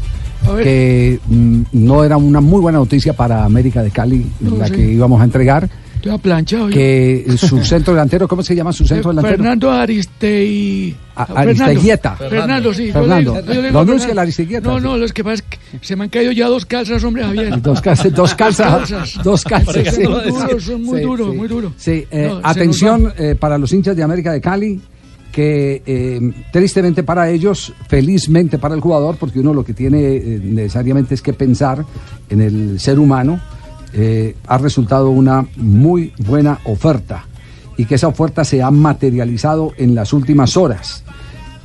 Que 0.62 1.18
mm, 1.26 1.61
no 1.72 2.05
era 2.05 2.16
una 2.16 2.40
muy 2.40 2.61
buena 2.61 2.78
noticia 2.78 3.12
para 3.12 3.44
América 3.44 3.82
de 3.82 3.90
Cali, 3.90 4.26
No, 4.40 4.57
la 4.57 4.66
sí. 4.68 4.72
que 4.74 4.92
íbamos 4.92 5.20
a 5.20 5.24
entregar, 5.24 5.68
Estoy 5.97 6.12
aplanchado. 6.12 6.68
yo. 6.68 6.74
que 6.74 7.24
su 7.36 7.59
centro 7.64 7.94
delantero, 7.94 8.28
¿cómo 8.28 8.42
se 8.42 8.55
llama 8.55 8.72
su 8.72 8.86
centro 8.86 9.11
Eh, 9.11 9.14
delantero? 9.14 9.36
Fernando 9.36 9.70
Aristei. 9.72 10.94
A- 11.14 11.26
Fernando. 11.26 11.51
Aristeguieta. 11.64 12.16
Fernando, 12.16 12.74
sí. 12.74 12.86
yo 12.88 12.92
Fernando. 12.92 13.34
le 13.34 13.40
digo- 13.40 13.55
yo 13.55 13.61
le 13.62 13.68
digo 13.68 13.80
Lo 13.80 13.86
Fernando. 13.86 14.14
la 14.14 14.22
Aristeguieta, 14.22 14.68
No, 14.68 14.80
no, 14.80 14.97
los 14.99 15.12
que 15.12 15.24
pasa 15.24 15.34
es 15.36 15.42
que 15.42 15.59
se 15.80 15.97
me 15.97 16.05
han 16.05 16.11
caído 16.11 16.32
ya 16.32 16.47
dos 16.49 16.66
calzas, 16.66 17.03
hombre, 17.05 17.24
Javier. 17.24 17.61
Dos 17.62 17.80
calzas, 17.80 18.12
dos 18.12 18.34
calzas, 18.34 19.18
dos 19.24 19.42
calzas. 19.44 19.94
Son 19.94 20.05
duros, 20.05 20.62
son 20.64 20.82
muy 20.82 20.99
Sí, 21.01 21.05
duros, 21.05 21.30
sí. 21.32 21.36
muy 21.36 21.49
duros. 21.49 21.72
Sí, 21.76 22.07
eh, 22.11 22.28
No, 22.30 22.40
se 22.40 22.47
atención 22.47 23.12
eh, 23.18 23.34
para 23.38 23.57
los 23.59 23.72
hinchas 23.72 23.97
de 23.97 24.03
América 24.03 24.32
de 24.32 24.40
Cali, 24.40 24.80
que 25.37 25.82
eh, 25.84 26.32
tristemente 26.51 27.03
para 27.03 27.28
ellos, 27.28 27.74
felizmente 27.89 28.57
para 28.57 28.74
el 28.74 28.80
jugador, 28.80 29.18
porque 29.18 29.41
uno 29.41 29.53
lo 29.53 29.66
que 29.66 29.74
tiene 29.74 30.01
eh, 30.16 30.41
necesariamente 30.43 31.14
es 31.14 31.20
que 31.20 31.34
pensar 31.34 31.84
en 32.30 32.41
el 32.41 32.80
ser 32.80 32.99
humano, 32.99 33.39
eh, 33.93 34.34
ha 34.47 34.57
resultado 34.57 35.11
una 35.11 35.47
muy 35.57 36.14
buena 36.20 36.61
oferta 36.64 37.26
y 37.76 37.84
que 37.84 37.97
esa 37.97 38.09
oferta 38.09 38.47
se 38.47 38.62
ha 38.62 38.70
materializado 38.70 39.74
en 39.76 39.95
las 39.95 40.14
últimas 40.14 40.57
horas. 40.57 41.05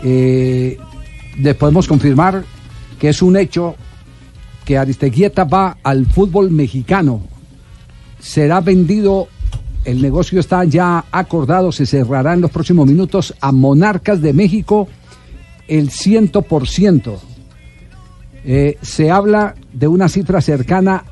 Les 0.03 1.55
podemos 1.57 1.87
confirmar 1.87 2.43
que 2.99 3.07
es 3.07 3.21
un 3.21 3.37
hecho 3.37 3.75
que 4.65 4.77
Aristeguieta 4.77 5.45
va 5.45 5.77
al 5.81 6.05
fútbol 6.07 6.51
mexicano. 6.51 7.21
Será 8.19 8.59
vendido, 8.59 9.29
el 9.85 10.01
negocio 10.01 10.39
está 10.39 10.63
ya 10.63 11.05
acordado, 11.11 11.71
se 11.71 11.85
cerrará 11.85 12.33
en 12.33 12.41
los 12.41 12.51
próximos 12.51 12.87
minutos 12.87 13.33
a 13.41 13.51
Monarcas 13.51 14.21
de 14.21 14.33
México 14.33 14.87
el 15.67 15.89
100%. 15.89 17.17
Eh, 18.43 18.77
se 18.81 19.11
habla 19.11 19.55
de 19.71 19.87
una 19.87 20.09
cifra 20.09 20.41
cercana 20.41 21.03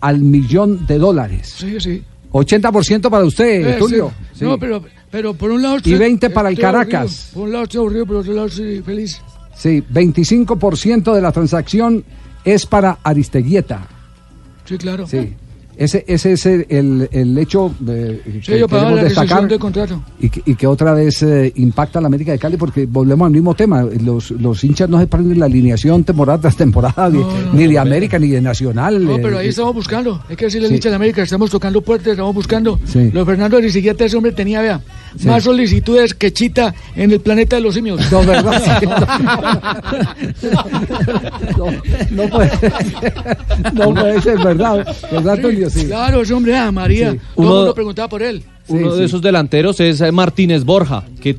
al 0.00 0.20
millón 0.20 0.86
de 0.86 0.98
dólares. 0.98 1.54
Sí, 1.58 1.80
sí. 1.80 2.02
80% 2.32 3.08
para 3.10 3.24
usted, 3.24 3.66
Eh, 3.68 3.76
Tulio. 3.78 4.12
sí. 4.32 4.40
Sí. 4.40 4.44
No, 4.44 4.58
pero, 4.58 4.82
pero 5.10 5.34
por 5.34 5.50
un 5.50 5.62
lado. 5.62 5.78
Y 5.84 5.94
20 5.94 6.30
para 6.30 6.48
el 6.50 6.54
aburrido. 6.64 6.72
Caracas. 6.90 7.30
Por 7.32 7.44
un 7.44 7.52
lado 7.52 7.64
estoy 7.64 7.78
aburrido, 7.78 8.06
por 8.06 8.16
otro 8.16 8.32
lado 8.34 8.46
estoy 8.48 8.82
feliz. 8.82 9.20
Sí, 9.56 9.82
25% 9.92 11.14
de 11.14 11.22
la 11.22 11.30
transacción 11.32 12.04
es 12.44 12.66
para 12.66 12.98
Aristeguieta. 13.02 13.86
Sí, 14.64 14.76
claro. 14.78 15.06
Sí. 15.06 15.34
Ese, 15.76 16.04
ese 16.06 16.32
es 16.32 16.46
el, 16.46 17.08
el- 17.10 17.36
hecho 17.38 17.74
de, 17.80 18.20
Sí, 18.42 18.52
que 18.52 18.66
queremos 18.66 19.02
destacar 19.02 19.48
de 19.48 19.58
y 20.20 20.28
que, 20.30 20.42
y 20.46 20.54
que 20.54 20.66
otra 20.66 20.94
vez 20.94 21.22
eh, 21.22 21.52
impacta 21.56 21.98
a 21.98 22.02
la 22.02 22.06
América 22.06 22.30
de 22.32 22.38
Cali 22.38 22.56
porque 22.56 22.86
volvemos 22.86 23.26
al 23.26 23.32
mismo 23.32 23.54
tema. 23.54 23.82
Los, 23.82 24.30
los 24.30 24.62
hinchas 24.62 24.88
no 24.88 25.00
se 25.00 25.06
prenden 25.08 25.38
la 25.40 25.46
alineación 25.46 26.04
temporada 26.04 26.38
tras 26.42 26.56
temporada, 26.56 27.10
ni, 27.10 27.22
ni 27.52 27.66
de 27.72 27.78
América 27.78 28.18
ni 28.18 28.28
de 28.28 28.40
Nacional. 28.40 29.04
No, 29.04 29.16
eh, 29.16 29.20
pero 29.22 29.38
ahí 29.38 29.48
estamos 29.48 29.74
buscando. 29.74 30.22
Hay 30.28 30.36
que 30.36 30.44
decirle 30.44 30.66
al 30.66 30.70
Sí. 30.70 30.76
hincha 30.76 30.90
de 30.90 30.96
América, 30.96 31.22
estamos 31.22 31.50
tocando 31.50 31.80
puertas, 31.82 32.12
estamos 32.12 32.34
buscando. 32.34 32.78
Sí. 32.84 33.10
Lo 33.12 33.20
de 33.20 33.26
Fernando 33.26 33.56
Aristigueta, 33.56 34.04
ese 34.04 34.16
hombre 34.16 34.32
tenía, 34.32 34.60
vea, 34.62 34.80
más 35.24 35.42
solicitudes 35.44 36.14
que 36.14 36.32
Chita 36.32 36.74
en 36.94 37.10
el 37.10 37.20
planeta 37.20 37.56
de 37.56 37.62
los 37.62 37.74
simios. 37.74 38.00
No, 38.12 38.24
¿verdad? 38.24 38.62
No, 41.56 41.66
no 42.24 42.28
puede 42.30 42.50
ser, 42.58 42.72
no 43.74 43.94
puede 43.94 44.22
ser, 44.22 44.38
¿verdad? 44.38 44.86
¿Verdad, 45.10 45.38
Sí. 45.70 45.86
Claro, 45.86 46.22
ese 46.22 46.34
hombre, 46.34 46.56
ah, 46.56 46.70
María. 46.72 47.12
Sí. 47.12 47.18
Todo 47.18 47.44
Uno- 47.46 47.50
el 47.52 47.56
mundo 47.58 47.74
preguntaba 47.74 48.08
por 48.08 48.22
él. 48.22 48.42
Uno 48.68 48.94
de 48.96 49.04
esos 49.04 49.20
delanteros 49.20 49.78
es 49.80 50.00
eh, 50.00 50.10
Martínez 50.10 50.64
Borja, 50.64 51.04
que 51.20 51.34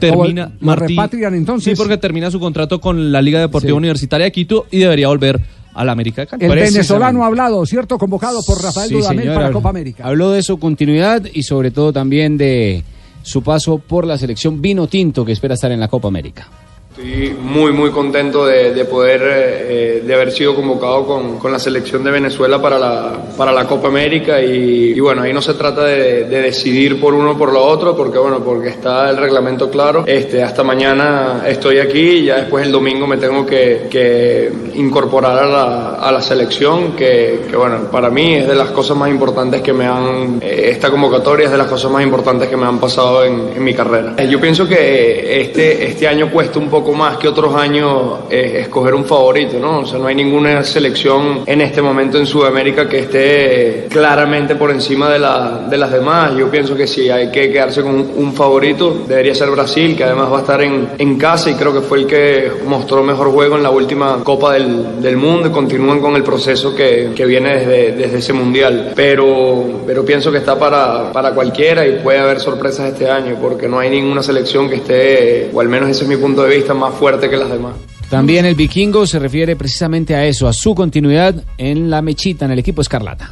termina. 0.00 0.50
repatrian 0.62 1.34
entonces. 1.34 1.72
Sí, 1.72 1.76
porque 1.76 1.98
termina 1.98 2.30
su 2.30 2.40
contrato 2.40 2.80
con 2.80 3.12
la 3.12 3.20
Liga 3.20 3.38
Deportiva 3.40 3.72
Sí. 3.72 3.76
Universitaria 3.76 4.24
de 4.24 4.32
Quito 4.32 4.66
y 4.70 4.78
debería 4.78 5.08
volver 5.08 5.40
a 5.74 5.84
la 5.84 5.92
América 5.92 6.24
de. 6.26 6.46
El 6.46 6.52
venezolano 6.54 7.22
ha 7.22 7.26
hablado, 7.26 7.64
¿cierto? 7.66 7.98
Convocado 7.98 8.40
por 8.46 8.62
Rafael 8.62 8.88
Sí, 8.88 8.94
Dudamel 8.94 9.20
señor. 9.24 9.34
para 9.34 9.52
Copa 9.52 9.68
América. 9.68 10.04
Habló 10.06 10.30
de 10.30 10.42
su 10.42 10.58
continuidad 10.58 11.22
y 11.32 11.42
sobre 11.42 11.70
todo 11.70 11.92
también 11.92 12.38
de 12.38 12.82
su 13.22 13.42
paso 13.42 13.76
por 13.78 14.06
la 14.06 14.16
selección 14.16 14.62
vino 14.62 14.86
tinto 14.86 15.24
que 15.26 15.32
espera 15.32 15.54
estar 15.54 15.70
en 15.70 15.80
la 15.80 15.88
Copa 15.88 16.08
América. 16.08 16.48
Estoy 16.90 17.36
muy, 17.40 17.72
muy 17.72 17.90
contento 17.92 18.44
de, 18.44 18.74
de 18.74 18.84
poder, 18.84 19.22
eh, 19.24 20.02
de 20.04 20.12
haber 20.12 20.32
sido 20.32 20.56
convocado 20.56 21.06
con, 21.06 21.38
con 21.38 21.52
la 21.52 21.60
selección 21.60 22.02
de 22.02 22.10
Venezuela 22.10 22.60
para 22.60 22.80
la, 22.80 23.12
para 23.38 23.52
la 23.52 23.64
Copa 23.64 23.86
América 23.86 24.42
y, 24.42 24.98
bueno, 24.98 25.22
ahí 25.22 25.32
no 25.32 25.40
se 25.40 25.54
trata 25.54 25.84
de, 25.84 26.24
de 26.24 26.42
decidir 26.42 27.00
por 27.00 27.14
uno 27.14 27.30
o 27.30 27.38
por 27.38 27.52
lo 27.52 27.62
otro, 27.64 27.96
porque 27.96 28.18
bueno, 28.18 28.40
porque 28.42 28.70
está 28.70 29.08
el 29.08 29.18
reglamento 29.18 29.70
claro. 29.70 30.02
Este, 30.04 30.42
hasta 30.42 30.64
mañana 30.64 31.44
estoy 31.46 31.78
aquí 31.78 32.00
y 32.00 32.24
ya 32.24 32.38
después 32.38 32.66
el 32.66 32.72
domingo 32.72 33.06
me 33.06 33.18
tengo 33.18 33.46
que, 33.46 33.86
que 33.88 34.50
incorporar 34.74 35.44
a 35.44 35.46
la, 35.46 35.94
a 35.94 36.10
la 36.10 36.20
selección, 36.20 36.96
que, 36.96 37.42
que 37.48 37.56
bueno, 37.56 37.88
para 37.92 38.10
mí 38.10 38.34
es 38.34 38.48
de 38.48 38.56
las 38.56 38.70
cosas 38.72 38.96
más 38.96 39.10
importantes 39.10 39.62
que 39.62 39.72
me 39.72 39.86
han, 39.86 40.40
eh, 40.42 40.70
esta 40.72 40.90
convocatoria 40.90 41.44
es 41.46 41.52
de 41.52 41.58
las 41.58 41.68
cosas 41.68 41.88
más 41.92 42.02
importantes 42.02 42.48
que 42.48 42.56
me 42.56 42.66
han 42.66 42.80
pasado 42.80 43.24
en, 43.24 43.52
en 43.54 43.62
mi 43.62 43.74
carrera. 43.74 44.14
Eh, 44.18 44.26
Yo 44.28 44.40
pienso 44.40 44.66
que 44.66 45.40
este, 45.40 45.86
este 45.86 46.08
año 46.08 46.28
cuesta 46.32 46.58
un 46.58 46.68
poco 46.68 46.79
más 46.94 47.16
que 47.18 47.28
otros 47.28 47.54
años 47.54 48.20
eh, 48.30 48.58
escoger 48.62 48.94
un 48.94 49.04
favorito, 49.04 49.58
¿no? 49.58 49.80
O 49.80 49.86
sea, 49.86 49.98
no 49.98 50.06
hay 50.06 50.14
ninguna 50.14 50.62
selección 50.64 51.42
en 51.46 51.60
este 51.60 51.80
momento 51.80 52.18
en 52.18 52.26
Sudamérica 52.26 52.88
que 52.88 53.00
esté 53.00 53.86
claramente 53.88 54.56
por 54.56 54.70
encima 54.70 55.08
de, 55.10 55.18
la, 55.18 55.66
de 55.68 55.76
las 55.76 55.92
demás. 55.92 56.34
Yo 56.36 56.50
pienso 56.50 56.74
que 56.74 56.86
si 56.86 57.10
hay 57.10 57.30
que 57.30 57.50
quedarse 57.50 57.82
con 57.82 57.94
un, 57.94 58.12
un 58.16 58.32
favorito, 58.32 59.04
debería 59.06 59.34
ser 59.34 59.50
Brasil, 59.50 59.96
que 59.96 60.04
además 60.04 60.32
va 60.32 60.38
a 60.38 60.40
estar 60.40 60.62
en, 60.62 60.88
en 60.98 61.18
casa 61.18 61.50
y 61.50 61.54
creo 61.54 61.72
que 61.72 61.80
fue 61.80 61.98
el 61.98 62.06
que 62.06 62.50
mostró 62.66 63.02
mejor 63.02 63.30
juego 63.30 63.56
en 63.56 63.62
la 63.62 63.70
última 63.70 64.22
Copa 64.24 64.54
del, 64.54 65.00
del 65.00 65.16
Mundo 65.16 65.48
y 65.48 65.50
continúan 65.50 66.00
con 66.00 66.16
el 66.16 66.22
proceso 66.22 66.74
que, 66.74 67.10
que 67.14 67.26
viene 67.26 67.58
desde, 67.58 67.92
desde 67.92 68.18
ese 68.18 68.32
Mundial. 68.32 68.92
Pero, 68.94 69.82
pero 69.86 70.04
pienso 70.04 70.30
que 70.30 70.38
está 70.38 70.58
para, 70.58 71.12
para 71.12 71.32
cualquiera 71.32 71.86
y 71.86 71.98
puede 71.98 72.18
haber 72.18 72.40
sorpresas 72.40 72.92
este 72.92 73.08
año 73.08 73.36
porque 73.40 73.68
no 73.68 73.78
hay 73.78 73.90
ninguna 73.90 74.22
selección 74.22 74.68
que 74.68 74.76
esté, 74.76 75.50
o 75.52 75.60
al 75.60 75.68
menos 75.68 75.90
ese 75.90 76.04
es 76.04 76.08
mi 76.08 76.16
punto 76.16 76.42
de 76.42 76.56
vista, 76.56 76.69
más 76.74 76.94
fuerte 76.94 77.28
que 77.28 77.36
las 77.36 77.50
demás. 77.50 77.74
También 78.08 78.44
el 78.44 78.56
vikingo 78.56 79.06
se 79.06 79.18
refiere 79.18 79.54
precisamente 79.54 80.16
a 80.16 80.26
eso, 80.26 80.48
a 80.48 80.52
su 80.52 80.74
continuidad 80.74 81.44
en 81.58 81.90
la 81.90 82.02
mechita, 82.02 82.44
en 82.44 82.50
el 82.50 82.58
equipo 82.58 82.82
Escarlata. 82.82 83.30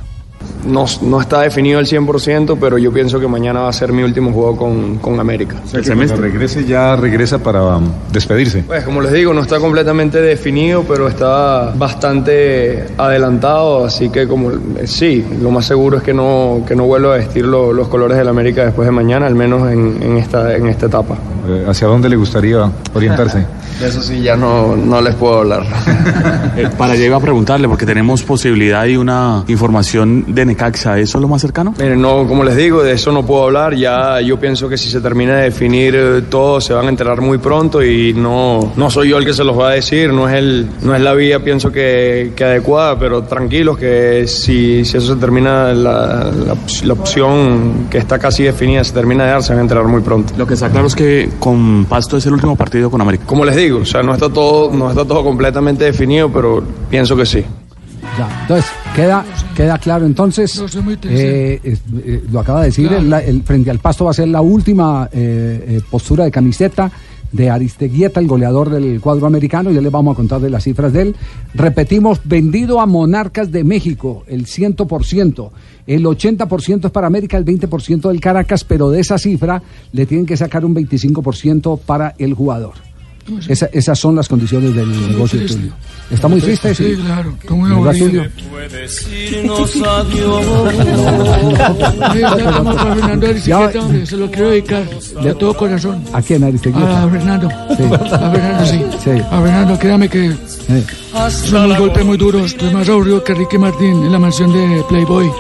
No, 0.69 0.85
no 1.03 1.20
está 1.20 1.40
definido 1.40 1.78
al 1.78 1.86
100%, 1.86 2.57
pero 2.61 2.78
yo 2.78 2.93
pienso 2.93 3.19
que 3.19 3.27
mañana 3.27 3.61
va 3.62 3.69
a 3.70 3.73
ser 3.73 3.93
mi 3.93 4.03
último 4.03 4.32
juego 4.32 4.57
con, 4.57 4.99
con 4.99 5.19
América. 5.19 5.57
El 5.73 5.85
semestre 5.85 6.20
regrese 6.20 6.65
ya 6.65 6.95
regresa 6.97 7.39
para 7.39 7.77
um, 7.77 7.89
despedirse. 8.12 8.62
Pues 8.66 8.85
como 8.85 9.01
les 9.01 9.12
digo, 9.12 9.32
no 9.32 9.40
está 9.43 9.59
completamente 9.59 10.20
definido, 10.20 10.85
pero 10.86 11.09
está 11.09 11.73
bastante 11.77 12.85
adelantado, 12.97 13.85
así 13.85 14.11
que 14.11 14.27
como 14.28 14.51
eh, 14.53 14.86
sí, 14.86 15.24
lo 15.40 15.51
más 15.51 15.65
seguro 15.66 15.99
es 15.99 16.03
que 16.03 16.12
no, 16.15 16.62
que 16.66 16.74
no 16.77 16.85
vuelva 16.85 17.15
a 17.15 17.19
vestir 17.19 17.45
lo- 17.47 17.73
los 17.73 17.89
colores 17.89 18.16
del 18.19 18.28
América 18.28 18.65
después 18.65 18.86
de 18.86 18.93
mañana, 18.93 19.27
al 19.27 19.35
menos 19.35 19.70
en, 19.70 20.03
en 20.03 20.16
esta, 20.19 20.55
en 20.55 20.66
esta 20.69 20.86
etapa. 20.86 21.16
Eh, 21.49 21.65
¿Hacia 21.69 21.86
dónde 21.89 22.09
le 22.09 22.16
gustaría 22.16 22.70
orientarse? 22.95 23.47
De 23.81 23.89
eso 23.89 24.03
sí 24.03 24.20
ya 24.23 24.36
no, 24.36 24.77
no 24.77 25.01
les 25.01 25.15
puedo 25.15 25.39
hablar. 25.39 25.65
Eh, 26.59 26.69
para 26.77 26.95
allá 26.95 27.05
iba 27.05 27.16
a 27.16 27.20
preguntarle, 27.20 27.69
porque 27.69 27.86
tenemos 27.86 28.24
posibilidad 28.24 28.85
y 28.86 28.97
una 28.97 29.45
información 29.47 30.24
de 30.35 30.45
Necaxa, 30.59 30.98
¿eso 30.98 31.18
es 31.18 31.22
lo 31.22 31.28
más 31.28 31.40
cercano? 31.40 31.72
Miren, 31.78 32.02
no, 32.02 32.26
como 32.26 32.43
les 32.43 32.56
digo, 32.56 32.82
de 32.82 32.93
eso 32.93 33.12
no 33.12 33.24
puedo 33.24 33.44
hablar. 33.44 33.76
Ya 33.76 34.20
yo 34.20 34.40
pienso 34.40 34.68
que 34.68 34.76
si 34.76 34.90
se 34.90 35.01
termina 35.01 35.36
de 35.36 35.44
definir 35.44 35.94
eh, 35.97 36.22
todo, 36.28 36.60
se 36.60 36.74
van 36.74 36.86
a 36.86 36.89
enterar 36.89 37.20
muy 37.20 37.39
pronto 37.39 37.80
y 37.80 38.12
no, 38.12 38.72
no 38.74 38.90
soy 38.90 39.10
yo 39.10 39.18
el 39.18 39.24
que 39.24 39.32
se 39.32 39.44
los 39.44 39.56
va 39.56 39.68
a 39.70 39.72
decir. 39.74 40.12
No 40.12 40.28
es, 40.28 40.35
el, 40.35 40.68
no 40.82 40.97
es 40.97 41.01
la 41.01 41.14
vía, 41.14 41.39
pienso 41.44 41.70
que, 41.70 42.32
que 42.35 42.43
adecuada, 42.43 42.98
pero 42.98 43.22
tranquilos 43.22 43.78
que 43.78 44.26
si, 44.26 44.85
si 44.85 44.97
eso 44.97 45.14
se 45.14 45.20
termina, 45.20 45.72
la, 45.72 46.24
la, 46.24 46.56
la 46.82 46.93
opción 46.93 47.86
que 47.89 47.98
está 47.98 48.18
casi 48.18 48.43
definida 48.43 48.82
se 48.82 48.93
termina 48.93 49.26
de 49.26 49.30
dar, 49.30 49.43
se 49.44 49.52
van 49.52 49.60
a 49.60 49.62
enterar 49.62 49.85
muy 49.85 50.01
pronto. 50.01 50.35
Lo 50.36 50.44
que 50.44 50.55
está 50.55 50.68
claro 50.70 50.89
es 50.89 50.97
que 50.97 51.30
con 51.39 51.85
Pasto 51.85 52.16
es 52.16 52.26
el 52.26 52.32
último 52.32 52.56
partido 52.56 52.90
con 52.90 53.01
América. 53.01 53.24
Como 53.26 53.44
les 53.44 53.55
digo, 53.55 53.78
o 53.82 53.86
sea, 53.86 54.02
no 54.02 54.12
está 54.12 54.28
todo, 54.28 54.72
no 54.72 54.90
está 54.90 55.05
todo 55.05 55.22
completamente 55.22 55.85
definido, 55.85 56.28
pero 56.32 56.64
pienso 56.90 57.14
que 57.14 57.26
sí. 57.26 57.44
Ya, 58.19 58.28
entonces, 58.43 58.70
queda, 58.97 59.24
queda 59.55 59.78
claro 59.78 60.05
entonces, 60.05 60.61
eh, 61.05 61.61
eh, 61.62 61.77
eh, 62.05 62.24
lo 62.32 62.40
acaba 62.40 62.61
de 62.62 62.66
decir, 62.66 62.93
el, 62.93 63.12
el 63.12 63.43
frente 63.45 63.70
al 63.70 63.78
pasto 63.78 64.07
va 64.07 64.11
a 64.11 64.15
ser 64.15 64.27
la 64.27 64.40
última 64.40 65.09
eh, 65.12 65.81
postura 65.89 66.24
de 66.24 66.32
camiseta 66.32 66.90
de 67.32 67.51
Aristeguieta, 67.51 68.20
el 68.20 68.27
goleador 68.27 68.70
del 68.70 69.01
cuadro 69.01 69.27
americano, 69.27 69.70
ya 69.70 69.81
les 69.81 69.93
vamos 69.93 70.15
a 70.15 70.16
contar 70.16 70.40
de 70.40 70.51
las 70.51 70.65
cifras 70.65 70.93
de 70.93 71.03
él. 71.03 71.16
Repetimos, 71.55 72.20
vendido 72.24 72.81
a 72.81 72.86
Monarcas 72.86 73.53
de 73.53 73.65
México, 73.65 74.24
el 74.27 74.47
100%, 74.47 75.51
el 75.86 76.05
80% 76.05 76.86
es 76.86 76.90
para 76.90 77.07
América, 77.07 77.36
el 77.36 77.45
20% 77.45 78.09
del 78.09 78.20
Caracas, 78.20 78.65
pero 78.65 78.90
de 78.90 79.01
esa 79.01 79.19
cifra 79.19 79.62
le 79.93 80.07
tienen 80.07 80.27
que 80.27 80.36
sacar 80.36 80.65
un 80.65 80.74
25% 80.74 81.78
para 81.81 82.15
el 82.19 82.35
jugador. 82.35 82.89
Esa- 83.48 83.68
esas 83.72 83.98
son 83.98 84.16
las 84.16 84.28
condiciones 84.28 84.74
del 84.74 85.10
negocio 85.10 85.38
triste. 85.38 85.59
tuyo. 85.59 85.72
¿Está 86.10 86.28
muy 86.28 86.40
triste? 86.40 86.74
Sí, 86.74 86.96
claro, 87.05 87.34
está 87.40 87.55
muy 87.55 87.68
¿Verdad, 87.70 87.88
aburrido. 87.88 88.24
Fernando 92.94 94.06
se 94.06 94.16
lo 94.16 94.30
quiero 94.30 94.50
dedicar 94.50 94.84
de 95.22 95.34
todo 95.34 95.55
corazón. 95.55 96.02
¿A 96.12 96.22
quién, 96.22 96.44
Aristeguieta? 96.44 97.02
A 97.05 97.09
Fernando. 97.09 97.48
Sí. 97.76 97.82
A 97.84 98.30
Fernando, 98.30 98.66
sí. 98.66 98.84
Sí. 99.05 99.10
A 99.30 99.40
Fernando, 99.42 99.78
créame 99.78 100.09
que 100.09 100.32
son 101.30 101.64
unos 101.66 101.78
golpes 101.78 102.05
muy 102.05 102.16
duros. 102.16 102.52
Estoy 102.52 102.72
más 102.72 102.88
aburrido 102.88 103.22
que 103.24 103.34
Ricky 103.34 103.59
Martín 103.59 104.05
en 104.05 104.12
la 104.12 104.18
mansión 104.18 104.52
de 104.52 104.82
Playboy. 104.88 105.30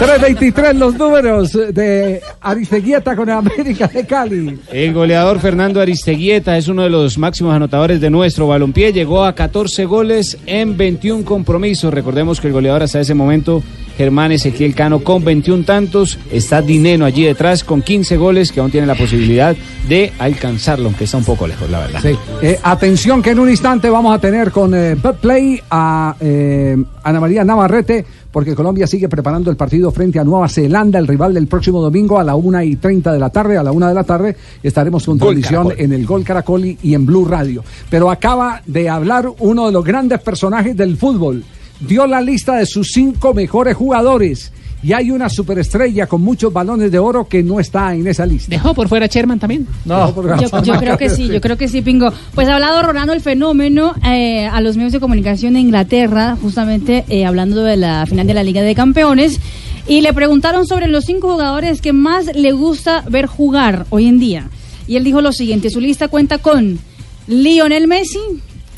323 0.00 0.76
los 0.76 0.94
números 0.94 1.52
de 1.52 2.22
Aristeguieta 2.40 3.14
con 3.14 3.28
América 3.28 3.86
de 3.86 4.06
Cali. 4.06 4.58
El 4.72 4.94
goleador 4.94 5.40
Fernando 5.40 5.78
Aristeguieta 5.78 6.56
es 6.56 6.68
uno 6.68 6.84
de 6.84 6.88
los 6.88 7.18
máximos 7.18 7.54
anotadores 7.54 8.00
de 8.00 8.08
nuestro 8.08 8.46
balompié. 8.46 8.94
Llegó 8.94 9.26
a 9.26 9.34
14 9.34 9.84
goles 9.84 10.38
en 10.46 10.78
21 10.78 11.26
compromisos. 11.26 11.92
Recordemos 11.92 12.40
que 12.40 12.46
el 12.46 12.54
goleador 12.54 12.82
hasta 12.82 12.98
ese 12.98 13.12
momento, 13.12 13.62
Germán 13.98 14.32
Ezequiel 14.32 14.74
Cano, 14.74 15.00
con 15.00 15.22
21 15.22 15.64
tantos. 15.64 16.18
Está 16.32 16.62
Dineno 16.62 17.04
allí 17.04 17.24
detrás 17.24 17.62
con 17.62 17.82
15 17.82 18.16
goles 18.16 18.52
que 18.52 18.60
aún 18.60 18.70
tiene 18.70 18.86
la 18.86 18.94
posibilidad 18.94 19.54
de 19.86 20.14
alcanzarlo, 20.18 20.86
aunque 20.86 21.04
está 21.04 21.18
un 21.18 21.24
poco 21.24 21.46
lejos, 21.46 21.68
la 21.68 21.80
verdad. 21.80 22.00
Sí. 22.00 22.16
Eh, 22.40 22.58
atención 22.62 23.20
que 23.20 23.32
en 23.32 23.38
un 23.38 23.50
instante 23.50 23.90
vamos 23.90 24.14
a 24.14 24.18
tener 24.18 24.50
con 24.50 24.74
eh, 24.74 24.96
Play 25.20 25.60
a 25.70 26.16
eh, 26.20 26.74
Ana 27.02 27.20
María 27.20 27.44
Navarrete, 27.44 28.06
porque 28.32 28.54
Colombia 28.54 28.86
sigue 28.86 29.08
preparando 29.08 29.50
el 29.50 29.56
partido 29.56 29.90
frente 29.90 30.18
a 30.18 30.24
Nueva 30.24 30.48
Zelanda, 30.48 30.98
el 30.98 31.06
rival 31.06 31.34
del 31.34 31.46
próximo 31.46 31.80
domingo 31.80 32.18
a 32.18 32.24
la 32.24 32.36
una 32.36 32.64
y 32.64 32.76
30 32.76 33.12
de 33.12 33.18
la 33.18 33.30
tarde. 33.30 33.56
A 33.56 33.62
la 33.62 33.72
una 33.72 33.88
de 33.88 33.94
la 33.94 34.04
tarde 34.04 34.36
estaremos 34.62 35.04
con 35.04 35.18
transmisión 35.18 35.72
en 35.76 35.92
el 35.92 36.06
Gol 36.06 36.24
Caracol 36.24 36.64
y 36.64 36.94
en 36.94 37.06
Blue 37.06 37.24
Radio. 37.24 37.64
Pero 37.88 38.10
acaba 38.10 38.62
de 38.66 38.88
hablar 38.88 39.28
uno 39.38 39.66
de 39.66 39.72
los 39.72 39.84
grandes 39.84 40.20
personajes 40.20 40.76
del 40.76 40.96
fútbol. 40.96 41.44
Dio 41.80 42.06
la 42.06 42.20
lista 42.20 42.56
de 42.56 42.66
sus 42.66 42.88
cinco 42.92 43.34
mejores 43.34 43.76
jugadores. 43.76 44.52
Y 44.82 44.92
hay 44.94 45.10
una 45.10 45.28
superestrella 45.28 46.06
con 46.06 46.22
muchos 46.22 46.52
balones 46.52 46.90
de 46.90 46.98
oro 46.98 47.28
que 47.28 47.42
no 47.42 47.60
está 47.60 47.94
en 47.94 48.06
esa 48.06 48.24
lista. 48.24 48.48
Dejó 48.50 48.72
por 48.72 48.88
fuera 48.88 49.06
Sherman 49.06 49.38
también. 49.38 49.66
No, 49.84 50.14
Yo, 50.40 50.62
yo 50.62 50.74
creo 50.78 50.96
que 50.96 51.10
sí, 51.10 51.28
yo 51.28 51.40
creo 51.40 51.58
que 51.58 51.68
sí, 51.68 51.82
Pingo. 51.82 52.10
Pues 52.34 52.48
ha 52.48 52.54
hablado 52.54 52.82
Ronaldo 52.82 53.12
el 53.12 53.20
fenómeno 53.20 53.94
eh, 54.04 54.46
a 54.46 54.60
los 54.60 54.76
medios 54.76 54.92
de 54.92 55.00
comunicación 55.00 55.52
de 55.54 55.60
Inglaterra, 55.60 56.36
justamente 56.40 57.04
eh, 57.08 57.26
hablando 57.26 57.62
de 57.62 57.76
la 57.76 58.06
final 58.06 58.26
de 58.26 58.34
la 58.34 58.42
Liga 58.42 58.62
de 58.62 58.74
Campeones, 58.74 59.38
y 59.86 60.00
le 60.00 60.12
preguntaron 60.12 60.66
sobre 60.66 60.88
los 60.88 61.04
cinco 61.04 61.32
jugadores 61.32 61.80
que 61.82 61.92
más 61.92 62.34
le 62.34 62.52
gusta 62.52 63.04
ver 63.08 63.26
jugar 63.26 63.86
hoy 63.90 64.06
en 64.06 64.18
día. 64.18 64.48
Y 64.86 64.96
él 64.96 65.04
dijo 65.04 65.20
lo 65.20 65.32
siguiente, 65.32 65.68
su 65.70 65.80
lista 65.80 66.08
cuenta 66.08 66.38
con 66.38 66.78
Lionel 67.26 67.86
Messi, 67.86 68.18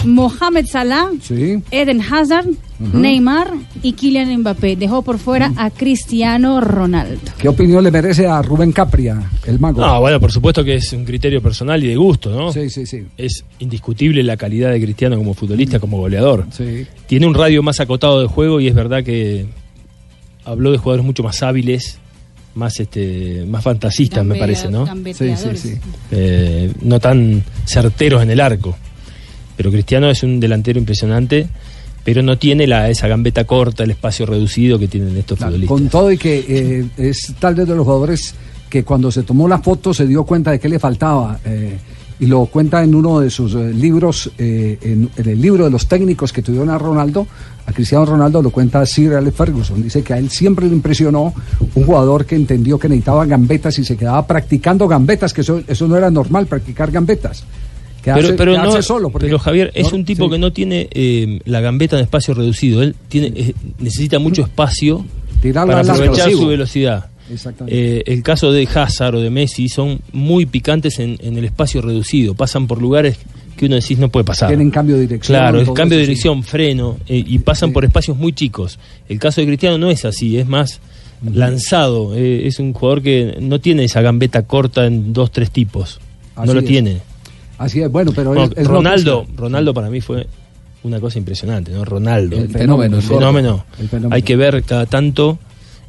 Mohamed 0.05 0.67
Salah, 0.67 1.11
Eden 1.71 2.01
Hazard, 2.03 2.47
Neymar 2.93 3.53
y 3.83 3.93
Kylian 3.93 4.41
Mbappé. 4.41 4.77
Dejó 4.77 5.03
por 5.03 5.19
fuera 5.19 5.53
a 5.57 5.71
Cristiano 5.71 6.61
Ronaldo. 6.61 7.33
¿Qué 7.39 7.49
opinión 7.49 7.85
le 7.85 7.91
merece 7.91 8.27
a 8.27 8.43
Rubén 8.43 8.73
Capria, 8.73 9.31
el 9.47 9.59
mago? 9.59 9.81
No, 9.81 10.01
bueno, 10.01 10.19
por 10.21 10.33
supuesto 10.33 10.65
que 10.65 10.77
es 10.77 10.93
un 10.93 11.05
criterio 11.05 11.43
personal 11.43 11.83
y 11.83 11.89
de 11.89 11.97
gusto, 11.97 12.31
¿no? 12.31 12.53
Sí, 12.53 12.71
sí, 12.71 12.87
sí. 12.87 13.05
Es 13.17 13.45
indiscutible 13.59 14.23
la 14.23 14.37
calidad 14.37 14.71
de 14.71 14.81
Cristiano 14.81 15.17
como 15.17 15.35
futbolista, 15.35 15.79
como 15.79 15.99
goleador. 15.99 16.47
Sí. 16.51 16.87
Tiene 17.07 17.27
un 17.27 17.35
radio 17.35 17.63
más 17.63 17.81
acotado 17.81 18.21
de 18.21 18.27
juego 18.27 18.61
y 18.61 18.69
es 18.69 18.75
verdad 18.75 19.03
que 19.03 19.47
habló 20.45 20.73
de 20.73 20.79
jugadores 20.79 21.05
mucho 21.05 21.23
más 21.23 21.43
hábiles, 21.43 21.99
más 22.55 22.79
este, 22.81 23.45
más 23.47 23.65
fantasistas, 23.65 24.25
me 24.25 24.37
parece, 24.37 24.71
¿no? 24.71 24.87
Sí, 24.87 25.35
sí, 25.37 25.57
sí. 25.57 25.75
Eh, 26.11 26.73
no 26.83 27.01
tan 27.01 27.43
certeros 27.65 28.23
en 28.23 28.31
el 28.31 28.41
arco. 28.41 28.77
Pero 29.57 29.71
Cristiano 29.71 30.11
es 30.11 30.23
un 30.23 30.41
delantero 30.41 30.79
impresionante, 30.79 31.47
pero 32.05 32.23
no 32.23 32.39
tiene 32.39 32.67
la, 32.67 32.91
esa 32.91 33.09
gambeta 33.09 33.45
corta, 33.45 33.85
el 33.85 33.91
espacio 33.91 34.27
reducido 34.27 34.79
que 34.79 34.89
tienen 34.89 35.17
estos 35.17 35.39
futbolistas. 35.39 35.69
Con 35.69 35.89
todo 35.89 36.11
y 36.11 36.19
que 36.19 36.45
eh, 36.49 36.87
es 36.97 37.35
tal 37.39 37.55
vez 37.55 37.67
de 37.69 37.75
los 37.75 37.85
jugadores 37.85 38.35
que 38.69 38.85
cuando 38.85 39.11
se 39.13 39.23
tomó 39.23 39.47
la 39.49 39.59
foto 39.59 39.93
se 39.93 40.07
dio 40.07 40.25
cuenta 40.25 40.51
de 40.51 40.59
que 40.59 40.69
le 40.69 40.79
faltaba. 40.79 41.39
eh, 41.45 41.79
y 42.21 42.27
lo 42.27 42.47
cuenta 42.47 42.85
en 42.85 42.95
uno 42.95 43.19
de 43.19 43.31
sus 43.31 43.53
eh, 43.57 43.73
libros, 43.75 44.31
en, 44.39 45.11
en 45.17 45.29
el 45.29 45.41
libro 45.41 45.65
de 45.65 45.71
los 45.71 45.89
técnicos 45.89 46.33
que 46.33 46.41
tuvieron 46.41 46.71
a 46.71 46.79
Ronaldo, 46.79 47.27
a 47.67 47.73
Cristiano 47.73 48.05
Ronaldo 48.05 48.43
lo 48.43 48.51
cuenta 48.51 48.87
Sir 48.87 49.15
Alex 49.15 49.37
Ferguson. 49.37 49.83
Dice 49.83 50.03
que 50.03 50.15
a 50.15 50.19
él 50.19 50.31
siempre 50.31 50.69
le 50.69 50.75
impresionó 50.75 51.35
un 51.75 51.85
jugador 51.85 52.25
que 52.25 52.37
entendió 52.37 52.79
que 52.79 52.89
necesitaba 52.89 53.27
gambetas 53.27 53.77
y 53.81 53.85
se 53.85 53.97
quedaba 53.97 54.25
practicando 54.25 54.87
gambetas, 54.87 55.33
que 55.33 55.41
eso, 55.41 55.63
eso 55.67 55.89
no 55.89 55.97
era 55.97 56.11
normal, 56.13 56.47
practicar 56.47 56.93
gambetas. 56.93 57.45
Quedarse, 58.03 58.33
pero 58.35 58.53
pero 58.55 58.65
no, 58.65 58.83
solo. 58.83 59.11
porque- 59.11 59.27
pero 59.27 59.39
Javier 59.39 59.71
es 59.75 59.91
no, 59.93 59.99
un 59.99 60.05
tipo 60.05 60.25
sí. 60.27 60.31
que 60.33 60.39
no 60.39 60.53
tiene 60.53 60.89
eh, 60.91 61.41
la 61.45 61.61
gambeta 61.61 61.97
en 61.97 62.03
espacio 62.03 62.35
reducido. 62.35 62.83
Él 62.83 62.97
tiene 63.09 63.29
eh, 63.37 63.55
necesita 63.79 64.19
mucho 64.19 64.43
espacio 64.43 65.05
Tirarla 65.41 65.75
para 65.83 65.93
aprovechar 65.93 66.31
su 66.33 66.47
velocidad. 66.47 67.07
Exactamente. 67.33 67.99
Eh, 67.99 68.03
el 68.07 68.23
caso 68.23 68.51
de 68.53 68.69
Hazard 68.75 69.15
o 69.15 69.21
de 69.21 69.31
Messi 69.31 69.69
son 69.69 70.01
muy 70.13 70.47
picantes 70.47 70.99
en, 70.99 71.17
en 71.23 71.37
el 71.39 71.45
espacio 71.45 71.81
reducido. 71.81 72.35
Pasan 72.35 72.67
por 72.67 72.83
lugares 72.83 73.19
que 73.57 73.67
uno 73.67 73.77
decís 73.77 73.99
no 73.99 74.09
puede 74.09 74.25
pasar. 74.25 74.49
Tienen 74.49 74.71
cambio 74.71 74.97
de 74.97 75.03
dirección. 75.03 75.39
Claro, 75.39 75.61
es 75.61 75.71
cambio 75.71 75.97
de 75.99 76.05
sí. 76.05 76.09
dirección, 76.11 76.43
freno, 76.43 76.97
eh, 77.09 77.23
y 77.25 77.39
pasan 77.39 77.73
por 77.73 77.85
espacios 77.85 78.17
muy 78.17 78.33
chicos. 78.33 78.79
El 79.09 79.19
caso 79.21 79.41
de 79.41 79.47
Cristiano 79.47 79.79
no 79.79 79.89
es 79.91 80.05
así, 80.05 80.37
es 80.39 80.47
más 80.49 80.81
lanzado. 81.33 82.15
eh, 82.17 82.47
es 82.47 82.59
un 82.59 82.73
jugador 82.73 83.03
que 83.03 83.37
no 83.41 83.61
tiene 83.61 83.85
esa 83.85 84.01
gambeta 84.03 84.43
corta 84.43 84.87
en 84.87 85.13
dos, 85.13 85.31
tres 85.31 85.51
tipos. 85.51 86.01
Así 86.35 86.47
no 86.49 86.55
lo 86.55 86.61
es. 86.61 86.67
tiene. 86.67 86.99
Así 87.63 87.81
es, 87.81 87.91
bueno, 87.91 88.13
pero 88.15 88.31
Bueno, 88.35 88.51
es- 88.57 88.67
Ronaldo. 88.67 89.27
Ronaldo 89.37 89.73
para 89.75 89.89
mí 89.89 90.01
fue 90.01 90.27
una 90.83 90.99
cosa 91.01 91.19
impresionante, 91.19 91.71
¿no? 91.73 91.85
Ronaldo. 91.85 92.37
El 92.37 92.49
fenómeno, 92.49 92.97
El 92.97 93.03
sí. 93.03 93.09
fenómeno. 93.09 93.65
El 93.79 93.89
fenómeno. 93.89 94.15
Hay 94.15 94.23
que 94.23 94.35
ver 94.37 94.63
cada 94.65 94.87
tanto 94.87 95.39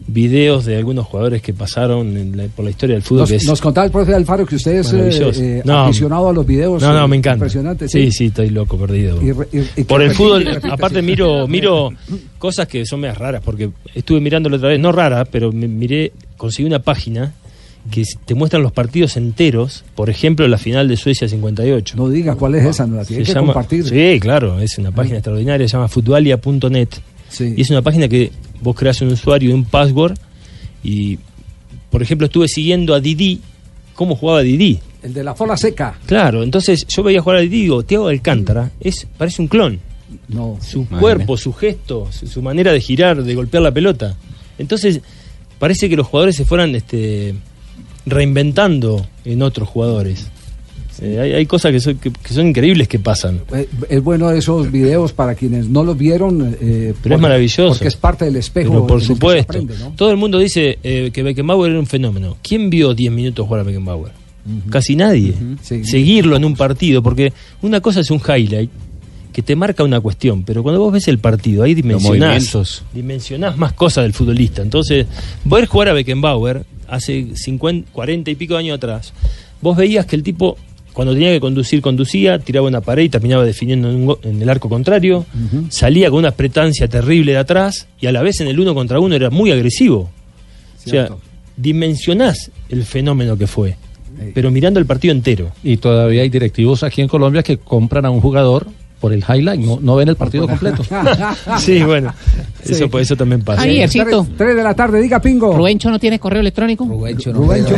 videos 0.06 0.66
de 0.66 0.76
algunos 0.78 1.06
jugadores 1.06 1.42
que 1.42 1.54
pasaron 1.54 2.18
en 2.18 2.36
la- 2.36 2.48
por 2.48 2.66
la 2.66 2.72
historia 2.72 2.96
del 2.96 3.04
fútbol. 3.04 3.22
Nos, 3.22 3.30
que 3.30 3.36
es 3.38 3.46
nos 3.48 3.62
contaba 3.62 3.86
el 3.86 3.92
profe 3.92 4.14
Alfaro 4.14 4.46
que 4.46 4.56
usted 4.56 4.76
es 4.80 4.92
eh, 4.94 5.32
eh, 5.36 5.62
No. 5.64 5.80
aficionado 5.86 6.30
a 6.30 6.34
los 6.34 6.46
videos. 6.46 6.82
No, 6.82 6.92
no, 6.94 7.06
eh, 7.06 7.08
me 7.08 7.16
encanta. 7.16 7.38
Impresionante, 7.46 7.88
sí, 7.88 8.12
sí, 8.12 8.26
estoy 8.26 8.50
loco, 8.50 8.78
perdido. 8.78 9.22
Y 9.22 9.32
re- 9.32 9.48
y- 9.54 9.82
y 9.82 9.84
Por 9.86 10.02
el 10.02 10.12
fútbol, 10.12 10.46
aparte 10.70 11.00
sí. 11.00 11.06
miro 11.06 11.48
miro 11.48 11.90
cosas 12.38 12.68
que 12.68 12.86
son 12.86 13.00
medias 13.00 13.18
raras, 13.18 13.42
porque 13.44 13.70
estuve 13.96 14.20
mirándolo 14.20 14.58
otra 14.58 14.70
vez, 14.70 14.80
no 14.80 14.92
rara, 14.92 15.24
pero 15.26 15.52
me 15.54 15.68
miré, 15.68 16.12
conseguí 16.38 16.68
una 16.68 16.80
página 16.80 17.34
que 17.92 18.04
te 18.26 18.34
muestran 18.34 18.64
los 18.64 18.72
partidos 18.72 19.18
enteros, 19.18 19.84
por 19.96 20.10
ejemplo, 20.10 20.48
la 20.48 20.58
final 20.58 20.88
de 20.88 20.96
Suecia 20.98 21.28
58. 21.28 21.96
No 21.98 22.10
diga 22.10 22.36
cuál 22.36 22.56
es 22.56 22.66
esa, 22.66 22.88
no 22.88 22.96
la 22.98 23.06
tiene 23.06 23.26
Se 23.26 23.32
que 23.34 23.36
llama- 23.36 23.54
compartir. 23.54 23.86
Sí, 23.88 24.20
claro, 24.20 24.60
es 24.60 24.78
una 24.78 24.92
página 24.92 25.18
extraordinaria, 25.18 25.68
se 25.68 25.74
llama 25.74 25.88
futbalia.net. 25.88 26.90
Y 27.40 27.62
es 27.62 27.70
una 27.72 27.82
página 27.82 28.08
que 28.08 28.32
vos 28.62 28.76
creas 28.76 29.02
un 29.02 29.10
usuario 29.10 29.50
y 29.50 29.54
un 29.54 29.66
password 29.66 30.18
y, 30.84 31.18
por 31.90 32.02
ejemplo, 32.02 32.26
estuve 32.26 32.48
siguiendo 32.48 32.94
a 32.94 33.00
Didi, 33.00 33.42
cómo 33.96 34.16
jugaba 34.16 34.42
Didi. 34.42 34.80
El 35.02 35.14
de 35.14 35.24
la 35.24 35.34
fola 35.36 35.58
seca. 35.58 35.98
Claro, 36.06 36.44
entonces 36.44 36.86
yo 36.88 37.04
veía 37.04 37.22
jugar 37.22 37.40
a 37.40 37.42
Didi 37.42 37.58
y 37.58 37.62
digo, 37.64 37.84
Thiago 37.84 38.08
Alcántara 38.08 38.72
es, 38.80 39.06
parece 39.18 39.42
un 39.42 39.48
clon. 39.50 39.80
No. 40.28 40.58
Su 40.62 40.84
Madre 40.84 41.00
cuerpo, 41.00 41.36
su 41.38 41.52
gesto, 41.54 42.08
su, 42.12 42.28
su 42.28 42.42
manera 42.42 42.72
de 42.72 42.80
girar, 42.80 43.24
de 43.24 43.36
golpear 43.36 43.64
la 43.64 43.72
pelota. 43.72 44.16
Entonces, 44.60 45.02
parece 45.60 45.90
que 45.90 45.96
los 45.96 46.06
jugadores 46.08 46.36
se 46.36 46.46
fueran 46.46 46.76
este, 46.76 47.34
reinventando 48.06 49.06
en 49.26 49.42
otros 49.42 49.68
jugadores. 49.70 50.28
Eh, 51.02 51.20
hay, 51.20 51.32
hay 51.34 51.46
cosas 51.48 51.72
que 51.72 51.80
son, 51.80 51.96
que, 51.98 52.12
que 52.12 52.34
son 52.34 52.48
increíbles 52.48 52.88
que 52.88 53.00
pasan. 53.00 53.42
Eh, 53.54 53.68
Es 53.90 54.04
bueno 54.04 54.30
esos 54.32 54.72
videos 54.72 55.12
para 55.12 55.34
quienes 55.36 55.68
no 55.68 55.84
los 55.84 55.98
vieron. 55.98 56.54
eh, 56.54 56.56
Pero 56.62 56.94
porque- 57.02 57.14
es 57.16 57.20
maravilloso. 57.20 57.70
Porque 57.70 57.88
es 57.88 57.96
parte 57.96 58.26
del 58.26 58.36
espejo. 58.36 58.72
Pero 58.72 58.88
por 58.88 59.02
supuesto. 59.02 59.42
aprende, 59.54 59.76
¿no? 59.80 59.92
Todo 59.96 60.12
el 60.12 60.18
mundo 60.18 60.38
dice 60.40 60.78
eh, 60.84 61.10
que 61.12 61.24
Beckenbauer 61.24 61.72
era 61.72 61.80
un 61.80 61.88
fenómeno. 61.88 62.38
¿Quién 62.44 62.70
vio 62.70 62.94
10 62.94 63.12
minutos 63.12 63.46
jugar 63.46 63.62
a 63.62 63.64
Beckenbauer? 63.64 64.12
Casi 64.70 64.96
nadie. 64.96 65.34
Seguirlo 65.62 66.36
en 66.36 66.44
un 66.46 66.56
partido, 66.56 67.02
porque 67.02 67.32
una 67.62 67.80
cosa 67.82 68.02
es 68.02 68.12
un 68.12 68.20
highlight 68.20 68.70
que 69.34 69.42
te 69.42 69.56
marca 69.58 69.84
una 69.84 70.00
cuestión, 70.00 70.44
pero 70.44 70.64
cuando 70.64 70.80
vos 70.80 70.94
ves 70.94 71.08
el 71.10 71.18
partido, 71.20 71.64
ahí 71.64 71.74
dimensionás, 71.76 72.34
dimensionás 72.94 73.58
más 73.58 73.74
cosas 73.74 74.04
del 74.04 74.14
futbolista. 74.14 74.62
Entonces, 74.62 75.08
ver 75.44 75.66
jugar 75.66 75.90
a 75.90 75.94
Beckenbauer 75.94 76.64
hace 76.88 77.28
50, 77.36 77.92
40 77.92 78.32
y 78.32 78.36
pico 78.36 78.56
años 78.56 78.76
atrás, 78.78 79.12
vos 79.62 79.76
veías 79.76 80.06
que 80.06 80.16
el 80.16 80.24
tipo, 80.24 80.56
cuando 80.94 81.14
tenía 81.14 81.32
que 81.32 81.40
conducir, 81.40 81.82
conducía, 81.82 82.38
tiraba 82.40 82.68
una 82.68 82.82
pared 82.82 83.04
y 83.04 83.10
terminaba 83.10 83.44
definiendo 83.44 83.90
en, 83.90 83.96
un 83.96 84.06
go- 84.06 84.20
en 84.24 84.42
el 84.42 84.50
arco 84.50 84.70
contrario, 84.70 85.26
salía 85.70 86.10
con 86.10 86.20
una 86.20 86.32
pretancia 86.32 86.88
terrible 86.88 87.32
de 87.34 87.40
atrás 87.40 87.88
y 88.00 88.06
a 88.08 88.12
la 88.12 88.22
vez 88.22 88.40
en 88.42 88.48
el 88.48 88.60
uno 88.60 88.74
contra 88.76 89.00
uno 89.00 89.16
era 89.16 89.30
muy 89.32 89.52
agresivo. 89.52 90.12
O 90.86 90.90
sea, 90.90 91.08
dimensionás 91.58 92.52
el 92.70 92.84
fenómeno 92.84 93.38
que 93.38 93.48
fue, 93.48 93.78
pero 94.34 94.52
mirando 94.52 94.80
el 94.80 94.86
partido 94.86 95.14
entero. 95.14 95.52
Y 95.64 95.78
todavía 95.78 96.22
hay 96.22 96.30
directivos 96.30 96.84
aquí 96.84 97.02
en 97.02 97.08
Colombia 97.08 97.42
que 97.42 97.58
compran 97.58 98.06
a 98.06 98.10
un 98.12 98.22
jugador 98.22 98.68
por 99.04 99.12
el 99.12 99.20
highlight, 99.20 99.60
no, 99.60 99.80
no 99.82 99.98
ven 99.98 100.08
el 100.08 100.16
partido 100.16 100.48
completo. 100.48 100.82
sí, 101.60 101.84
bueno, 101.84 102.14
eso, 102.72 102.90
pues, 102.90 103.04
eso 103.08 103.16
también 103.16 103.42
pasa. 103.42 103.64
Tres, 103.64 103.92
tres 104.38 104.56
de 104.56 104.64
la 104.64 104.74
tarde, 104.74 105.02
diga 105.02 105.20
Pingo. 105.20 105.54
¿Rubencho 105.56 105.90
no 105.90 106.00
tiene 106.00 106.20
correo 106.20 106.42
electrónico? 106.42 106.86
Rubencho, 106.86 107.32
Rubencho. 107.34 107.76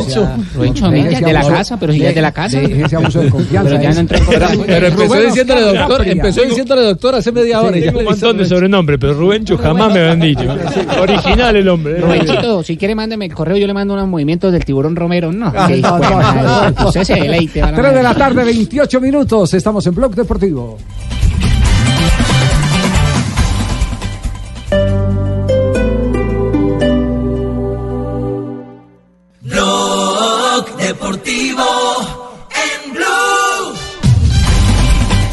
Rubencho, 0.55 0.85
amiga, 0.85 1.19
de 1.19 1.33
la 1.33 1.47
casa, 1.47 1.77
pero 1.79 1.93
si 1.93 1.99
ya 1.99 2.09
es 2.09 2.15
de 2.15 2.21
la 2.21 2.31
casa. 2.31 2.59
De 2.59 2.81
ese 2.83 2.95
abuso 2.95 3.21
de 3.21 3.29
confianza. 3.29 3.69
Pero 3.71 3.81
ya 3.83 3.93
no 3.93 3.99
entró 4.01 4.17
en 4.17 4.25
Pero, 4.65 4.87
empezó 4.87 5.21
diciéndole 5.21 5.61
doctor, 5.61 6.07
empezó 6.07 6.41
diciéndole 6.43 6.81
doctor 6.83 7.15
hace 7.15 7.31
media 7.31 7.61
hora. 7.61 7.77
y 7.77 7.81
ya 7.81 7.85
Tengo 7.87 7.99
un 7.99 8.05
montón 8.05 8.37
de 8.37 8.45
sobrenombres, 8.45 8.99
pero 8.99 9.13
Rubencho 9.13 9.57
jamás 9.57 9.93
me 9.93 9.99
habían 10.01 10.19
dicho. 10.19 10.41
Original 11.01 11.55
el 11.55 11.67
hombre. 11.69 11.99
Rubenchito, 11.99 12.63
si 12.63 12.77
quiere 12.77 12.95
mándeme 12.95 13.25
el 13.25 13.33
correo, 13.33 13.57
yo 13.57 13.67
le 13.67 13.73
mando 13.73 13.93
unos 13.93 14.07
movimientos 14.07 14.51
del 14.51 14.63
tiburón 14.65 14.95
Romero. 14.95 15.31
No, 15.31 15.51
Ah, 15.55 15.69
no, 15.69 15.99
no, 15.99 16.71
no. 16.71 16.87
usted 16.87 17.03
se 17.03 17.15
deleite. 17.15 17.61
van 17.61 17.73
a 17.73 17.77
3 17.77 17.93
de 17.93 18.03
la 18.03 18.13
tarde, 18.15 18.43
28 18.43 19.01
minutos. 19.01 19.53
Estamos 19.53 19.85
en 19.87 19.95
Blog 19.95 20.15
Deportivo. 20.15 20.77
Deportivo 30.99 31.61
en 32.85 32.93
Blue. 32.93 33.03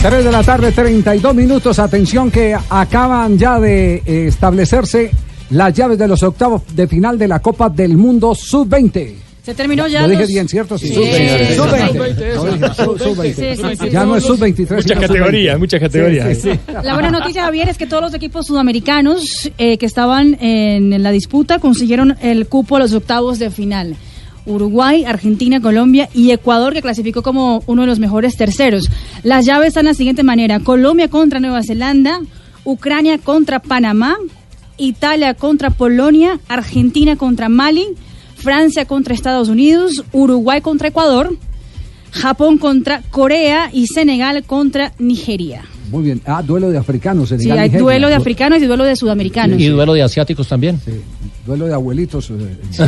3 0.02 0.24
de 0.24 0.32
la 0.32 0.43
tarde, 0.43 0.72
32 0.72 1.34
minutos. 1.36 1.78
Atención 1.78 2.32
que 2.32 2.56
acaban 2.68 3.39
ya 3.39 3.60
de 3.60 4.02
eh, 4.05 4.26
establecerse 4.26 5.12
las 5.51 5.72
llaves 5.72 5.98
de 5.98 6.09
los 6.09 6.20
octavos 6.24 6.62
de 6.74 6.89
final 6.89 7.16
de 7.16 7.28
la 7.28 7.39
Copa 7.39 7.68
del 7.68 7.97
Mundo 7.97 8.34
Sub-20. 8.34 9.14
Se 9.44 9.55
terminó 9.55 9.86
ya. 9.86 10.02
Lo 10.02 10.09
dije 10.09 10.22
los- 10.22 10.30
bien, 10.30 10.48
¿cierto? 10.48 10.76
Sí. 10.78 10.89
Sí, 10.89 10.94
Sub-20. 10.94 11.48
sí, 11.48 11.55
Sub-20. 11.55 12.16
sí. 12.16 12.24
Lo 12.34 12.44
dije, 12.44 12.74
sub- 12.74 12.98
Sub-20. 12.98 13.34
Sí, 13.34 13.62
sí, 13.62 13.76
sí. 13.80 13.90
Ya 13.90 14.05
no 14.05 14.16
es 14.16 14.24
Sub-23. 14.24 14.74
Muchas 14.74 14.98
categorías, 14.98 15.55
Sub-20. 15.55 15.59
muchas 15.60 15.80
categorías. 15.80 16.28
Sí, 16.28 16.34
sí, 16.43 16.51
sí. 16.55 16.72
La 16.82 16.94
buena 16.94 17.10
noticia, 17.12 17.44
Javier, 17.44 17.68
es 17.68 17.78
que 17.78 17.86
todos 17.86 18.02
los 18.02 18.14
equipos 18.14 18.47
sudamericanos 18.48 19.48
eh, 19.59 19.78
que 19.78 19.86
estaban 19.86 20.36
en 20.43 21.01
la 21.05 21.12
disputa 21.12 21.60
consiguieron 21.60 22.16
el 22.20 22.48
cupo 22.48 22.74
a 22.74 22.78
los 22.80 22.93
octavos 22.93 23.39
de 23.39 23.51
final. 23.51 23.94
Uruguay, 24.47 25.05
Argentina, 25.05 25.60
Colombia 25.60 26.09
y 26.14 26.31
Ecuador, 26.31 26.73
que 26.73 26.82
clasificó 26.82 27.23
como 27.23 27.62
uno 27.66 27.82
de 27.82 27.89
los 27.89 27.98
mejores 27.98 28.36
terceros. 28.36 28.89
Las 29.23 29.44
llaves 29.44 29.69
están 29.69 29.85
de 29.85 29.93
la 29.93 29.94
siguiente 29.94 30.23
manera. 30.23 30.60
Colombia 30.60 31.09
contra 31.09 31.40
Nueva 31.40 31.62
Zelanda, 31.62 32.20
Ucrania 32.64 33.19
contra 33.19 33.60
Panamá, 33.60 34.16
Italia 34.77 35.35
contra 35.35 35.70
Polonia, 35.70 36.40
Argentina 36.48 37.16
contra 37.16 37.48
Mali, 37.48 37.86
Francia 38.36 38.85
contra 38.85 39.14
Estados 39.14 39.48
Unidos, 39.48 40.05
Uruguay 40.12 40.60
contra 40.60 40.89
Ecuador, 40.89 41.36
Japón 42.10 42.59
contra 42.59 43.02
Corea 43.10 43.70
y 43.73 43.86
Senegal 43.86 44.44
contra 44.44 44.93
Nigeria. 44.98 45.64
Muy 45.93 46.02
bien. 46.02 46.20
Ah, 46.24 46.43
duelo 46.43 46.70
de 46.70 46.78
africanos. 46.78 47.28
Sí, 47.28 47.35
hay 47.51 47.59
Nigeria. 47.64 47.78
duelo 47.81 48.09
de 48.09 48.14
africanos 48.14 48.60
y 48.62 48.66
duelo 48.66 48.82
de 48.85 48.97
sudamericanos. 48.97 49.60
Y 49.60 49.69
duelo 49.69 49.93
de 49.93 50.02
asiáticos 50.02 50.48
también. 50.48 50.81
Duelo 51.47 51.66
de 51.66 51.74
abuelitos. 51.74 52.31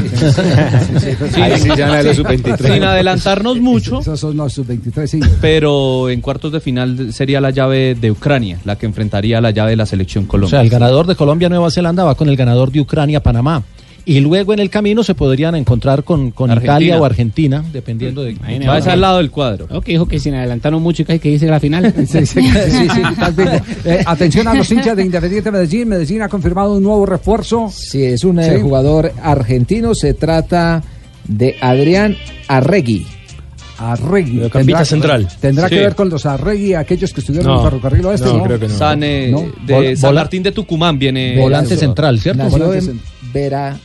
Ahí 1.37 1.59
sí 1.61 1.69
ya 1.77 2.03
la 2.03 2.15
sub-23. 2.15 2.73
Sin 2.75 2.83
adelantarnos 2.85 3.59
mucho. 3.61 4.01
Esos 4.01 4.19
son 4.21 4.37
los 4.37 4.53
sub-23, 4.53 5.07
sí. 5.07 5.21
Pero 5.41 6.09
en 6.09 6.21
cuartos 6.21 6.53
de 6.53 6.61
final 6.61 7.13
sería 7.13 7.41
la 7.41 7.51
llave 7.51 7.95
de 7.95 8.11
Ucrania, 8.11 8.59
la 8.65 8.77
que 8.77 8.87
enfrentaría 8.87 9.41
la 9.41 9.51
llave 9.51 9.71
de 9.71 9.77
la 9.77 9.87
selección 9.87 10.25
O 10.25 10.29
Colombia. 10.29 10.51
sea, 10.59 10.63
el 10.63 10.71
ganador 10.71 11.07
de 11.07 11.15
Colombia-Nueva 11.17 11.71
Zelanda 11.71 12.05
va 12.05 12.15
con 12.15 12.29
el 12.29 12.37
ganador 12.37 12.71
de 12.73 12.81
Ucrania-Panamá. 12.81 13.63
Y 14.07 14.21
luego 14.21 14.53
en 14.53 14.59
el 14.59 14.69
camino 14.69 15.03
se 15.03 15.15
podrían 15.15 15.55
encontrar 15.55 16.05
con, 16.05 16.31
con 16.31 16.51
Argentina. 16.51 16.75
Italia 16.75 17.01
o 17.01 17.05
Argentina, 17.07 17.65
dependiendo 17.73 18.23
de... 18.23 18.35
Va 18.69 18.77
a 18.77 18.83
ser 18.83 18.93
al 18.93 19.01
lado 19.01 19.17
del 19.19 19.31
cuadro. 19.31 19.67
No, 19.71 19.81
que 19.81 19.93
dijo 19.93 20.07
que 20.07 20.19
sin 20.19 20.35
adelantaron 20.35 20.83
mucho 20.83 21.03
y 21.03 21.05
que 21.07 21.19
que 21.19 21.31
dice 21.31 21.47
la 21.47 21.59
final. 21.59 21.93
Sí, 22.07 22.27
sí, 22.27 22.43
sí. 22.43 22.89
Eh, 23.87 24.03
atención 24.07 24.47
a 24.49 24.55
los 24.55 24.71
hinchas 24.71 24.97
de 24.97 25.05
Independiente 25.05 25.51
Medellín. 25.51 25.89
Medellín 25.89 26.23
ha 26.23 26.29
confirmado 26.29 26.75
un 26.75 26.83
nuevo 26.83 27.07
refuerzo. 27.07 27.71
Sí, 27.73 28.03
es 28.05 28.25
un 28.25 28.39
eh, 28.41 28.55
Sí. 28.57 28.61
jugador 28.63 29.13
argentino. 29.23 29.95
Se 29.95 30.13
trata 30.15 30.83
de 31.27 31.57
Adrián 31.61 32.17
Arregui. 32.49 33.07
Arregui. 33.79 34.41
Tendrá- 34.51 34.85
central. 34.85 35.29
Tendrá 35.41 35.69
Sí. 35.69 35.75
que 35.77 35.81
ver 35.81 35.95
con 35.95 36.09
los 36.09 36.27
Arregui, 36.27 36.75
aquellos 36.75 37.13
que 37.13 37.21
estuvieron 37.21 37.51
en 37.51 37.57
No, 37.57 37.63
el 37.65 37.71
ferrocarril 37.71 38.07
oeste. 38.07 38.27
no, 38.27 38.43
creo 38.45 38.61
que 38.61 38.69
no. 38.69 38.75
San, 38.75 39.03
eh, 39.03 39.29
No. 39.31 39.41
de 39.67 39.75
Vol- 39.75 39.97
San 39.97 40.11
vola- 40.11 40.21
Martín 40.21 40.43
de 40.43 40.53
Tucumán 40.53 40.99
viene. 40.99 41.39
Volante 41.41 41.77
central, 41.77 42.21
¿cierto? 42.21 42.45
Nació 42.45 42.67
Volante 42.67 42.91
en 42.91 43.01
Vera 43.33 43.77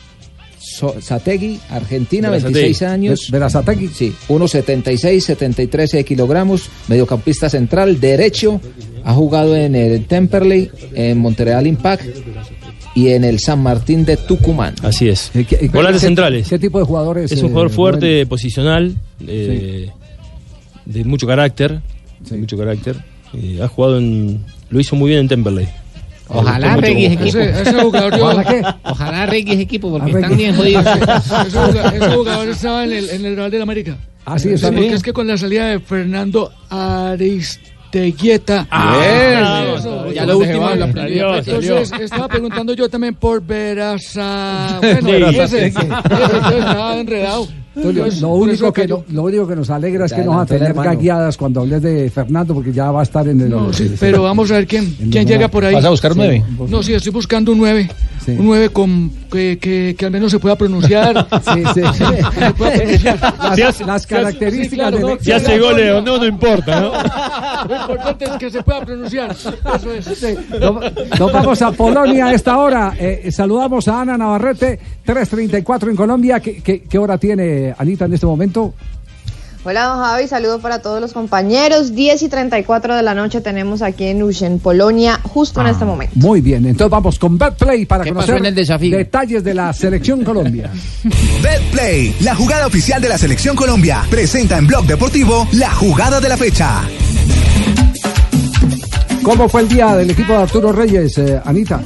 Sategui, 0.59 1.59
Argentina, 1.69 2.29
Verazategui. 2.29 2.59
26 2.61 2.81
años. 2.89 3.31
Verazategui. 3.31 3.87
Sí, 3.87 4.13
1,76, 4.27 5.19
73 5.21 6.03
kilogramos, 6.05 6.69
mediocampista 6.87 7.49
central, 7.49 7.99
derecho. 7.99 8.59
Ha 9.03 9.13
jugado 9.13 9.55
en 9.55 9.75
el 9.75 10.05
Temperley, 10.05 10.69
en 10.93 11.17
Montreal 11.19 11.65
Impact 11.65 12.03
y 12.95 13.09
en 13.09 13.23
el 13.23 13.39
San 13.39 13.61
Martín 13.63 14.03
de 14.03 14.17
Tucumán. 14.17 14.75
Así 14.83 15.07
es. 15.07 15.31
¿Qué- 15.33 15.69
Volantes 15.71 16.01
centrales. 16.01 16.47
¿Qué 16.49 16.59
tipo 16.59 16.79
de 16.79 16.85
jugadores? 16.85 17.31
Es 17.31 17.39
un 17.41 17.47
eh, 17.47 17.49
jugador 17.49 17.69
fuerte, 17.71 18.05
Rubén? 18.13 18.27
posicional, 18.27 18.95
eh, 19.25 19.89
de 20.85 21.03
mucho 21.05 21.25
carácter. 21.25 21.79
De 22.29 22.37
mucho 22.37 22.57
carácter. 22.57 22.97
Eh, 23.33 23.59
ha 23.63 23.67
jugado 23.67 23.97
en. 23.97 24.43
Lo 24.69 24.79
hizo 24.79 24.95
muy 24.95 25.09
bien 25.09 25.21
en 25.21 25.27
Temperley. 25.29 25.67
Ojalá 26.29 26.75
Reggie 26.77 27.05
ese 27.07 27.15
equipo. 27.15 27.37
Ese- 27.39 27.61
ese 27.61 27.73
jugador 27.81 28.17
yo- 28.17 28.23
Ojalá 28.25 28.43
que. 28.45 28.61
Ojalá 28.83 29.25
Reggie 29.25 29.53
ese 29.53 29.61
equipo 29.63 29.89
porque 29.91 30.11
están 30.11 30.37
bien 30.37 30.55
jodidos. 30.55 30.85
Ese 31.47 31.49
jugador, 31.57 31.93
ese 31.95 32.09
jugador 32.15 32.49
estaba 32.49 32.83
en 32.85 32.91
el, 32.93 33.09
en 33.09 33.25
el 33.25 33.35
Real 33.35 33.51
de 33.51 33.57
la 33.57 33.63
América. 33.63 33.97
Ah, 34.25 34.37
sí, 34.37 34.49
está 34.49 34.67
porque 34.67 34.81
bien. 34.81 34.93
es 34.93 35.01
que 35.03 35.11
con 35.13 35.27
la 35.27 35.37
salida 35.37 35.65
de 35.67 35.79
Fernando 35.79 36.51
Aristeguieta. 36.69 38.67
Ah, 38.69 38.99
Eso, 39.77 40.11
ya 40.11 40.23
eso 40.23 40.25
lo 40.25 40.33
lo 40.33 40.37
último 40.39 40.59
lo 40.59 40.65
mal. 40.65 40.83
aprendió, 40.83 41.35
Entonces, 41.35 41.89
salió. 41.89 42.05
estaba 42.05 42.27
preguntando 42.27 42.73
yo 42.73 42.89
también 42.89 43.15
por 43.15 43.41
Veraza. 43.43 44.77
Bueno, 44.81 45.29
Sí, 45.29 45.35
ese, 45.37 45.47
sí, 45.47 45.55
ese, 45.57 45.71
sí. 45.71 45.77
entonces 45.81 46.59
estaba 46.59 46.99
enredado. 46.99 47.47
Tulio, 47.81 48.03
Entonces, 48.03 48.21
lo, 48.21 48.29
único 48.29 48.73
que, 48.73 48.87
no- 48.87 49.03
lo 49.11 49.23
único 49.23 49.47
que 49.47 49.55
nos 49.55 49.69
alegra 49.69 50.05
es 50.05 50.13
que 50.13 50.23
no 50.23 50.31
vas 50.31 50.43
a 50.43 50.45
tener 50.45 50.73
gagueadas 50.73 51.37
cuando 51.37 51.61
hables 51.61 51.81
de 51.81 52.09
Fernando, 52.09 52.53
porque 52.53 52.71
ya 52.73 52.91
va 52.91 52.99
a 53.01 53.03
estar 53.03 53.27
en 53.27 53.41
el. 53.41 53.49
No, 53.49 53.71
sí, 53.73 53.91
pero 53.99 54.23
vamos 54.23 54.51
a 54.51 54.55
ver 54.55 54.67
quién, 54.67 54.95
quién 55.11 55.25
llega 55.27 55.47
por 55.47 55.65
ahí. 55.65 55.73
¿Vas 55.75 55.85
a 55.85 55.89
buscar 55.89 56.11
un 56.11 56.17
nueve? 56.19 56.43
No, 56.69 56.83
sí, 56.83 56.93
estoy 56.93 57.11
buscando 57.11 57.51
un 57.51 57.57
9. 57.59 57.89
Sí. 58.33 58.39
Un 58.39 58.45
9 58.45 58.69
con, 58.69 59.11
que, 59.31 59.57
que, 59.59 59.95
que 59.97 60.05
al 60.05 60.11
menos 60.11 60.31
se 60.31 60.39
pueda 60.39 60.55
pronunciar. 60.55 61.27
Sí, 61.53 61.63
sí. 61.73 61.81
Que 61.81 62.45
se 62.45 62.53
pueda 62.53 62.71
pronunciar. 62.73 63.19
Las, 63.57 63.81
las 63.81 64.07
características 64.07 64.69
Sí, 64.69 64.75
claro, 64.75 64.97
de- 64.97 65.03
no, 65.15 65.19
Si 65.21 65.31
hace 65.31 65.59
goles 65.59 65.91
o 65.93 66.01
no, 66.01 66.17
no 66.17 66.25
importa, 66.25 66.79
¿no? 66.81 66.91
Lo 67.69 67.75
importante 67.81 68.25
es 68.25 68.31
que 68.31 68.49
se 68.49 68.63
pueda 68.63 68.81
pronunciar. 68.85 69.31
Eso 69.31 69.91
es. 69.93 70.49
Nos, 70.59 71.19
nos 71.19 71.33
vamos 71.33 71.61
a 71.61 71.71
Polonia 71.71 72.27
a 72.27 72.33
esta 72.33 72.57
hora. 72.57 72.93
Eh, 72.99 73.29
saludamos 73.31 73.87
a 73.87 74.01
Ana 74.01 74.17
Navarrete, 74.17 74.79
3.34 75.05 75.89
en 75.89 75.95
Colombia. 75.95 76.39
¿Qué, 76.39 76.61
qué, 76.61 76.81
qué 76.83 76.97
hora 76.97 77.17
tiene 77.17 77.73
Anita 77.77 78.05
en 78.05 78.13
este 78.13 78.25
momento? 78.25 78.73
Hola, 79.65 79.83
don 79.87 79.99
Javi, 79.99 80.27
saludos 80.29 80.61
para 80.61 80.81
todos 80.81 81.01
los 81.01 81.11
compañeros. 81.11 81.93
10 81.93 82.23
y 82.23 82.29
34 82.29 82.95
de 82.95 83.03
la 83.03 83.13
noche 83.13 83.41
tenemos 83.41 83.81
aquí 83.81 84.05
en 84.05 84.23
Ushen, 84.23 84.57
Polonia, 84.59 85.19
justo 85.21 85.59
en 85.59 85.67
este 85.67 85.83
momento. 85.83 86.13
Muy 86.15 86.39
bien, 86.39 86.65
entonces 86.65 86.89
vamos 86.89 87.19
con 87.19 87.37
Betplay 87.37 87.85
para 87.85 88.05
¿Qué 88.05 88.11
pasó 88.13 88.27
conocer 88.27 88.37
en 88.37 88.45
el 88.45 88.55
desafío? 88.55 88.97
detalles 88.97 89.43
de 89.43 89.53
la 89.53 89.73
selección 89.73 90.23
Colombia. 90.23 90.71
BetPlay, 91.43 92.15
la 92.21 92.35
jugada 92.35 92.67
oficial 92.67 93.01
de 93.01 93.09
la 93.09 93.17
Selección 93.17 93.55
Colombia, 93.57 94.03
presenta 94.09 94.57
en 94.57 94.65
Blog 94.65 94.85
Deportivo 94.85 95.45
la 95.51 95.71
jugada 95.71 96.21
de 96.21 96.29
la 96.29 96.37
fecha. 96.37 96.81
¿Cómo 99.23 99.49
fue 99.49 99.61
el 99.61 99.67
día 99.67 99.95
del 99.97 100.09
equipo 100.09 100.31
de 100.33 100.39
Arturo 100.39 100.71
Reyes, 100.71 101.17
eh, 101.17 101.39
Anita? 101.43 101.81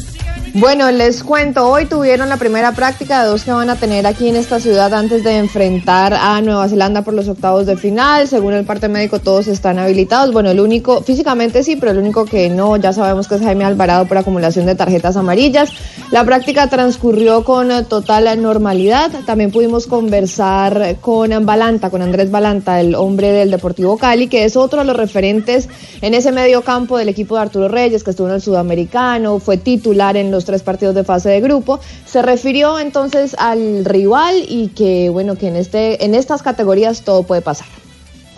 Bueno, 0.55 0.91
les 0.91 1.23
cuento, 1.23 1.67
hoy 1.67 1.87
tuvieron 1.87 2.29
la 2.29 2.37
primera 2.37 2.73
práctica 2.73 3.23
de 3.23 3.29
dos 3.29 3.43
que 3.43 3.51
van 3.51 3.71
a 3.71 3.75
tener 3.75 4.05
aquí 4.05 4.27
en 4.29 4.35
esta 4.35 4.59
ciudad 4.59 4.93
antes 4.93 5.23
de 5.23 5.37
enfrentar 5.37 6.13
a 6.13 6.39
Nueva 6.41 6.69
Zelanda 6.69 7.01
por 7.01 7.15
los 7.15 7.27
octavos 7.27 7.65
de 7.65 7.75
final. 7.75 8.27
Según 8.27 8.53
el 8.53 8.63
parte 8.63 8.87
médico, 8.87 9.17
todos 9.17 9.47
están 9.47 9.79
habilitados. 9.79 10.31
Bueno, 10.31 10.51
el 10.51 10.59
único, 10.59 11.01
físicamente 11.01 11.63
sí, 11.63 11.75
pero 11.75 11.91
el 11.91 11.97
único 11.97 12.25
que 12.25 12.51
no, 12.51 12.77
ya 12.77 12.93
sabemos 12.93 13.27
que 13.27 13.33
es 13.33 13.41
Jaime 13.41 13.65
Alvarado 13.65 14.05
por 14.05 14.19
acumulación 14.19 14.67
de 14.67 14.75
tarjetas 14.75 15.17
amarillas. 15.17 15.71
La 16.11 16.23
práctica 16.23 16.67
transcurrió 16.67 17.43
con 17.43 17.85
total 17.85 18.39
normalidad. 18.39 19.09
También 19.25 19.49
pudimos 19.49 19.87
conversar 19.87 20.97
con 21.01 21.31
Balanta, 21.47 21.89
con 21.89 22.03
Andrés 22.03 22.29
Balanta, 22.29 22.79
el 22.79 22.93
hombre 22.93 23.31
del 23.31 23.49
Deportivo 23.49 23.97
Cali, 23.97 24.27
que 24.27 24.45
es 24.45 24.55
otro 24.55 24.81
de 24.81 24.85
los 24.85 24.95
referentes 24.95 25.67
en 26.01 26.13
ese 26.13 26.31
medio 26.31 26.61
campo 26.61 26.99
del 26.99 27.09
equipo 27.09 27.37
de 27.37 27.41
Arturo 27.41 27.69
Reyes, 27.69 28.03
que 28.03 28.11
estuvo 28.11 28.27
en 28.27 28.35
el 28.35 28.41
Sudamericano, 28.43 29.39
fue 29.39 29.57
titular 29.57 30.15
en 30.15 30.29
los 30.29 30.42
tres 30.45 30.63
partidos 30.63 30.95
de 30.95 31.03
fase 31.03 31.29
de 31.29 31.41
grupo. 31.41 31.79
Se 32.05 32.21
refirió 32.21 32.79
entonces 32.79 33.35
al 33.37 33.85
rival 33.85 34.35
y 34.47 34.69
que, 34.69 35.09
bueno, 35.09 35.35
que 35.35 35.47
en, 35.47 35.55
este, 35.55 36.03
en 36.05 36.15
estas 36.15 36.41
categorías 36.41 37.03
todo 37.03 37.23
puede 37.23 37.41
pasar. 37.41 37.67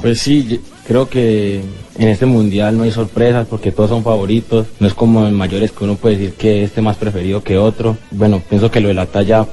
Pues 0.02 0.19
sí, 0.19 0.61
creo 0.88 1.10
que 1.10 1.61
en 1.98 2.07
este 2.07 2.26
mundial 2.26 2.77
no 2.77 2.84
hay 2.84 2.91
sorpresas 2.91 3.48
porque 3.48 3.72
todos 3.72 3.90
son 3.90 4.03
favoritos. 4.03 4.68
No 4.80 4.88
es 4.88 4.94
como 4.94 5.26
en 5.26 5.34
mayores 5.34 5.72
que 5.72 5.84
uno 5.84 5.95
puede 5.95 6.18
decir 6.18 6.34
que 6.34 6.64
este 6.64 6.82
más 6.82 6.98
preferido 6.98 7.44
que 7.44 7.57
otro. 7.57 7.98
Bueno, 8.11 8.41
pienso 8.48 8.69
que 8.69 8.82
lo 8.82 8.90
de 8.90 8.94
la 8.94 9.06
talla 9.06 9.45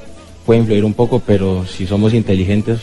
puede 0.45 0.61
influir 0.61 0.85
un 0.85 0.95
poco, 0.95 1.23
pero 1.25 1.65
si 1.67 1.87
somos 1.87 2.13
inteligentes 2.15 2.81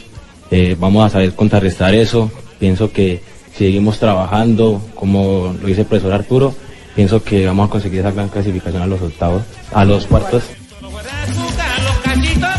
eh, 0.52 0.76
vamos 0.80 1.06
a 1.06 1.10
saber 1.10 1.34
contrarrestar 1.34 1.94
eso. 1.94 2.32
Pienso 2.60 2.92
que 2.92 3.22
si 3.54 3.66
seguimos 3.66 4.00
trabajando, 4.00 4.82
como 4.96 5.56
lo 5.62 5.68
dice 5.68 5.82
el 5.82 5.88
profesor 5.88 6.14
Arturo, 6.14 6.54
pienso 6.96 7.24
que 7.24 7.46
vamos 7.46 7.68
a 7.68 7.72
conseguir 7.72 8.00
esa 8.00 8.12
gran 8.12 8.30
clasificación 8.30 8.82
a 8.82 8.88
los 8.88 9.02
octavos, 9.02 9.44
a 9.74 9.86
los 9.86 10.06
cuartos. 10.08 10.44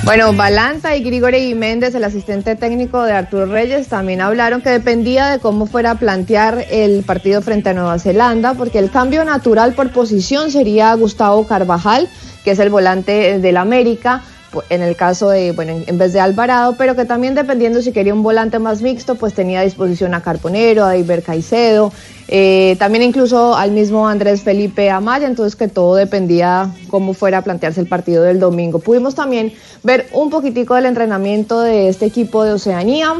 Bueno, 0.02 0.32
Balanta 0.32 0.96
y 0.96 1.02
Grigori 1.02 1.54
Méndez, 1.54 1.94
el 1.94 2.04
asistente 2.04 2.56
técnico 2.56 3.02
de 3.02 3.12
Arturo 3.12 3.46
Reyes, 3.46 3.88
también 3.88 4.22
hablaron 4.22 4.62
que 4.62 4.70
dependía 4.70 5.28
de 5.28 5.38
cómo 5.38 5.66
fuera 5.66 5.92
a 5.92 5.94
plantear 5.96 6.64
el 6.70 7.02
partido 7.02 7.42
frente 7.42 7.68
a 7.68 7.74
Nueva 7.74 7.98
Zelanda, 7.98 8.54
porque 8.54 8.78
el 8.78 8.90
cambio 8.90 9.24
natural 9.24 9.74
por 9.74 9.90
posición 9.90 10.50
sería 10.50 10.94
Gustavo 10.94 11.46
Carvajal, 11.46 12.08
que 12.44 12.52
es 12.52 12.58
el 12.58 12.70
volante 12.70 13.38
del 13.38 13.56
América, 13.58 14.22
en 14.68 14.82
el 14.82 14.96
caso 14.96 15.30
de, 15.30 15.52
bueno, 15.52 15.72
en 15.86 15.98
vez 15.98 16.12
de 16.12 16.20
Alvarado, 16.20 16.74
pero 16.76 16.96
que 16.96 17.04
también 17.04 17.34
dependiendo 17.34 17.82
si 17.82 17.92
quería 17.92 18.14
un 18.14 18.22
volante 18.22 18.58
más 18.58 18.82
mixto, 18.82 19.14
pues 19.14 19.34
tenía 19.34 19.60
a 19.60 19.62
disposición 19.62 20.14
a 20.14 20.22
Carponero, 20.22 20.84
a 20.84 20.96
Iber 20.96 21.22
Caicedo, 21.22 21.92
eh, 22.28 22.76
también 22.78 23.04
incluso 23.04 23.54
al 23.54 23.70
mismo 23.72 24.08
Andrés 24.08 24.42
Felipe 24.42 24.90
Amaya, 24.90 25.26
entonces 25.26 25.56
que 25.56 25.68
todo 25.68 25.94
dependía 25.94 26.70
cómo 26.88 27.14
fuera 27.14 27.38
a 27.38 27.42
plantearse 27.42 27.80
el 27.80 27.86
partido 27.86 28.22
del 28.22 28.40
domingo. 28.40 28.78
Pudimos 28.78 29.14
también 29.14 29.52
ver 29.82 30.08
un 30.12 30.30
poquitico 30.30 30.74
del 30.74 30.86
entrenamiento 30.86 31.60
de 31.60 31.88
este 31.88 32.06
equipo 32.06 32.44
de 32.44 32.52
Oceanía, 32.52 33.14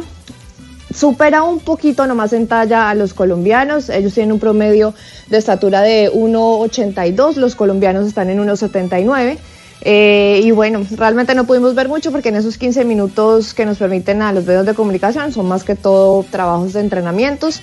supera 0.95 1.43
un 1.45 1.61
poquito 1.61 2.07
nomás 2.07 2.33
en 2.33 2.47
talla 2.49 2.91
a 2.91 2.95
los 2.95 3.15
colombianos. 3.15 3.89
Ellos 3.89 4.15
tienen 4.15 4.33
un 4.33 4.41
promedio 4.41 4.95
de 5.29 5.39
estatura 5.39 5.83
de 5.83 6.11
1,82, 6.13 7.37
los 7.37 7.55
colombianos 7.55 8.07
están 8.07 8.31
en 8.31 8.41
1,79. 8.41 9.39
Eh, 9.83 10.41
y 10.45 10.51
bueno, 10.51 10.85
realmente 10.97 11.35
no 11.35 11.45
pudimos 11.45 11.75
ver 11.75 11.89
mucho 11.89 12.13
porque 12.13 12.29
en 12.29 12.37
esos 12.37 12.59
15 12.59 12.85
minutos 12.85 13.55
que 13.55 13.65
nos 13.65 13.79
permiten 13.79 14.21
a 14.23 14.33
los 14.33 14.45
medios 14.45 14.67
de 14.67 14.75
comunicación 14.75 15.33
son 15.33 15.49
más 15.49 15.65
que 15.65 15.75
todo 15.75 16.23
trabajos 16.31 16.75
de 16.75 16.81
entrenamientos, 16.81 17.63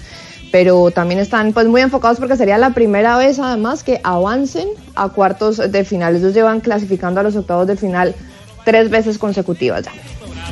pero 0.52 0.90
también 0.92 1.20
están 1.20 1.54
pues 1.54 1.68
muy 1.68 1.82
enfocados 1.82 2.18
porque 2.18 2.36
sería 2.36 2.58
la 2.58 2.72
primera 2.72 3.18
vez 3.18 3.38
además 3.38 3.84
que 3.84 4.02
avancen 4.04 4.68
a 4.96 5.10
cuartos 5.10 5.58
de 5.58 5.84
final. 5.84 6.16
Ellos 6.16 6.34
llevan 6.34 6.60
clasificando 6.60 7.20
a 7.20 7.24
los 7.24 7.36
octavos 7.36 7.68
de 7.68 7.76
final 7.76 8.16
tres 8.66 8.90
veces 8.90 9.18
consecutivas 9.18 9.84
ya. 9.84 9.92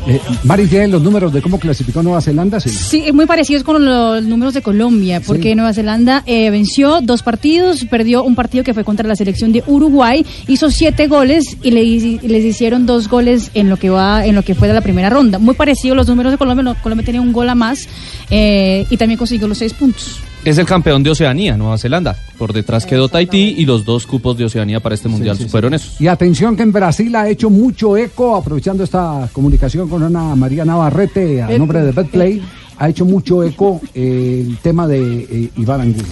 Eh, 0.07 0.19
Mari, 0.43 0.67
¿tienen 0.67 0.91
los 0.91 1.01
números 1.01 1.33
de 1.33 1.41
cómo 1.41 1.59
clasificó 1.59 2.03
Nueva 2.03 2.21
Zelanda? 2.21 2.59
Sí. 2.59 2.69
Sí, 2.69 3.11
muy 3.11 3.25
parecidos 3.25 3.63
con 3.63 3.83
los 3.83 4.23
números 4.23 4.53
de 4.53 4.61
Colombia, 4.61 5.21
porque 5.25 5.55
Nueva 5.55 5.73
Zelanda 5.73 6.23
eh, 6.25 6.49
venció 6.51 7.01
dos 7.01 7.23
partidos, 7.23 7.85
perdió 7.85 8.23
un 8.23 8.35
partido 8.35 8.63
que 8.63 8.73
fue 8.73 8.83
contra 8.83 9.07
la 9.07 9.15
selección 9.15 9.51
de 9.51 9.63
Uruguay, 9.67 10.25
hizo 10.47 10.69
siete 10.69 11.07
goles 11.07 11.57
y, 11.63 11.71
le, 11.71 11.83
y 11.83 12.19
les 12.19 12.45
hicieron 12.45 12.85
dos 12.85 13.07
goles 13.07 13.51
en 13.53 13.69
lo 13.69 13.77
que 13.77 13.89
va, 13.89 14.25
en 14.25 14.35
lo 14.35 14.43
que 14.43 14.55
fue 14.55 14.67
de 14.67 14.73
la 14.73 14.81
primera 14.81 15.09
ronda. 15.09 15.39
Muy 15.39 15.55
parecidos 15.55 15.97
los 15.97 16.07
números 16.07 16.31
de 16.31 16.37
Colombia, 16.37 16.75
Colombia 16.81 17.05
tenía 17.05 17.21
un 17.21 17.33
gol 17.33 17.49
a 17.49 17.55
más 17.55 17.87
eh, 18.29 18.85
y 18.89 18.97
también 18.97 19.17
consiguió 19.17 19.47
los 19.47 19.57
seis 19.57 19.73
puntos. 19.73 20.19
Es 20.45 20.59
el 20.59 20.67
campeón 20.67 21.01
de 21.01 21.09
Oceanía, 21.09 21.57
Nueva 21.57 21.75
Zelanda. 21.79 22.15
Por 22.37 22.53
detrás 22.53 22.85
quedó 22.85 23.09
Tahití 23.09 23.55
y 23.57 23.65
los 23.65 23.83
dos 23.83 24.05
cupos 24.05 24.37
de 24.37 24.45
Oceanía 24.45 24.79
para 24.79 24.93
este 24.93 25.09
mundial 25.09 25.35
fueron 25.49 25.73
esos. 25.73 25.99
Y 25.99 26.07
atención 26.07 26.55
que 26.55 26.61
en 26.61 26.71
Brasil 26.71 27.15
ha 27.15 27.27
hecho 27.27 27.49
mucho 27.49 27.97
eco, 27.97 28.35
aprovechando 28.35 28.83
esta 28.83 29.27
comunicación 29.33 29.89
con 29.89 30.03
Ana 30.03 30.35
María 30.35 30.63
Navarrete 30.63 31.41
a 31.41 31.57
nombre 31.57 31.81
de 31.81 31.91
Betplay, 31.91 32.43
ha 32.77 32.87
hecho 32.87 33.05
mucho 33.05 33.43
eco 33.43 33.81
eh, 33.95 34.45
el 34.47 34.57
tema 34.57 34.87
de 34.87 34.99
eh, 35.23 35.49
Iván 35.57 35.81
Angulo. 35.81 36.05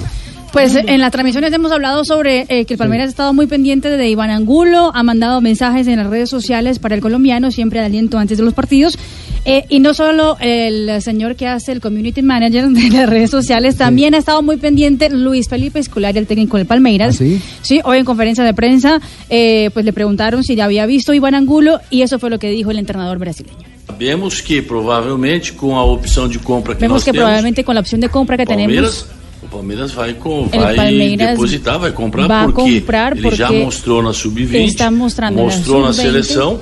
Pues 0.53 0.75
en 0.75 0.99
las 0.99 1.11
transmisiones 1.11 1.51
hemos 1.51 1.71
hablado 1.71 2.05
sobre 2.05 2.45
eh, 2.47 2.65
que 2.65 2.75
el 2.75 2.77
Palmeiras 2.77 3.07
ha 3.07 3.09
estado 3.09 3.33
muy 3.33 3.47
pendiente 3.47 3.89
de 3.89 4.07
Iván 4.07 4.29
Angulo, 4.29 4.91
ha 4.93 5.01
mandado 5.01 5.41
mensajes 5.41 5.87
en 5.87 5.97
las 5.97 6.05
redes 6.05 6.29
sociales 6.29 6.77
para 6.77 6.93
el 6.93 7.01
colombiano, 7.01 7.49
siempre 7.49 7.79
de 7.79 7.87
aliento 7.87 8.19
antes 8.19 8.37
de 8.37 8.43
los 8.43 8.53
partidos. 8.53 8.99
Eh, 9.45 9.65
y 9.69 9.79
no 9.79 9.95
solo 9.95 10.37
el 10.39 11.01
señor 11.01 11.35
que 11.35 11.47
hace 11.47 11.71
el 11.71 11.81
community 11.81 12.21
manager 12.21 12.67
de 12.69 12.89
las 12.91 13.09
redes 13.09 13.31
sociales, 13.31 13.77
también 13.77 14.13
ha 14.13 14.19
estado 14.19 14.43
muy 14.43 14.57
pendiente 14.57 15.09
Luis 15.09 15.49
Felipe 15.49 15.79
Escolari, 15.79 16.19
el 16.19 16.27
técnico 16.27 16.57
del 16.57 16.67
Palmeiras. 16.67 17.15
sí? 17.15 17.81
hoy 17.83 17.97
en 17.97 18.05
conferencia 18.05 18.43
de 18.43 18.53
prensa, 18.53 19.01
eh, 19.31 19.71
pues 19.73 19.85
le 19.85 19.91
preguntaron 19.91 20.43
si 20.43 20.53
ya 20.53 20.65
había 20.65 20.85
visto 20.85 21.15
Iván 21.15 21.33
Angulo 21.33 21.79
y 21.89 22.03
eso 22.03 22.19
fue 22.19 22.29
lo 22.29 22.37
que 22.37 22.51
dijo 22.51 22.69
el 22.69 22.77
entrenador 22.77 23.17
brasileño. 23.17 23.57
Sabemos 23.87 24.41
que 24.43 24.61
provavelmente 24.61 25.51
com 25.53 25.75
a 25.75 25.83
opção 25.83 26.27
de 26.27 26.37
compra 26.37 26.75
que 26.75 26.81
Vemos 26.81 27.03
que 27.03 27.11
probablemente 27.11 27.63
con 27.63 27.73
la 27.73 27.81
opción 27.81 27.99
de 27.99 28.09
compra 28.09 28.37
que 28.37 28.45
tenemos 28.45 29.07
o 29.43 29.47
Palmeiras 29.49 29.91
vai, 29.91 30.13
com, 30.13 30.47
vai 30.47 30.75
Palmeiras 30.75 31.29
depositar, 31.29 31.79
vai 31.79 31.91
comprar 31.91 32.27
va 32.27 32.45
porque 32.45 32.79
comprar 32.81 33.17
ele 33.17 33.35
já 33.35 33.51
mostrou 33.51 34.01
na 34.01 34.13
sub-20, 34.13 34.65
está 34.65 34.89
mostrando 34.91 35.35
na 35.35 35.43
mostrou 35.43 35.81
na, 35.81 35.91
sub-20. 35.93 36.01
seleção 36.05 36.59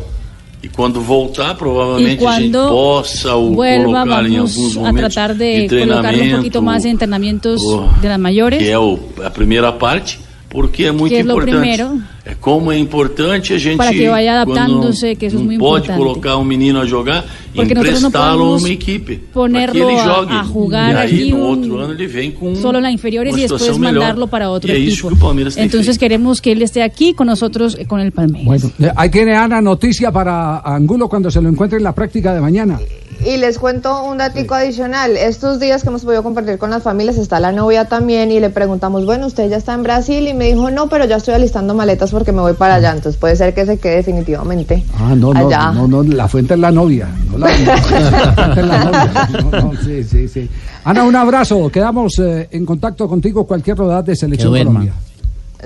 e 0.64 0.68
quando 0.68 1.02
voltar 1.02 1.56
provavelmente 1.56 2.26
a 2.26 2.40
gente 2.40 2.52
possa 2.52 3.36
o 3.36 3.54
vuelva 3.56 3.84
colocar 4.04 4.26
em 4.30 4.38
alguns 4.38 4.56
vamos 4.74 4.78
a 4.78 4.80
momentos 4.92 5.14
tratar 5.14 5.34
de 5.36 5.62
de 5.62 5.68
treinamento, 5.68 6.38
poquito 6.38 6.62
más 6.62 6.86
en 6.86 6.92
entrenamientos 6.92 7.62
o- 7.62 7.88
de 8.02 8.08
las 8.08 8.20
mayores. 8.20 8.60
que 8.60 8.70
é 8.70 8.78
o, 8.78 9.00
a 9.26 9.30
primeira 9.30 9.72
parte, 9.72 10.20
porque 10.50 10.86
é 10.86 10.92
muito 10.92 11.12
Que 11.14 11.18
é 11.18 11.22
importante. 11.22 11.92
É 12.24 12.36
como 12.40 12.72
é 12.72 12.78
importante 12.78 13.52
a 13.52 13.58
gente 13.58 13.78
Para 13.78 13.92
que 13.92 14.08
vaya 14.08 14.46
quando 14.46 14.52
adaptándose, 14.60 15.16
que 15.16 15.26
eso 15.26 15.38
es 15.38 15.42
não 15.42 15.48
muy 15.48 15.58
pode 15.58 15.86
importante. 15.90 15.98
colocar 15.98 16.38
um 16.38 16.44
menino 16.46 16.80
a 16.80 16.86
jogar, 16.86 17.26
emprestá-lo 17.56 18.44
a 18.44 18.58
uma 18.58 18.70
equipe. 18.70 19.18
para 19.34 19.72
que 19.72 19.78
ele 19.80 19.96
a- 20.00 20.04
jogue. 20.06 20.34
a 20.34 20.44
jugar 20.44 20.94
e 20.94 20.98
aí 21.24 21.32
no 21.32 21.38
un- 21.38 21.42
outro 21.50 21.78
ano 21.80 21.94
ele 21.94 22.06
vem 22.08 22.32
com 22.32 22.54
solo 22.56 22.80
las 22.80 22.94
inferiores 22.94 23.34
uma 23.34 23.40
y 23.40 23.42
después 23.42 23.62
situação 23.64 23.80
melhor. 23.80 24.02
mandarlo 24.02 24.28
para 24.28 24.52
otro 24.52 24.70
e 24.70 24.76
é 24.76 24.78
isso 24.78 25.00
equipo. 25.00 25.08
que 25.10 25.14
o 25.16 25.18
Palmeiras 25.18 25.56
tem 25.56 25.64
Entonces 25.64 25.88
feito. 25.98 26.00
queremos 26.00 26.40
que 26.40 26.52
él 26.52 26.62
esté 26.62 26.84
aquí 26.84 27.14
con 27.16 27.26
nosotros, 27.26 27.76
eh, 27.80 27.86
con 27.86 28.00
el 28.00 28.12
Palmeiras. 28.12 28.46
Bueno, 28.46 28.72
eh, 28.80 28.92
ahí 28.96 29.10
tiene 29.10 29.36
Ana 29.36 29.60
noticia 29.60 30.12
para 30.12 30.60
Angulo 30.60 31.10
cuando 31.10 31.32
se 31.32 31.42
lo 31.42 31.50
encuentre 31.50 31.80
en 31.80 31.84
la 31.84 31.94
práctica 31.96 32.36
de 32.36 32.42
mañana. 32.42 32.80
Y 33.26 33.38
les 33.38 33.60
cuento 33.60 34.04
un 34.04 34.18
datico 34.18 34.56
adicional. 34.56 35.16
Estos 35.16 35.60
días 35.60 35.84
que 35.84 35.90
hemos 35.90 36.04
podido 36.04 36.24
compartir 36.24 36.58
con 36.58 36.72
las 36.72 36.82
familias, 36.84 37.18
está 37.18 37.40
la 37.40 37.52
novia 37.52 37.86
también 37.86 38.32
y 38.32 38.40
le 38.40 38.50
preguntamos, 38.50 39.06
bueno, 39.06 39.28
usted 39.28 39.50
ya 39.50 39.58
está 39.58 39.74
en 39.74 39.84
Brasil 39.84 40.28
y 40.28 40.34
me 40.34 40.46
dijo, 40.48 40.72
no, 40.72 40.90
pero 40.90 41.06
ya 41.06 41.18
estoy 41.18 41.36
alistando 41.36 41.74
maletas 41.76 42.12
porque 42.12 42.32
me 42.32 42.42
voy 42.42 42.54
para 42.54 42.76
allá. 42.76 42.92
Entonces 42.94 43.20
puede 43.20 43.36
ser 43.36 43.54
que 43.54 43.66
se 43.66 43.78
quede 43.78 43.98
definitivamente 43.98 44.84
Ah, 44.98 45.14
no, 45.16 45.34
no, 45.34 45.48
allá. 45.48 45.72
no, 45.72 45.88
no, 45.88 46.04
la 46.04 46.28
fuente 46.28 46.56
es 46.56 46.60
la 46.60 46.72
novia. 46.72 47.10
No 47.32 47.38
la, 47.38 47.48
la 47.58 47.78
fuente 48.34 48.60
es 48.62 48.68
la 48.68 48.84
novia. 48.86 49.30
No, 49.44 49.52
no, 49.62 49.72
sí, 49.84 50.04
sí, 50.04 50.28
sí. 50.28 50.50
Ana, 50.84 51.04
un 51.04 51.16
abrazo. 51.16 51.70
Quedamos 51.70 52.18
eh, 52.20 52.48
en 52.52 52.66
contacto 52.66 53.08
contigo 53.08 53.46
cualquier 53.46 53.78
rodada 53.78 54.02
de 54.02 54.16
Selección. 54.16 54.52
Colombia. 54.58 54.94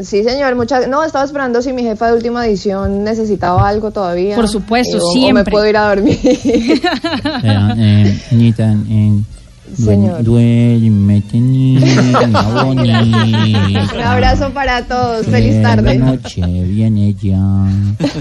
Sí, 0.03 0.23
señor. 0.23 0.55
Muchas... 0.55 0.87
No, 0.87 1.03
estaba 1.03 1.25
esperando 1.25 1.61
si 1.61 1.71
mi 1.73 1.83
jefa 1.83 2.07
de 2.07 2.13
última 2.13 2.45
edición 2.45 3.03
necesitaba 3.03 3.67
algo 3.67 3.91
todavía. 3.91 4.35
Por 4.35 4.47
supuesto, 4.47 4.97
Eh, 4.97 4.99
o- 5.01 5.05
O 5.09 5.13
me 5.13 5.19
siempre. 5.19 5.51
puedo 5.51 5.67
ir 5.67 5.77
a 5.77 5.89
dormir. 5.89 6.19
Eh, 7.43 8.19
eh, 8.29 9.21
Señor. 9.77 10.21
Un 13.95 14.01
abrazo 14.03 14.51
para 14.51 14.83
todos. 14.83 15.25
Feliz 15.25 15.61
tarde. 15.61 15.97
Noche 15.97 16.41
viene 16.45 17.13
ya. 17.15 17.37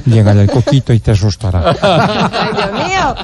Llega 0.06 0.32
el 0.32 0.50
coquito 0.50 0.92
y 0.92 0.98
te 1.00 1.12
asustará. 1.12 1.76
Ay, 1.82 2.50
Dios 2.56 2.72
mío. 2.88 3.14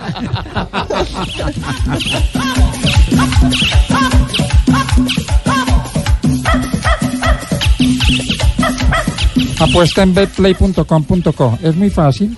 Apuesta 9.61 10.03
en 10.03 10.15
betplay.com.co. 10.15 11.59
Es 11.63 11.77
muy 11.77 11.91
fácil. 11.91 12.37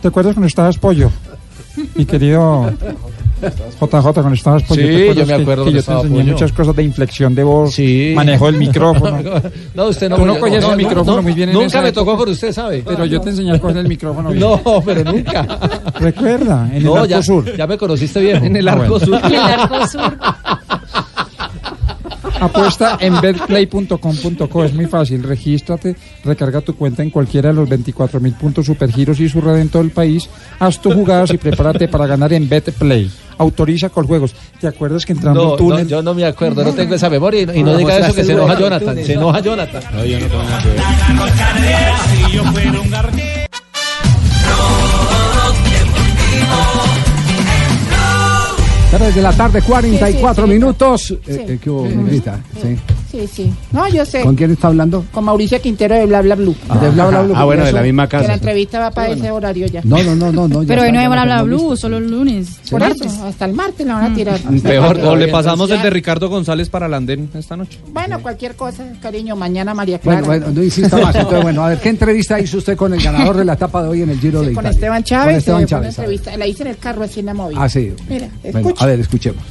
¿Te 0.00 0.08
acuerdas 0.08 0.34
cuando 0.34 0.46
estabas 0.46 0.78
pollo? 0.78 1.10
Mi 1.94 2.04
querido 2.04 2.70
JJ, 3.80 4.12
cuando 4.12 4.32
estabas 4.34 4.62
Sí, 4.62 4.68
pues, 4.68 4.78
¿te 4.78 5.14
yo 5.14 5.26
me 5.26 5.34
acuerdo 5.34 5.64
que, 5.64 5.70
que 5.72 5.76
yo 5.76 5.82
te 5.82 5.92
enseñé 5.92 6.14
Pollo. 6.14 6.32
muchas 6.32 6.52
cosas 6.52 6.76
de 6.76 6.82
inflexión 6.82 7.34
de 7.34 7.44
voz, 7.44 7.76
manejo 8.14 8.46
del 8.46 8.56
micrófono. 8.56 9.18
No, 9.74 9.88
usted 9.88 10.08
no. 10.08 10.16
Tú 10.16 10.24
no 10.24 10.34
el 10.36 10.76
micrófono 10.76 11.22
muy 11.22 11.32
bien 11.32 11.48
en 11.48 11.54
Nunca 11.54 11.66
esa 11.66 11.82
me 11.82 11.92
tocó 11.92 12.16
por 12.16 12.28
usted, 12.28 12.52
¿sabe? 12.52 12.82
Pero 12.86 13.04
yo 13.04 13.20
te 13.20 13.30
enseñé 13.30 13.52
a 13.52 13.58
coger 13.58 13.78
el 13.78 13.88
micrófono 13.88 14.30
bien. 14.30 14.40
No, 14.44 14.82
pero 14.84 15.02
nunca. 15.04 15.58
Recuerda, 15.98 16.70
en 16.72 16.84
no, 16.84 17.02
el 17.02 17.08
ya, 17.08 17.16
Arco 17.16 17.26
Sur. 17.26 17.56
ya 17.56 17.66
me 17.66 17.76
conociste 17.78 18.20
viejo. 18.20 18.44
En 18.44 18.56
el 18.56 18.68
Arco 18.68 18.98
bueno. 18.98 19.06
Sur. 19.06 19.20
En 19.24 19.34
el 19.34 19.40
Arco 19.40 19.86
Sur. 19.86 20.18
Apuesta 22.44 22.96
en 23.00 23.20
betplay.com.co, 23.20 24.64
es 24.64 24.74
muy 24.74 24.86
fácil, 24.86 25.22
regístrate, 25.22 25.96
recarga 26.24 26.60
tu 26.60 26.74
cuenta 26.76 27.02
en 27.02 27.10
cualquiera 27.10 27.48
de 27.48 27.54
los 27.54 27.68
24 27.68 28.20
mil 28.20 28.32
puntos 28.34 28.66
supergiros 28.66 29.18
y 29.20 29.28
su 29.28 29.40
red 29.40 29.56
en 29.58 29.68
todo 29.70 29.82
el 29.82 29.90
país, 29.90 30.28
haz 30.58 30.80
tus 30.80 30.92
jugadas 30.94 31.30
y 31.32 31.38
prepárate 31.38 31.88
para 31.88 32.06
ganar 32.06 32.32
en 32.32 32.48
Betplay. 32.48 33.10
Autoriza 33.36 33.88
con 33.88 34.06
juegos. 34.06 34.32
¿Te 34.60 34.68
acuerdas 34.68 35.04
que 35.04 35.12
entrando 35.12 35.42
No, 35.44 35.50
al 35.52 35.56
túnel? 35.58 35.84
no, 35.84 35.90
yo 35.90 36.02
no 36.02 36.14
me 36.14 36.24
acuerdo, 36.24 36.62
no 36.62 36.72
tengo 36.72 36.94
esa 36.94 37.10
memoria 37.10 37.40
y, 37.42 37.46
no- 37.46 37.54
y 37.54 37.62
no 37.64 37.76
diga 37.76 37.98
eso 37.98 38.14
que 38.14 38.22
se 38.24 38.32
enoja. 38.32 38.56
Jonathan, 38.58 38.96
se 39.04 39.12
enoja 39.14 39.40
Jonathan. 39.40 39.82
No, 39.92 40.04
yo 40.04 40.20
no 40.20 40.26
tengo 40.28 40.44
nada 48.98 49.12
que 49.12 49.14
ver. 49.14 49.14
Tres 49.14 49.14
de 49.14 49.22
la 49.22 49.32
tarde, 49.32 49.62
44 49.62 50.46
minutos. 50.46 51.10
Eh, 51.10 51.16
eh, 51.26 51.58
¿Qué 51.62 51.70
hubo, 51.70 51.86
negrita? 51.86 52.40
Sí. 52.60 52.76
Sí, 53.14 53.28
sí. 53.32 53.54
No, 53.70 53.88
yo 53.88 54.04
sé. 54.04 54.22
¿Con 54.22 54.34
quién 54.34 54.50
está 54.50 54.68
hablando? 54.68 55.04
Con 55.12 55.24
Mauricio 55.24 55.60
Quintero 55.60 55.94
de 55.94 56.04
Bla 56.04 56.20
Bla 56.20 56.34
Blue. 56.34 56.56
De 56.80 56.90
Bla 56.90 57.06
Bla 57.06 57.22
Blue. 57.22 57.34
Ah, 57.36 57.44
bueno, 57.44 57.64
de 57.64 57.70
la 57.72 57.82
misma 57.82 58.08
Que 58.08 58.16
la 58.16 58.22
casa. 58.22 58.34
entrevista 58.34 58.80
va 58.80 58.90
para 58.90 59.10
ese 59.12 59.30
horario 59.30 59.66
ya. 59.68 59.82
No, 59.84 60.02
no, 60.02 60.16
no, 60.16 60.32
no. 60.48 60.64
Pero 60.66 60.82
hoy 60.82 60.90
no 60.90 60.98
hay 60.98 61.04
la 61.04 61.24
bla 61.24 61.36
tenemos 61.38 61.44
blue, 61.44 61.76
solo 61.76 61.98
el 61.98 62.10
lunes. 62.10 62.58
Por 62.68 62.82
eso, 62.82 63.04
hasta 63.24 63.44
el 63.44 63.52
martes 63.52 63.86
la 63.86 63.94
van 63.94 64.12
a 64.12 64.14
tirar. 64.16 64.40
Peor, 64.40 64.98
o 64.98 65.14
le 65.14 65.28
pasamos 65.28 65.70
el 65.70 65.80
de 65.80 65.90
Ricardo 65.90 66.28
González 66.28 66.68
para 66.68 66.86
el 66.86 66.94
andén 66.94 67.30
esta 67.34 67.56
noche. 67.56 67.78
Bueno, 67.92 68.20
cualquier 68.20 68.56
cosa, 68.56 68.84
cariño. 69.00 69.36
Mañana 69.36 69.74
María 69.74 70.00
Clara. 70.00 70.22
Bueno, 70.22 70.46
bueno, 70.46 70.58
no 70.58 70.64
insista 70.64 70.96
más. 70.96 71.14
Entonces, 71.14 71.42
bueno, 71.42 71.64
a 71.64 71.68
ver, 71.68 71.78
¿qué 71.78 71.90
entrevista 71.90 72.40
hizo 72.40 72.58
usted 72.58 72.76
con 72.76 72.92
el 72.94 73.02
ganador 73.02 73.36
de 73.36 73.44
la 73.44 73.52
etapa 73.52 73.82
de 73.82 73.88
hoy 73.90 74.02
en 74.02 74.10
el 74.10 74.18
Giro 74.18 74.40
de 74.40 74.46
Con 74.46 74.64
Italia? 74.64 74.70
Esteban 74.70 75.04
Chávez. 75.04 75.44
Con 75.44 75.60
Esteban 75.62 75.66
Chávez. 75.66 76.36
La 76.36 76.46
hice 76.46 76.62
en 76.62 76.68
el 76.68 76.78
carro 76.78 77.04
así 77.04 77.20
en 77.20 77.26
la 77.26 77.34
móvil. 77.34 77.56
Ah, 77.60 77.68
sí. 77.68 77.92
Mira, 78.08 78.28
escucha. 78.42 78.83
A 78.84 78.86
ver, 78.86 79.00
escuchemos. 79.00 79.42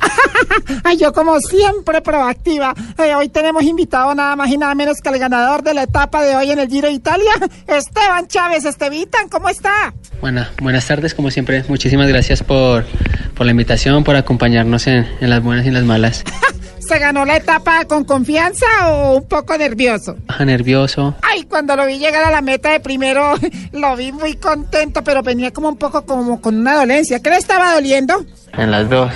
Ay, 0.84 0.96
yo 0.96 1.12
como 1.12 1.38
siempre 1.40 2.00
proactiva. 2.00 2.74
Eh, 2.98 3.14
hoy 3.14 3.28
tenemos 3.28 3.62
invitado 3.64 4.14
nada 4.14 4.34
más 4.34 4.50
y 4.50 4.56
nada 4.56 4.74
menos 4.74 4.98
que 5.02 5.10
al 5.10 5.18
ganador 5.18 5.62
de 5.62 5.74
la 5.74 5.82
etapa 5.82 6.22
de 6.22 6.34
hoy 6.34 6.50
en 6.50 6.58
el 6.58 6.68
Giro 6.68 6.88
de 6.88 6.94
Italia, 6.94 7.32
Esteban 7.66 8.26
Chávez. 8.28 8.64
Estevitan, 8.64 9.28
¿cómo 9.28 9.50
está? 9.50 9.92
Bueno, 10.22 10.46
buenas 10.62 10.86
tardes, 10.86 11.14
como 11.14 11.30
siempre. 11.30 11.64
Muchísimas 11.68 12.08
gracias 12.08 12.42
por, 12.42 12.86
por 13.34 13.44
la 13.44 13.52
invitación, 13.52 14.04
por 14.04 14.16
acompañarnos 14.16 14.86
en, 14.86 15.06
en 15.20 15.30
las 15.30 15.42
buenas 15.42 15.66
y 15.66 15.68
en 15.68 15.74
las 15.74 15.84
malas. 15.84 16.24
¿Se 16.90 16.98
ganó 16.98 17.24
la 17.24 17.36
etapa 17.36 17.84
con 17.84 18.02
confianza 18.02 18.66
o 18.88 19.18
un 19.18 19.28
poco 19.28 19.56
nervioso? 19.56 20.16
Baja 20.26 20.44
nervioso. 20.44 21.14
Ay, 21.22 21.44
cuando 21.44 21.76
lo 21.76 21.86
vi 21.86 22.00
llegar 22.00 22.24
a 22.24 22.32
la 22.32 22.40
meta 22.40 22.72
de 22.72 22.80
primero, 22.80 23.34
lo 23.72 23.94
vi 23.94 24.10
muy 24.10 24.34
contento, 24.34 25.04
pero 25.04 25.22
venía 25.22 25.52
como 25.52 25.68
un 25.68 25.76
poco 25.76 26.04
como 26.04 26.40
con 26.40 26.56
una 26.58 26.74
dolencia. 26.74 27.20
¿Qué 27.20 27.30
le 27.30 27.36
estaba 27.36 27.74
doliendo? 27.74 28.26
En 28.54 28.72
las 28.72 28.90
dos. 28.90 29.12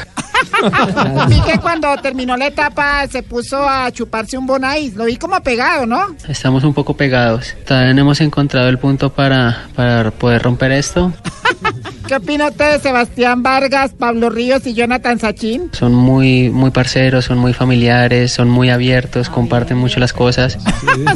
Vi 1.29 1.41
que 1.41 1.59
cuando 1.59 1.97
terminó 1.97 2.37
la 2.37 2.47
etapa 2.47 3.07
se 3.09 3.25
puso 3.25 3.69
a 3.69 3.91
chuparse 3.91 4.39
un 4.39 4.47
bonais. 4.47 4.95
Lo 4.95 5.07
vi 5.07 5.17
como 5.17 5.41
pegado, 5.41 5.85
¿no? 5.85 6.15
Estamos 6.29 6.63
un 6.63 6.75
poco 6.75 6.97
pegados. 6.97 7.55
Todavía 7.67 7.93
no 7.93 8.03
hemos 8.03 8.21
encontrado 8.21 8.69
el 8.69 8.79
punto 8.79 9.13
para, 9.13 9.67
para 9.75 10.13
poder 10.13 10.43
romper 10.43 10.71
esto. 10.71 11.13
¿Qué 12.07 12.17
opina 12.17 12.49
usted 12.49 12.73
de 12.73 12.79
Sebastián 12.81 13.43
Vargas, 13.43 13.93
Pablo 13.99 14.29
Ríos 14.29 14.67
y 14.67 14.75
Jonathan 14.75 15.19
Sachin? 15.19 15.71
Son 15.73 15.95
muy, 15.95 16.51
muy 16.51 16.71
parceros, 16.71 17.25
son 17.25 17.39
muy 17.39 17.55
familiares, 17.55 18.31
son 18.33 18.51
muy 18.51 18.69
abiertos, 18.69 19.31
comparten 19.31 19.79
mucho 19.79 20.01
las 20.01 20.13
cosas. 20.13 20.59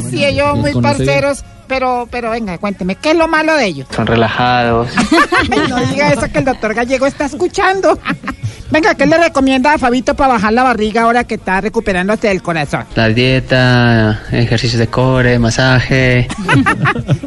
Sí, 0.09 0.25
ellos 0.25 0.47
Los 0.49 0.57
muy 0.59 0.71
conocí. 0.73 1.05
parceros, 1.05 1.43
pero, 1.67 2.07
pero 2.09 2.31
venga, 2.31 2.57
cuénteme, 2.57 2.95
¿qué 2.95 3.11
es 3.11 3.17
lo 3.17 3.27
malo 3.27 3.55
de 3.55 3.65
ellos? 3.65 3.87
Son 3.95 4.07
relajados. 4.07 4.89
No 5.69 5.77
diga 5.85 6.11
eso 6.11 6.27
que 6.31 6.39
el 6.39 6.45
doctor 6.45 6.73
Gallego 6.73 7.05
está 7.05 7.25
escuchando. 7.25 7.97
Venga, 8.71 8.93
¿qué 8.93 9.07
le 9.07 9.17
recomienda 9.17 9.73
a 9.73 9.77
Fabito 9.79 10.13
para 10.13 10.33
bajar 10.33 10.53
la 10.53 10.61
barriga 10.61 11.01
ahora 11.01 11.23
que 11.23 11.35
está 11.35 11.59
recuperándose 11.59 12.27
del 12.27 12.43
corazón? 12.43 12.85
La 12.93 13.07
dieta, 13.09 14.21
ejercicios 14.31 14.77
de 14.77 14.85
core, 14.85 15.39
masaje. 15.39 16.27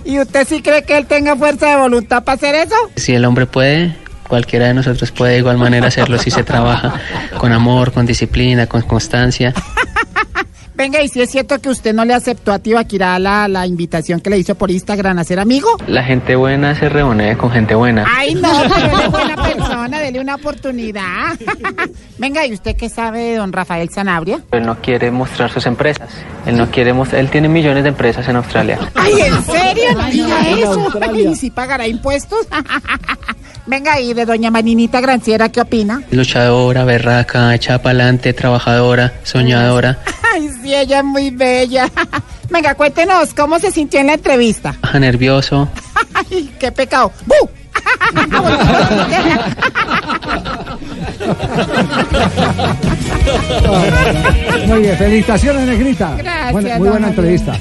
¿Y 0.04 0.20
usted 0.20 0.46
sí 0.46 0.62
cree 0.62 0.84
que 0.84 0.96
él 0.96 1.06
tenga 1.06 1.34
fuerza 1.34 1.70
de 1.70 1.76
voluntad 1.78 2.22
para 2.22 2.36
hacer 2.36 2.54
eso? 2.54 2.76
Si 2.94 3.12
el 3.12 3.24
hombre 3.24 3.46
puede, 3.52 3.94
cualquiera 4.26 4.66
de 4.66 4.74
nosotros 4.74 5.12
puede 5.12 5.34
de 5.34 5.38
igual 5.38 5.58
manera 5.58 5.86
hacerlo 5.86 6.18
si 6.18 6.30
se 6.30 6.42
trabaja 6.42 6.94
con 7.38 7.52
amor, 7.52 7.92
con 7.92 8.06
disciplina, 8.06 8.66
con 8.66 8.82
constancia. 8.82 9.54
Venga, 10.74 11.00
y 11.02 11.08
si 11.08 11.20
es 11.20 11.30
cierto 11.30 11.60
que 11.60 11.68
usted 11.68 11.94
no 11.94 12.04
le 12.04 12.14
aceptó 12.14 12.50
a 12.50 12.58
Tibaquirá 12.58 13.18
la, 13.18 13.46
la 13.46 13.66
invitación 13.66 14.20
que 14.20 14.30
le 14.30 14.38
hizo 14.38 14.54
por 14.54 14.70
Instagram 14.70 15.18
a 15.18 15.22
ser 15.22 15.38
amigo. 15.38 15.76
La 15.86 16.02
gente 16.02 16.34
buena 16.34 16.74
se 16.74 16.88
reúne 16.88 17.36
con 17.36 17.50
gente 17.52 17.74
buena. 17.74 18.04
Ay, 18.08 18.34
no, 18.34 18.50
pero 18.62 18.86
él 18.86 19.00
es 19.04 19.10
buena 19.10 19.36
persona, 19.42 20.00
dele 20.00 20.18
una 20.18 20.34
oportunidad. 20.34 21.38
Venga, 22.18 22.46
¿y 22.46 22.54
usted 22.54 22.74
qué 22.74 22.88
sabe 22.88 23.20
de 23.20 23.36
don 23.36 23.52
Rafael 23.52 23.90
Sanabria? 23.90 24.40
Él 24.50 24.64
no 24.64 24.80
quiere 24.80 25.10
mostrar 25.10 25.52
sus 25.52 25.66
empresas. 25.66 26.10
Él 26.46 26.56
no 26.56 26.68
quiere 26.70 26.92
mostrar. 26.92 27.20
Él 27.20 27.30
tiene 27.30 27.48
millones 27.48 27.84
de 27.84 27.90
empresas 27.90 28.26
en 28.28 28.36
Australia. 28.36 28.78
Ay, 28.94 29.12
¿en 29.20 29.44
serio? 29.44 29.92
No 29.94 30.10
diga 30.10 30.50
eso. 30.50 30.90
¿Y 31.14 31.36
si 31.36 31.50
pagará 31.50 31.86
impuestos? 31.86 32.46
Venga, 33.66 34.00
¿y 34.00 34.12
de 34.12 34.26
doña 34.26 34.50
Maninita 34.50 35.00
Granciera 35.00 35.48
qué 35.48 35.60
opina? 35.60 36.02
Luchadora, 36.10 36.84
berraca, 36.84 37.54
echada 37.54 37.80
pa'lante, 37.80 38.32
trabajadora, 38.32 39.12
soñadora. 39.22 39.98
Ay, 40.34 40.48
sí, 40.62 40.74
ella 40.74 40.98
es 40.98 41.04
muy 41.04 41.30
bella. 41.30 41.88
Venga, 42.50 42.74
cuéntenos, 42.74 43.32
¿cómo 43.34 43.58
se 43.58 43.70
sintió 43.70 44.00
en 44.00 44.08
la 44.08 44.14
entrevista? 44.14 44.74
Baja 44.82 44.98
nervioso. 44.98 45.68
Ay, 46.14 46.50
qué 46.58 46.72
pecado. 46.72 47.12
¡Bu! 47.26 47.48
Muy 54.66 54.80
bien, 54.80 54.96
felicitaciones, 54.96 55.66
Negrita. 55.68 56.16
Gracias, 56.16 56.78
muy 56.78 56.88
buena 56.88 57.08
entrevista. 57.08 57.58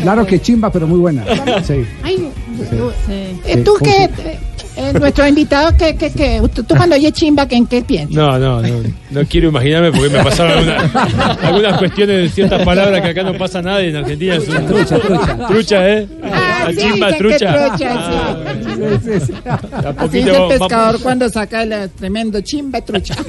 Claro 0.00 0.26
que 0.26 0.40
chimba, 0.40 0.70
pero 0.70 0.86
muy 0.86 0.98
buena. 0.98 1.24
Sí. 1.64 1.84
Ay, 2.02 2.30
tú, 2.70 2.92
Sí, 3.06 3.40
eh, 3.46 3.56
tú 3.64 3.76
sí, 3.82 3.90
sí. 4.16 4.49
Eh, 4.76 4.92
nuestro 4.98 5.26
invitado, 5.26 5.76
que, 5.76 5.96
que, 5.96 6.10
que, 6.10 6.40
tú, 6.54 6.62
tú 6.62 6.74
cuando 6.76 6.96
oyes 6.96 7.12
chimba, 7.12 7.46
¿en 7.50 7.66
qué 7.66 7.82
piensas? 7.82 8.14
No, 8.16 8.38
no, 8.38 8.60
no, 8.62 8.82
no 9.10 9.24
quiero 9.26 9.48
imaginarme 9.48 9.90
porque 9.92 10.08
me 10.10 10.22
pasaron 10.24 10.52
alguna- 10.58 11.36
algunas 11.42 11.78
cuestiones 11.78 12.16
de 12.22 12.28
ciertas 12.28 12.64
palabras 12.64 13.00
que 13.02 13.08
acá 13.08 13.22
no 13.22 13.34
pasa 13.34 13.60
nada 13.62 13.82
y 13.82 13.88
en 13.90 13.96
Argentina 13.96 14.36
es 14.36 14.48
un... 14.48 14.66
Trucha, 14.66 14.98
trucha. 14.98 15.46
Trucha, 15.48 15.88
¿eh? 15.88 16.08
Ah, 16.22 16.64
La 16.66 16.70
sí, 16.70 16.76
chimba 16.78 17.12
trucha. 17.16 17.68
trucha, 17.76 17.78
sí. 17.78 19.32
A 19.44 19.54
Así 19.54 19.92
poquito 19.98 20.08
dice 20.16 20.30
el 20.30 20.42
va- 20.42 20.48
pescador 20.48 21.00
cuando 21.02 21.28
saca 21.28 21.62
el 21.62 21.72
eh, 21.72 21.88
tremendo 21.98 22.40
chimba 22.40 22.80
trucha. 22.80 23.14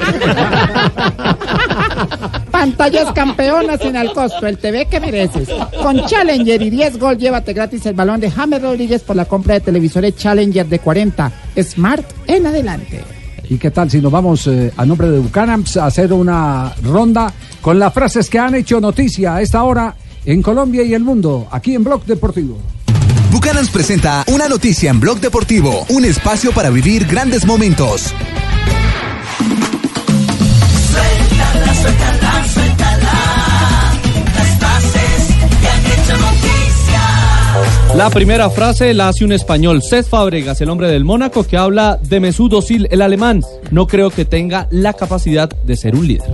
Pantallas 2.62 3.12
campeonas 3.14 3.80
sin 3.82 3.98
al 3.98 4.14
costo, 4.14 4.46
el 4.46 4.60
TV 4.60 4.86
que 4.86 5.00
mereces. 5.00 5.50
Con 5.82 6.06
Challenger 6.06 6.62
y 6.62 6.70
10 6.70 7.00
gol, 7.00 7.18
llévate 7.18 7.54
gratis 7.54 7.88
el 7.88 7.96
balón 7.96 8.20
de 8.20 8.30
James 8.30 8.62
Rodríguez 8.62 9.02
por 9.02 9.16
la 9.16 9.26
compra 9.26 9.56
de 9.56 9.62
televisores 9.62 10.16
Challenger 10.16 10.68
de 10.68 10.78
40 10.78 11.32
Smart 11.60 12.06
en 12.28 12.46
adelante. 12.46 13.04
¿Y 13.50 13.58
qué 13.58 13.72
tal 13.72 13.90
si 13.90 14.00
nos 14.00 14.12
vamos 14.12 14.46
eh, 14.46 14.72
a 14.78 14.86
nombre 14.86 15.10
de 15.10 15.18
Bucanams 15.18 15.78
a 15.78 15.88
hacer 15.88 16.14
una 16.14 16.72
ronda 16.84 17.34
con 17.62 17.80
las 17.80 17.92
frases 17.96 18.30
que 18.30 18.38
han 18.38 18.54
hecho 18.54 18.80
noticia 18.80 19.38
a 19.38 19.42
esta 19.42 19.64
hora 19.64 19.96
en 20.24 20.44
Colombia 20.44 20.84
y 20.84 20.94
el 20.94 21.04
mundo, 21.04 21.48
aquí 21.50 21.74
en 21.74 21.84
Blog 21.84 22.06
Deportivo? 22.06 22.60
Bucanans 23.32 23.72
presenta 23.72 24.24
una 24.28 24.48
noticia 24.48 24.92
en 24.92 25.00
Blog 25.00 25.20
Deportivo, 25.20 25.84
un 25.90 26.06
espacio 26.06 26.52
para 26.52 26.70
vivir 26.70 27.08
grandes 27.08 27.44
momentos. 27.44 28.14
La 37.96 38.10
primera 38.10 38.50
frase 38.50 38.94
la 38.94 39.10
hace 39.10 39.26
un 39.26 39.34
español, 39.34 39.82
Cesc 39.84 40.10
Fábregas, 40.10 40.62
el 40.62 40.70
hombre 40.70 40.88
del 40.90 41.04
Mónaco, 41.04 41.44
que 41.44 41.58
habla 41.58 42.00
de 42.02 42.22
Mesut 42.22 42.54
Özil, 42.54 42.88
el 42.90 43.02
alemán. 43.02 43.42
No 43.70 43.86
creo 43.86 44.10
que 44.10 44.24
tenga 44.24 44.68
la 44.72 44.94
capacidad 44.94 45.50
de 45.50 45.76
ser 45.76 45.96
un 45.96 46.08
líder. 46.08 46.32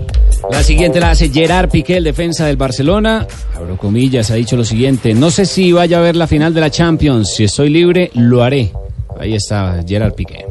La 0.52 0.62
siguiente 0.62 1.00
la 1.00 1.12
hace 1.12 1.30
Gerard 1.30 1.70
Piqué, 1.70 1.98
el 1.98 2.04
defensa 2.04 2.46
del 2.46 2.58
Barcelona. 2.58 3.28
Abro 3.56 3.76
comillas, 3.76 4.30
ha 4.30 4.36
dicho 4.36 4.56
lo 4.56 4.64
siguiente. 4.64 5.16
No 5.16 5.32
sé 5.32 5.46
si 5.46 5.72
vaya 5.72 5.98
a 5.98 6.02
ver 6.02 6.16
la 6.16 6.28
final 6.28 6.54
de 6.54 6.62
la 6.62 6.70
Champions. 6.70 7.34
Si 7.34 7.44
estoy 7.44 7.70
libre, 7.70 8.12
lo 8.14 8.44
haré. 8.44 8.72
Ahí 9.20 9.34
está 9.34 9.84
Gerard 9.86 10.14
Piqué. 10.14 10.46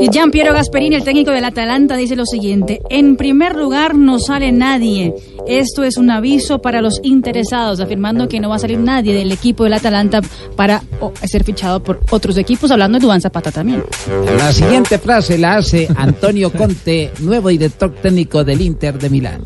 Y 0.00 0.08
Gian 0.10 0.30
Piero 0.30 0.52
Gasperini, 0.52 0.96
el 0.96 1.04
técnico 1.04 1.30
del 1.30 1.44
Atalanta, 1.44 1.96
dice 1.96 2.16
lo 2.16 2.26
siguiente: 2.26 2.80
En 2.90 3.16
primer 3.16 3.56
lugar, 3.56 3.96
no 3.96 4.18
sale 4.18 4.52
nadie. 4.52 5.14
Esto 5.46 5.82
es 5.82 5.96
un 5.96 6.10
aviso 6.10 6.60
para 6.60 6.80
los 6.80 7.00
interesados, 7.02 7.80
afirmando 7.80 8.28
que 8.28 8.40
no 8.40 8.48
va 8.48 8.56
a 8.56 8.60
salir 8.60 8.78
nadie 8.78 9.14
del 9.14 9.32
equipo 9.32 9.64
del 9.64 9.74
Atalanta 9.74 10.20
para 10.56 10.82
ser 11.24 11.44
fichado 11.44 11.82
por 11.82 12.00
otros 12.10 12.36
equipos, 12.36 12.70
hablando 12.70 12.98
de 12.98 13.04
Duan 13.04 13.20
Zapata 13.20 13.50
también. 13.50 13.82
La 14.36 14.52
siguiente 14.52 14.98
frase 14.98 15.38
la 15.38 15.56
hace 15.56 15.88
Antonio 15.96 16.52
Conte, 16.58 17.10
nuevo 17.20 17.48
director 17.48 17.94
técnico 17.94 18.44
del 18.44 18.60
Inter 18.60 18.98
de 18.98 19.10
Milán. 19.10 19.42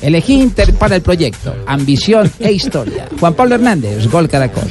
Elegí 0.00 0.40
Inter 0.40 0.72
para 0.74 0.96
el 0.96 1.02
proyecto, 1.02 1.54
ambición 1.66 2.30
e 2.38 2.52
historia. 2.52 3.06
Juan 3.20 3.34
Pablo 3.34 3.56
Hernández, 3.56 4.10
gol 4.10 4.28
Caracol. 4.28 4.64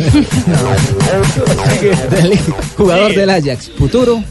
Jugador 2.78 3.14
del 3.14 3.30
Ajax, 3.30 3.70
futuro. 3.78 4.24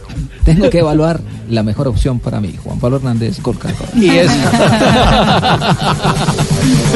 Tengo 0.45 0.71
que 0.71 0.79
evaluar 0.79 1.21
la 1.51 1.63
mejor 1.63 1.89
opción 1.89 2.19
para 2.21 2.41
mí. 2.41 2.55
Juan 2.63 2.79
Pablo 2.79 2.97
Hernández, 2.97 3.41
gol 3.43 3.59
Caracol. 3.59 3.87
Y, 4.01 4.09
es- 4.11 4.31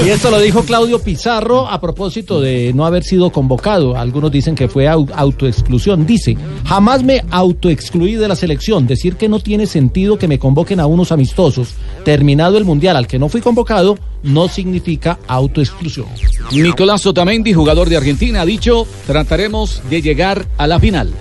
y 0.05 0.09
esto 0.09 0.31
lo 0.31 0.41
dijo 0.41 0.63
Claudio 0.63 0.99
Pizarro 1.01 1.69
a 1.69 1.81
propósito 1.81 2.41
de 2.41 2.73
no 2.75 2.85
haber 2.87 3.05
sido 3.05 3.31
convocado. 3.31 3.97
Algunos 3.97 4.31
dicen 4.33 4.55
que 4.55 4.69
fue 4.69 4.87
au- 4.87 5.11
autoexclusión. 5.15 6.07
Dice, 6.07 6.37
jamás 6.65 7.03
me 7.03 7.23
autoexcluí 7.31 8.15
de 8.15 8.29
la 8.29 8.37
selección. 8.37 8.87
Decir 8.87 9.17
que 9.17 9.29
no 9.29 9.39
tiene 9.41 9.67
sentido 9.67 10.19
que 10.19 10.29
me 10.29 10.39
convoquen 10.39 10.81
a 10.81 10.87
unos 10.87 11.13
amistosos. 11.13 11.69
Terminado 12.05 12.59
el 12.59 12.65
Mundial 12.65 12.97
al 12.97 13.07
que 13.07 13.19
no 13.19 13.29
fui 13.29 13.41
convocado, 13.41 13.99
no 14.23 14.49
significa 14.49 15.19
autoexclusión. 15.29 16.07
Nicolás 16.53 17.05
Otamendi, 17.07 17.53
jugador 17.53 17.89
de 17.89 17.97
Argentina, 17.97 18.43
ha 18.43 18.47
dicho, 18.47 18.87
trataremos 19.07 19.83
de 19.91 20.03
llegar 20.03 20.47
a 20.59 20.67
la 20.67 20.79
final. 20.81 21.13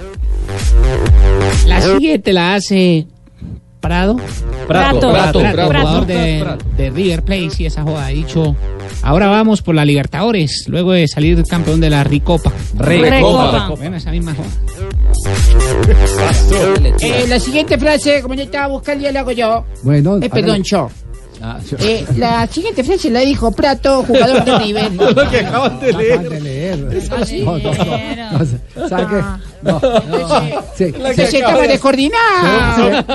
La 1.67 1.81
siguiente 1.81 2.33
la 2.33 2.55
hace 2.55 3.07
Prado. 3.79 4.15
Prato, 4.67 4.99
Prato, 5.11 5.39
Prato, 5.39 5.39
jugador 5.39 5.69
Prato, 5.69 6.05
de, 6.05 6.39
Prato. 6.41 6.65
de 6.77 6.89
River 6.91 7.23
Plate, 7.23 7.49
sí, 7.49 7.65
esa 7.65 7.81
joda. 7.83 8.05
Ha 8.05 8.09
dicho, 8.09 8.55
ahora 9.01 9.27
vamos 9.27 9.61
por 9.63 9.73
la 9.75 9.83
Libertadores, 9.85 10.65
luego 10.67 10.91
de 10.91 11.07
salir 11.07 11.43
campeón 11.45 11.81
de 11.81 11.89
la 11.89 12.03
Ricopa. 12.03 12.51
Recopa. 12.77 13.51
Recopa. 13.51 13.75
Bueno, 13.77 13.97
esa 13.97 14.11
misma 14.11 14.35
joda. 14.35 14.47
Eh, 17.01 17.25
la 17.27 17.39
siguiente 17.39 17.77
frase, 17.77 18.21
como 18.21 18.35
yo 18.35 18.43
estaba 18.43 18.67
buscando, 18.67 19.03
ya 19.03 19.11
la 19.11 19.21
hago 19.21 19.31
yo. 19.31 19.65
Bueno, 19.83 20.19
Eh, 20.21 20.29
perdón, 20.29 20.61
yo. 20.63 20.89
Ah, 21.43 21.57
yo- 21.69 21.77
Eh, 21.79 22.05
la 22.17 22.45
siguiente 22.47 22.83
frase 22.83 23.09
la 23.09 23.21
dijo 23.21 23.51
Prato, 23.51 24.03
jugador 24.03 24.43
de 24.45 24.59
River. 24.59 24.91
Lo 24.93 25.29
que 25.29 25.39
acaban 25.39 25.79
de 25.79 25.93
leer. 25.93 26.21
Ah. 27.11 27.23
No, 27.43 27.57
no, 27.57 27.73
no. 27.73 27.97
No. 29.63 29.63
No, 29.63 29.79
no. 29.79 30.29
Sí. 30.75 30.93
Se. 31.15 31.21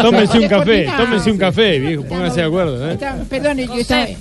Tómense 0.02 0.38
un 0.38 0.48
café, 0.48 0.88
tómense 0.96 1.30
un 1.30 1.38
café, 1.38 1.78
viejo, 1.78 2.02
pónganse 2.04 2.40
de 2.40 2.46
acuerdo. 2.46 2.90
¿eh? 2.90 2.98
Perdón, 3.28 3.58
yo 3.58 3.74
estaba... 3.74 4.06
¿Qué, 4.06 4.16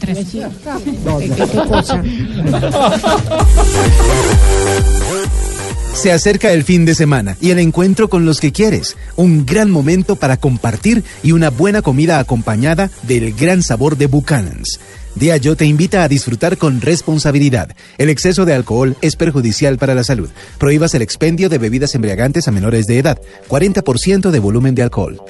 qué- 1.36 1.36
qué 1.36 1.68
cosa? 1.68 2.04
Se 5.96 6.12
acerca 6.12 6.52
el 6.52 6.64
fin 6.66 6.84
de 6.84 6.94
semana 6.94 7.38
y 7.40 7.52
el 7.52 7.58
encuentro 7.58 8.10
con 8.10 8.26
los 8.26 8.42
que 8.42 8.52
quieres. 8.52 8.98
Un 9.16 9.46
gran 9.46 9.72
momento 9.72 10.18
para 10.18 10.36
compartir 10.38 11.04
y 11.24 11.32
una 11.32 11.50
buena 11.50 11.82
comida 11.82 12.20
acompañada 12.20 12.92
del 13.04 13.34
gran 13.34 13.64
sabor 13.64 13.98
de 13.98 14.08
Buchanan's. 14.08 14.80
Diageo 15.16 15.56
te 15.56 15.66
invita 15.66 16.04
a 16.04 16.10
disfrutar 16.10 16.58
con 16.58 16.82
responsabilidad. 16.82 17.70
El 17.98 18.10
exceso 18.10 18.44
de 18.44 18.54
alcohol 18.54 18.98
es 19.02 19.16
perjudicial 19.16 19.78
para 19.78 19.96
la 19.96 20.04
salud. 20.04 20.30
Prohíbas 20.58 20.94
el 20.94 21.02
expendio 21.02 21.48
de 21.48 21.60
bebidas 21.60 21.96
embriagantes 21.96 22.50
a 22.50 22.52
menores 22.52 22.86
de 22.88 23.00
edad. 23.00 23.18
40% 23.48 24.32
de 24.32 24.40
volumen 24.40 24.76
de 24.76 24.84
alcohol. 24.84 25.22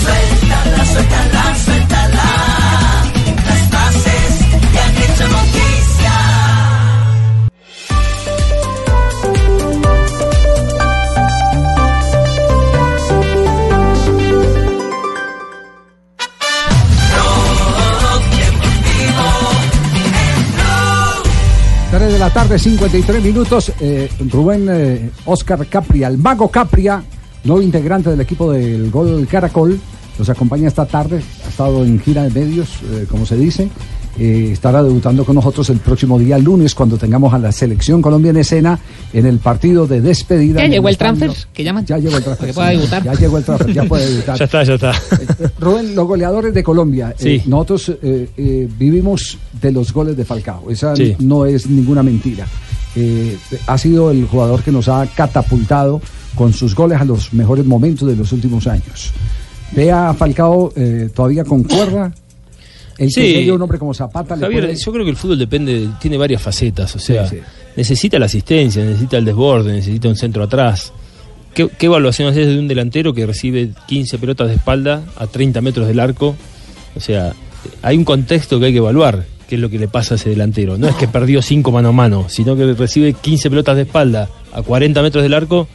Suéltala, 0.00 0.84
suéltala. 0.86 1.31
La 22.22 22.30
tarde, 22.30 22.56
53 22.56 23.20
minutos. 23.20 23.72
Eh, 23.80 24.08
Rubén 24.30 24.68
eh, 24.70 25.10
Oscar 25.24 25.66
Capria, 25.66 26.06
el 26.06 26.18
mago 26.18 26.46
Capria, 26.46 27.02
nuevo 27.42 27.60
integrante 27.60 28.10
del 28.10 28.20
equipo 28.20 28.52
del 28.52 28.92
Gol 28.92 29.26
Caracol, 29.26 29.80
nos 30.16 30.30
acompaña 30.30 30.68
esta 30.68 30.86
tarde. 30.86 31.20
Ha 31.44 31.48
estado 31.48 31.84
en 31.84 31.98
gira 31.98 32.22
de 32.22 32.30
medios, 32.30 32.78
eh, 32.92 33.06
como 33.10 33.26
se 33.26 33.36
dice. 33.36 33.68
Eh, 34.18 34.50
estará 34.52 34.82
debutando 34.82 35.24
con 35.24 35.34
nosotros 35.36 35.70
el 35.70 35.78
próximo 35.78 36.18
día 36.18 36.36
lunes 36.38 36.74
cuando 36.74 36.98
tengamos 36.98 37.32
a 37.32 37.38
la 37.38 37.50
selección 37.50 38.02
Colombia 38.02 38.28
en 38.30 38.36
escena 38.36 38.78
en 39.12 39.24
el 39.24 39.38
partido 39.38 39.86
de 39.86 40.02
despedida. 40.02 40.60
¿Ya 40.60 40.68
llegó 40.68 40.88
el 40.90 40.98
transfer? 40.98 41.30
¿Qué 41.54 41.64
llaman? 41.64 41.86
Ya 41.86 41.96
llegó 41.96 42.18
el 42.18 42.22
transfer. 42.24 42.46
Que 42.48 42.52
pueda 42.54 42.70
sí. 42.70 42.76
debutar. 42.76 43.04
Ya 43.04 43.14
llegó 43.14 43.38
el 43.38 43.44
transfer, 43.44 43.72
ya 43.72 43.84
puede 43.84 44.10
debutar. 44.10 44.38
Ya 44.38 44.44
está, 44.44 44.64
ya 44.64 44.74
está. 44.74 44.92
Rubén, 45.58 45.94
los 45.94 46.06
goleadores 46.06 46.52
de 46.52 46.62
Colombia, 46.62 47.14
Sí. 47.16 47.28
eh, 47.30 47.42
nosotros 47.46 47.88
eh, 48.02 48.28
eh, 48.36 48.68
vivimos 48.78 49.38
de 49.60 49.72
los 49.72 49.92
goles 49.94 50.14
de 50.16 50.24
Falcao, 50.26 50.70
esa 50.70 50.94
Sí. 50.94 51.16
no 51.20 51.46
es 51.46 51.66
ninguna 51.68 52.02
mentira. 52.02 52.46
Eh, 52.94 53.38
ha 53.66 53.78
sido 53.78 54.10
el 54.10 54.26
jugador 54.26 54.62
que 54.62 54.70
nos 54.72 54.88
ha 54.88 55.06
catapultado 55.06 56.02
con 56.34 56.52
sus 56.52 56.74
goles 56.74 57.00
a 57.00 57.04
los 57.06 57.32
mejores 57.32 57.64
momentos 57.64 58.06
de 58.06 58.16
los 58.16 58.30
últimos 58.32 58.66
años. 58.66 59.10
Ve 59.74 59.90
a 59.90 60.12
Falcao 60.12 60.70
eh, 60.76 61.08
todavía 61.14 61.44
con 61.44 61.62
cuerda. 61.64 62.12
El 62.98 63.06
que 63.08 63.12
Sí. 63.12 63.32
llegue 63.34 63.52
un 63.52 63.62
hombre 63.62 63.78
como 63.78 63.94
Zapata 63.94 64.36
le 64.36 64.42
Javier, 64.42 64.64
puede- 64.66 64.76
yo 64.76 64.92
creo 64.92 65.04
que 65.04 65.10
el 65.10 65.16
fútbol 65.16 65.38
depende, 65.38 65.88
tiene 66.00 66.16
varias 66.16 66.42
facetas, 66.42 66.94
o 66.94 66.98
sea, 66.98 67.26
sí. 67.28 67.38
necesita 67.76 68.18
la 68.18 68.26
asistencia, 68.26 68.84
necesita 68.84 69.16
el 69.18 69.24
desborde, 69.24 69.72
necesita 69.72 70.08
un 70.08 70.16
centro 70.16 70.42
atrás. 70.42 70.92
¿Qué, 71.54 71.68
qué 71.78 71.86
evaluación 71.86 72.28
haces 72.28 72.46
de 72.46 72.58
un 72.58 72.68
delantero 72.68 73.12
que 73.12 73.26
recibe 73.26 73.70
15 73.86 74.18
pelotas 74.18 74.48
de 74.48 74.54
espalda 74.54 75.02
a 75.16 75.26
30 75.26 75.60
metros 75.60 75.86
del 75.86 76.00
arco? 76.00 76.34
O 76.96 77.00
sea, 77.00 77.32
hay 77.82 77.96
un 77.96 78.04
contexto 78.04 78.58
que 78.58 78.66
hay 78.66 78.72
que 78.72 78.78
evaluar, 78.78 79.24
qué 79.48 79.56
es 79.56 79.60
lo 79.60 79.68
que 79.68 79.78
le 79.78 79.88
pasa 79.88 80.14
a 80.14 80.16
ese 80.16 80.30
delantero. 80.30 80.78
No 80.78 80.88
es 80.88 80.94
que 80.96 81.08
perdió 81.08 81.42
5 81.42 81.70
mano 81.70 81.88
a 81.90 81.92
mano, 81.92 82.26
sino 82.28 82.56
que 82.56 82.72
recibe 82.72 83.12
15 83.14 83.50
pelotas 83.50 83.76
de 83.76 83.82
espalda 83.82 84.28
a 84.52 84.62
40 84.62 85.02
metros 85.02 85.22
del 85.22 85.34
arco, 85.34 85.68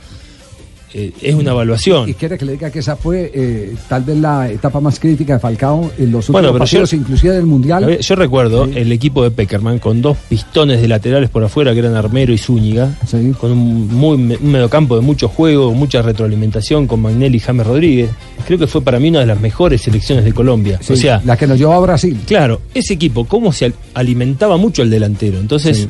eh, 0.93 1.11
es 1.21 1.35
una 1.35 1.51
evaluación. 1.51 2.07
Y 2.09 2.13
quiere 2.13 2.37
que 2.37 2.45
le 2.45 2.53
diga 2.53 2.69
que 2.71 2.79
esa 2.79 2.95
fue 2.95 3.29
eh, 3.33 3.75
tal 3.89 4.03
vez 4.03 4.17
la 4.17 4.49
etapa 4.49 4.79
más 4.79 4.99
crítica 4.99 5.33
de 5.33 5.39
Falcao 5.39 5.91
en 5.97 6.11
los 6.11 6.29
últimos 6.29 6.51
Bueno, 6.51 6.65
yo- 6.65 6.95
inclusive 6.95 7.33
del 7.35 7.45
Mundial. 7.45 7.85
Ver, 7.85 7.99
Yo 7.99 8.15
recuerdo 8.15 8.63
el 8.65 8.91
equipo 8.91 9.23
de 9.23 9.31
Peckerman 9.31 9.79
con 9.79 10.01
dos 10.01 10.15
pistones 10.29 10.81
de 10.81 10.87
laterales 10.87 11.29
por 11.29 11.43
afuera 11.43 11.73
que 11.73 11.79
eran 11.79 11.95
Armero 11.95 12.31
y 12.33 12.37
Zúñiga, 12.37 12.97
con 13.39 13.51
un, 13.51 13.87
muy, 13.93 14.13
un 14.15 14.51
mediocampo 14.51 14.95
de 14.95 15.01
mucho 15.01 15.27
juego, 15.27 15.73
mucha 15.73 16.01
retroalimentación 16.01 16.87
con 16.87 17.01
Magnelli 17.01 17.37
y 17.37 17.39
James 17.41 17.67
Rodríguez. 17.67 18.09
Creo 18.45 18.57
que 18.57 18.67
fue 18.67 18.81
para 18.81 18.99
mí 18.99 19.09
una 19.09 19.19
de 19.19 19.25
las 19.25 19.39
mejores 19.41 19.81
selecciones 19.81 20.23
de 20.23 20.33
Colombia. 20.33 20.79
Sí, 20.81 20.93
o 20.93 20.95
sea, 20.95 21.21
la 21.25 21.35
que 21.35 21.47
nos 21.47 21.57
llevó 21.59 21.73
a 21.73 21.79
Brasil. 21.81 22.17
Claro, 22.25 22.61
ese 22.73 22.93
equipo, 22.93 23.25
cómo 23.25 23.51
se 23.51 23.65
al- 23.65 23.73
alimentaba 23.93 24.55
mucho 24.57 24.83
el 24.83 24.89
delantero. 24.89 25.39
Entonces, 25.39 25.87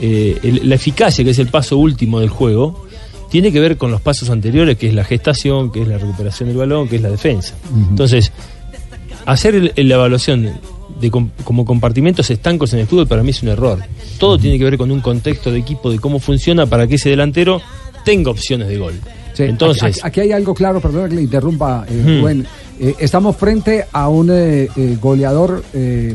eh, 0.00 0.38
el- 0.42 0.68
la 0.68 0.74
eficacia, 0.74 1.24
que 1.24 1.30
es 1.30 1.38
el 1.38 1.48
paso 1.48 1.78
último 1.78 2.20
del 2.20 2.28
juego, 2.28 2.85
tiene 3.36 3.52
que 3.52 3.60
ver 3.60 3.76
con 3.76 3.90
los 3.90 4.00
pasos 4.00 4.30
anteriores, 4.30 4.78
que 4.78 4.86
es 4.88 4.94
la 4.94 5.04
gestación, 5.04 5.70
que 5.70 5.82
es 5.82 5.88
la 5.88 5.98
recuperación 5.98 6.48
del 6.48 6.56
balón, 6.58 6.88
que 6.88 6.96
es 6.96 7.02
la 7.02 7.10
defensa. 7.10 7.54
Entonces, 7.90 8.32
hacer 9.26 9.54
el- 9.54 9.72
el- 9.76 9.88
la 9.90 9.96
evaluación 9.96 10.52
de 11.00 11.10
com- 11.10 11.28
como 11.44 11.64
compartimentos 11.66 12.30
estancos 12.30 12.72
en 12.72 12.78
el 12.78 12.86
fútbol 12.86 13.06
para 13.06 13.22
mí 13.22 13.30
es 13.30 13.42
un 13.42 13.50
error. 13.50 13.80
Todo 14.18 14.38
tiene 14.38 14.56
que 14.56 14.64
ver 14.64 14.78
con 14.78 14.90
un 14.90 15.00
contexto 15.02 15.50
de 15.50 15.58
equipo, 15.58 15.90
de 15.90 15.98
cómo 15.98 16.18
funciona 16.18 16.64
para 16.64 16.86
que 16.86 16.94
ese 16.94 17.10
delantero 17.10 17.60
tenga 18.06 18.30
opciones 18.30 18.68
de 18.68 18.78
gol. 18.78 18.94
Sí, 19.36 19.42
Entonces, 19.42 19.82
aquí, 19.82 20.00
aquí 20.02 20.20
hay 20.20 20.32
algo 20.32 20.54
claro, 20.54 20.80
perdona 20.80 21.08
que 21.08 21.16
le 21.16 21.22
interrumpa, 21.22 21.84
eh, 21.88 22.02
Hmm. 22.04 22.20
Rubén. 22.22 22.46
Eh, 22.78 22.94
estamos 22.98 23.34
frente 23.36 23.86
a 23.90 24.08
un 24.10 24.28
eh, 24.30 24.68
eh, 24.76 24.98
goleador. 25.00 25.62
es 25.72 26.14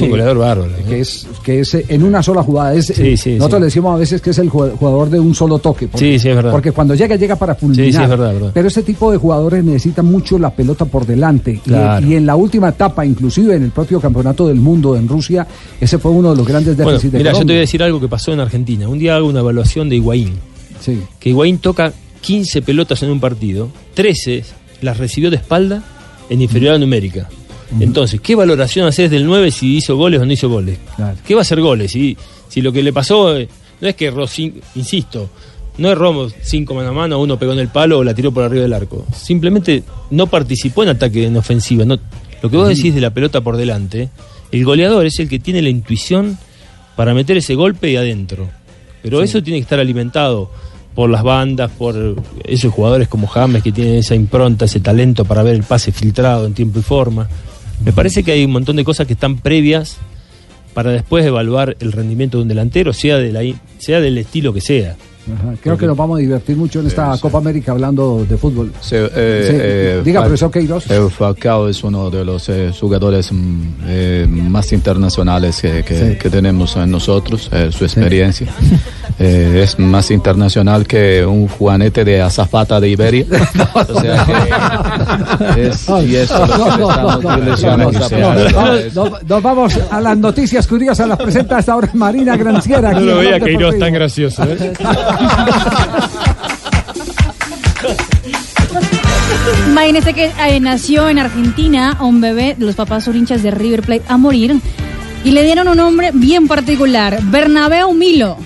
un 0.00 0.06
que- 0.06 0.10
goleador 0.10 0.36
bárbaro. 0.38 0.70
Que 0.86 1.00
es, 1.00 1.26
que 1.42 1.60
es 1.60 1.74
en 1.74 2.02
una 2.02 2.22
sola 2.22 2.42
jugada. 2.42 2.74
Es, 2.74 2.86
Sí, 2.86 3.16
sí, 3.16 3.36
nosotros 3.36 3.60
le 3.60 3.64
decimos 3.66 3.94
a 3.94 3.98
veces 3.98 4.20
que 4.20 4.30
es 4.30 4.38
el 4.38 4.50
jugador 4.50 5.08
de 5.08 5.18
un 5.20 5.34
solo 5.34 5.58
toque. 5.58 5.88
Porque, 5.88 6.12
Sí, 6.14 6.18
sí, 6.18 6.28
es 6.28 6.36
verdad. 6.36 6.50
Porque 6.50 6.72
cuando 6.72 6.94
llega, 6.94 7.16
llega 7.16 7.36
para 7.36 7.54
fulminar. 7.54 7.86
Sí, 7.86 7.92
sí, 7.92 8.02
es 8.02 8.08
verdad, 8.10 8.32
verdad. 8.34 8.50
Pero 8.52 8.68
este 8.68 8.82
tipo 8.82 9.10
de 9.10 9.16
jugadores 9.18 9.64
necesitan 9.64 10.04
mucho 10.06 10.38
la 10.38 10.50
pelota 10.50 10.84
por 10.84 11.06
delante. 11.06 11.52
Y- 11.52 11.58
Claro. 11.58 12.06
Y, 12.06 12.14
en 12.14 12.26
la 12.26 12.36
última 12.36 12.68
etapa, 12.70 13.06
inclusive 13.06 13.54
en 13.56 13.62
el 13.64 13.70
propio 13.70 13.98
campeonato 14.00 14.46
del 14.48 14.56
mundo 14.60 14.94
en 14.96 15.08
Rusia, 15.08 15.46
ese 15.80 15.96
fue 15.98 16.10
uno 16.10 16.30
de 16.32 16.36
los 16.36 16.46
grandes 16.46 16.76
Bueno, 16.76 16.90
déficits 16.92 17.12
de 17.12 17.18
mira, 17.18 17.32
yo 17.32 17.38
te 17.38 17.44
voy 17.44 17.56
a 17.56 17.60
decir 17.60 17.82
algo 17.82 17.98
que 18.00 18.08
pasó 18.08 18.32
en 18.34 18.40
Argentina. 18.40 18.86
Un 18.88 18.98
día 18.98 19.16
hago 19.16 19.28
una 19.28 19.40
evaluación 19.40 19.88
de 19.88 19.96
Higuaín. 19.96 20.32
Sí. 20.80 21.00
Que 21.18 21.30
Higuaín 21.30 21.58
toca 21.58 21.92
15 22.22 22.62
pelotas 22.62 23.02
en 23.02 23.10
un 23.10 23.20
partido, 23.20 23.70
13 23.94 24.44
las 24.80 24.96
recibió 24.96 25.30
de 25.30 25.36
espalda 25.36 25.82
en 26.30 26.40
inferioridad 26.40 26.78
numérica. 26.78 27.28
Entonces, 27.80 28.20
¿qué 28.20 28.34
valoración 28.34 28.86
haces 28.86 29.10
del 29.10 29.24
9 29.26 29.50
si 29.50 29.76
hizo 29.76 29.96
goles 29.96 30.20
o 30.20 30.26
no 30.26 30.32
hizo 30.32 30.48
goles? 30.48 30.78
¿Qué 31.26 31.34
va 31.34 31.40
a 31.40 31.42
hacer 31.42 31.60
goles? 31.60 31.92
Si, 31.92 32.16
si 32.48 32.60
lo 32.60 32.72
que 32.72 32.82
le 32.82 32.92
pasó 32.92 33.36
eh, 33.36 33.48
No 33.80 33.88
es 33.88 33.96
que 33.96 34.06
erró, 34.06 34.24
cin- 34.26 34.54
insisto, 34.74 35.30
no 35.78 35.88
erró 35.90 36.28
cinco 36.42 36.74
mano 36.74 36.90
a 36.90 36.92
mano, 36.92 37.18
uno 37.18 37.38
pegó 37.38 37.52
en 37.54 37.58
el 37.60 37.68
palo 37.68 37.98
o 37.98 38.04
la 38.04 38.14
tiró 38.14 38.30
por 38.30 38.44
arriba 38.44 38.62
del 38.62 38.72
arco. 38.74 39.06
Simplemente 39.16 39.82
no 40.10 40.26
participó 40.26 40.82
en 40.82 40.90
ataque 40.90 41.24
en 41.26 41.36
ofensiva. 41.36 41.84
No, 41.86 41.98
lo 42.42 42.50
que 42.50 42.56
vos 42.56 42.68
decís 42.68 42.94
de 42.94 43.00
la 43.00 43.10
pelota 43.14 43.40
por 43.40 43.56
delante, 43.56 44.10
el 44.52 44.64
goleador 44.64 45.06
es 45.06 45.18
el 45.18 45.28
que 45.28 45.38
tiene 45.38 45.62
la 45.62 45.70
intuición 45.70 46.36
para 46.94 47.14
meter 47.14 47.38
ese 47.38 47.54
golpe 47.54 47.90
y 47.90 47.96
adentro. 47.96 48.48
Pero 49.02 49.18
Sí. 49.18 49.24
eso 49.24 49.42
tiene 49.42 49.58
que 49.58 49.62
estar 49.62 49.80
alimentado 49.80 50.50
por 50.94 51.10
las 51.10 51.22
bandas, 51.22 51.70
por 51.70 52.16
esos 52.44 52.72
jugadores 52.72 53.08
como 53.08 53.26
James 53.26 53.62
que 53.62 53.72
tienen 53.72 53.94
esa 53.96 54.14
impronta, 54.14 54.66
ese 54.66 54.80
talento 54.80 55.24
para 55.24 55.42
ver 55.42 55.54
el 55.54 55.62
pase 55.62 55.92
filtrado 55.92 56.46
en 56.46 56.54
tiempo 56.54 56.78
y 56.78 56.82
forma. 56.82 57.28
Me 57.84 57.92
parece 57.92 58.22
que 58.22 58.32
hay 58.32 58.44
un 58.44 58.52
montón 58.52 58.76
de 58.76 58.84
cosas 58.84 59.06
que 59.06 59.14
están 59.14 59.38
previas 59.38 59.96
para 60.74 60.90
después 60.90 61.24
evaluar 61.24 61.76
el 61.80 61.92
rendimiento 61.92 62.38
de 62.38 62.42
un 62.42 62.48
delantero, 62.48 62.92
sea, 62.92 63.16
de 63.16 63.32
la, 63.32 63.40
sea 63.78 64.00
del 64.00 64.18
estilo 64.18 64.52
que 64.52 64.60
sea. 64.60 64.96
Ajá, 65.24 65.54
Creo 65.62 65.76
que 65.78 65.86
nos 65.86 65.96
vamos 65.96 66.18
a 66.18 66.20
divertir 66.20 66.56
mucho 66.56 66.80
en 66.80 66.88
esta 66.88 67.16
Copa 67.20 67.38
América 67.38 67.72
hablando 67.72 68.26
de 68.28 68.36
fútbol. 68.36 68.72
Sí, 68.80 68.96
eh, 68.96 69.08
eh, 69.14 70.02
Diga, 70.04 70.20
Fal- 70.20 70.24
profesor 70.24 70.50
Queiroz. 70.50 70.84
Falcao 71.16 71.68
es 71.68 71.84
uno 71.84 72.10
de 72.10 72.24
los 72.24 72.48
eh, 72.48 72.72
jugadores 72.78 73.30
mm, 73.32 73.60
eh, 73.86 74.26
más 74.28 74.72
internacionales 74.72 75.60
que, 75.62 75.84
que- 75.84 75.92
Sí. 76.12 76.18
que 76.18 76.28
tenemos 76.30 76.74
en 76.76 76.90
nosotros, 76.90 77.48
eh, 77.52 77.70
su 77.70 77.84
experiencia. 77.84 78.48
Eh, 79.18 79.60
es 79.62 79.78
más 79.78 80.10
internacional 80.10 80.86
que 80.86 81.24
un 81.24 81.46
juanete 81.46 82.04
de 82.04 82.20
azafata 82.20 82.80
de 82.80 82.88
Iberia. 82.88 83.24
o 83.74 84.00
sea 84.00 84.24
que 85.54 85.66
es, 85.68 85.88
y 86.04 86.16
eso 86.16 86.44
es 86.44 86.50
ilusionados 87.46 87.96
a 88.12 88.80
Nos, 89.28 89.42
vamos 89.42 89.78
a 89.90 90.00
las 90.00 90.16
noticias 90.18 90.66
curiosas, 90.66 91.06
las 91.06 91.18
presenta 91.18 91.58
hasta 91.58 91.72
ahora 91.74 91.90
Marina 91.94 92.36
Granciera. 92.36 92.92
No 92.92 93.00
lo 93.00 93.18
veía 93.18 93.38
Queiroz 93.38 93.78
tan 93.78 93.92
gracioso. 93.92 94.42
Imagínese 99.68 100.12
que 100.14 100.30
eh, 100.38 100.60
nació 100.60 101.08
en 101.08 101.18
Argentina 101.18 101.96
un 102.00 102.20
bebé, 102.20 102.54
los 102.58 102.74
papás 102.74 103.04
son 103.04 103.16
hinchas 103.16 103.42
de 103.42 103.50
River 103.50 103.82
Plate 103.82 104.04
a 104.08 104.16
morir, 104.16 104.60
y 105.24 105.30
le 105.30 105.44
dieron 105.44 105.68
un 105.68 105.76
nombre 105.76 106.10
bien 106.12 106.46
particular, 106.48 107.18
Bernabéu 107.22 107.92
Milo. 107.94 108.36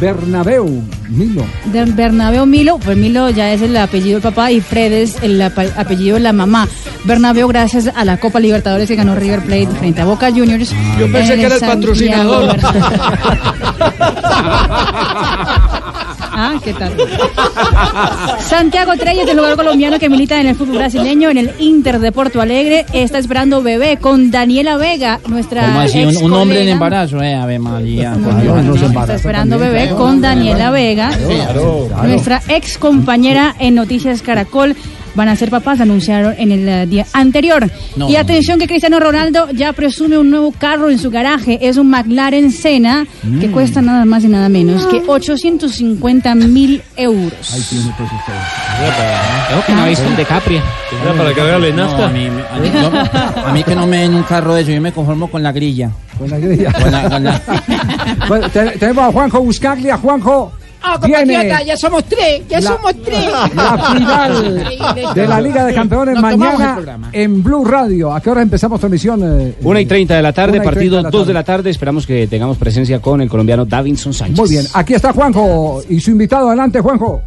Bernabéu, 0.00 0.82
Milo. 1.08 1.44
De 1.72 1.84
Bernabéu 1.86 2.44
Milo, 2.44 2.78
pues 2.78 2.96
Milo 2.98 3.30
ya 3.30 3.52
es 3.52 3.62
el 3.62 3.76
apellido 3.76 4.20
del 4.20 4.22
papá 4.22 4.50
y 4.50 4.60
Fred 4.60 4.92
es 4.92 5.22
el 5.22 5.40
apellido 5.40 6.14
de 6.16 6.20
la 6.20 6.32
mamá. 6.34 6.68
Bernabéu 7.04 7.48
gracias 7.48 7.90
a 7.94 8.04
la 8.04 8.18
Copa 8.18 8.38
Libertadores 8.38 8.88
que 8.88 8.96
ganó 8.96 9.14
River 9.14 9.40
Plate 9.40 9.68
frente 9.78 10.02
a 10.02 10.04
Boca 10.04 10.30
Juniors. 10.30 10.74
Yo 10.98 11.10
pensé 11.10 11.34
en 11.34 11.40
que 11.40 11.46
era 11.46 11.54
el 11.54 11.60
Santiago 11.60 12.46
patrocinador. 12.46 12.56
Ah, 16.38 16.60
¿qué 16.62 16.74
tal? 16.74 16.92
Santiago 18.40 18.94
Treyes, 18.98 19.24
del 19.24 19.36
jugador 19.36 19.56
colombiano 19.56 19.98
que 19.98 20.10
milita 20.10 20.38
en 20.38 20.48
el 20.48 20.54
fútbol 20.54 20.76
brasileño, 20.76 21.30
en 21.30 21.38
el 21.38 21.50
Inter 21.58 21.98
de 21.98 22.12
Porto 22.12 22.42
Alegre, 22.42 22.84
está 22.92 23.16
esperando 23.16 23.62
bebé 23.62 23.96
con 23.96 24.30
Daniela 24.30 24.76
Vega, 24.76 25.18
nuestra 25.28 25.64
¿Cómo 25.64 25.80
así? 25.80 26.04
Un, 26.04 26.32
hombre 26.34 26.62
en 26.62 26.68
embarazo, 26.68 27.22
eh, 27.22 27.34
Ave 27.34 27.58
María. 27.58 28.14
Está 29.00 29.14
esperando 29.14 29.58
bebé 29.58 29.88
con 29.96 30.20
Daniela 30.20 30.70
Vega, 30.70 31.10
nuestra 32.02 32.42
ex 32.48 32.76
compañera 32.76 33.56
en 33.58 33.74
Noticias 33.74 34.20
Caracol. 34.20 34.76
Van 35.16 35.28
a 35.28 35.34
ser 35.36 35.50
papás, 35.50 35.80
anunciaron 35.80 36.34
en 36.38 36.52
el 36.52 36.68
eh, 36.68 36.86
día 36.86 37.06
anterior. 37.12 37.68
No. 37.96 38.08
y 38.08 38.16
atención 38.16 38.58
que 38.58 38.66
Cristiano 38.68 39.00
Ronaldo 39.00 39.48
ya 39.50 39.72
presume 39.72 40.18
un 40.18 40.30
nuevo 40.30 40.52
carro 40.52 40.90
en 40.90 40.98
su 40.98 41.10
garaje. 41.10 41.58
Es 41.62 41.76
un 41.78 41.88
McLaren 41.90 42.52
Senna 42.52 43.06
que 43.40 43.50
cuesta 43.50 43.80
nada 43.82 44.04
más 44.04 44.22
y 44.24 44.28
nada 44.28 44.48
menos 44.48 44.86
que 44.86 45.02
850 45.06 46.34
mil 46.34 46.82
euros. 46.96 47.32
Creo 49.48 49.64
que 49.66 49.72
no 49.72 49.82
ha 49.82 49.86
visto 49.86 50.06
un 50.06 50.16
DiCaprio. 50.16 50.60
¿Era 51.02 51.12
para 51.14 51.32
cargarle 51.32 51.72
nafta? 51.72 51.96
No, 51.98 52.06
a, 53.48 53.52
mí, 53.52 53.62
que 53.64 53.74
no 53.74 53.86
me 53.86 53.98
den 54.02 54.14
un 54.14 54.22
carro 54.24 54.54
de 54.54 54.62
eso, 54.62 54.70
yo 54.72 54.80
me 54.80 54.92
conformo 54.92 55.28
con 55.30 55.42
la 55.42 55.52
grilla. 55.52 55.90
Con 56.18 56.30
la 56.30 56.38
grilla. 56.38 56.72
Con 56.72 56.90
la- 56.92 57.08
con 57.10 57.24
la- 57.24 57.40
Bueno, 58.28 58.48
te- 58.50 58.70
tenemos 58.78 59.04
a 59.08 59.12
Juanjo 59.12 59.40
Buscaglia. 59.40 59.96
Juanjo, 59.98 60.52
Ah, 60.88 60.98
viene 61.04 61.22
compatriota, 61.34 61.62
ya 61.64 61.76
somos 61.76 62.04
tres, 62.04 62.42
ya 62.48 62.60
La- 62.60 62.70
somos 62.70 62.94
tres. 63.02 63.24
la 63.54 63.78
final 63.92 65.14
de 65.14 65.26
la 65.26 65.40
Liga 65.40 65.64
de 65.64 65.74
Campeones 65.74 66.20
mañana 66.20 66.78
en 67.12 67.42
Blue 67.42 67.64
Radio. 67.64 68.12
¿A 68.14 68.20
qué 68.20 68.30
hora 68.30 68.42
empezamos 68.42 68.78
transmisión? 68.78 69.20
eh, 69.24 69.54
Una 69.62 69.80
y 69.80 69.86
30 69.86 70.14
de 70.14 70.22
la 70.22 70.32
tarde, 70.32 70.58
Una 70.58 70.58
y 70.58 70.60
30 70.66 70.74
partido 70.74 70.96
de 70.98 71.02
la 71.02 71.10
2 71.10 71.26
de 71.26 71.34
la 71.34 71.42
tarde. 71.44 71.70
Esperamos 71.70 72.06
que 72.06 72.26
tengamos 72.28 72.56
presencia 72.56 73.00
con 73.00 73.20
el 73.20 73.28
colombiano 73.28 73.64
Davinson 73.64 74.14
Sánchez. 74.14 74.38
Muy 74.38 74.48
bien, 74.48 74.66
aquí 74.74 74.94
está 74.94 75.12
Juanjo 75.12 75.82
y 75.88 75.98
su 76.00 76.10
invitado. 76.12 76.48
Adelante, 76.48 76.80
Juanjo. 76.80 77.20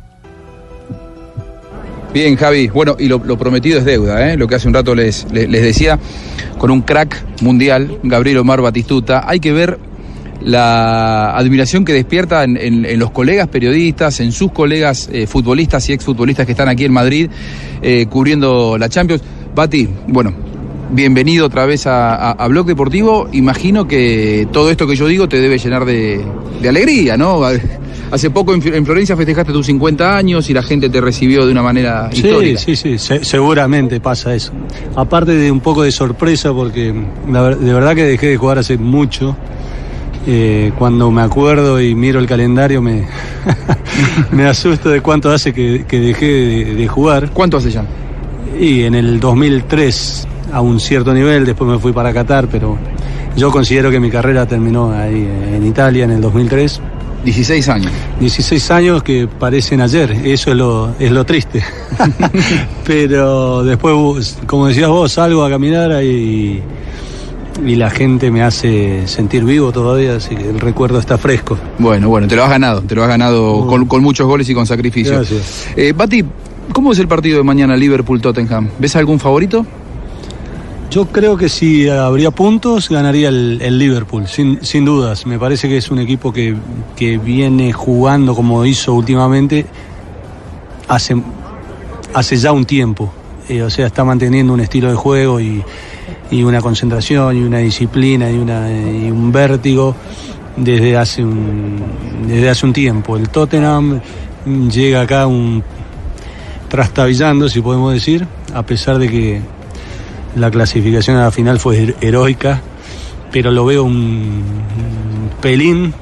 Bien, 2.14 2.36
Javi. 2.38 2.68
Bueno, 2.70 2.96
y 2.98 3.08
lo, 3.08 3.20
lo 3.24 3.38
prometido 3.38 3.78
es 3.80 3.86
deuda, 3.86 4.32
¿eh? 4.32 4.38
lo 4.38 4.48
que 4.48 4.56
hace 4.56 4.68
un 4.68 4.74
rato 4.74 4.96
les, 4.96 5.28
les, 5.32 5.48
les 5.48 5.62
decía, 5.62 6.00
con 6.58 6.72
un 6.72 6.82
crack 6.82 7.24
mundial, 7.42 8.00
Gabriel 8.04 8.40
Omar 8.40 8.62
Batistuta, 8.62 9.24
hay 9.28 9.40
que 9.40 9.54
ver 9.54 9.78
la 10.42 11.32
admiración 11.38 11.84
que 11.86 11.94
despierta 11.94 12.44
en, 12.44 12.58
en- 12.58 12.86
en 12.86 13.00
los 13.00 13.12
colegas 13.12 13.48
periodistas, 13.48 14.20
en 14.20 14.32
sus 14.32 14.52
colegas 14.52 15.10
eh, 15.12 15.28
futbolistas 15.28 15.88
y 15.90 15.94
exfutbolistas 15.94 16.46
que 16.46 16.54
están 16.54 16.70
aquí 16.70 16.86
en 16.86 16.94
Madrid 16.94 17.30
eh, 17.82 18.06
cubriendo 18.10 18.78
la 18.78 18.90
Champions. 18.90 19.22
Bati, 19.56 19.88
bueno, 20.08 20.34
bienvenido 20.92 21.46
otra 21.48 21.66
vez 21.66 21.86
a, 21.88 22.16
a- 22.16 22.32
a 22.32 22.48
Blog 22.48 22.66
Deportivo. 22.68 23.28
Imagino 23.34 23.88
que 23.88 24.48
todo 24.52 24.72
esto 24.72 24.88
que 24.88 24.96
yo 24.96 25.08
digo 25.08 25.28
te 25.28 25.40
debe 25.42 25.58
llenar 25.58 25.86
de, 25.86 26.24
de 26.62 26.70
alegría, 26.70 27.18
¿no? 27.18 27.42
Hace 28.12 28.32
poco 28.32 28.56
en, 28.56 28.74
en 28.74 28.86
Florencia 28.88 29.16
festejaste 29.16 29.52
tus 29.54 29.68
50 29.68 30.18
años 30.18 30.50
y 30.50 30.54
la 30.54 30.64
gente 30.64 30.90
te 30.90 31.00
recibió 31.00 31.46
de 31.46 31.52
una 31.52 31.62
manera 31.62 32.10
Sí, 32.12 32.26
histórica. 32.26 32.60
sí, 32.60 32.76
sí, 32.76 32.98
se- 32.98 33.24
seguramente 33.24 34.00
pasa 34.00 34.34
eso. 34.34 34.52
Aparte 34.96 35.34
de 35.34 35.52
un 35.52 35.60
poco 35.60 35.84
de 35.84 35.92
sorpresa, 35.92 36.52
porque 36.52 36.92
la 37.32 37.50
de 37.56 37.72
verdad 37.74 37.94
que 37.94 38.06
dejé 38.06 38.28
de 38.28 38.38
jugar 38.38 38.58
hace 38.58 38.78
mucho. 38.80 39.36
Eh, 40.28 40.72
cuando 40.78 41.10
me 41.12 41.22
acuerdo 41.22 41.82
y 41.82 41.96
miro 41.96 42.20
el 42.20 42.28
calendario 42.28 42.82
me, 42.82 43.08
me 44.32 44.46
asusto 44.46 44.90
de 44.90 45.02
cuánto 45.02 45.32
hace 45.32 45.54
que, 45.54 45.86
que 45.88 46.00
dejé 46.00 46.26
de, 46.26 46.76
de 46.76 46.88
jugar. 46.88 47.32
¿Cuánto 47.32 47.58
hace 47.58 47.72
ya? 47.72 47.86
Y 48.60 48.84
en 48.84 48.96
el 48.96 49.20
2003 49.20 50.28
a 50.52 50.62
un 50.62 50.80
cierto 50.80 51.14
nivel, 51.14 51.46
después 51.46 51.70
me 51.70 51.80
fui 51.80 51.94
para 51.94 52.14
Qatar, 52.14 52.48
pero 52.48 52.78
yo 53.36 53.52
considero 53.52 53.92
que 53.92 54.00
mi 54.00 54.10
carrera 54.10 54.46
terminó 54.46 54.92
ahí 54.92 55.28
en 55.54 55.66
Italia 55.66 56.06
en 56.06 56.12
el 56.12 56.22
2003. 56.22 56.82
16 57.24 57.70
años. 57.70 57.92
16 58.20 58.72
años 58.72 59.04
que 59.04 59.28
parecen 59.28 59.82
ayer, 59.82 60.12
eso 60.24 60.52
es 60.52 60.58
lo, 60.58 60.96
es 61.00 61.12
lo 61.12 61.26
triste. 61.26 61.64
Pero 62.86 63.64
después, 63.64 64.38
como 64.46 64.68
decías 64.68 64.90
vos, 64.90 65.12
salgo 65.12 65.44
a 65.44 65.50
caminar 65.50 66.02
y, 66.04 66.62
y 67.66 67.76
la 67.76 67.90
gente 67.90 68.32
me 68.32 68.42
hace 68.42 69.08
sentir 69.08 69.44
vivo 69.44 69.72
todavía, 69.72 70.16
así 70.16 70.36
que 70.36 70.50
el 70.50 70.60
recuerdo 70.60 71.00
está 71.00 71.18
fresco. 71.18 71.58
Bueno, 71.78 72.10
bueno, 72.10 72.28
te 72.28 72.36
lo 72.36 72.44
has 72.44 72.50
ganado, 72.50 72.82
te 72.82 72.96
lo 72.96 73.04
has 73.04 73.10
ganado 73.10 73.68
con, 73.68 73.86
con 73.86 74.02
muchos 74.02 74.28
goles 74.28 74.50
y 74.50 74.54
con 74.54 74.66
sacrificio. 74.66 75.14
Gracias. 75.14 75.68
Eh, 75.76 75.94
Bati, 75.96 76.24
¿cómo 76.72 76.92
es 76.92 77.00
el 77.00 77.08
partido 77.08 77.38
de 77.38 77.44
mañana 77.44 77.76
Liverpool-Tottenham? 77.76 78.70
¿Ves 78.80 78.96
algún 78.96 79.20
favorito? 79.20 79.66
Yo 80.92 81.06
creo 81.06 81.38
que 81.38 81.50
si 81.50 81.88
habría 81.88 82.32
puntos, 82.32 82.90
ganaría 82.90 83.30
el, 83.30 83.60
el 83.62 83.78
Liverpool, 83.78 84.28
sin, 84.28 84.64
sin 84.64 84.86
dudas. 84.86 85.28
Me 85.28 85.38
parece 85.38 85.70
que 85.70 85.78
es 85.78 85.92
un 85.92 86.00
equipo 86.00 86.34
que, 86.34 86.56
que 86.96 87.20
viene 87.20 87.72
jugando 87.74 88.34
como 88.34 88.66
hizo 88.66 88.96
últimamente 88.96 89.68
hace, 90.88 91.16
hace 92.14 92.38
ya 92.38 92.52
un 92.52 92.66
tiempo. 92.66 93.14
Eh, 93.48 93.62
o 93.62 93.70
sea, 93.70 93.88
está 93.88 94.04
manteniendo 94.04 94.52
un 94.54 94.62
estilo 94.62 94.90
de 94.90 94.96
juego 94.96 95.40
y, 95.40 95.64
y 96.32 96.44
una 96.44 96.62
concentración 96.62 97.38
y 97.38 97.42
una 97.42 97.60
disciplina 97.60 98.30
y, 98.32 98.38
una, 98.38 98.70
y 98.72 99.10
un 99.12 99.32
vértigo 99.32 99.96
desde 100.58 100.98
hace 100.98 101.24
un, 101.24 101.78
desde 102.28 102.50
hace 102.50 102.66
un 102.66 102.74
tiempo. 102.74 103.16
El 103.18 103.30
Tottenham 103.30 104.00
llega 104.70 105.02
acá 105.02 105.28
un 105.28 105.64
trastabillando, 106.68 107.50
si 107.50 107.62
podemos 107.62 107.94
decir, 107.94 108.28
a 108.54 108.64
pesar 108.64 108.98
de 109.00 109.10
que 109.10 109.42
la 110.36 110.52
clasificación 110.52 111.18
a 111.18 111.22
la 111.24 111.32
final 111.32 111.60
fue 111.60 111.78
her- 111.78 111.96
heroica, 112.02 112.62
pero 113.32 113.52
lo 113.52 113.66
veo 113.66 113.84
un 113.84 114.44
pelín 115.42 115.94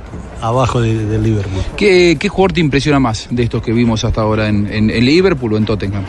abajo 0.41 0.81
de- 0.81 1.05
del 1.05 1.23
Liverpool. 1.23 1.61
¿Qué, 1.77 2.17
¿Qué 2.19 2.29
jugador 2.29 2.53
te 2.53 2.59
impresiona 2.59 2.99
más 2.99 3.27
de 3.31 3.43
estos 3.43 3.61
que 3.61 3.71
vimos 3.71 4.03
hasta 4.03 4.21
ahora 4.21 4.49
en- 4.49 4.67
en 4.71 5.05
Liverpool 5.05 5.53
o 5.53 5.57
en 5.57 5.65
Tottenham? 5.65 6.03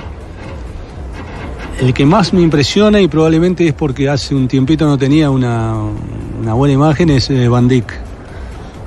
El 1.80 1.94
que 1.94 2.05
más 2.05 2.32
me 2.32 2.40
impresiona 2.42 3.00
y 3.00 3.06
probablemente 3.09 3.66
es 3.66 3.72
porque 3.72 4.09
hace 4.09 4.34
un 4.34 4.48
tiempito 4.48 4.84
no 4.86 4.98
tenía 4.98 5.30
una, 5.30 5.74
una 6.40 6.55
buena 6.55 6.74
imagen 6.74 7.09
es 7.10 7.30
eh, 7.30 7.46
Van 7.48 7.68
Dijk. 7.68 7.92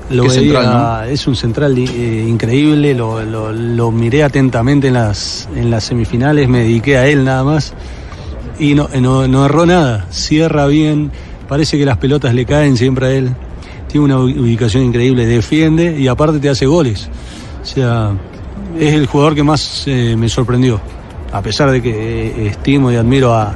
Lo 0.09 0.23
veía- 0.23 0.33
central, 0.33 1.09
Es 1.09 1.25
un 1.27 1.35
central 1.37 1.77
eh, 1.77 2.25
increíble, 2.27 2.93
lo, 2.93 3.23
lo- 3.23 3.53
lo 3.53 3.91
miré 3.91 4.23
atentamente 4.23 4.89
en 4.89 4.95
las, 4.95 5.47
en 5.55 5.71
las 5.71 5.85
semifinales, 5.85 6.49
me 6.49 6.59
dediqué 6.59 6.97
a 6.97 7.07
él 7.07 7.23
nada 7.23 7.45
más 7.45 7.73
y 8.59 8.75
no, 8.75 8.89
no, 8.99 9.25
no 9.27 9.45
erró 9.45 9.65
nada, 9.65 10.05
cierra 10.11 10.67
bien, 10.67 11.11
parece 11.47 11.77
que 11.77 11.85
las 11.85 11.97
pelotas 11.97 12.33
le 12.35 12.45
caen 12.45 12.75
siempre 12.75 13.05
a 13.05 13.11
él. 13.11 13.29
tiene 13.87 14.03
una 14.03 14.19
ubicación 14.19 14.83
increíble, 14.83 15.25
defiende 15.25 15.97
y 15.97 16.09
aparte 16.09 16.39
te 16.39 16.49
hace 16.49 16.65
goles. 16.65 17.07
O 17.61 17.65
sea, 17.65 18.11
es 18.77 18.93
el 18.93 19.05
jugador 19.05 19.33
que 19.33 19.43
más 19.43 19.83
eh, 19.87 20.15
me 20.17 20.27
sorprendió. 20.27 20.81
A 21.31 21.41
pesar 21.41 21.71
de 21.71 21.81
que 21.81 21.91
eh, 21.91 22.47
estimo 22.47 22.91
y 22.91 22.95
admiro 22.95 23.33
a, 23.33 23.55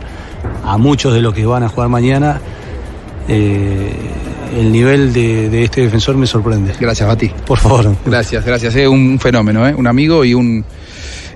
a 0.64 0.78
muchos 0.78 1.14
de 1.14 1.22
los 1.22 1.34
que 1.34 1.46
van 1.46 1.64
a 1.64 1.70
jugar 1.70 1.90
mañana, 1.90 2.40
eh, 3.28 3.92
el 4.58 4.72
nivel 4.72 5.12
de, 5.12 5.50
de 5.50 5.64
este 5.64 5.82
defensor 5.82 6.16
me 6.16 6.28
sorprende. 6.28 6.74
Gracias, 6.80 7.08
Bati. 7.08 7.30
Por 7.46 7.58
favor. 7.58 7.96
Gracias, 8.06 8.46
gracias. 8.46 8.76
Es 8.76 8.88
un 8.88 9.20
fenómeno, 9.20 9.68
¿eh? 9.68 9.74
un 9.76 9.88
amigo 9.88 10.24
y 10.24 10.34
un, 10.34 10.64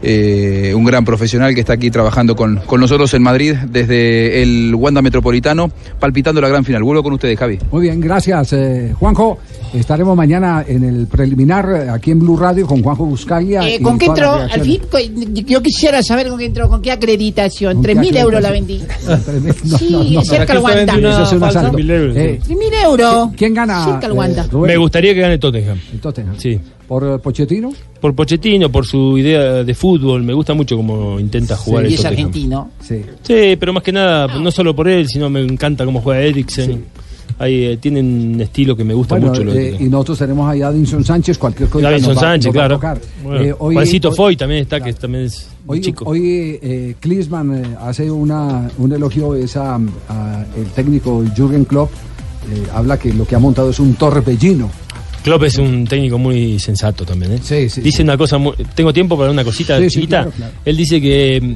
eh, 0.01 0.73
un 0.75 0.85
gran 0.85 1.03
profesional 1.05 1.53
que 1.53 1.59
está 1.61 1.73
aquí 1.73 1.91
trabajando 1.91 2.35
con, 2.35 2.57
con 2.65 2.79
nosotros 2.79 3.13
en 3.13 3.21
Madrid 3.23 3.55
desde 3.69 4.41
el 4.41 4.73
Wanda 4.75 5.01
Metropolitano, 5.01 5.71
palpitando 5.99 6.39
la 6.41 6.47
gran 6.49 6.63
final. 6.63 6.83
Vuelvo 6.83 7.03
con 7.03 7.13
ustedes, 7.13 7.37
Javi. 7.37 7.57
Muy 7.71 7.81
bien, 7.83 7.99
gracias, 7.99 8.53
eh, 8.53 8.93
Juanjo. 8.97 9.37
Estaremos 9.73 10.15
mañana 10.17 10.63
en 10.67 10.83
el 10.83 11.07
preliminar 11.07 11.69
eh, 11.69 11.89
aquí 11.89 12.11
en 12.11 12.19
Blue 12.19 12.37
Radio 12.37 12.65
con 12.65 12.81
Juanjo 12.81 13.05
Buscaglia. 13.05 13.67
Eh, 13.69 13.79
¿Con 13.81 13.99
qué 13.99 14.05
entró? 14.07 14.31
Al 14.33 14.61
fin, 14.61 14.81
yo 15.45 15.61
quisiera 15.61 16.01
saber 16.01 16.29
con 16.29 16.39
qué 16.39 16.45
entró, 16.45 16.67
con 16.69 16.81
qué 16.81 16.91
acreditación. 16.91 17.75
¿Con 17.75 17.83
qué 17.85 17.95
3.000 17.95 18.17
euros 18.17 18.41
la 18.41 18.51
vendí. 18.51 18.81
No, 19.65 19.77
Sí, 19.77 19.89
no, 19.91 20.03
no. 20.03 20.21
cerca 20.23 20.53
al 20.53 20.61
¿Para 20.61 20.75
qué 20.75 20.81
usted 20.81 20.93
Wanda. 20.93 20.93
vende 20.93 21.07
una 21.07 21.15
Eso 21.15 21.23
es 21.23 21.31
un 21.33 21.39
falsa? 21.39 21.59
asalto. 21.59 21.77
3.000 21.77 21.91
euros, 21.91 22.15
Eh, 22.17 22.39
sí. 22.45 22.53
3.000 22.53 22.85
euros. 22.85 23.29
¿Quién 23.37 23.53
gana? 23.53 23.85
Cerca 23.85 24.05
al 24.07 24.11
eh, 24.13 24.15
Wanda. 24.15 24.47
Me 24.53 24.77
gustaría 24.77 25.13
que 25.13 25.19
gane 25.21 25.37
Tottenham. 25.37 25.77
El 25.93 25.99
Tottenham. 25.99 26.35
Sí. 26.37 26.59
¿Por 26.87 27.21
Pochettino? 27.21 27.71
Por 28.01 28.15
Pochettino, 28.15 28.71
por 28.71 28.85
su 28.85 29.17
idea 29.17 29.63
de 29.63 29.73
fútbol, 29.75 29.88
me 29.97 30.33
gusta 30.33 30.53
mucho 30.53 30.75
cómo 30.77 31.19
intenta 31.19 31.55
jugar 31.55 31.83
y 31.85 31.87
el 31.87 31.93
es 31.93 32.01
Tottenham. 32.01 32.13
argentino. 32.27 32.69
Sí. 32.81 33.01
Sí, 33.23 33.55
pero 33.59 33.73
más 33.73 33.83
que 33.83 33.91
nada, 33.91 34.27
no 34.39 34.51
solo 34.51 34.75
por 34.75 34.87
él, 34.87 35.07
sino 35.07 35.29
me 35.29 35.41
encanta 35.41 35.85
cómo 35.85 36.01
juega 36.01 36.21
Eriksen. 36.21 36.85
Ahí 37.37 37.63
eh, 37.65 37.77
tienen 37.77 38.33
un 38.35 38.41
estilo 38.41 38.75
que 38.75 38.83
me 38.83 38.93
gusta 38.93 39.15
Bueno, 39.15 39.29
mucho. 39.29 39.43
lo 39.45 39.53
de 39.53 39.69
eh, 39.69 39.77
y 39.79 39.83
nosotros 39.85 40.17
tenemos 40.19 40.49
ahí 40.49 40.61
a 40.61 40.65
Davinson 40.65 41.05
Sánchez, 41.05 41.37
cualquier 41.37 41.69
cosa. 41.69 41.89
Va- 41.89 42.15
Sánchez, 42.15 42.51
claro. 42.51 42.79
Bueno, 43.23 43.41
Eh, 43.41 43.55
hoy- 43.57 43.75
Juancito 43.75 44.09
hoy- 44.09 44.15
Foy 44.15 44.35
también 44.35 44.61
está, 44.63 44.81
que 44.81 44.91
también 44.93 45.23
es 45.25 45.47
un 45.65 45.71
Hoy, 45.73 45.79
chico. 45.81 46.03
hoy 46.05 46.59
eh, 46.61 46.95
Klinsmann 46.99 47.55
eh, 47.55 47.63
hace 47.79 48.11
una, 48.11 48.69
un 48.77 48.91
elogio 48.91 49.35
es 49.35 49.55
a, 49.55 49.75
a 49.75 50.45
el 50.57 50.65
técnico 50.75 51.23
Jürgen 51.35 51.63
Klopp. 51.65 51.91
eh, 52.51 52.63
habla 52.73 52.97
que 52.97 53.13
lo 53.13 53.25
que 53.25 53.35
ha 53.35 53.39
montado 53.39 53.69
es 53.69 53.79
un 53.79 53.93
torbellino. 53.93 54.69
Klopp 55.23 55.43
es 55.43 55.57
un 55.57 55.85
técnico 55.85 56.17
muy 56.17 56.59
sensato 56.59 57.05
también. 57.05 57.33
¿eh? 57.33 57.69
dice 57.81 58.03
una 58.03 58.17
cosa, 58.17 58.37
muy- 58.37 58.53
tengo 58.75 58.93
tiempo 58.93 59.17
para 59.17 59.31
una 59.31 59.43
cosita 59.43 59.77
Sí, 59.79 59.89
sí, 59.89 59.95
chiquita. 59.95 60.21
claro, 60.23 60.31
claro. 60.31 60.53
Él 60.65 60.77
dice 60.77 61.01
que 61.01 61.39
mm, 61.41 61.55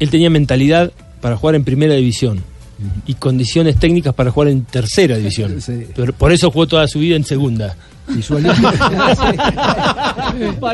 él 0.00 0.10
tenía 0.10 0.30
mentalidad 0.30 0.92
para 1.20 1.36
jugar 1.36 1.54
en 1.54 1.64
primera 1.64 1.94
división 1.94 2.42
y 3.06 3.14
condiciones 3.14 3.76
técnicas 3.76 4.12
para 4.12 4.30
jugar 4.32 4.48
en 4.48 4.64
tercera 4.64 5.16
división. 5.16 5.60
Sí. 5.60 5.84
Pero 5.94 6.12
por 6.12 6.32
eso 6.32 6.50
jugó 6.50 6.66
toda 6.66 6.86
su 6.88 6.98
vida 6.98 7.14
en 7.16 7.24
segunda. 7.24 7.76
Y 8.08 8.22
suele... 8.22 8.48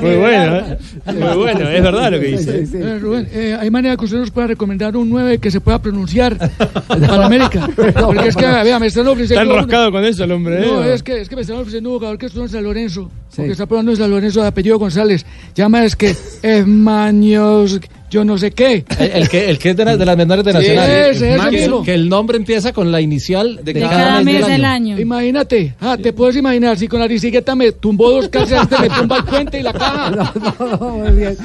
Muy 0.00 0.16
bueno, 0.16 0.56
¿eh? 0.56 0.78
Muy 1.06 1.36
bueno, 1.36 1.68
es 1.68 1.82
verdad 1.82 2.12
lo 2.12 2.20
que 2.20 2.26
dice. 2.26 2.64
Eh, 2.72 2.98
Rubén, 2.98 3.28
eh, 3.32 3.56
¿hay 3.58 3.70
manera 3.70 3.96
que 3.96 4.04
usted 4.04 4.18
nos 4.18 4.30
pueda 4.30 4.46
recomendar 4.48 4.96
un 4.96 5.10
9 5.10 5.38
que 5.38 5.50
se 5.50 5.60
pueda 5.60 5.80
pronunciar 5.80 6.38
para 6.86 7.26
América? 7.26 7.68
Porque 7.76 8.28
es 8.28 8.36
que, 8.36 8.46
vea, 8.46 8.78
me 8.78 8.86
están 8.86 9.06
ofreciendo... 9.08 9.42
Está 9.42 9.54
enroscado 9.54 9.92
con 9.92 10.04
eso 10.04 10.24
el 10.24 10.32
hombre, 10.32 10.60
No, 10.66 10.82
¿eh? 10.84 10.94
es 10.94 11.02
que, 11.02 11.20
es 11.20 11.28
que 11.28 11.36
me 11.36 11.42
están 11.42 11.56
ofreciendo 11.56 11.90
un 11.90 11.96
jugador 11.96 12.18
que 12.18 12.26
estuvo 12.26 12.44
en 12.44 12.50
San 12.50 12.64
Lorenzo. 12.64 13.10
Porque 13.34 13.52
está 13.52 13.66
probando 13.66 13.92
en 13.92 13.98
San 13.98 14.10
Lorenzo 14.10 14.40
de 14.40 14.48
apellido 14.48 14.78
González. 14.78 15.24
Llama 15.54 15.84
es 15.84 15.94
que 15.96 16.16
es 16.42 16.66
Maños, 16.66 17.80
yo 18.10 18.24
no 18.24 18.38
sé 18.38 18.50
qué. 18.52 18.84
El, 18.98 19.10
el 19.22 19.28
que, 19.28 19.50
el 19.50 19.58
que 19.58 19.70
es 19.70 19.76
de, 19.76 19.84
la- 19.84 19.96
de 19.96 20.04
las 20.06 20.16
menores 20.16 20.44
de 20.44 20.52
Sí, 20.52 20.56
Nacional. 20.58 20.90
ese, 20.90 21.34
ese 21.34 21.50
que, 21.50 21.56
mismo. 21.58 21.82
que 21.82 21.94
el 21.94 22.08
nombre 22.08 22.36
empieza 22.36 22.72
con 22.72 22.90
la 22.90 23.00
inicial 23.00 23.60
de, 23.62 23.74
cada, 23.74 24.22
mes, 24.22 24.46
del 24.46 24.64
año. 24.64 24.98
Imagínate, 24.98 25.74
ah, 25.80 25.96
te 26.00 26.12
puedes 26.12 26.36
imaginar, 26.36 26.78
si 26.78 26.88
con 26.88 27.00
la 27.00 27.06
bicicleta 27.06 27.54
me 27.54 27.72
tumbó 27.72 28.10
dos 28.10 28.28
casas, 28.28 28.68
me 28.80 28.88
tumba 28.88 29.18
el 29.18 29.24
puente 29.24 29.60
y 29.60 29.62
la 29.62 29.72
caja. 29.72 30.32
Muy 30.80 31.10
bien. 31.12 31.36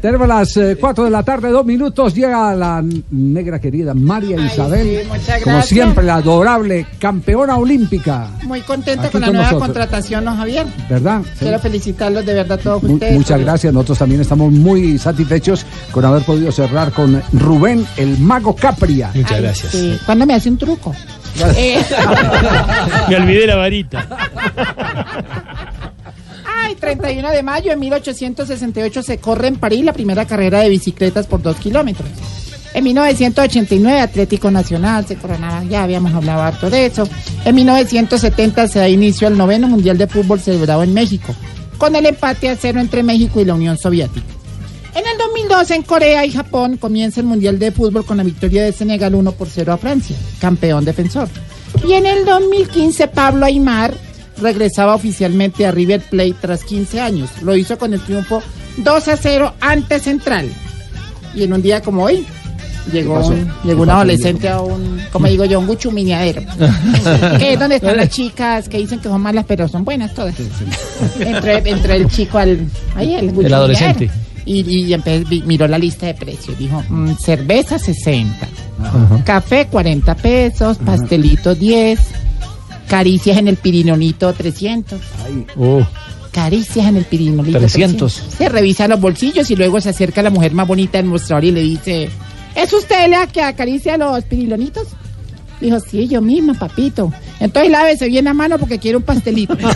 Tenemos 0.00 0.28
las 0.28 0.58
4 0.78 1.04
de 1.04 1.10
la 1.10 1.22
tarde, 1.22 1.50
dos 1.50 1.64
minutos. 1.66 2.14
Llega 2.14 2.54
la 2.54 2.82
negra 3.10 3.58
querida 3.60 3.94
María 3.94 4.36
Isabel. 4.44 5.00
sí, 5.02 5.08
muchas 5.08 5.42
como 5.42 5.62
siempre, 5.62 6.04
la 6.04 6.16
adorable 6.16 6.86
campeona 6.98 7.56
olímpica. 7.56 8.30
Muy 8.44 8.60
contenta 8.60 9.08
con 9.10 9.20
la 9.20 9.26
con 9.28 9.34
nueva 9.36 9.50
nosotros. 9.50 9.68
contratación, 9.68 10.24
¿no, 10.24 10.36
Javier? 10.36 10.66
¿Verdad? 10.88 11.22
Sí. 11.34 11.40
Quiero 11.40 11.58
felicitarlos 11.58 12.24
de 12.26 12.34
verdad 12.34 12.58
a 12.58 12.62
todos 12.62 12.82
Mu- 12.82 12.94
ustedes. 12.94 13.14
muchas 13.14 13.40
gracias. 13.40 13.72
Nosotros 13.72 13.98
también 13.98 14.20
estamos 14.20 14.52
muy 14.52 14.98
satisfechos 14.98 15.64
con 15.92 16.04
haber 16.08 16.22
podido 16.22 16.52
cerrar 16.52 16.92
con 16.92 17.22
Rubén, 17.32 17.86
el 17.96 18.18
mago 18.18 18.54
Capria. 18.54 19.10
Muchas 19.14 19.40
gracias. 19.40 19.72
Sí. 19.72 19.98
¿Cuándo 20.04 20.26
me 20.26 20.34
hace 20.34 20.48
un 20.48 20.58
truco? 20.58 20.94
Eh, 21.56 21.84
Me 23.08 23.16
olvidé 23.16 23.46
la 23.46 23.56
varita. 23.56 24.06
Ay, 26.62 26.74
31 26.74 27.30
de 27.30 27.42
mayo 27.42 27.70
de 27.70 27.76
1868 27.76 29.02
se 29.02 29.18
corre 29.18 29.48
en 29.48 29.56
París 29.56 29.84
la 29.84 29.92
primera 29.92 30.24
carrera 30.24 30.60
de 30.60 30.68
bicicletas 30.68 31.26
por 31.26 31.42
dos 31.42 31.56
kilómetros. 31.56 32.08
En 32.74 32.84
1989 32.84 34.00
Atlético 34.00 34.50
Nacional 34.50 35.06
se 35.06 35.16
coronaba, 35.16 35.64
ya 35.64 35.82
habíamos 35.82 36.12
hablado 36.12 36.42
harto 36.42 36.68
de 36.68 36.86
eso. 36.86 37.08
En 37.44 37.54
1970 37.54 38.68
se 38.68 38.78
da 38.78 38.88
inicio 38.88 39.28
al 39.28 39.38
noveno 39.38 39.68
Mundial 39.68 39.96
de 39.96 40.06
Fútbol 40.06 40.40
celebrado 40.40 40.82
en 40.82 40.92
México, 40.92 41.34
con 41.78 41.96
el 41.96 42.04
empate 42.06 42.50
a 42.50 42.56
cero 42.56 42.80
entre 42.80 43.02
México 43.02 43.40
y 43.40 43.44
la 43.44 43.54
Unión 43.54 43.78
Soviética. 43.78 44.35
En 44.96 45.06
el 45.06 45.18
2012 45.18 45.74
en 45.74 45.82
Corea 45.82 46.24
y 46.24 46.32
Japón 46.32 46.78
comienza 46.78 47.20
el 47.20 47.26
Mundial 47.26 47.58
de 47.58 47.70
Fútbol 47.70 48.06
con 48.06 48.16
la 48.16 48.22
victoria 48.22 48.64
de 48.64 48.72
Senegal 48.72 49.14
1 49.14 49.32
por 49.32 49.46
0 49.48 49.74
a 49.74 49.76
Francia, 49.76 50.16
campeón 50.40 50.86
defensor. 50.86 51.28
Y 51.86 51.92
en 51.92 52.06
el 52.06 52.24
2015 52.24 53.08
Pablo 53.08 53.44
Aymar 53.44 53.92
regresaba 54.40 54.94
oficialmente 54.94 55.66
a 55.66 55.70
River 55.70 56.00
Plate 56.00 56.34
tras 56.40 56.64
15 56.64 57.00
años. 57.02 57.28
Lo 57.42 57.54
hizo 57.54 57.76
con 57.76 57.92
el 57.92 58.00
triunfo 58.00 58.42
2 58.78 59.08
a 59.08 59.16
0 59.18 59.54
ante 59.60 59.98
Central. 59.98 60.48
Y 61.34 61.42
en 61.42 61.52
un 61.52 61.60
día 61.60 61.82
como 61.82 62.04
hoy 62.04 62.24
llegó, 62.90 63.20
un- 63.26 63.90
adolescente 63.90 64.48
a 64.48 64.60
un, 64.62 64.98
como 65.12 65.26
digo 65.26 65.44
yo, 65.44 65.60
un 65.60 65.66
guchumineadero. 65.66 66.40
que 67.38 67.52
es 67.52 67.58
donde 67.58 67.76
están 67.76 67.98
las 67.98 68.08
chicas 68.08 68.66
que 68.66 68.78
dicen 68.78 68.98
que 68.98 69.08
son 69.08 69.20
malas 69.20 69.44
pero 69.46 69.68
son 69.68 69.84
buenas 69.84 70.14
todas. 70.14 70.34
Entre, 71.20 71.68
entre 71.68 71.96
el 71.96 72.08
chico 72.08 72.38
al... 72.38 72.66
Ahí 72.94 73.14
el, 73.14 73.26
guchumineadero. 73.26 73.56
adolescente. 73.56 74.10
Y, 74.46 74.60
y 74.60 74.88
empe- 74.94 75.44
miró 75.44 75.66
la 75.68 75.76
lista 75.78 76.06
de 76.06 76.14
precios. 76.14 76.56
Dijo, 76.58 76.82
mm, 76.88 77.14
cerveza 77.18 77.78
60, 77.78 78.48
café 79.24 79.66
40 79.66 80.14
pesos, 80.14 80.78
pastelito 80.78 81.54
10, 81.54 81.98
caricias 82.88 83.36
en 83.38 83.48
el 83.48 83.56
pirinonito 83.56 84.32
300. 84.32 85.00
Caricias 86.30 86.86
en 86.86 86.96
el 86.96 87.04
pirinolito. 87.04 87.58
300. 87.58 88.12
Se 88.12 88.48
revisa 88.48 88.86
los 88.86 89.00
bolsillos 89.00 89.50
y 89.50 89.56
luego 89.56 89.80
se 89.80 89.88
acerca 89.88 90.22
la 90.22 90.30
mujer 90.30 90.52
más 90.52 90.68
bonita 90.68 90.98
del 90.98 91.06
mostrador 91.06 91.44
y 91.44 91.50
le 91.50 91.62
dice, 91.62 92.08
¿es 92.54 92.72
usted 92.72 93.08
la 93.10 93.26
que 93.26 93.42
acaricia 93.42 93.96
los 93.96 94.22
pirinolitos? 94.24 94.86
Dijo, 95.60 95.80
sí, 95.80 96.06
yo 96.06 96.20
misma, 96.20 96.52
papito. 96.54 97.10
Entonces 97.40 97.72
lávese 97.72 98.08
bien 98.08 98.26
la 98.26 98.34
mano 98.34 98.58
porque 98.58 98.78
quiere 98.78 98.98
un 98.98 99.02
pastelito. 99.02 99.56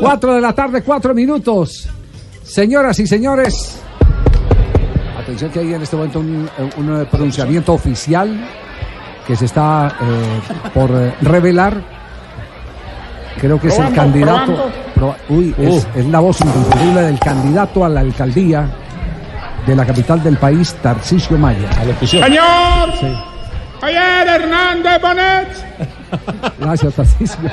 Cuatro 0.00 0.34
de 0.34 0.40
la 0.40 0.52
tarde, 0.52 0.82
cuatro 0.82 1.14
minutos. 1.14 1.88
Señoras 2.42 2.98
y 3.00 3.06
señores, 3.06 3.80
atención 5.20 5.50
que 5.50 5.58
hay 5.60 5.74
en 5.74 5.82
este 5.82 5.96
momento 5.96 6.20
un, 6.20 6.48
un, 6.78 7.00
eh, 7.00 7.06
pronunciamiento 7.10 7.72
oficial 7.72 8.40
que 9.26 9.34
se 9.34 9.46
está 9.46 9.96
eh, 10.00 10.40
por 10.72 10.90
eh, 10.92 11.12
revelar. 11.22 11.82
Creo 13.40 13.60
que 13.60 13.68
es 13.68 13.78
el 13.78 13.92
candidato. 13.94 14.70
proba- 14.94 15.16
uy, 15.28 15.54
es, 15.58 15.86
es 15.96 16.06
la 16.06 16.20
voz 16.20 16.40
indiscutible 16.40 17.02
del 17.02 17.18
candidato 17.18 17.84
a 17.84 17.88
la 17.88 18.00
alcaldía 18.00 18.66
de 19.66 19.74
la 19.76 19.84
capital 19.84 20.22
del 20.22 20.36
país, 20.38 20.74
Tarcisio 20.80 21.36
Maya. 21.36 21.68
Señor 22.20 22.92
Sí. 23.00 23.06
Javier 23.80 24.26
Hernández 24.28 25.00
Bonet, 25.00 25.48
Gracias, 26.58 26.94
Tarcisio. 26.94 27.50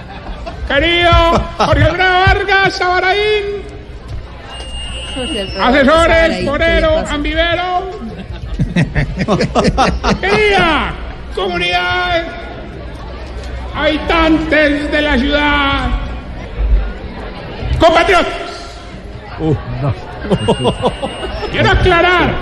querido 0.68 1.12
Jorge 1.58 1.84
Alfredo 1.84 2.20
Vargas 2.28 2.74
Sabaraín, 2.76 3.44
asesores, 5.62 6.46
Forero, 6.46 7.04
Ambivero, 7.10 7.92
querida 10.22 10.94
comunidad, 11.36 12.24
habitantes 13.76 14.92
de 14.92 15.02
la 15.02 15.18
ciudad, 15.18 15.90
compatriotas, 17.80 18.34
quiero 21.52 21.72
aclarar 21.72 22.34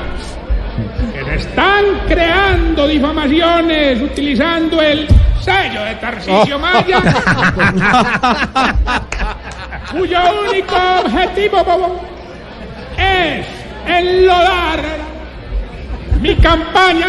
que 1.13 1.25
se 1.25 1.35
están 1.35 1.83
creando 2.07 2.87
difamaciones 2.87 4.01
utilizando 4.01 4.81
el 4.81 5.07
sello 5.41 5.83
de 5.83 5.95
Tarcisio 5.95 6.57
Maya, 6.59 7.01
cuyo 9.91 10.19
único 10.49 10.75
objetivo 11.03 11.99
es 12.97 13.45
enlodar 13.87 15.01
campaña. 16.35 17.07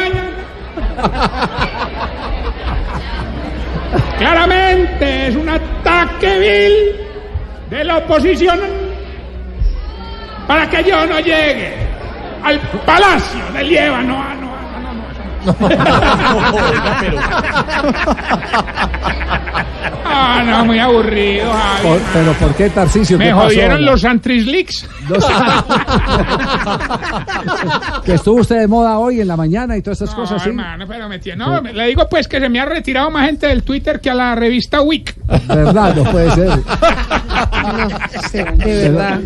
Claramente 4.18 5.28
es 5.28 5.36
un 5.36 5.48
ataque 5.48 6.38
vil 6.38 7.70
de 7.70 7.84
la 7.84 7.98
oposición 7.98 8.58
para 10.46 10.68
que 10.68 10.84
yo 10.84 11.06
no 11.06 11.20
llegue 11.20 11.91
al 12.44 12.58
palacio 12.84 13.40
del 13.54 13.68
Líbano. 13.68 14.16
Ah, 14.22 14.34
no, 14.40 14.52
ah, 14.54 14.80
no, 14.80 14.92
no, 14.94 15.10
eso 15.10 15.22
no. 15.22 15.82
Ah, 20.04 20.42
no, 20.44 20.64
muy 20.66 20.78
aburrido, 20.78 21.50
Javi. 21.52 21.82
Por- 21.88 22.00
pero 22.12 22.32
¿por 22.34 22.54
qué 22.54 22.68
Tarcisio? 22.70 23.16
Me 23.18 23.26
¿Qué 23.26 23.30
pasó? 23.32 23.44
jodieron 23.44 23.84
los 23.84 24.04
Antrisleaks. 24.04 24.86
Que 28.04 28.14
estuvo 28.14 28.40
usted 28.40 28.60
de 28.60 28.68
moda 28.68 28.98
hoy 28.98 29.20
en 29.20 29.28
la 29.28 29.36
mañana 29.36 29.76
y 29.76 29.82
todas 29.82 30.00
estas 30.02 30.16
No, 30.16 30.22
cosas, 30.22 30.42
¿sí? 30.42 30.50
hermano, 30.50 30.84
pero 30.86 31.08
me 31.08 31.18
tiene- 31.18 31.42
no, 31.44 31.60
le 31.60 31.86
digo 31.86 32.08
pues 32.08 32.28
que 32.28 32.40
se 32.40 32.48
me 32.48 32.60
ha 32.60 32.64
retirado 32.66 33.10
más 33.10 33.26
gente 33.26 33.46
del 33.46 33.62
Twitter 33.62 34.00
que 34.00 34.10
a 34.10 34.14
la 34.14 34.34
revista 34.34 34.80
Week. 34.82 35.14
¿Verdad? 35.48 35.94
No 35.96 36.04
puede 36.04 36.30
ser. 36.32 36.50
No, 37.62 37.88
sí, 38.30 38.38
de 38.38 38.90
verdad. 38.90 39.20